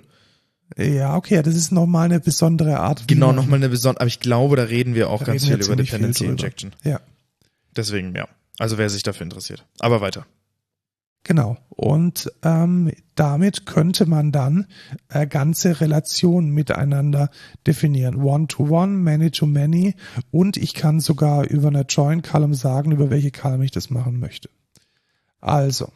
Ja, 0.76 1.16
okay, 1.16 1.42
das 1.44 1.56
ist 1.56 1.72
nochmal 1.72 2.06
eine 2.06 2.20
besondere 2.20 2.80
Art. 2.80 3.08
Genau, 3.08 3.32
nochmal 3.32 3.58
eine 3.60 3.70
besondere, 3.70 4.02
aber 4.02 4.08
ich 4.08 4.20
glaube, 4.20 4.56
da 4.56 4.64
reden 4.64 4.96
wir 4.96 5.10
auch 5.10 5.20
Da 5.20 5.26
ganz 5.34 5.46
viel 5.46 5.56
über 5.56 5.66
viel 5.66 5.76
Dependency 5.78 6.24
drüber. 6.24 6.32
Injection. 6.32 6.74
Ja, 6.84 7.00
Deswegen, 7.76 8.16
ja. 8.16 8.28
Also 8.58 8.78
wer 8.80 8.90
sich 8.90 9.04
dafür 9.04 9.24
interessiert. 9.24 9.66
Aber 9.80 10.02
weiter. 10.02 10.26
Genau. 11.28 11.58
Und 11.70 12.32
ähm, 12.42 12.92
damit 13.14 13.68
könnte 13.68 14.08
man 14.08 14.32
dann 14.32 14.66
äh, 15.10 15.28
ganze 15.28 15.80
Relationen 15.80 16.50
miteinander 16.50 17.30
definieren. 17.68 18.16
One-to-one, 18.16 18.94
many-to-many 18.94 19.96
und 20.32 20.58
ich 20.58 20.74
kann 20.74 21.00
sogar 21.00 21.48
über 21.48 21.68
eine 21.68 21.82
Join-Column 21.82 22.56
sagen, 22.56 22.92
über 22.92 23.12
welche 23.12 23.32
Column 23.32 23.62
ich 23.62 23.72
das 23.72 23.92
machen 23.92 24.20
möchte. 24.20 24.50
Also, 25.40 25.90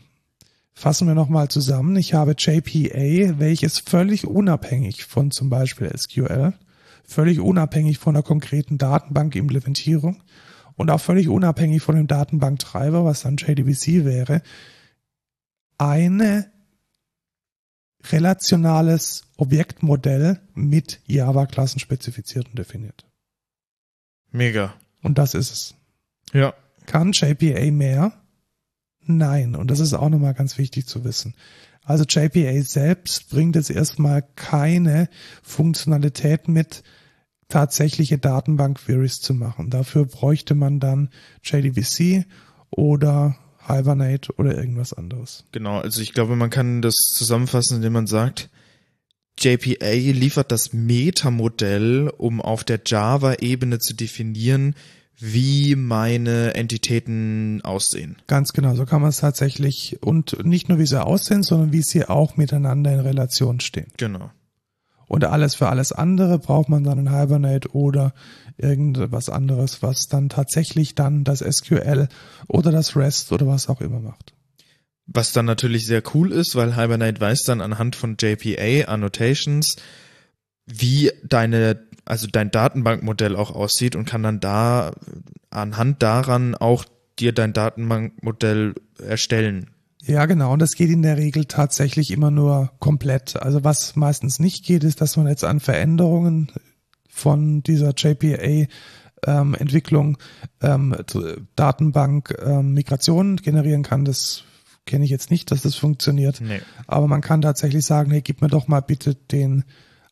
fassen 0.73 1.07
wir 1.07 1.15
nochmal 1.15 1.47
zusammen. 1.47 1.95
Ich 1.95 2.13
habe 2.13 2.35
JPA, 2.37 3.39
welches 3.39 3.79
völlig 3.79 4.27
unabhängig 4.27 5.05
von 5.05 5.31
zum 5.31 5.49
Beispiel 5.49 5.91
SQL, 5.95 6.53
völlig 7.03 7.39
unabhängig 7.39 7.97
von 7.97 8.15
einer 8.15 8.23
konkreten 8.23 8.77
Datenbankimplementierung 8.77 10.21
und 10.75 10.91
auch 10.91 11.01
völlig 11.01 11.27
unabhängig 11.27 11.81
von 11.81 11.95
dem 11.95 12.07
Datenbanktreiber, 12.07 13.03
was 13.03 13.21
dann 13.21 13.37
JDBC 13.37 14.05
wäre, 14.05 14.41
eine 15.81 16.51
relationales 18.11 19.23
Objektmodell 19.37 20.39
mit 20.53 21.01
Java-Klassen 21.07 21.79
spezifiziert 21.79 22.47
und 22.49 22.59
definiert. 22.59 23.05
Mega. 24.31 24.75
Und 25.01 25.17
das 25.17 25.33
ist 25.33 25.51
es. 25.51 25.75
Ja. 26.33 26.53
Kann 26.85 27.13
JPA 27.13 27.71
mehr? 27.71 28.13
Nein. 29.01 29.55
Und 29.55 29.71
das 29.71 29.79
ist 29.79 29.93
auch 29.93 30.09
nochmal 30.09 30.35
ganz 30.35 30.59
wichtig 30.59 30.85
zu 30.85 31.03
wissen. 31.03 31.33
Also 31.83 32.03
JPA 32.03 32.61
selbst 32.61 33.29
bringt 33.31 33.55
jetzt 33.55 33.71
erstmal 33.71 34.21
keine 34.35 35.09
Funktionalität 35.41 36.47
mit, 36.47 36.83
tatsächliche 37.47 38.19
Datenbank-Queries 38.19 39.19
zu 39.19 39.33
machen. 39.33 39.71
Dafür 39.71 40.05
bräuchte 40.05 40.53
man 40.53 40.79
dann 40.79 41.09
JDBC 41.43 42.25
oder 42.69 43.35
Hibernate 43.67 44.33
oder 44.37 44.57
irgendwas 44.57 44.93
anderes. 44.93 45.45
Genau, 45.51 45.79
also 45.79 46.01
ich 46.01 46.13
glaube, 46.13 46.35
man 46.35 46.49
kann 46.49 46.81
das 46.81 46.95
zusammenfassen, 46.95 47.77
indem 47.77 47.93
man 47.93 48.07
sagt, 48.07 48.49
JPA 49.39 49.91
liefert 49.91 50.51
das 50.51 50.73
Metamodell, 50.73 52.11
um 52.17 52.41
auf 52.41 52.63
der 52.63 52.81
Java-Ebene 52.85 53.79
zu 53.79 53.95
definieren, 53.95 54.75
wie 55.17 55.75
meine 55.75 56.55
Entitäten 56.55 57.61
aussehen. 57.63 58.17
Ganz 58.27 58.53
genau, 58.53 58.75
so 58.75 58.85
kann 58.85 59.01
man 59.01 59.09
es 59.09 59.17
tatsächlich 59.17 60.01
und 60.01 60.43
nicht 60.45 60.67
nur 60.67 60.79
wie 60.79 60.85
sie 60.85 61.03
aussehen, 61.03 61.43
sondern 61.43 61.71
wie 61.71 61.83
sie 61.83 62.05
auch 62.05 62.37
miteinander 62.37 62.91
in 62.93 62.99
Relation 63.01 63.59
stehen. 63.59 63.91
Genau. 63.97 64.31
Und 65.11 65.25
alles 65.25 65.55
für 65.55 65.67
alles 65.67 65.91
andere 65.91 66.39
braucht 66.39 66.69
man 66.69 66.85
dann 66.85 66.97
ein 66.99 67.13
Hibernate 67.13 67.75
oder 67.75 68.13
irgendwas 68.55 69.27
anderes, 69.27 69.83
was 69.83 70.07
dann 70.07 70.29
tatsächlich 70.29 70.95
dann 70.95 71.25
das 71.25 71.39
SQL 71.39 72.07
oder 72.47 72.71
das 72.71 72.95
REST 72.95 73.33
oder 73.33 73.45
was 73.45 73.67
auch 73.67 73.81
immer 73.81 73.99
macht. 73.99 74.33
Was 75.07 75.33
dann 75.33 75.43
natürlich 75.43 75.85
sehr 75.85 76.01
cool 76.13 76.31
ist, 76.31 76.55
weil 76.55 76.77
Hibernate 76.77 77.19
weiß 77.19 77.41
dann 77.41 77.59
anhand 77.59 77.97
von 77.97 78.15
JPA 78.17 78.89
Annotations, 78.89 79.75
wie 80.65 81.11
deine, 81.25 81.85
also 82.05 82.27
dein 82.27 82.49
Datenbankmodell 82.49 83.35
auch 83.35 83.51
aussieht 83.51 83.97
und 83.97 84.05
kann 84.05 84.23
dann 84.23 84.39
da 84.39 84.93
anhand 85.49 86.01
daran 86.01 86.55
auch 86.55 86.85
dir 87.19 87.33
dein 87.33 87.51
Datenbankmodell 87.51 88.75
erstellen. 89.05 89.71
Ja, 90.05 90.25
genau. 90.25 90.53
Und 90.53 90.59
das 90.59 90.71
geht 90.71 90.89
in 90.89 91.03
der 91.03 91.17
Regel 91.17 91.45
tatsächlich 91.45 92.11
immer 92.11 92.31
nur 92.31 92.71
komplett. 92.79 93.35
Also 93.41 93.63
was 93.63 93.95
meistens 93.95 94.39
nicht 94.39 94.65
geht, 94.65 94.83
ist, 94.83 94.99
dass 95.01 95.15
man 95.17 95.27
jetzt 95.27 95.43
an 95.43 95.59
Veränderungen 95.59 96.51
von 97.09 97.61
dieser 97.61 97.93
JPA 97.95 98.67
ähm, 99.27 99.53
Entwicklung 99.53 100.17
ähm, 100.61 100.95
zu- 101.05 101.41
Datenbank 101.55 102.35
ähm, 102.43 102.73
Migration 102.73 103.35
generieren 103.37 103.83
kann. 103.83 104.03
Das 104.05 104.43
kenne 104.87 105.05
ich 105.05 105.11
jetzt 105.11 105.29
nicht, 105.29 105.51
dass 105.51 105.61
das 105.61 105.75
funktioniert. 105.75 106.41
Nee. 106.41 106.61
Aber 106.87 107.07
man 107.07 107.21
kann 107.21 107.41
tatsächlich 107.41 107.85
sagen, 107.85 108.09
hey, 108.09 108.21
gib 108.23 108.41
mir 108.41 108.47
doch 108.47 108.67
mal 108.67 108.79
bitte 108.81 109.13
den 109.13 109.63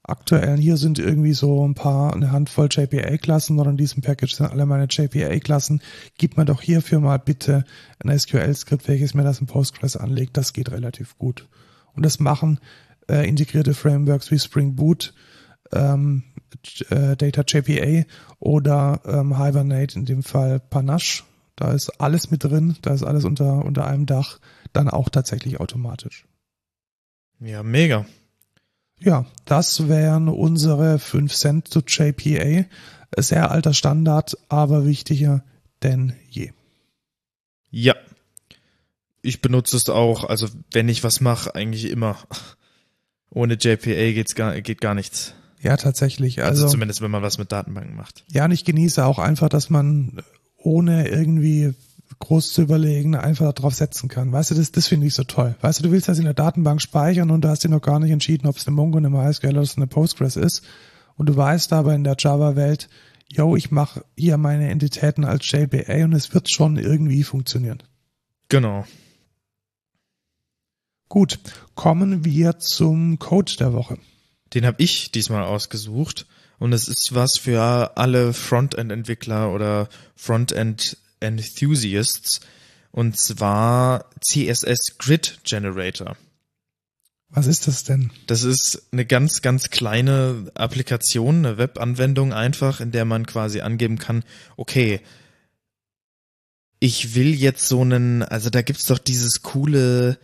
aktuellen. 0.09 0.57
Hier 0.57 0.77
sind 0.77 0.99
irgendwie 0.99 1.33
so 1.33 1.67
ein 1.67 1.75
paar, 1.75 2.13
eine 2.13 2.31
Handvoll 2.31 2.67
JPA-Klassen 2.69 3.59
oder 3.59 3.69
in 3.69 3.77
diesem 3.77 4.01
Package 4.01 4.33
sind 4.33 4.47
alle 4.47 4.65
meine 4.65 4.87
JPA-Klassen. 4.89 5.81
Gib 6.17 6.37
mir 6.37 6.45
doch 6.45 6.61
hierfür 6.61 6.99
mal 6.99 7.19
bitte 7.19 7.63
ein 7.99 8.17
SQL-Skript, 8.17 8.87
welches 8.87 9.13
mir 9.13 9.23
das 9.23 9.39
in 9.39 9.47
Postgres 9.47 9.95
anlegt. 9.95 10.37
Das 10.37 10.53
geht 10.53 10.71
relativ 10.71 11.17
gut. 11.17 11.47
Und 11.93 12.05
das 12.05 12.19
machen 12.19 12.59
äh, 13.09 13.27
integrierte 13.27 13.73
Frameworks 13.73 14.31
wie 14.31 14.39
Spring 14.39 14.75
Boot, 14.75 15.13
ähm, 15.71 16.23
äh, 16.89 17.15
Data 17.15 17.43
JPA 17.45 18.05
oder 18.39 19.01
ähm, 19.05 19.37
Hibernate, 19.37 19.97
in 19.97 20.05
dem 20.05 20.23
Fall 20.23 20.59
Panache. 20.59 21.23
Da 21.55 21.73
ist 21.73 21.89
alles 21.99 22.31
mit 22.31 22.43
drin, 22.43 22.77
da 22.81 22.93
ist 22.93 23.03
alles 23.03 23.25
unter, 23.25 23.65
unter 23.65 23.85
einem 23.85 24.05
Dach, 24.05 24.39
dann 24.71 24.87
auch 24.87 25.09
tatsächlich 25.09 25.59
automatisch. 25.59 26.25
Ja, 27.41 27.63
mega. 27.63 28.05
Ja, 29.01 29.25
das 29.45 29.87
wären 29.87 30.27
unsere 30.27 30.99
5 30.99 31.33
Cent 31.33 31.67
zu 31.69 31.79
JPA. 31.85 32.65
Sehr 33.17 33.49
alter 33.51 33.73
Standard, 33.73 34.37
aber 34.49 34.85
wichtiger 34.85 35.43
denn 35.83 36.13
je. 36.29 36.51
Ja. 37.71 37.95
Ich 39.21 39.41
benutze 39.41 39.75
es 39.77 39.89
auch, 39.89 40.23
also 40.25 40.47
wenn 40.71 40.87
ich 40.89 41.03
was 41.03 41.19
mache, 41.21 41.53
eigentlich 41.55 41.89
immer. 41.89 42.17
Ohne 43.31 43.55
JPA 43.55 44.11
geht's 44.13 44.33
gar, 44.35 44.59
geht 44.61 44.81
gar 44.81 44.95
nichts. 44.95 45.33
Ja, 45.61 45.75
tatsächlich. 45.77 46.41
Also, 46.41 46.63
Also, 46.63 46.67
zumindest 46.73 47.01
wenn 47.01 47.11
man 47.11 47.21
was 47.21 47.37
mit 47.37 47.51
Datenbanken 47.51 47.95
macht. 47.95 48.23
ja, 48.31 48.45
und 48.45 48.51
ich 48.51 48.63
genieße 48.65 49.05
auch 49.05 49.19
einfach, 49.19 49.49
dass 49.49 49.69
man 49.69 50.21
ohne 50.57 51.07
irgendwie 51.09 51.73
groß 52.17 52.53
zu 52.53 52.63
überlegen 52.63 53.15
einfach 53.15 53.53
darauf 53.53 53.75
setzen 53.75 54.09
kann. 54.09 54.31
Weißt 54.31 54.51
du, 54.51 54.55
das, 54.55 54.71
das 54.71 54.87
finde 54.87 55.07
ich 55.07 55.13
so 55.13 55.23
toll. 55.23 55.55
Weißt 55.61 55.79
du, 55.79 55.83
du 55.83 55.91
willst 55.91 56.09
das 56.09 56.17
in 56.17 56.25
der 56.25 56.33
Datenbank 56.33 56.81
speichern 56.81 57.29
und 57.29 57.41
du 57.41 57.49
hast 57.49 57.63
dir 57.63 57.69
noch 57.69 57.81
gar 57.81 57.99
nicht 57.99 58.11
entschieden, 58.11 58.47
ob 58.47 58.57
es 58.57 58.67
eine 58.67 58.75
Mongo, 58.75 58.97
eine 58.97 59.09
MySQL 59.09 59.57
oder 59.57 59.69
eine 59.75 59.87
Postgres 59.87 60.35
ist. 60.35 60.63
Und 61.15 61.27
du 61.27 61.35
weißt 61.35 61.71
aber 61.73 61.93
in 61.93 62.03
der 62.03 62.15
Java-Welt, 62.17 62.89
yo, 63.27 63.55
ich 63.55 63.71
mache 63.71 64.03
hier 64.17 64.37
meine 64.37 64.69
Entitäten 64.69 65.23
als 65.23 65.49
JPA 65.51 66.03
und 66.05 66.13
es 66.13 66.33
wird 66.33 66.49
schon 66.49 66.77
irgendwie 66.77 67.23
funktionieren. 67.23 67.83
Genau. 68.47 68.85
Gut, 71.07 71.39
kommen 71.75 72.25
wir 72.25 72.59
zum 72.59 73.19
Code 73.19 73.53
der 73.59 73.73
Woche. 73.73 73.97
Den 74.53 74.65
habe 74.65 74.81
ich 74.81 75.11
diesmal 75.11 75.43
ausgesucht 75.43 76.25
und 76.57 76.73
es 76.73 76.87
ist 76.87 77.11
was 77.13 77.37
für 77.37 77.97
alle 77.97 78.33
Frontend-Entwickler 78.33 79.51
oder 79.51 79.89
Frontend-Enthusiasts 81.19 82.39
und 82.91 83.17
zwar 83.17 84.09
CSS 84.21 84.97
Grid 84.97 85.41
Generator. 85.43 86.17
Was 87.29 87.45
ist 87.45 87.67
das 87.67 87.83
denn? 87.83 88.09
Das 88.25 88.41
ist 88.43 88.87
eine 88.91 89.05
ganz, 89.05 89.43
ganz 89.43 89.69
kleine 89.69 90.49
Applikation, 90.55 91.45
eine 91.45 91.59
Webanwendung 91.59 92.33
einfach, 92.33 92.81
in 92.81 92.91
der 92.91 93.05
man 93.05 93.27
quasi 93.27 93.61
angeben 93.61 93.99
kann, 93.99 94.23
okay, 94.57 95.01
ich 96.79 97.13
will 97.13 97.35
jetzt 97.35 97.67
so 97.67 97.81
einen, 97.81 98.23
also 98.23 98.49
da 98.49 98.63
gibt's 98.63 98.85
doch 98.85 98.97
dieses 98.97 99.43
coole 99.43 100.17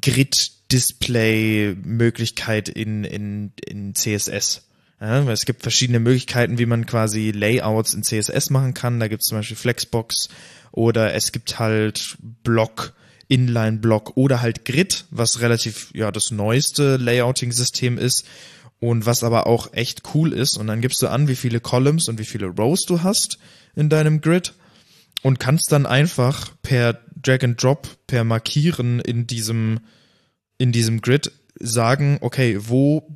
Grid-Display-Möglichkeit 0.00 2.68
in, 2.68 3.04
in, 3.04 3.52
in 3.64 3.94
CSS. 3.94 4.66
Ja, 5.02 5.28
es 5.32 5.46
gibt 5.46 5.62
verschiedene 5.62 5.98
Möglichkeiten, 5.98 6.58
wie 6.58 6.66
man 6.66 6.86
quasi 6.86 7.32
Layouts 7.32 7.92
in 7.92 8.04
CSS 8.04 8.50
machen 8.50 8.72
kann. 8.72 9.00
Da 9.00 9.08
gibt's 9.08 9.26
zum 9.26 9.38
Beispiel 9.38 9.56
Flexbox 9.56 10.28
oder 10.70 11.12
es 11.14 11.32
gibt 11.32 11.58
halt 11.58 12.16
Block, 12.20 12.92
Inline-Block 13.26 14.16
oder 14.16 14.42
halt 14.42 14.64
Grid, 14.64 15.06
was 15.10 15.40
relativ 15.40 15.90
ja 15.92 16.12
das 16.12 16.30
neueste 16.30 16.98
Layouting-System 16.98 17.98
ist 17.98 18.26
und 18.78 19.04
was 19.04 19.24
aber 19.24 19.48
auch 19.48 19.72
echt 19.72 20.02
cool 20.14 20.32
ist. 20.32 20.56
Und 20.56 20.68
dann 20.68 20.80
gibst 20.80 21.02
du 21.02 21.08
an, 21.08 21.26
wie 21.26 21.34
viele 21.34 21.58
Columns 21.58 22.08
und 22.08 22.20
wie 22.20 22.24
viele 22.24 22.46
Rows 22.46 22.82
du 22.86 23.02
hast 23.02 23.38
in 23.74 23.88
deinem 23.88 24.20
Grid 24.20 24.54
und 25.22 25.40
kannst 25.40 25.72
dann 25.72 25.84
einfach 25.84 26.52
per 26.62 27.00
Drag 27.20 27.42
and 27.42 27.60
Drop, 27.60 27.88
per 28.06 28.22
Markieren 28.22 29.00
in 29.00 29.26
diesem, 29.26 29.80
in 30.58 30.70
diesem 30.70 31.00
Grid 31.00 31.32
sagen, 31.58 32.18
okay, 32.20 32.56
wo 32.60 33.08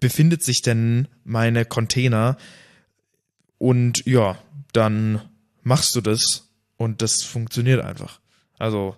befindet 0.00 0.42
sich 0.42 0.62
denn 0.62 1.08
meine 1.24 1.64
Container? 1.64 2.36
Und 3.58 4.04
ja, 4.06 4.38
dann 4.72 5.20
machst 5.62 5.94
du 5.94 6.00
das 6.00 6.48
und 6.76 7.02
das 7.02 7.22
funktioniert 7.22 7.84
einfach. 7.84 8.20
Also, 8.58 8.96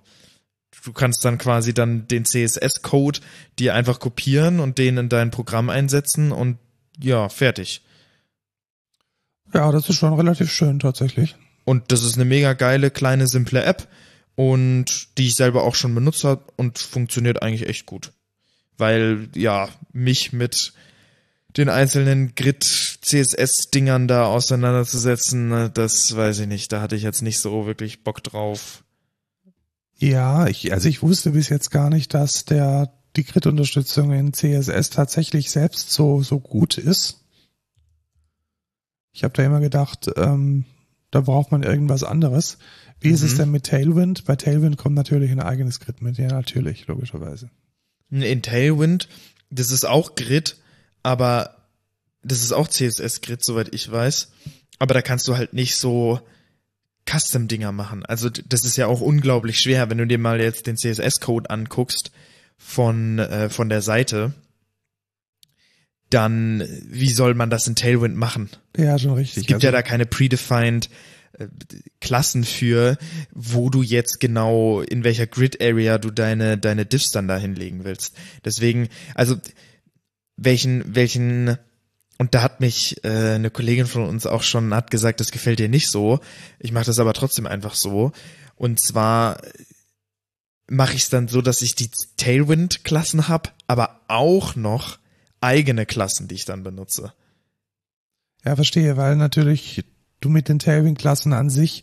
du 0.84 0.92
kannst 0.92 1.24
dann 1.24 1.38
quasi 1.38 1.74
dann 1.74 2.08
den 2.08 2.24
CSS-Code 2.24 3.20
dir 3.58 3.74
einfach 3.74 4.00
kopieren 4.00 4.60
und 4.60 4.78
den 4.78 4.96
in 4.98 5.08
dein 5.08 5.30
Programm 5.30 5.70
einsetzen 5.70 6.32
und 6.32 6.58
ja, 6.98 7.28
fertig. 7.28 7.82
Ja, 9.52 9.72
das 9.72 9.88
ist 9.88 9.96
schon 9.96 10.14
relativ 10.14 10.52
schön 10.52 10.78
tatsächlich. 10.78 11.36
Und 11.64 11.92
das 11.92 12.02
ist 12.02 12.14
eine 12.14 12.24
mega 12.24 12.52
geile, 12.52 12.90
kleine, 12.90 13.26
simple 13.26 13.62
App 13.64 13.88
und 14.34 15.18
die 15.18 15.26
ich 15.26 15.34
selber 15.34 15.62
auch 15.64 15.74
schon 15.74 15.94
benutzt 15.94 16.24
habe 16.24 16.44
und 16.56 16.78
funktioniert 16.78 17.42
eigentlich 17.42 17.68
echt 17.68 17.86
gut. 17.86 18.12
weil 18.80 19.28
ja, 19.36 19.68
mich 19.92 20.32
mit 20.32 20.72
den 21.56 21.68
einzelnen 21.68 22.34
Grid-CSS-Dingern 22.34 24.08
da 24.08 24.26
auseinanderzusetzen, 24.26 25.48
ne, 25.48 25.70
das 25.70 26.14
weiß 26.14 26.40
ich 26.40 26.46
nicht. 26.46 26.72
Da 26.72 26.80
hatte 26.80 26.96
ich 26.96 27.02
jetzt 27.02 27.22
nicht 27.22 27.38
so 27.38 27.66
wirklich 27.66 28.04
Bock 28.04 28.22
drauf. 28.22 28.84
Ja, 29.96 30.46
ich, 30.46 30.72
also 30.72 30.88
ich 30.88 31.02
wusste 31.02 31.32
bis 31.32 31.48
jetzt 31.48 31.70
gar 31.70 31.90
nicht, 31.90 32.14
dass 32.14 32.44
der 32.44 32.92
die 33.16 33.24
Grid-Unterstützung 33.24 34.12
in 34.12 34.32
CSS 34.32 34.90
tatsächlich 34.90 35.50
selbst 35.50 35.90
so 35.90 36.22
so 36.22 36.38
gut 36.38 36.78
ist. 36.78 37.24
Ich 39.12 39.24
habe 39.24 39.34
da 39.34 39.44
immer 39.44 39.60
gedacht, 39.60 40.08
ähm, 40.16 40.64
da 41.10 41.20
braucht 41.22 41.50
man 41.50 41.64
irgendwas 41.64 42.04
anderes. 42.04 42.58
Wie 43.00 43.08
mhm. 43.08 43.14
ist 43.14 43.22
es 43.22 43.34
mhm. 43.34 43.38
denn 43.38 43.50
mit 43.50 43.66
Tailwind? 43.66 44.24
Bei 44.24 44.36
Tailwind 44.36 44.78
kommt 44.78 44.94
natürlich 44.94 45.30
ein 45.30 45.40
eigenes 45.40 45.80
Grid 45.80 46.00
mit. 46.02 46.18
Ja, 46.18 46.28
natürlich, 46.28 46.86
logischerweise. 46.86 47.50
In 48.10 48.42
Tailwind, 48.42 49.08
das 49.50 49.70
ist 49.70 49.84
auch 49.84 50.14
Grid, 50.14 50.56
aber 51.02 51.56
das 52.22 52.42
ist 52.42 52.52
auch 52.52 52.68
CSS-Grid, 52.68 53.44
soweit 53.44 53.72
ich 53.72 53.90
weiß. 53.90 54.30
Aber 54.78 54.94
da 54.94 55.02
kannst 55.02 55.28
du 55.28 55.36
halt 55.36 55.52
nicht 55.52 55.76
so 55.76 56.20
Custom-Dinger 57.10 57.72
machen. 57.72 58.04
Also 58.06 58.28
das 58.28 58.64
ist 58.64 58.76
ja 58.76 58.86
auch 58.86 59.00
unglaublich 59.00 59.58
schwer, 59.58 59.90
wenn 59.90 59.98
du 59.98 60.06
dir 60.06 60.18
mal 60.18 60.40
jetzt 60.40 60.66
den 60.66 60.76
CSS-Code 60.76 61.50
anguckst 61.50 62.12
von, 62.56 63.18
äh, 63.18 63.48
von 63.48 63.68
der 63.68 63.82
Seite. 63.82 64.34
Dann, 66.10 66.66
wie 66.88 67.10
soll 67.10 67.34
man 67.34 67.50
das 67.50 67.66
in 67.66 67.76
Tailwind 67.76 68.16
machen? 68.16 68.50
Ja, 68.76 68.98
schon 68.98 69.14
richtig. 69.14 69.42
Es 69.42 69.46
gibt 69.46 69.58
also, 69.58 69.66
ja 69.68 69.72
da 69.72 69.82
keine 69.82 70.06
predefined 70.06 70.90
äh, 71.38 71.46
Klassen 72.00 72.44
für, 72.44 72.98
wo 73.32 73.70
du 73.70 73.82
jetzt 73.82 74.18
genau 74.18 74.80
in 74.80 75.04
welcher 75.04 75.26
Grid 75.26 75.62
Area 75.62 75.98
du 75.98 76.10
deine 76.10 76.58
deine 76.58 76.84
Diffs 76.84 77.12
dann 77.12 77.28
da 77.28 77.36
hinlegen 77.36 77.84
willst. 77.84 78.14
Deswegen, 78.44 78.88
also 79.14 79.36
welchen, 80.40 80.94
welchen, 80.94 81.58
und 82.18 82.34
da 82.34 82.42
hat 82.42 82.60
mich 82.60 83.04
äh, 83.04 83.34
eine 83.34 83.50
Kollegin 83.50 83.86
von 83.86 84.08
uns 84.08 84.26
auch 84.26 84.42
schon 84.42 84.74
hat 84.74 84.90
gesagt, 84.90 85.20
das 85.20 85.30
gefällt 85.30 85.58
dir 85.58 85.68
nicht 85.68 85.90
so. 85.90 86.18
Ich 86.58 86.72
mache 86.72 86.86
das 86.86 86.98
aber 86.98 87.12
trotzdem 87.12 87.46
einfach 87.46 87.74
so. 87.74 88.12
Und 88.56 88.80
zwar 88.80 89.40
mache 90.66 90.94
ich 90.94 91.02
es 91.02 91.08
dann 91.10 91.28
so, 91.28 91.42
dass 91.42 91.62
ich 91.62 91.74
die 91.74 91.90
Tailwind-Klassen 92.16 93.28
hab, 93.28 93.54
aber 93.66 94.00
auch 94.08 94.56
noch 94.56 94.98
eigene 95.40 95.84
Klassen, 95.84 96.26
die 96.26 96.36
ich 96.36 96.44
dann 96.46 96.62
benutze. 96.62 97.12
Ja, 98.44 98.56
verstehe, 98.56 98.96
weil 98.96 99.16
natürlich 99.16 99.84
du 100.20 100.30
mit 100.30 100.48
den 100.48 100.58
Tailwind-Klassen 100.58 101.32
an 101.34 101.50
sich 101.50 101.82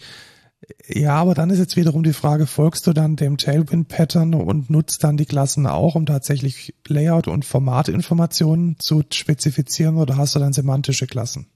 ja, 0.88 1.16
aber 1.16 1.36
dann 1.36 1.50
ist 1.50 1.60
jetzt 1.60 1.76
wiederum 1.76 2.04
die 2.04 2.14
Frage, 2.14 2.48
folgst 2.48 2.88
du 2.88 2.94
dann 2.94 3.16
dem 3.16 3.38
Tailwind-Pattern 3.38 4.34
und 4.34 4.70
nutzt 4.70 5.04
dann 5.04 5.18
die 5.18 5.26
Klassen 5.26 5.68
auch, 5.68 5.96
um 5.96 6.06
tatsächlich 6.06 6.74
Layout- 6.88 7.28
und 7.28 7.46
Formatinformationen 7.46 8.78
zu 8.80 9.04
spezifizieren 9.12 9.98
oder 9.98 10.18
hast 10.18 10.36
du 10.36 10.40
dann 10.40 10.54
semantische 10.54 11.06
Klassen? 11.06 11.48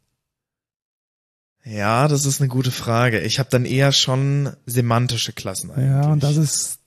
Ja, 1.64 2.08
das 2.08 2.26
ist 2.26 2.42
eine 2.42 2.48
gute 2.48 2.72
Frage. 2.72 3.20
Ich 3.22 3.40
habe 3.40 3.50
dann 3.50 3.66
eher 3.66 3.92
schon 3.92 4.52
semantische 4.66 5.34
Klassen 5.34 5.72
eigentlich. 5.72 5.90
Ja, 5.90 6.12
und 6.12 6.24
das 6.24 6.38
ist 6.38 6.80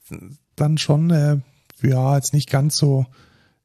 dann 0.57 0.79
schon, 0.79 1.11
äh, 1.11 1.39
ja, 1.83 2.17
jetzt 2.17 2.33
nicht 2.33 2.51
ganz 2.51 2.77
so 2.77 3.07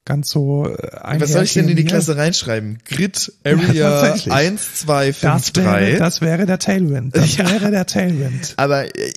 ganz 0.09 0.31
so 0.31 0.67
äh, 0.67 1.19
Was 1.19 1.33
soll 1.33 1.43
ich 1.43 1.53
denn 1.53 1.69
in 1.69 1.77
die 1.77 1.85
Klasse 1.85 2.17
reinschreiben? 2.17 2.79
Grid 2.83 3.31
Area 3.43 4.15
ja, 4.15 4.33
1, 4.33 4.75
2, 4.79 5.13
5, 5.13 5.21
das 5.21 5.53
3. 5.53 5.63
Wäre, 5.63 5.99
das 5.99 6.21
wäre 6.21 6.45
der 6.47 6.57
Tailwind. 6.57 7.15
Das 7.15 7.37
ja. 7.37 7.47
wäre 7.47 7.69
der 7.69 7.85
Tailwind. 7.85 8.55
Aber 8.57 8.85
äh, 8.85 9.11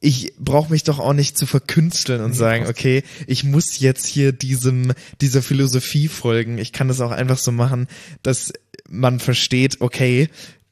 ich 0.00 0.32
brauche 0.38 0.72
mich 0.72 0.84
doch 0.84 1.00
auch 1.00 1.12
nicht 1.12 1.36
zu 1.36 1.44
verkünsteln 1.44 2.22
und 2.22 2.30
nee, 2.30 2.36
sagen, 2.36 2.66
okay, 2.66 3.02
ich 3.26 3.44
muss 3.44 3.78
jetzt 3.78 4.06
hier 4.06 4.32
diesem 4.32 4.94
dieser 5.20 5.42
Philosophie 5.42 6.08
folgen. 6.08 6.56
Ich 6.56 6.72
kann 6.72 6.88
das 6.88 7.02
auch 7.02 7.10
einfach 7.10 7.38
so 7.38 7.52
machen, 7.52 7.88
dass 8.22 8.54
man 8.88 9.20
versteht, 9.20 9.82
okay, 9.82 10.30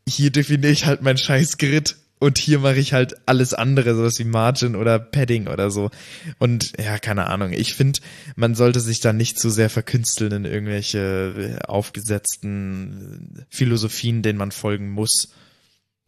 hier 0.08 0.30
definiere 0.30 0.72
ich 0.72 0.86
halt 0.86 1.02
mein 1.02 1.18
scheiß 1.18 1.58
Grid 1.58 1.96
und 2.18 2.38
hier 2.38 2.60
mache 2.60 2.78
ich 2.78 2.92
halt 2.92 3.16
alles 3.26 3.52
andere, 3.52 3.94
sowas 3.94 4.18
wie 4.18 4.24
Margin 4.24 4.74
oder 4.74 4.98
Padding 4.98 5.48
oder 5.48 5.70
so. 5.70 5.90
Und 6.38 6.72
ja, 6.78 6.98
keine 6.98 7.26
Ahnung. 7.26 7.52
Ich 7.52 7.74
finde, 7.74 8.00
man 8.36 8.54
sollte 8.54 8.80
sich 8.80 9.00
da 9.00 9.12
nicht 9.12 9.38
zu 9.38 9.50
sehr 9.50 9.68
verkünsteln 9.68 10.32
in 10.32 10.44
irgendwelche 10.46 11.58
äh, 11.60 11.66
aufgesetzten 11.66 13.44
Philosophien, 13.50 14.22
denen 14.22 14.38
man 14.38 14.50
folgen 14.50 14.90
muss. 14.90 15.28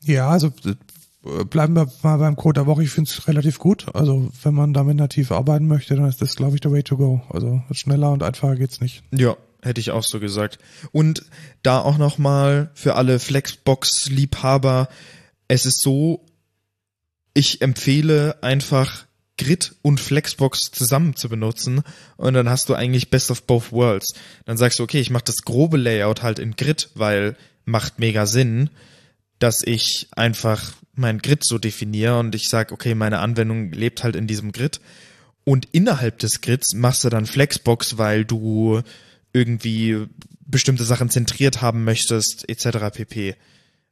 Ja, 0.03 0.31
also 0.31 0.51
äh, 0.65 1.45
bleiben 1.45 1.75
wir 1.75 1.91
mal 2.03 2.17
beim 2.17 2.37
Code 2.37 2.61
der 2.61 2.67
Woche. 2.67 2.85
Ich 2.85 2.91
finde 2.91 3.11
es 3.11 3.29
relativ 3.29 3.59
gut. 3.59 3.87
Also 3.95 4.31
wenn 4.43 4.55
man 4.55 4.73
damit 4.73 4.97
nativ 4.97 5.31
arbeiten 5.31 5.67
möchte, 5.67 5.95
dann 5.95 6.09
ist 6.09 6.23
das, 6.23 6.37
glaube 6.37 6.55
ich, 6.55 6.63
der 6.63 6.73
Way 6.73 6.85
to 6.85 6.97
go. 6.97 7.21
Also 7.29 7.63
schneller 7.73 8.13
und 8.13 8.23
einfacher 8.23 8.57
geht's 8.57 8.81
nicht. 8.81 9.03
Ja, 9.11 9.37
hätte 9.63 9.81
ich 9.81 9.91
auch 9.91 10.05
so 10.05 10.21
gesagt. 10.21 10.59
Und 10.93 11.25
da 11.63 11.81
auch 11.81 11.99
nochmal 11.99 12.71
für 12.75 12.95
alle 12.95 13.19
Flexbox-Liebhaber, 13.19 14.89
es 15.49 15.67
ist 15.67 15.81
so, 15.81 16.25
ich 17.35 17.63
empfehle 17.63 18.43
einfach 18.43 19.07
Grid 19.39 19.77
und 19.83 20.01
Flexbox 20.01 20.71
zusammen 20.73 21.17
zu 21.17 21.29
benutzen 21.29 21.83
und 22.17 22.35
dann 22.35 22.51
hast 22.51 22.69
du 22.69 22.75
eigentlich 22.75 23.11
Best 23.11 23.31
of 23.31 23.45
Both 23.45 23.73
Worlds. 23.73 24.15
Dann 24.45 24.57
sagst 24.57 24.79
du, 24.79 24.83
okay, 24.83 25.01
ich 25.01 25.11
mache 25.11 25.25
das 25.25 25.43
grobe 25.45 25.79
Layout 25.79 26.23
halt 26.23 26.39
in 26.39 26.57
Grid, 26.57 26.91
weil 26.95 27.37
macht 27.65 27.99
mega 27.99 28.27
Sinn, 28.27 28.71
dass 29.39 29.63
ich 29.63 30.09
einfach 30.11 30.73
mein 30.95 31.19
Grid 31.19 31.45
so 31.45 31.59
definiere 31.59 32.19
und 32.19 32.35
ich 32.35 32.49
sage, 32.49 32.75
okay, 32.75 32.95
meine 32.95 33.21
Anwendung 33.21 33.71
lebt 33.71 34.03
halt 34.03 34.17
in 34.17 34.27
diesem 34.27 34.53
Grid. 34.53 34.81
Und 35.45 35.69
innerhalb 35.73 36.19
des 36.19 36.41
Grids 36.41 36.75
machst 36.75 37.05
du 37.05 37.09
dann 37.09 37.25
Flexbox, 37.25 37.97
weil 37.97 38.25
du 38.25 38.83
irgendwie 39.33 40.07
bestimmte 40.41 40.85
Sachen 40.85 41.09
zentriert 41.09 41.63
haben 41.63 41.85
möchtest, 41.85 42.49
etc. 42.49 42.91
pp 42.93 43.37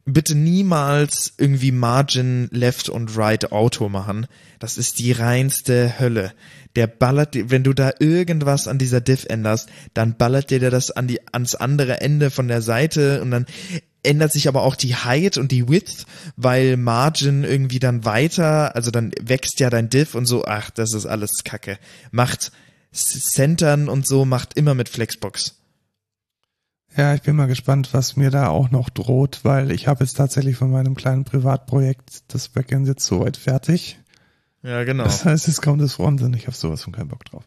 bitte 0.06 0.36
niemals 0.36 1.34
irgendwie 1.36 1.72
Margin 1.72 2.48
Left 2.52 2.88
und 2.88 3.16
Right 3.16 3.50
Auto 3.52 3.88
machen. 3.88 4.26
Das 4.60 4.78
ist 4.78 5.00
die 5.00 5.12
reinste 5.12 5.98
Hölle. 5.98 6.32
Der 6.76 6.86
ballert, 6.86 7.36
wenn 7.50 7.64
du 7.64 7.72
da 7.72 7.90
irgendwas 7.98 8.68
an 8.68 8.78
dieser 8.78 9.00
Diff 9.00 9.26
änderst, 9.28 9.68
dann 9.94 10.16
ballert 10.16 10.50
dir 10.50 10.70
das 10.70 10.92
an 10.92 11.08
die, 11.08 11.20
ans 11.32 11.56
andere 11.56 12.00
Ende 12.00 12.30
von 12.30 12.46
der 12.48 12.62
Seite 12.62 13.20
und 13.20 13.32
dann 13.32 13.46
ändert 14.04 14.32
sich 14.32 14.46
aber 14.46 14.62
auch 14.62 14.76
die 14.76 14.94
Height 14.94 15.36
und 15.36 15.50
die 15.50 15.68
Width, 15.68 16.06
weil 16.36 16.76
Margin 16.76 17.42
irgendwie 17.42 17.80
dann 17.80 18.04
weiter, 18.04 18.76
also 18.76 18.92
dann 18.92 19.10
wächst 19.20 19.58
ja 19.58 19.70
dein 19.70 19.90
Diff 19.90 20.14
und 20.14 20.26
so, 20.26 20.44
ach, 20.44 20.70
das 20.70 20.94
ist 20.94 21.06
alles 21.06 21.42
Kacke. 21.44 21.78
Macht 22.12 22.52
Centern 22.92 23.88
und 23.88 24.06
so, 24.06 24.24
macht 24.24 24.56
immer 24.56 24.74
mit 24.74 24.88
Flexbox. 24.88 25.56
Ja, 26.96 27.14
ich 27.14 27.22
bin 27.22 27.36
mal 27.36 27.46
gespannt, 27.46 27.92
was 27.92 28.16
mir 28.16 28.30
da 28.30 28.48
auch 28.48 28.70
noch 28.70 28.88
droht, 28.88 29.40
weil 29.42 29.70
ich 29.70 29.86
habe 29.86 30.02
jetzt 30.02 30.14
tatsächlich 30.14 30.56
von 30.56 30.70
meinem 30.70 30.94
kleinen 30.94 31.24
Privatprojekt 31.24 32.22
das 32.28 32.48
Backend 32.48 32.86
jetzt 32.88 33.04
soweit 33.04 33.36
fertig. 33.36 33.98
Ja, 34.62 34.82
genau. 34.84 35.04
Das 35.04 35.24
heißt, 35.24 35.46
es 35.46 35.60
kommt 35.60 35.82
das 35.82 35.94
Frontend. 35.94 36.34
Ich 36.36 36.46
habe 36.46 36.56
sowas 36.56 36.82
von 36.82 36.92
keinen 36.92 37.08
Bock 37.08 37.24
drauf. 37.26 37.44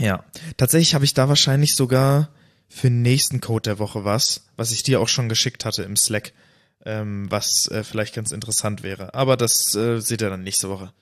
Ja, 0.00 0.24
tatsächlich 0.56 0.94
habe 0.94 1.04
ich 1.04 1.12
da 1.12 1.28
wahrscheinlich 1.28 1.74
sogar 1.74 2.30
für 2.68 2.88
den 2.88 3.02
nächsten 3.02 3.42
Code 3.42 3.62
der 3.62 3.78
Woche 3.78 4.04
was, 4.04 4.46
was 4.56 4.72
ich 4.72 4.82
dir 4.82 5.00
auch 5.00 5.08
schon 5.08 5.28
geschickt 5.28 5.66
hatte 5.66 5.82
im 5.82 5.96
Slack, 5.96 6.32
ähm, 6.86 7.30
was 7.30 7.68
äh, 7.70 7.84
vielleicht 7.84 8.14
ganz 8.14 8.32
interessant 8.32 8.82
wäre. 8.82 9.12
Aber 9.12 9.36
das 9.36 9.74
äh, 9.74 10.00
seht 10.00 10.22
ihr 10.22 10.30
dann 10.30 10.42
nächste 10.42 10.70
Woche. 10.70 10.92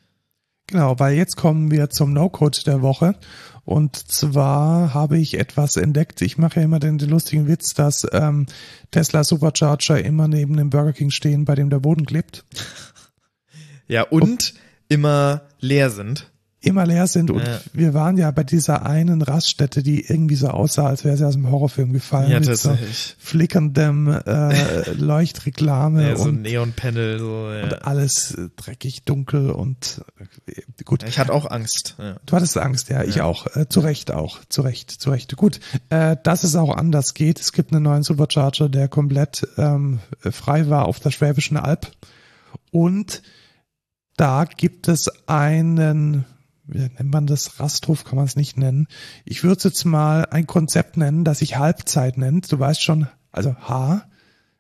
Genau, 0.71 0.99
weil 0.99 1.17
jetzt 1.17 1.37
kommen 1.37 1.71
wir 1.71 1.91
zum 1.91 2.13
No-Code 2.13 2.61
der 2.65 2.81
Woche. 2.81 3.17
Und 3.65 3.97
zwar 3.97 4.95
habe 4.95 5.19
ich 5.19 5.39
etwas 5.39 5.77
entdeckt. 5.77 6.23
Ich 6.23 6.39
mache 6.39 6.61
ja 6.61 6.65
immer 6.65 6.79
den, 6.79 6.99
den 6.99 7.11
lustigen 7.11 7.49
Witz, 7.49 7.75
dass 7.75 8.07
ähm, 8.13 8.47
Tesla 8.91 9.25
Supercharger 9.25 10.03
immer 10.05 10.29
neben 10.29 10.57
dem 10.57 10.71
Burger 10.71 10.93
King 10.93 11.11
stehen, 11.11 11.45
bei 11.45 11.57
dem 11.57 11.71
der 11.71 11.81
Boden 11.81 12.07
klebt. 12.07 12.45
Ja, 13.89 14.03
und, 14.03 14.23
und 14.23 14.55
immer 14.87 15.43
leer 15.59 15.91
sind 15.91 16.31
immer 16.63 16.87
leer 16.87 17.07
sind. 17.07 17.31
Und 17.31 17.47
ja. 17.47 17.61
wir 17.73 17.95
waren 17.95 18.19
ja 18.19 18.31
bei 18.31 18.45
dieser 18.45 18.85
einen 18.85 19.23
Raststätte, 19.23 19.83
die 19.83 20.05
irgendwie 20.07 20.35
so 20.35 20.49
aussah, 20.49 20.87
als 20.87 21.05
wäre 21.05 21.17
sie 21.17 21.27
aus 21.27 21.35
dem 21.35 21.51
Horrorfilm 21.51 21.93
gefallen. 21.93 22.31
Ja, 22.31 22.41
tatsächlich. 22.41 23.17
So 23.19 23.27
flickerndem 23.27 24.09
äh, 24.09 24.91
Leuchtreklame. 24.95 26.11
Ja, 26.11 26.17
so 26.17 26.25
und, 26.25 26.43
Neonpanel. 26.43 27.19
So, 27.19 27.51
ja. 27.51 27.65
Und 27.65 27.87
alles 27.87 28.37
dreckig, 28.57 29.05
dunkel 29.05 29.51
und 29.51 30.03
äh, 30.47 30.85
gut. 30.85 31.03
Ich 31.05 31.19
hatte 31.19 31.33
auch 31.33 31.51
Angst. 31.51 31.97
Ja. 31.99 32.17
Du 32.27 32.37
hattest 32.37 32.59
Angst, 32.59 32.91
ja, 32.91 33.05
ich 33.05 33.23
auch. 33.23 33.47
Äh, 33.57 33.69
zu 33.69 33.81
Recht 33.81 34.11
auch. 34.11 34.41
Zu 34.49 34.61
Recht, 34.61 34.91
zu 34.91 35.11
Recht. 35.11 35.35
Gut, 35.37 35.61
äh, 35.89 36.17
dass 36.23 36.45
es 36.45 36.57
auch 36.57 36.77
anders 36.77 37.15
geht. 37.15 37.41
Es 37.41 37.53
gibt 37.53 37.73
einen 37.73 37.85
neuen 37.85 38.03
Supercharger, 38.03 38.69
der 38.69 38.89
komplett 38.89 39.49
ähm, 39.57 40.01
frei 40.31 40.69
war 40.69 40.85
auf 40.85 41.01
der 41.01 41.11
Schwäbischen 41.11 41.57
Alb. 41.57 41.91
Und 42.71 43.23
da 44.17 44.45
gibt 44.45 44.89
es 44.89 45.11
einen 45.27 46.27
nennt 46.73 47.13
man 47.13 47.27
das? 47.27 47.59
Rasthof 47.61 48.05
kann 48.05 48.17
man 48.17 48.25
es 48.27 48.37
nicht 48.37 48.57
nennen. 48.57 48.87
Ich 49.25 49.43
würde 49.45 49.63
jetzt 49.65 49.85
mal 49.85 50.27
ein 50.31 50.47
Konzept 50.47 50.97
nennen, 50.97 51.25
das 51.25 51.39
sich 51.41 51.57
Halbzeit 51.59 52.19
nennt. 52.19 52.51
Du 52.51 52.59
weißt 52.59 52.83
schon, 52.83 53.09
also 53.33 53.55
H, 53.55 54.03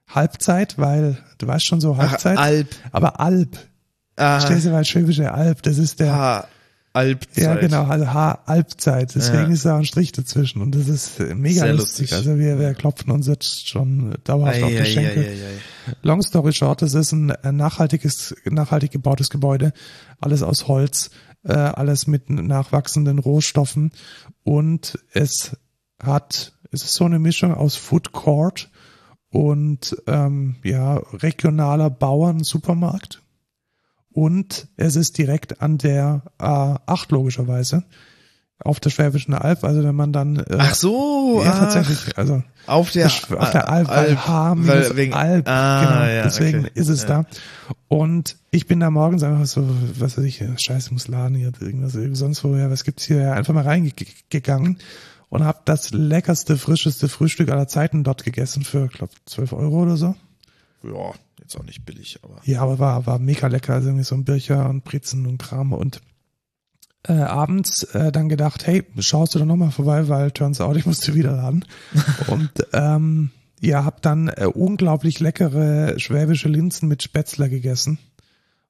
Halbzeit, 0.08 0.78
weil 0.78 1.18
du 1.38 1.46
weißt 1.46 1.64
schon 1.64 1.80
so 1.80 1.96
Halbzeit. 1.96 2.36
Ach, 2.38 2.42
Alp. 2.44 2.68
Aber 2.92 3.20
Alp. 3.20 3.58
Ah. 4.16 4.40
Stell 4.40 4.60
dir 4.60 4.70
mal 4.70 4.84
schwäbische 4.84 5.32
Alp, 5.32 5.62
das 5.62 5.78
ist 5.78 6.00
der. 6.00 6.12
H. 6.14 6.48
Alpzeit. 6.92 7.44
Ja, 7.44 7.54
genau, 7.54 7.84
also 7.84 8.12
H-Alpzeit. 8.12 9.14
Deswegen 9.14 9.44
Ja. 9.44 9.48
ist 9.52 9.64
da 9.64 9.76
ein 9.76 9.84
Strich 9.84 10.10
dazwischen 10.10 10.60
und 10.60 10.74
das 10.74 10.88
ist 10.88 11.20
mega 11.20 11.64
lustig. 11.66 12.10
lustig. 12.10 12.12
Also 12.14 12.36
wir, 12.36 12.58
wir 12.58 12.74
klopfen 12.74 13.12
uns 13.12 13.28
jetzt 13.28 13.68
schon 13.68 14.16
dauerhaft 14.24 14.60
auf 14.64 14.68
die 14.70 14.76
Ei, 14.76 14.80
ei, 14.80 14.84
Schenkel. 14.86 15.22
ei, 15.22 15.28
ei, 15.28 15.32
ei. 15.34 15.92
Long 16.02 16.20
story 16.20 16.52
short, 16.52 16.82
es 16.82 16.94
ist 16.94 17.12
ein 17.12 17.32
nachhaltiges, 17.52 18.34
nachhaltig 18.44 18.90
gebautes 18.90 19.30
Gebäude, 19.30 19.72
alles 20.20 20.42
aus 20.42 20.66
Holz, 20.66 21.10
äh, 21.44 21.52
alles 21.52 22.06
mit 22.06 22.30
nachwachsenden 22.30 23.18
Rohstoffen. 23.18 23.92
Und 24.44 24.98
es 25.12 25.56
hat, 26.02 26.52
es 26.70 26.82
ist 26.82 26.94
so 26.94 27.04
eine 27.04 27.18
Mischung 27.18 27.54
aus 27.54 27.76
Food 27.76 28.12
Court 28.12 28.70
und 29.30 29.96
ähm, 30.06 30.56
ja 30.64 30.96
regionaler 31.12 31.90
Bauern-Supermarkt. 31.90 33.22
Und 34.12 34.66
es 34.76 34.96
ist 34.96 35.18
direkt 35.18 35.62
an 35.62 35.78
der 35.78 36.22
A8 36.38 37.06
logischerweise 37.10 37.84
auf 38.62 38.80
der 38.80 38.90
Schwäbischen 38.90 39.34
Alb, 39.34 39.64
also 39.64 39.82
wenn 39.84 39.94
man 39.94 40.12
dann 40.12 40.36
äh, 40.36 40.56
Ach 40.58 40.74
so, 40.74 41.40
ja 41.42 41.52
ach, 41.52 41.58
tatsächlich, 41.60 42.18
also 42.18 42.42
auf 42.70 42.90
der, 42.90 43.06
auf 43.06 43.50
der 43.50 43.68
Alp, 43.68 43.88
weil 43.88 44.16
H 44.16 44.54
weil 44.58 44.96
wegen, 44.96 45.12
Alp, 45.12 45.48
ah, 45.48 45.84
genau, 45.84 46.04
ja, 46.04 46.22
deswegen 46.22 46.60
okay. 46.60 46.70
ist 46.74 46.88
es 46.88 47.02
ja. 47.02 47.08
da. 47.08 47.26
Und 47.88 48.36
ich 48.50 48.66
bin 48.66 48.80
da 48.80 48.90
morgens 48.90 49.22
einfach 49.22 49.46
so, 49.46 49.68
was 49.98 50.16
weiß 50.16 50.24
ich, 50.24 50.42
scheiße, 50.56 50.92
muss 50.92 51.08
laden 51.08 51.34
hier, 51.34 51.52
irgendwas, 51.60 51.92
sonst 52.18 52.44
wo, 52.44 52.56
ja, 52.56 52.70
was 52.70 52.84
gibt's 52.84 53.04
hier, 53.04 53.20
ja, 53.20 53.32
einfach 53.32 53.54
mal 53.54 53.64
reingegangen 53.64 54.78
und 55.28 55.44
habe 55.44 55.60
das 55.64 55.92
leckerste, 55.92 56.56
frischeste 56.56 57.08
Frühstück 57.08 57.50
aller 57.50 57.68
Zeiten 57.68 58.04
dort 58.04 58.24
gegessen 58.24 58.64
für, 58.64 58.88
glaube 58.88 59.12
12 59.26 59.52
Euro 59.52 59.82
oder 59.82 59.96
so. 59.96 60.14
Ja, 60.82 61.12
jetzt 61.38 61.56
auch 61.56 61.64
nicht 61.64 61.84
billig, 61.84 62.18
aber. 62.22 62.40
Ja, 62.44 62.62
aber 62.62 62.78
war, 62.78 63.06
war 63.06 63.18
mega 63.18 63.46
lecker, 63.46 63.74
also 63.74 63.88
irgendwie 63.88 64.04
so 64.04 64.14
ein 64.14 64.24
Bircher 64.24 64.68
und 64.68 64.84
Brezen 64.84 65.26
und 65.26 65.38
Kram 65.38 65.72
und 65.72 66.00
äh, 67.08 67.12
abends 67.12 67.84
äh, 67.94 68.12
dann 68.12 68.28
gedacht, 68.28 68.66
hey, 68.66 68.84
schaust 68.98 69.34
du 69.34 69.38
da 69.38 69.44
nochmal 69.44 69.70
vorbei, 69.70 70.08
weil 70.08 70.30
turns 70.30 70.60
out, 70.60 70.76
ich 70.76 70.86
musste 70.86 71.14
wieder 71.14 71.32
laden. 71.32 71.64
und 72.28 72.50
ähm, 72.72 73.30
ja, 73.60 73.84
hab 73.84 74.02
dann 74.02 74.28
äh, 74.28 74.46
unglaublich 74.46 75.20
leckere 75.20 75.98
schwäbische 75.98 76.48
Linsen 76.48 76.88
mit 76.88 77.02
Spätzle 77.02 77.48
gegessen. 77.50 77.98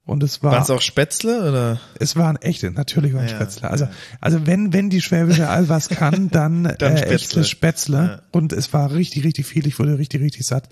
Und 0.06 0.22
es 0.22 0.42
war, 0.42 0.52
Waren 0.52 0.62
es 0.62 0.70
auch 0.70 0.80
Spätzle 0.80 1.48
oder? 1.48 1.80
es 2.00 2.16
waren 2.16 2.36
echte, 2.36 2.70
natürlich 2.70 3.12
waren 3.12 3.28
Ja, 3.28 3.34
Spätzle. 3.36 3.70
Also, 3.70 3.84
ja. 3.84 3.90
also 4.20 4.46
wenn, 4.46 4.72
wenn 4.72 4.90
die 4.90 5.02
Schwäbische 5.02 5.48
All 5.48 5.68
was 5.68 5.88
kann, 5.88 6.28
dann, 6.32 6.74
Dann 6.78 6.94
äh, 6.94 6.98
Spätzle. 6.98 7.44
Spätzle. 7.44 7.96
Ja. 7.96 8.22
Und 8.32 8.52
es 8.52 8.72
war 8.72 8.92
richtig, 8.92 9.24
richtig 9.24 9.46
viel. 9.46 9.66
Ich 9.66 9.78
wurde 9.78 9.98
richtig, 9.98 10.20
richtig 10.22 10.46
satt. 10.46 10.68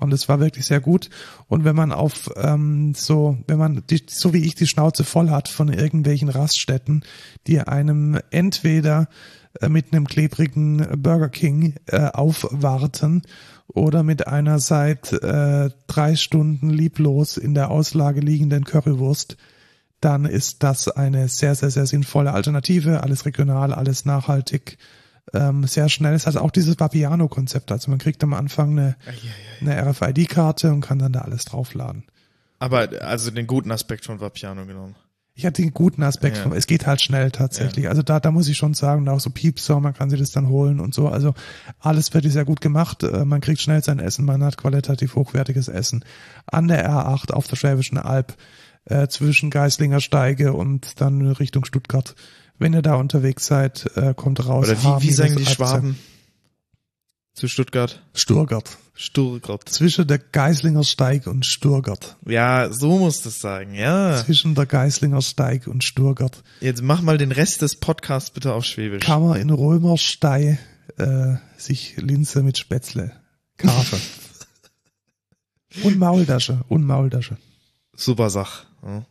Und 0.00 0.12
es 0.12 0.28
war 0.28 0.40
wirklich 0.40 0.66
sehr 0.66 0.80
gut. 0.80 1.10
Und 1.46 1.64
wenn 1.64 1.76
man 1.76 1.92
auf 1.92 2.28
ähm, 2.36 2.92
so, 2.94 3.38
wenn 3.46 3.58
man 3.58 3.82
die, 3.88 4.02
so 4.08 4.34
wie 4.34 4.44
ich 4.44 4.56
die 4.56 4.66
Schnauze 4.66 5.04
voll 5.04 5.30
hat 5.30 5.48
von 5.48 5.72
irgendwelchen 5.72 6.28
Raststätten, 6.28 7.04
die 7.46 7.60
einem 7.60 8.18
entweder 8.30 9.08
mit 9.68 9.92
einem 9.92 10.06
klebrigen 10.06 11.02
Burger 11.02 11.28
King 11.28 11.74
äh, 11.86 12.06
aufwarten 12.12 13.22
oder 13.68 14.02
mit 14.02 14.26
einer 14.26 14.58
seit 14.58 15.12
äh, 15.12 15.70
drei 15.86 16.16
Stunden 16.16 16.70
lieblos 16.70 17.36
in 17.36 17.54
der 17.54 17.70
Auslage 17.70 18.20
liegenden 18.20 18.64
Currywurst, 18.64 19.36
dann 20.00 20.24
ist 20.24 20.62
das 20.62 20.88
eine 20.88 21.28
sehr, 21.28 21.54
sehr, 21.54 21.70
sehr 21.70 21.86
sinnvolle 21.86 22.32
Alternative. 22.32 23.02
Alles 23.02 23.24
regional, 23.24 23.72
alles 23.72 24.04
nachhaltig, 24.04 24.78
ähm, 25.32 25.64
sehr 25.66 25.88
schnell. 25.88 26.14
Es 26.14 26.26
hat 26.26 26.36
auch 26.36 26.50
dieses 26.50 26.78
Vapiano-Konzept. 26.78 27.70
Also 27.70 27.90
man 27.90 27.98
kriegt 27.98 28.22
am 28.24 28.34
Anfang 28.34 28.78
eine, 28.78 28.96
eine 29.60 29.90
RFID-Karte 29.90 30.72
und 30.72 30.80
kann 30.80 30.98
dann 30.98 31.12
da 31.12 31.20
alles 31.20 31.44
draufladen. 31.44 32.04
Aber 32.58 32.88
also 33.00 33.30
den 33.30 33.46
guten 33.46 33.70
Aspekt 33.70 34.04
von 34.04 34.20
Vapiano 34.20 34.66
genommen. 34.66 34.96
Ich 35.34 35.46
hatte 35.46 35.62
den 35.62 35.72
guten 35.72 36.02
Aspekt, 36.02 36.36
Ja. 36.36 36.42
von, 36.42 36.52
es 36.52 36.66
geht 36.66 36.86
halt 36.86 37.00
schnell 37.00 37.30
tatsächlich. 37.30 37.88
Also 37.88 38.02
da, 38.02 38.20
da 38.20 38.30
muss 38.30 38.48
ich 38.48 38.56
schon 38.58 38.74
sagen, 38.74 39.08
auch 39.08 39.18
so 39.20 39.30
Piepser, 39.30 39.80
man 39.80 39.94
kann 39.94 40.10
sich 40.10 40.20
das 40.20 40.30
dann 40.30 40.48
holen 40.48 40.78
und 40.78 40.92
so. 40.92 41.08
Also 41.08 41.32
alles 41.78 42.12
wird 42.12 42.30
sehr 42.30 42.44
gut 42.44 42.60
gemacht. 42.60 43.02
Äh, 43.02 43.24
Man 43.24 43.40
kriegt 43.40 43.60
schnell 43.60 43.82
sein 43.82 43.98
Essen, 43.98 44.26
man 44.26 44.44
hat 44.44 44.58
qualitativ 44.58 45.14
hochwertiges 45.14 45.68
Essen. 45.68 46.04
An 46.46 46.68
der 46.68 46.86
R8 46.88 47.32
auf 47.32 47.46
der 47.46 47.56
Schwäbischen 47.56 47.96
Alb 47.96 48.34
äh, 48.84 49.08
zwischen 49.08 49.48
Geislinger 49.50 50.00
Steige 50.00 50.52
und 50.52 51.00
dann 51.00 51.22
Richtung 51.26 51.64
Stuttgart. 51.64 52.14
Wenn 52.58 52.74
ihr 52.74 52.82
da 52.82 52.94
unterwegs 52.96 53.46
seid, 53.46 53.90
äh, 53.96 54.12
kommt 54.14 54.46
raus. 54.46 54.68
Oder 54.68 54.82
wie, 55.00 55.08
wie 55.08 55.12
sagen 55.12 55.36
die. 55.36 55.46
Schwaben 55.46 55.98
zu 57.34 57.48
Stuttgart? 57.48 58.02
Sturgart. 58.14 58.78
Stuttgart. 58.94 59.66
Zwischen 59.68 60.06
der 60.06 60.18
Geislinger 60.18 60.84
Steig 60.84 61.26
und 61.26 61.46
Sturgart. 61.46 62.16
Ja, 62.26 62.70
so 62.72 62.98
muss 62.98 63.22
das 63.22 63.40
sagen, 63.40 63.74
ja. 63.74 64.22
Zwischen 64.24 64.54
der 64.54 64.66
Geislinger 64.66 65.22
Steig 65.22 65.66
und 65.66 65.82
Sturgart. 65.82 66.42
Jetzt 66.60 66.82
mach 66.82 67.00
mal 67.00 67.18
den 67.18 67.32
Rest 67.32 67.62
des 67.62 67.76
Podcasts 67.76 68.30
bitte 68.30 68.52
auf 68.52 68.64
Schwäbisch. 68.64 69.04
kann 69.04 69.22
man 69.26 69.40
in 69.40 69.50
Römerstei 69.50 70.58
äh, 70.98 71.36
sich 71.56 71.96
Linse 71.96 72.42
mit 72.42 72.58
Spätzle 72.58 73.12
kaufen. 73.56 74.00
und 75.82 75.98
Maultasche, 75.98 76.60
und 76.68 76.84
Maultasche. 76.84 77.38
Super 77.94 78.30
Sach. 78.30 78.66
Ja. 78.82 79.06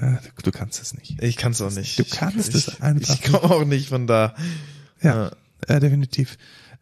Ja, 0.00 0.18
du, 0.36 0.42
du 0.42 0.50
kannst 0.50 0.82
es 0.82 0.94
nicht. 0.94 1.22
Ich 1.22 1.36
kann's 1.36 1.62
auch 1.62 1.70
nicht. 1.70 1.98
Du 1.98 2.04
kannst 2.04 2.48
ich, 2.48 2.66
es 2.66 2.80
einfach 2.80 3.14
Ich 3.14 3.22
komme 3.22 3.44
auch 3.44 3.64
nicht 3.64 3.88
von 3.88 4.06
da. 4.06 4.34
Ja, 5.00 5.30
äh, 5.68 5.78
definitiv. 5.78 6.36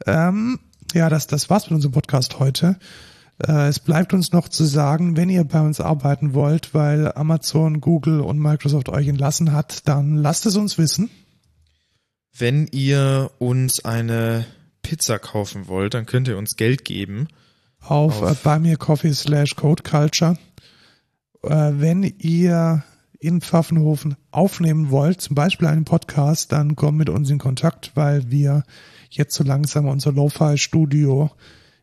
Ähm, 0.07 0.59
ja, 0.94 1.09
das, 1.09 1.27
das 1.27 1.51
war's 1.51 1.64
mit 1.64 1.73
unserem 1.77 1.93
Podcast 1.93 2.39
heute. 2.39 2.77
Äh, 3.47 3.69
es 3.69 3.78
bleibt 3.81 4.12
uns 4.12 4.32
noch 4.32 4.48
zu 4.48 4.64
sagen, 4.64 5.16
wenn 5.16 5.28
ihr 5.31 5.44
bei 5.44 5.60
uns 5.60 5.81
arbeiten 5.81 6.35
wollt, 6.35 6.74
weil 6.74 7.12
Amazon, 7.12 7.81
Google 7.81 8.20
und 8.20 8.39
Microsoft 8.39 8.89
euch 8.89 9.09
entlassen 9.09 9.52
hat, 9.52 9.89
dann 9.89 10.16
lasst 10.16 10.47
es 10.47 10.56
uns 10.56 10.78
wissen. 10.78 11.10
Wenn 12.36 12.66
ihr 12.69 13.31
uns 13.39 13.85
eine 13.85 14.47
Pizza 14.82 15.19
kaufen 15.19 15.69
wollt, 15.69 15.94
dann 15.94 16.06
könnt 16.06 16.28
ihr 16.28 16.39
uns 16.39 16.56
Geld 16.56 16.85
geben. 16.85 17.28
auf, 17.81 18.23
Auf- 18.23 18.31
äh, 18.32 18.36
bei 18.43 18.59
mir 18.59 18.77
coffee 18.77 19.12
slash 19.12 19.56
code 19.56 19.82
culture. 19.82 20.36
Äh, 21.43 21.73
wenn 21.74 22.02
ihr 22.02 22.85
in 23.19 23.40
Pfaffenhofen 23.40 24.16
aufnehmen 24.32 24.90
wollt, 24.90 25.20
zum 25.20 25.35
Beispiel 25.36 25.69
einen 25.69 25.85
Podcast, 25.85 26.51
dann 26.52 26.74
kommt 26.74 26.98
mit 26.98 27.09
uns 27.09 27.31
in 27.31 27.39
Kontakt, 27.39 27.93
weil 27.94 28.31
wir 28.31 28.64
jetzt 29.16 29.34
so 29.34 29.44
langsam 29.44 29.86
unser 29.86 30.12
Lo-Fi-Studio 30.12 31.30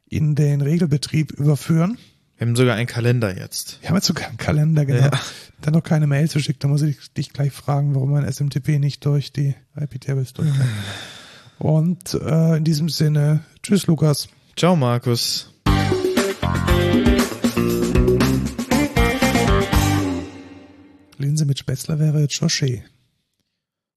in 0.07 0.35
den 0.35 0.61
Regelbetrieb 0.61 1.31
überführen. 1.31 1.97
Wir 2.37 2.47
haben 2.47 2.55
sogar 2.55 2.75
einen 2.75 2.87
Kalender 2.87 3.37
jetzt. 3.37 3.79
Wir 3.81 3.89
haben 3.89 3.97
jetzt 3.97 4.07
sogar 4.07 4.27
einen 4.27 4.37
Kalender, 4.37 4.85
genau. 4.85 5.05
Ja. 5.05 5.11
Dann 5.61 5.73
noch 5.73 5.83
keine 5.83 6.07
Mail 6.07 6.29
zu 6.29 6.39
schicken, 6.39 6.59
da 6.61 6.67
muss 6.69 6.81
ich 6.81 7.13
dich 7.13 7.33
gleich 7.33 7.51
fragen, 7.51 7.93
warum 7.93 8.11
mein 8.11 8.31
SMTP 8.31 8.79
nicht 8.79 9.05
durch 9.05 9.33
die 9.33 9.55
IP-Tables 9.75 10.33
durchkommt. 10.33 10.69
Und 11.59 12.13
äh, 12.13 12.57
in 12.57 12.63
diesem 12.63 12.87
Sinne, 12.87 13.41
tschüss 13.61 13.87
Lukas. 13.87 14.29
Ciao, 14.55 14.77
Markus. 14.77 15.53
Linse 21.17 21.45
mit 21.45 21.59
Spätzler 21.59 21.99
wäre 21.99 22.21
jetzt 22.21 22.35
schön. 22.51 22.81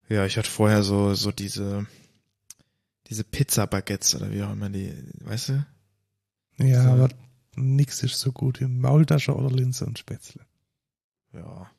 Ja, 0.09 0.27
ich 0.27 0.37
hatte 0.37 0.51
vorher 0.51 0.83
so, 0.83 1.15
so 1.15 1.31
diese, 1.31 1.87
diese 3.13 3.25
Pizza-Baguettes 3.25 4.15
oder 4.15 4.31
wie 4.33 4.43
auch 4.43 4.53
immer 4.53 4.71
die, 4.71 4.91
weißt 5.21 5.51
du? 5.51 5.67
Ja, 6.57 6.83
So. 6.83 6.89
aber 6.91 7.09
nix 7.57 8.03
ist 8.03 8.19
so 8.19 8.33
gut 8.33 8.61
wie 8.61 8.67
Maultasche 8.67 9.35
oder 9.35 9.51
Linse 9.51 9.85
und 9.85 9.99
Spätzle. 9.99 10.41
Ja. 11.35 11.71